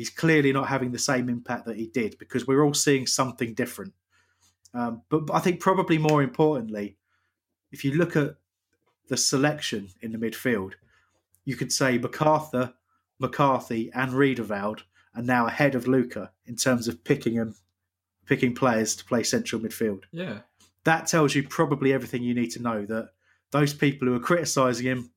he's 0.00 0.08
clearly 0.08 0.50
not 0.50 0.66
having 0.66 0.92
the 0.92 0.98
same 0.98 1.28
impact 1.28 1.66
that 1.66 1.76
he 1.76 1.86
did 1.86 2.16
because 2.18 2.46
we're 2.46 2.64
all 2.64 2.72
seeing 2.72 3.06
something 3.06 3.52
different. 3.52 3.92
Um, 4.72 5.02
but, 5.10 5.26
but 5.26 5.34
I 5.34 5.40
think 5.40 5.60
probably 5.60 5.98
more 5.98 6.22
importantly, 6.22 6.96
if 7.70 7.84
you 7.84 7.92
look 7.92 8.16
at 8.16 8.36
the 9.08 9.18
selection 9.18 9.88
in 10.00 10.12
the 10.12 10.16
midfield, 10.16 10.72
you 11.44 11.54
could 11.54 11.70
say 11.70 11.98
McArthur, 11.98 12.72
McCarthy, 13.18 13.90
and 13.92 14.14
Riedewald 14.14 14.84
are 15.14 15.22
now 15.22 15.46
ahead 15.46 15.74
of 15.74 15.86
Luka 15.86 16.30
in 16.46 16.56
terms 16.56 16.88
of 16.88 17.04
picking 17.04 17.34
them, 17.34 17.54
picking 18.24 18.54
players 18.54 18.96
to 18.96 19.04
play 19.04 19.22
central 19.22 19.60
midfield. 19.60 20.04
Yeah. 20.12 20.38
That 20.84 21.08
tells 21.08 21.34
you 21.34 21.46
probably 21.46 21.92
everything 21.92 22.22
you 22.22 22.32
need 22.32 22.52
to 22.52 22.62
know 22.62 22.86
that 22.86 23.10
those 23.50 23.74
people 23.74 24.08
who 24.08 24.14
are 24.14 24.20
criticising 24.20 24.86
him 24.86 25.10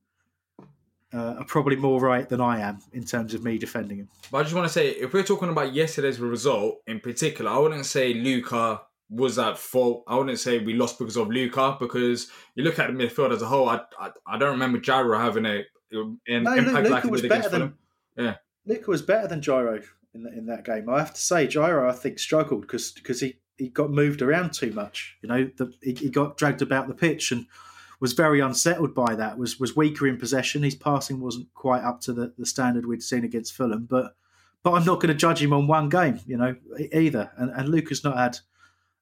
uh, 1.14 1.36
are 1.40 1.46
probably 1.46 1.76
more 1.76 2.00
right 2.00 2.28
than 2.28 2.42
I 2.42 2.60
am 2.60 2.80
in 2.94 3.04
terms 3.06 3.34
of 3.34 3.44
me 3.44 3.58
defending 3.58 3.98
him. 3.98 4.10
But 4.32 4.40
I 4.40 4.44
just 4.44 4.56
want 4.56 4.68
to 4.68 4.74
say, 4.74 4.90
if 4.90 5.14
we're 5.14 5.24
talking 5.24 5.50
about 5.50 5.74
yesterday's 5.74 6.20
result 6.20 6.82
in 6.88 7.00
particular, 7.00 7.52
I 7.52 7.58
wouldn't 7.60 7.86
say 7.86 8.14
Luka 8.14 8.82
was 9.10 9.38
at 9.38 9.58
fault. 9.58 10.04
I 10.08 10.16
wouldn't 10.16 10.40
say 10.40 10.60
we 10.60 10.74
lost 10.74 10.98
because 10.98 11.18
of 11.18 11.30
Luka 11.30 11.78
because 11.80 12.32
you 12.56 12.64
look 12.64 12.80
at 12.80 12.88
the 12.88 12.94
midfield 12.94 13.32
as 13.32 13.42
a 13.42 13.46
whole. 13.46 13.70
I 13.70 13.82
I, 14.00 14.10
I 14.26 14.38
don't 14.38 14.52
remember 14.52 14.80
Jairo 14.80 15.20
having 15.20 15.46
a 15.46 15.64
an 15.92 16.20
No, 16.28 16.54
impact 16.56 16.66
Lu- 16.66 16.74
like 16.74 16.84
Luka 16.84 17.02
he 17.08 17.12
was 17.12 17.22
did 17.22 17.30
better 17.30 17.40
against 17.40 17.52
than 17.52 17.60
Fulham. 17.62 17.78
Yeah. 18.18 18.36
Luka 18.66 18.90
was 18.90 19.02
better 19.02 19.28
than 19.28 19.42
Jairo 19.42 19.84
in, 20.16 20.26
in 20.36 20.46
that 20.48 20.66
game. 20.66 20.90
I 20.90 21.00
have 21.00 21.14
to 21.14 21.22
say, 21.22 21.48
Jairo 21.48 21.90
I 21.90 21.94
think 21.94 22.18
struggled 22.18 22.62
because 22.62 23.20
he, 23.20 23.36
he 23.58 23.70
got 23.70 23.92
moved 23.92 24.22
around 24.22 24.54
too 24.54 24.72
much. 24.72 25.18
You 25.22 25.30
know, 25.30 25.52
the, 25.58 25.72
he, 25.82 25.94
he 25.94 26.10
got 26.10 26.38
dragged 26.38 26.62
about 26.62 26.88
the 26.88 26.96
pitch 26.96 27.32
and 27.32 27.46
was 28.04 28.12
very 28.12 28.42
unsettled 28.42 28.94
by 28.94 29.16
that. 29.16 29.38
Was 29.38 29.62
was 29.62 29.78
weaker 29.78 30.06
in 30.06 30.18
possession. 30.18 30.62
His 30.62 30.76
passing 30.76 31.22
wasn't 31.22 31.54
quite 31.54 31.84
up 31.84 32.02
to 32.02 32.12
the, 32.12 32.34
the 32.38 32.46
standard 32.46 32.86
we'd 32.86 33.02
seen 33.02 33.24
against 33.24 33.54
Fulham. 33.54 33.86
But 33.86 34.14
but 34.62 34.74
I'm 34.74 34.84
not 34.84 35.00
going 35.00 35.08
to 35.08 35.14
judge 35.14 35.42
him 35.42 35.54
on 35.54 35.68
one 35.68 35.88
game. 35.88 36.20
You 36.28 36.36
know, 36.36 36.56
either. 36.92 37.32
And 37.38 37.50
and 37.52 37.70
Luka's 37.70 38.04
not 38.04 38.18
had 38.18 38.40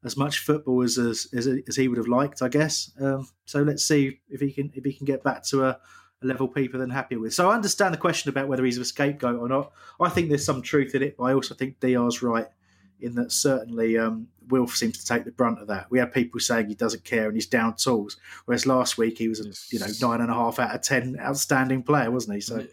as 0.04 0.16
much 0.16 0.38
football 0.38 0.84
as 0.84 0.99
as, 0.99 1.28
as, 1.34 1.76
he 1.76 1.88
would 1.88 1.97
have 1.97 2.08
liked, 2.08 2.43
I 2.43 2.47
guess. 2.47 2.91
Um, 3.02 3.28
so 3.45 3.64
let's 3.64 3.84
see 3.84 4.20
if 4.30 4.39
he 4.39 4.52
can 4.52 4.72
if 4.76 4.86
he 4.86 4.93
can 4.93 5.08
get 5.08 5.24
back 5.24 5.41
to 5.45 5.66
a, 5.66 5.80
a 6.22 6.26
level 6.26 6.47
people 6.47 6.80
than 6.80 6.91
happy 6.91 7.16
with. 7.16 7.34
So 7.34 7.49
I 7.49 7.56
understand 7.56 7.95
the 7.95 7.97
question 7.97 8.30
about 8.30 8.49
whether 8.49 8.64
he's 8.64 8.78
a 8.78 8.86
scapegoat 8.86 9.39
or 9.39 9.49
not. 9.49 9.72
I 9.99 10.10
think 10.10 10.30
there's 10.30 10.45
some 10.45 10.62
truth 10.62 10.93
in 10.93 11.02
it, 11.02 11.18
but 11.18 11.24
I 11.24 11.34
also 11.34 11.56
think 11.56 11.80
Dr's 11.80 12.22
right 12.22 12.49
in 13.02 13.16
that 13.16 13.32
certainly 13.32 13.97
um, 13.97 14.28
Wilf 14.49 14.76
seems 14.76 14.97
to 14.99 15.06
take 15.06 15.24
the 15.24 15.32
brunt 15.32 15.60
of 15.60 15.68
that. 15.68 15.89
We 15.89 15.99
had 15.99 16.14
people 16.14 16.39
saying 16.39 16.68
he 16.68 16.76
doesn't 16.76 17.04
care 17.04 17.26
and 17.28 17.36
he's 17.36 17.47
down 17.47 17.76
tools, 17.76 18.18
whereas 18.45 18.66
last 18.66 18.97
week 18.97 19.18
he 19.18 19.28
was 19.28 19.39
a 19.39 19.52
you 19.74 19.80
know 19.80 19.88
nine 20.02 20.22
and 20.22 20.30
a 20.30 20.34
half 20.34 20.60
out 20.60 20.76
of 20.76 20.82
ten 20.82 21.18
outstanding 21.20 21.84
player, 21.84 22.12
wasn't 22.12 22.36
he? 22.36 22.41
So 22.41 22.66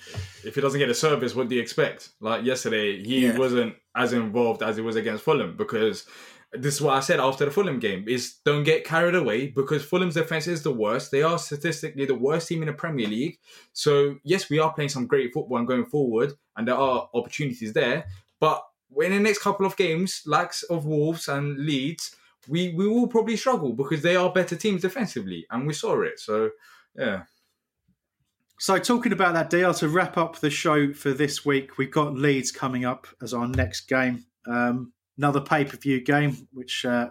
If 0.44 0.54
he 0.54 0.60
doesn't 0.60 0.78
get 0.78 0.88
a 0.90 0.94
service, 0.94 1.34
what 1.34 1.48
do 1.48 1.54
you 1.54 1.60
expect? 1.62 2.10
Like 2.20 2.44
yesterday, 2.44 3.02
he 3.04 3.26
Yeah. 3.26 3.38
wasn't 3.38 3.76
as 3.94 4.12
involved 4.12 4.62
as 4.62 4.76
he 4.76 4.82
was 4.82 4.96
against 4.96 5.24
Fulham 5.24 5.56
because 5.56 6.06
this 6.52 6.76
is 6.76 6.80
what 6.80 6.94
I 6.94 7.00
said 7.00 7.20
after 7.20 7.44
the 7.44 7.50
Fulham 7.50 7.78
game: 7.78 8.04
is 8.08 8.36
don't 8.44 8.64
get 8.64 8.82
carried 8.84 9.14
away 9.14 9.48
because 9.48 9.84
Fulham's 9.84 10.14
defense 10.14 10.46
is 10.46 10.62
the 10.62 10.72
worst. 10.72 11.10
They 11.10 11.22
are 11.22 11.38
statistically 11.38 12.06
the 12.06 12.14
worst 12.14 12.48
team 12.48 12.62
in 12.62 12.68
the 12.68 12.72
Premier 12.72 13.06
League. 13.06 13.38
So 13.72 14.16
yes, 14.24 14.48
we 14.48 14.58
are 14.58 14.72
playing 14.72 14.88
some 14.88 15.06
great 15.06 15.32
football 15.34 15.58
and 15.58 15.68
going 15.68 15.84
forward, 15.84 16.32
and 16.56 16.66
there 16.66 16.74
are 16.76 17.08
opportunities 17.12 17.72
there. 17.74 18.06
But 18.40 18.62
in 18.96 19.12
the 19.12 19.20
next 19.20 19.42
couple 19.42 19.66
of 19.66 19.76
games, 19.76 20.22
likes 20.26 20.62
of 20.64 20.86
Wolves 20.86 21.28
and 21.28 21.58
Leeds, 21.58 22.16
we 22.48 22.70
we 22.70 22.88
will 22.88 23.06
probably 23.06 23.36
struggle 23.36 23.72
because 23.72 24.02
they 24.02 24.16
are 24.16 24.32
better 24.32 24.56
teams 24.56 24.82
defensively, 24.82 25.46
and 25.50 25.66
we 25.66 25.74
saw 25.74 26.00
it. 26.02 26.18
So 26.18 26.50
yeah. 26.96 27.22
So, 28.60 28.76
talking 28.78 29.12
about 29.12 29.34
that 29.34 29.50
deal, 29.50 29.72
to 29.74 29.88
wrap 29.88 30.16
up 30.16 30.40
the 30.40 30.50
show 30.50 30.92
for 30.92 31.12
this 31.12 31.44
week, 31.44 31.78
we've 31.78 31.92
got 31.92 32.14
Leeds 32.14 32.50
coming 32.50 32.84
up 32.84 33.06
as 33.22 33.32
our 33.32 33.46
next 33.46 33.82
game. 33.82 34.24
Um, 34.48 34.92
another 35.16 35.40
pay 35.40 35.64
per 35.64 35.76
view 35.76 36.00
game, 36.00 36.48
which 36.52 36.84
uh, 36.84 37.10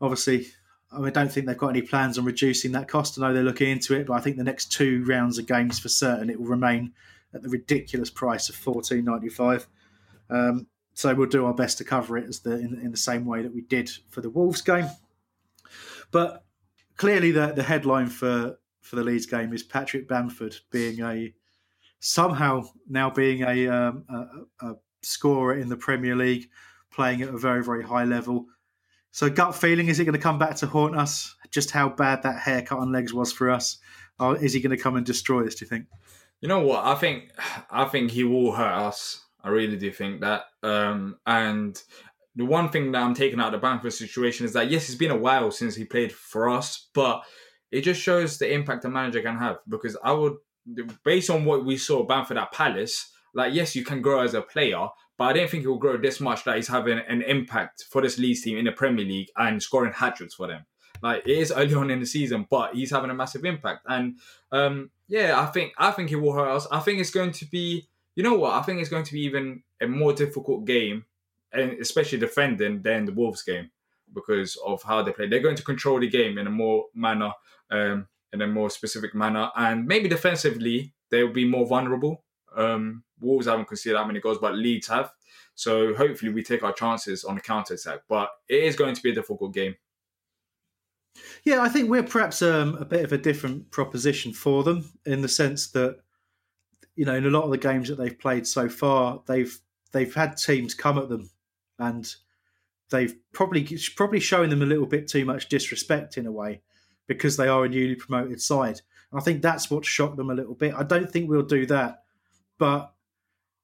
obviously, 0.00 0.46
I, 0.90 1.02
I 1.02 1.10
don't 1.10 1.30
think 1.30 1.46
they've 1.46 1.58
got 1.58 1.68
any 1.68 1.82
plans 1.82 2.16
on 2.16 2.24
reducing 2.24 2.72
that 2.72 2.88
cost. 2.88 3.18
I 3.18 3.22
know 3.22 3.34
they're 3.34 3.42
looking 3.42 3.68
into 3.68 3.94
it, 3.94 4.06
but 4.06 4.14
I 4.14 4.20
think 4.20 4.38
the 4.38 4.44
next 4.44 4.72
two 4.72 5.04
rounds 5.04 5.36
of 5.38 5.46
games 5.46 5.78
for 5.78 5.90
certain, 5.90 6.30
it 6.30 6.40
will 6.40 6.46
remain 6.46 6.94
at 7.34 7.42
the 7.42 7.50
ridiculous 7.50 8.08
price 8.08 8.48
of 8.48 8.54
fourteen 8.54 9.04
ninety 9.04 9.28
five. 9.28 9.66
Um, 10.32 10.66
so 10.94 11.14
we'll 11.14 11.28
do 11.28 11.46
our 11.46 11.54
best 11.54 11.78
to 11.78 11.84
cover 11.84 12.16
it 12.18 12.28
as 12.28 12.40
the 12.40 12.52
in, 12.52 12.80
in 12.82 12.90
the 12.90 12.96
same 12.96 13.24
way 13.24 13.42
that 13.42 13.54
we 13.54 13.62
did 13.62 13.90
for 14.08 14.20
the 14.20 14.30
Wolves 14.30 14.62
game. 14.62 14.86
But 16.10 16.44
clearly, 16.96 17.30
the 17.30 17.52
the 17.52 17.62
headline 17.62 18.08
for 18.08 18.58
for 18.80 18.96
the 18.96 19.04
Leeds 19.04 19.26
game 19.26 19.52
is 19.52 19.62
Patrick 19.62 20.08
Bamford 20.08 20.56
being 20.70 21.00
a 21.02 21.32
somehow 22.00 22.64
now 22.88 23.10
being 23.10 23.42
a, 23.42 23.68
um, 23.68 24.04
a, 24.08 24.66
a 24.66 24.74
scorer 25.02 25.56
in 25.56 25.68
the 25.68 25.76
Premier 25.76 26.16
League, 26.16 26.48
playing 26.90 27.22
at 27.22 27.28
a 27.28 27.38
very 27.38 27.64
very 27.64 27.84
high 27.84 28.04
level. 28.04 28.46
So 29.12 29.28
gut 29.28 29.54
feeling 29.54 29.88
is 29.88 30.00
it 30.00 30.04
going 30.04 30.14
to 30.14 30.20
come 30.20 30.38
back 30.38 30.56
to 30.56 30.66
haunt 30.66 30.96
us? 30.96 31.36
Just 31.50 31.70
how 31.70 31.90
bad 31.90 32.22
that 32.22 32.40
haircut 32.40 32.78
on 32.78 32.92
legs 32.92 33.12
was 33.12 33.30
for 33.30 33.50
us. 33.50 33.78
Or 34.18 34.36
is 34.42 34.54
he 34.54 34.60
going 34.60 34.76
to 34.76 34.82
come 34.82 34.96
and 34.96 35.04
destroy 35.04 35.46
us? 35.46 35.54
Do 35.54 35.64
you 35.64 35.68
think? 35.68 35.86
You 36.40 36.48
know 36.48 36.60
what? 36.60 36.84
I 36.84 36.94
think 36.94 37.30
I 37.70 37.84
think 37.84 38.10
he 38.10 38.24
will 38.24 38.52
hurt 38.52 38.74
us. 38.74 39.21
I 39.44 39.48
really 39.48 39.76
do 39.76 39.90
think 39.92 40.20
that. 40.20 40.44
Um, 40.62 41.18
and 41.26 41.80
the 42.34 42.44
one 42.44 42.70
thing 42.70 42.92
that 42.92 43.02
I'm 43.02 43.14
taking 43.14 43.40
out 43.40 43.54
of 43.54 43.60
the 43.60 43.66
Bamford 43.66 43.92
situation 43.92 44.46
is 44.46 44.52
that 44.54 44.70
yes, 44.70 44.88
it's 44.88 44.98
been 44.98 45.10
a 45.10 45.16
while 45.16 45.50
since 45.50 45.74
he 45.74 45.84
played 45.84 46.12
for 46.12 46.48
us, 46.48 46.88
but 46.94 47.22
it 47.70 47.82
just 47.82 48.00
shows 48.00 48.38
the 48.38 48.52
impact 48.52 48.84
a 48.84 48.88
manager 48.88 49.22
can 49.22 49.38
have. 49.38 49.58
Because 49.68 49.96
I 50.02 50.12
would, 50.12 50.34
based 51.04 51.30
on 51.30 51.44
what 51.44 51.64
we 51.64 51.76
saw 51.76 52.04
Bamford 52.04 52.38
at 52.38 52.52
Palace, 52.52 53.10
like 53.34 53.54
yes, 53.54 53.74
you 53.74 53.84
can 53.84 54.02
grow 54.02 54.20
as 54.20 54.34
a 54.34 54.42
player, 54.42 54.88
but 55.18 55.24
I 55.24 55.32
didn't 55.34 55.50
think 55.50 55.62
he 55.62 55.66
will 55.66 55.78
grow 55.78 55.96
this 55.96 56.20
much 56.20 56.44
that 56.44 56.56
he's 56.56 56.68
having 56.68 56.98
an 56.98 57.22
impact 57.22 57.84
for 57.90 58.02
this 58.02 58.18
Leeds 58.18 58.42
team 58.42 58.58
in 58.58 58.64
the 58.64 58.72
Premier 58.72 59.04
League 59.04 59.28
and 59.36 59.62
scoring 59.62 59.92
hat 59.92 60.16
tricks 60.16 60.34
for 60.34 60.46
them. 60.46 60.64
Like 61.02 61.26
it 61.26 61.38
is 61.38 61.52
early 61.52 61.74
on 61.74 61.90
in 61.90 62.00
the 62.00 62.06
season, 62.06 62.46
but 62.48 62.74
he's 62.74 62.90
having 62.90 63.10
a 63.10 63.14
massive 63.14 63.44
impact. 63.44 63.80
And 63.86 64.18
um, 64.52 64.90
yeah, 65.08 65.40
I 65.40 65.46
think 65.46 65.72
I 65.76 65.90
think 65.90 66.12
it 66.12 66.16
will 66.16 66.32
hurt 66.32 66.48
us. 66.48 66.66
I 66.70 66.80
think 66.80 67.00
it's 67.00 67.10
going 67.10 67.32
to 67.32 67.44
be, 67.46 67.88
you 68.14 68.22
know 68.22 68.34
what? 68.34 68.54
I 68.54 68.62
think 68.62 68.80
it's 68.80 68.90
going 68.90 69.04
to 69.04 69.12
be 69.12 69.20
even 69.22 69.62
a 69.80 69.86
more 69.86 70.12
difficult 70.12 70.64
game, 70.64 71.04
and 71.52 71.72
especially 71.80 72.18
defending 72.18 72.82
than 72.82 73.04
the 73.04 73.12
Wolves 73.12 73.42
game 73.42 73.70
because 74.14 74.56
of 74.66 74.82
how 74.82 75.02
they 75.02 75.12
play. 75.12 75.28
They're 75.28 75.40
going 75.40 75.56
to 75.56 75.64
control 75.64 76.00
the 76.00 76.08
game 76.08 76.38
in 76.38 76.46
a 76.46 76.50
more 76.50 76.86
manner, 76.94 77.32
um, 77.70 78.06
in 78.32 78.42
a 78.42 78.46
more 78.46 78.70
specific 78.70 79.14
manner, 79.14 79.50
and 79.56 79.86
maybe 79.86 80.08
defensively 80.08 80.92
they'll 81.10 81.32
be 81.32 81.48
more 81.48 81.66
vulnerable. 81.66 82.24
Um, 82.54 83.04
Wolves 83.20 83.46
haven't 83.46 83.68
conceded 83.68 83.96
that 83.96 84.06
many 84.06 84.20
goals, 84.20 84.38
but 84.38 84.54
Leeds 84.54 84.88
have. 84.88 85.12
So 85.54 85.94
hopefully 85.94 86.32
we 86.32 86.42
take 86.42 86.62
our 86.62 86.72
chances 86.72 87.24
on 87.24 87.36
the 87.36 87.40
counter 87.40 87.74
attack. 87.74 88.00
But 88.08 88.30
it 88.48 88.64
is 88.64 88.76
going 88.76 88.94
to 88.94 89.02
be 89.02 89.10
a 89.10 89.14
difficult 89.14 89.54
game. 89.54 89.76
Yeah, 91.44 91.60
I 91.60 91.68
think 91.68 91.90
we're 91.90 92.02
perhaps 92.02 92.42
um, 92.42 92.76
a 92.76 92.84
bit 92.84 93.04
of 93.04 93.12
a 93.12 93.18
different 93.18 93.70
proposition 93.70 94.32
for 94.32 94.64
them 94.64 94.90
in 95.04 95.20
the 95.20 95.28
sense 95.28 95.70
that 95.72 95.98
you 96.94 97.04
know 97.04 97.14
in 97.14 97.26
a 97.26 97.30
lot 97.30 97.44
of 97.44 97.50
the 97.50 97.58
games 97.58 97.88
that 97.88 97.96
they've 97.96 98.18
played 98.18 98.46
so 98.46 98.68
far, 98.68 99.22
they've 99.26 99.58
they've 99.92 100.14
had 100.14 100.36
teams 100.36 100.74
come 100.74 100.98
at 100.98 101.08
them 101.08 101.30
and 101.78 102.14
they've 102.90 103.14
probably 103.32 103.66
probably 103.96 104.20
showing 104.20 104.50
them 104.50 104.62
a 104.62 104.66
little 104.66 104.86
bit 104.86 105.08
too 105.08 105.24
much 105.24 105.48
disrespect 105.48 106.16
in 106.16 106.26
a 106.26 106.32
way 106.32 106.62
because 107.08 107.36
they 107.36 107.48
are 107.48 107.64
a 107.64 107.68
newly 107.68 107.94
promoted 107.94 108.40
side. 108.40 108.80
And 109.10 109.20
I 109.20 109.22
think 109.22 109.42
that's 109.42 109.70
what 109.70 109.84
shocked 109.84 110.16
them 110.16 110.30
a 110.30 110.34
little 110.34 110.54
bit. 110.54 110.74
I 110.74 110.82
don't 110.82 111.10
think 111.10 111.28
we'll 111.28 111.42
do 111.42 111.66
that, 111.66 112.02
but 112.58 112.94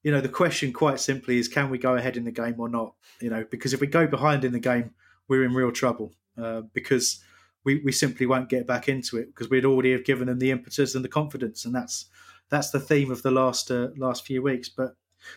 you 0.03 0.13
know 0.13 0.21
the 0.21 0.29
question 0.29 0.73
quite 0.73 1.01
simply 1.01 1.39
is 1.39 1.49
can 1.49 1.71
we 1.71 1.79
go 1.79 1.97
ahead 1.97 2.17
in 2.17 2.25
the 2.25 2.33
game 2.33 2.57
or 2.59 2.69
not? 2.69 2.95
You 3.21 3.31
know 3.31 3.45
because 3.51 3.73
if 3.73 3.81
we 3.81 3.87
go 3.87 4.07
behind 4.07 4.45
in 4.45 4.53
the 4.53 4.61
game, 4.61 4.93
we're 5.29 5.45
in 5.45 5.55
real 5.55 5.73
trouble 5.73 6.13
uh, 6.41 6.63
because 6.73 7.23
we, 7.65 7.83
we 7.85 7.93
simply 7.93 8.25
won't 8.25 8.49
get 8.49 8.67
back 8.67 8.89
into 8.89 9.19
it 9.19 9.27
because 9.27 9.51
we'd 9.51 9.65
already 9.65 9.93
have 9.93 10.05
given 10.05 10.29
them 10.29 10.39
the 10.39 10.51
impetus 10.51 10.95
and 10.95 11.05
the 11.05 11.09
confidence, 11.09 11.65
and 11.65 11.75
that's 11.75 12.07
that's 12.51 12.71
the 12.71 12.81
theme 12.81 13.11
of 13.11 13.23
the 13.23 13.31
last 13.31 13.71
uh, 13.71 13.89
last 13.97 14.27
few 14.27 14.43
weeks. 14.43 14.69
But 14.69 14.95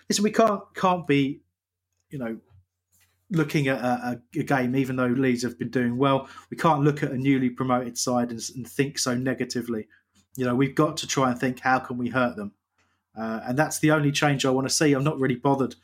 listen, 0.08 0.24
we 0.24 0.32
can't 0.32 0.62
can't 0.76 1.06
be, 1.08 1.42
you 2.10 2.20
know, 2.20 2.38
looking 3.30 3.68
at 3.68 3.80
a, 3.80 4.22
a, 4.36 4.44
game, 4.44 4.76
even 4.76 4.96
though 4.98 5.08
Leeds 5.08 5.44
have 5.44 5.58
been 5.58 5.70
doing 5.70 5.98
well, 5.98 6.28
we 6.50 6.58
can't 6.58 6.82
look 6.82 7.02
at 7.02 7.12
a 7.12 7.18
newly 7.18 7.50
promoted 7.50 7.98
side 7.98 8.30
and, 8.30 8.42
and, 8.56 8.68
think 8.68 9.00
so 9.00 9.16
negatively. 9.16 9.88
You 10.36 10.46
know, 10.46 10.54
we've 10.54 10.76
got 10.76 10.98
to 10.98 11.08
try 11.08 11.32
and 11.32 11.40
think 11.40 11.62
how 11.62 11.80
can 11.80 11.98
we 11.98 12.10
hurt 12.10 12.36
them, 12.36 12.54
uh, 13.18 13.42
and 13.46 13.58
that's 13.58 13.80
the 13.80 13.92
only 13.92 14.12
change 14.12 14.46
I 14.46 14.50
want 14.50 14.68
to 14.68 14.74
see. 14.74 14.94
I'm 14.94 15.04
not 15.04 15.20
really 15.20 15.36
bothered 15.36 15.76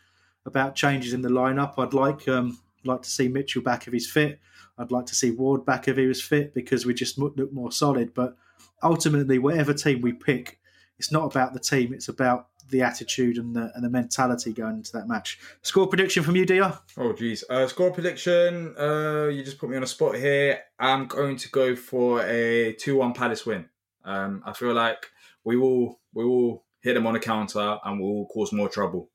about 0.45 0.75
changes 0.75 1.13
in 1.13 1.21
the 1.21 1.29
lineup. 1.29 1.73
I'd 1.77 1.93
like 1.93 2.27
um, 2.27 2.59
like 2.85 3.01
to 3.03 3.09
see 3.09 3.27
Mitchell 3.27 3.61
back 3.61 3.87
if 3.87 3.93
he's 3.93 4.09
fit. 4.09 4.39
I'd 4.77 4.91
like 4.91 5.05
to 5.07 5.15
see 5.15 5.31
Ward 5.31 5.65
back 5.65 5.87
if 5.87 5.97
he 5.97 6.05
was 6.05 6.21
fit 6.21 6.53
because 6.53 6.85
we 6.85 6.93
just 6.93 7.17
look 7.17 7.51
more 7.51 7.71
solid. 7.71 8.13
But 8.13 8.35
ultimately, 8.83 9.39
whatever 9.39 9.73
team 9.73 10.01
we 10.01 10.13
pick, 10.13 10.59
it's 10.99 11.11
not 11.11 11.23
about 11.23 11.53
the 11.53 11.59
team; 11.59 11.93
it's 11.93 12.09
about 12.09 12.47
the 12.69 12.81
attitude 12.81 13.37
and 13.37 13.55
the 13.55 13.71
and 13.75 13.83
the 13.83 13.89
mentality 13.89 14.53
going 14.53 14.77
into 14.77 14.91
that 14.93 15.07
match. 15.07 15.39
Score 15.61 15.87
prediction 15.87 16.23
from 16.23 16.35
you, 16.35 16.45
Dr. 16.45 16.79
Oh, 16.97 17.13
geez. 17.13 17.43
Uh, 17.49 17.67
score 17.67 17.91
prediction. 17.91 18.75
Uh, 18.77 19.27
you 19.27 19.43
just 19.43 19.57
put 19.57 19.69
me 19.69 19.77
on 19.77 19.83
a 19.83 19.87
spot 19.87 20.15
here. 20.15 20.59
I'm 20.79 21.07
going 21.07 21.37
to 21.37 21.49
go 21.49 21.75
for 21.75 22.23
a 22.23 22.73
two-one 22.73 23.13
Palace 23.13 23.45
win. 23.45 23.65
Um, 24.03 24.43
I 24.45 24.53
feel 24.53 24.73
like 24.73 25.07
we 25.43 25.57
will 25.57 25.99
we 26.13 26.25
will 26.25 26.63
hit 26.81 26.93
them 26.93 27.07
on 27.07 27.15
a 27.15 27.19
counter 27.19 27.77
and 27.83 27.99
we'll 27.99 28.25
cause 28.25 28.51
more 28.51 28.69
trouble. 28.69 29.09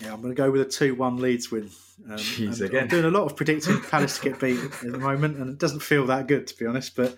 Yeah, 0.00 0.12
I'm 0.12 0.20
going 0.20 0.34
to 0.34 0.36
go 0.36 0.50
with 0.50 0.60
a 0.60 0.66
2 0.66 0.94
1 0.94 1.16
Leeds 1.16 1.50
win. 1.50 1.70
Um, 2.06 2.16
Jeez, 2.16 2.60
again. 2.60 2.82
I'm 2.82 2.88
doing 2.88 3.06
a 3.06 3.10
lot 3.10 3.24
of 3.24 3.34
predicting 3.34 3.80
Palace 3.80 4.18
to 4.18 4.28
get 4.28 4.40
beat 4.40 4.62
at 4.62 4.92
the 4.92 4.98
moment, 4.98 5.38
and 5.38 5.48
it 5.48 5.58
doesn't 5.58 5.80
feel 5.80 6.04
that 6.06 6.26
good, 6.26 6.46
to 6.46 6.58
be 6.58 6.66
honest. 6.66 6.94
But 6.94 7.16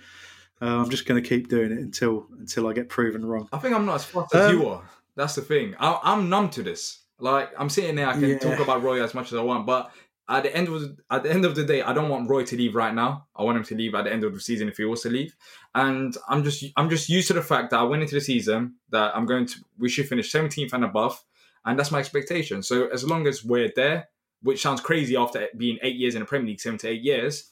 uh, 0.60 0.66
I'm 0.66 0.90
just 0.90 1.06
going 1.06 1.22
to 1.22 1.28
keep 1.28 1.48
doing 1.48 1.72
it 1.72 1.78
until 1.78 2.26
until 2.38 2.66
I 2.66 2.72
get 2.72 2.88
proven 2.88 3.24
wrong. 3.24 3.48
I 3.52 3.58
think 3.58 3.74
I'm 3.74 3.86
not 3.86 3.96
as 3.96 4.04
fast 4.04 4.34
as 4.34 4.46
um, 4.46 4.58
you 4.58 4.68
are. 4.68 4.82
That's 5.16 5.34
the 5.34 5.42
thing. 5.42 5.74
I, 5.78 6.12
am 6.12 6.28
numb 6.28 6.50
to 6.50 6.62
this. 6.62 7.00
Like 7.18 7.50
I'm 7.58 7.68
sitting 7.68 7.96
there, 7.96 8.08
I 8.08 8.12
can 8.12 8.28
yeah. 8.28 8.38
talk 8.38 8.60
about 8.60 8.82
Roy 8.82 9.02
as 9.02 9.14
much 9.14 9.32
as 9.32 9.38
I 9.38 9.42
want, 9.42 9.66
but 9.66 9.90
at 10.28 10.42
the 10.42 10.54
end 10.54 10.68
of 10.68 10.80
the, 10.80 10.96
at 11.10 11.22
the 11.22 11.30
end 11.30 11.44
of 11.44 11.54
the 11.54 11.64
day, 11.64 11.82
I 11.82 11.92
don't 11.92 12.08
want 12.08 12.28
Roy 12.28 12.44
to 12.44 12.56
leave 12.56 12.74
right 12.74 12.94
now. 12.94 13.26
I 13.34 13.42
want 13.42 13.56
him 13.56 13.64
to 13.64 13.74
leave 13.74 13.94
at 13.94 14.04
the 14.04 14.12
end 14.12 14.24
of 14.24 14.34
the 14.34 14.40
season 14.40 14.68
if 14.68 14.76
he 14.76 14.84
wants 14.84 15.02
to 15.02 15.08
leave. 15.08 15.34
And 15.74 16.16
I'm 16.28 16.44
just 16.44 16.64
I'm 16.76 16.90
just 16.90 17.08
used 17.08 17.28
to 17.28 17.34
the 17.34 17.42
fact 17.42 17.70
that 17.70 17.80
I 17.80 17.84
went 17.84 18.02
into 18.02 18.14
the 18.14 18.20
season 18.20 18.74
that 18.90 19.16
I'm 19.16 19.26
going 19.26 19.46
to 19.46 19.56
we 19.78 19.88
should 19.88 20.08
finish 20.08 20.30
17th 20.30 20.72
and 20.72 20.84
above, 20.84 21.22
and 21.64 21.78
that's 21.78 21.90
my 21.90 21.98
expectation. 21.98 22.62
So 22.62 22.88
as 22.88 23.04
long 23.04 23.26
as 23.26 23.44
we're 23.44 23.72
there, 23.74 24.08
which 24.42 24.60
sounds 24.60 24.80
crazy 24.80 25.16
after 25.16 25.48
being 25.56 25.78
eight 25.82 25.96
years 25.96 26.14
in 26.14 26.20
the 26.20 26.26
Premier 26.26 26.48
League, 26.48 26.60
seven 26.60 26.78
to 26.80 26.88
eight 26.88 27.02
years, 27.02 27.50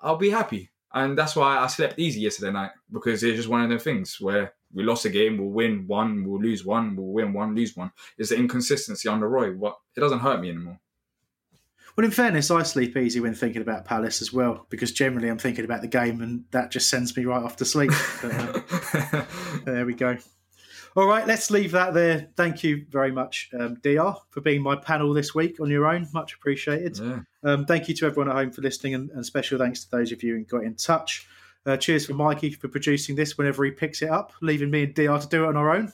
I'll 0.00 0.16
be 0.16 0.30
happy. 0.30 0.70
And 0.94 1.16
that's 1.16 1.36
why 1.36 1.58
I 1.58 1.66
slept 1.68 1.98
easy 1.98 2.20
yesterday 2.20 2.52
night 2.52 2.72
because 2.90 3.22
it's 3.22 3.36
just 3.36 3.48
one 3.48 3.62
of 3.62 3.70
the 3.70 3.78
things 3.78 4.20
where 4.20 4.52
we 4.74 4.82
lost 4.82 5.04
a 5.04 5.10
game, 5.10 5.38
we'll 5.38 5.48
win 5.48 5.84
one, 5.86 6.24
we'll 6.24 6.40
lose 6.40 6.64
one, 6.64 6.96
we'll 6.96 7.06
win 7.06 7.32
one, 7.32 7.54
lose 7.54 7.76
one. 7.76 7.92
It's 8.18 8.30
the 8.30 8.36
inconsistency 8.36 9.08
under 9.08 9.28
Roy. 9.28 9.52
What 9.52 9.78
it 9.96 10.00
doesn't 10.00 10.20
hurt 10.20 10.40
me 10.40 10.50
anymore. 10.50 10.78
Well, 11.96 12.06
in 12.06 12.10
fairness, 12.10 12.50
I 12.50 12.62
sleep 12.62 12.96
easy 12.96 13.20
when 13.20 13.34
thinking 13.34 13.60
about 13.60 13.84
Palace 13.84 14.22
as 14.22 14.32
well 14.32 14.66
because 14.70 14.92
generally 14.92 15.28
I'm 15.28 15.38
thinking 15.38 15.64
about 15.64 15.82
the 15.82 15.88
game 15.88 16.22
and 16.22 16.44
that 16.50 16.70
just 16.70 16.88
sends 16.88 17.14
me 17.16 17.26
right 17.26 17.42
off 17.42 17.56
to 17.56 17.66
sleep. 17.66 17.90
But, 18.22 18.32
uh, 18.32 19.24
there 19.64 19.84
we 19.84 19.94
go. 19.94 20.16
All 20.94 21.06
right, 21.06 21.26
let's 21.26 21.50
leave 21.50 21.72
that 21.72 21.94
there. 21.94 22.28
Thank 22.36 22.62
you 22.62 22.84
very 22.90 23.10
much, 23.10 23.48
um, 23.58 23.78
Dr, 23.82 24.20
for 24.28 24.42
being 24.42 24.60
my 24.60 24.76
panel 24.76 25.14
this 25.14 25.34
week 25.34 25.58
on 25.58 25.70
your 25.70 25.86
own. 25.86 26.06
Much 26.12 26.34
appreciated. 26.34 26.98
Yeah. 26.98 27.20
Um, 27.42 27.64
thank 27.64 27.88
you 27.88 27.94
to 27.94 28.06
everyone 28.06 28.28
at 28.28 28.34
home 28.34 28.50
for 28.50 28.60
listening, 28.60 28.94
and, 28.94 29.10
and, 29.10 29.24
special 29.24 29.58
thanks 29.58 29.84
to 29.84 29.90
those 29.90 30.12
of 30.12 30.22
you 30.22 30.36
who 30.36 30.44
got 30.44 30.64
in 30.64 30.74
touch. 30.74 31.26
Uh, 31.64 31.78
cheers 31.78 32.06
for 32.06 32.14
Mikey 32.14 32.50
for 32.50 32.68
producing 32.68 33.16
this 33.16 33.38
whenever 33.38 33.64
he 33.64 33.70
picks 33.70 34.02
it 34.02 34.10
up, 34.10 34.32
leaving 34.42 34.70
me 34.70 34.82
and 34.82 34.94
Dr 34.94 35.20
to 35.20 35.28
do 35.28 35.44
it 35.44 35.48
on 35.48 35.56
our 35.56 35.74
own. 35.74 35.92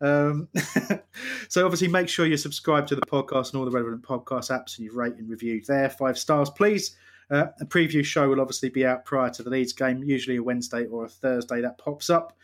Um, 0.00 0.48
so 1.48 1.64
obviously, 1.64 1.88
make 1.88 2.08
sure 2.08 2.24
you 2.24 2.36
subscribe 2.36 2.86
to 2.86 2.94
the 2.94 3.02
podcast 3.02 3.50
and 3.50 3.56
all 3.56 3.64
the 3.64 3.72
relevant 3.72 4.02
podcast 4.02 4.50
apps, 4.50 4.78
and 4.78 4.84
you 4.84 4.92
rate 4.92 5.14
and 5.16 5.28
review 5.28 5.60
there 5.66 5.90
five 5.90 6.16
stars, 6.16 6.50
please. 6.50 6.96
Uh, 7.30 7.46
a 7.60 7.64
preview 7.64 8.04
show 8.04 8.28
will 8.28 8.40
obviously 8.40 8.68
be 8.68 8.84
out 8.84 9.04
prior 9.04 9.30
to 9.30 9.42
the 9.42 9.50
Leeds 9.50 9.72
game, 9.72 10.04
usually 10.04 10.36
a 10.36 10.42
Wednesday 10.42 10.86
or 10.86 11.04
a 11.04 11.08
Thursday 11.08 11.60
that 11.60 11.78
pops 11.78 12.10
up. 12.10 12.36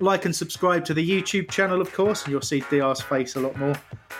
Like 0.00 0.24
and 0.24 0.34
subscribe 0.34 0.84
to 0.86 0.94
the 0.94 1.08
YouTube 1.08 1.48
channel, 1.48 1.80
of 1.80 1.92
course, 1.92 2.24
and 2.24 2.32
you'll 2.32 2.42
see 2.42 2.60
Dr's 2.60 3.00
face 3.00 3.36
a 3.36 3.40
lot 3.40 3.56
more, 3.56 3.76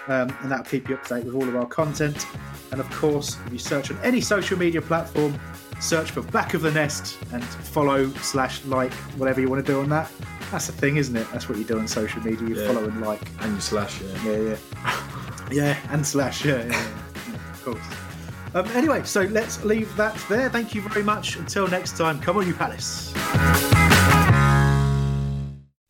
um, 0.07 0.33
and 0.41 0.51
that'll 0.51 0.65
keep 0.65 0.89
you 0.89 0.95
up 0.95 1.03
to 1.05 1.15
date 1.17 1.25
with 1.25 1.35
all 1.35 1.49
of 1.49 1.57
our 1.57 1.67
content. 1.67 2.27
And 2.71 2.81
of 2.81 2.89
course, 2.91 3.37
if 3.47 3.53
you 3.53 3.59
search 3.59 3.91
on 3.91 3.99
any 4.05 4.21
social 4.21 4.57
media 4.57 4.81
platform, 4.81 5.37
search 5.81 6.13
for 6.13 6.23
Back 6.23 6.55
of 6.55 6.63
the 6.63 6.71
Nest 6.71 7.19
and 7.33 7.43
follow 7.45 8.09
slash 8.15 8.65
like 8.67 8.93
whatever 9.17 9.41
you 9.41 9.49
want 9.51 9.67
to 9.67 9.73
do 9.73 9.81
on 9.81 9.89
that. 9.89 10.09
That's 10.53 10.69
the 10.69 10.73
thing, 10.73 10.97
isn't 10.97 11.17
it? 11.17 11.27
That's 11.33 11.49
what 11.49 11.59
you 11.59 11.65
do 11.65 11.79
on 11.79 11.89
social 11.89 12.23
media. 12.23 12.47
You 12.47 12.55
yeah. 12.55 12.67
follow 12.69 12.85
and 12.85 13.01
like, 13.01 13.29
and 13.41 13.55
you 13.55 13.61
slash, 13.61 14.01
yeah, 14.01 14.31
yeah, 14.31 14.39
yeah, 14.39 15.49
yeah, 15.51 15.79
and 15.91 16.07
slash, 16.07 16.45
yeah, 16.45 16.59
yeah, 16.59 16.67
yeah. 16.67 17.35
of 17.53 17.63
course. 17.65 18.55
Um, 18.55 18.69
anyway, 18.77 19.03
so 19.03 19.23
let's 19.23 19.65
leave 19.65 19.95
that 19.97 20.17
there. 20.29 20.49
Thank 20.49 20.73
you 20.73 20.83
very 20.83 21.03
much. 21.03 21.35
Until 21.35 21.67
next 21.67 21.99
time, 21.99 22.21
come 22.21 22.37
on, 22.37 22.47
you 22.47 22.55
Palace. 22.55 23.13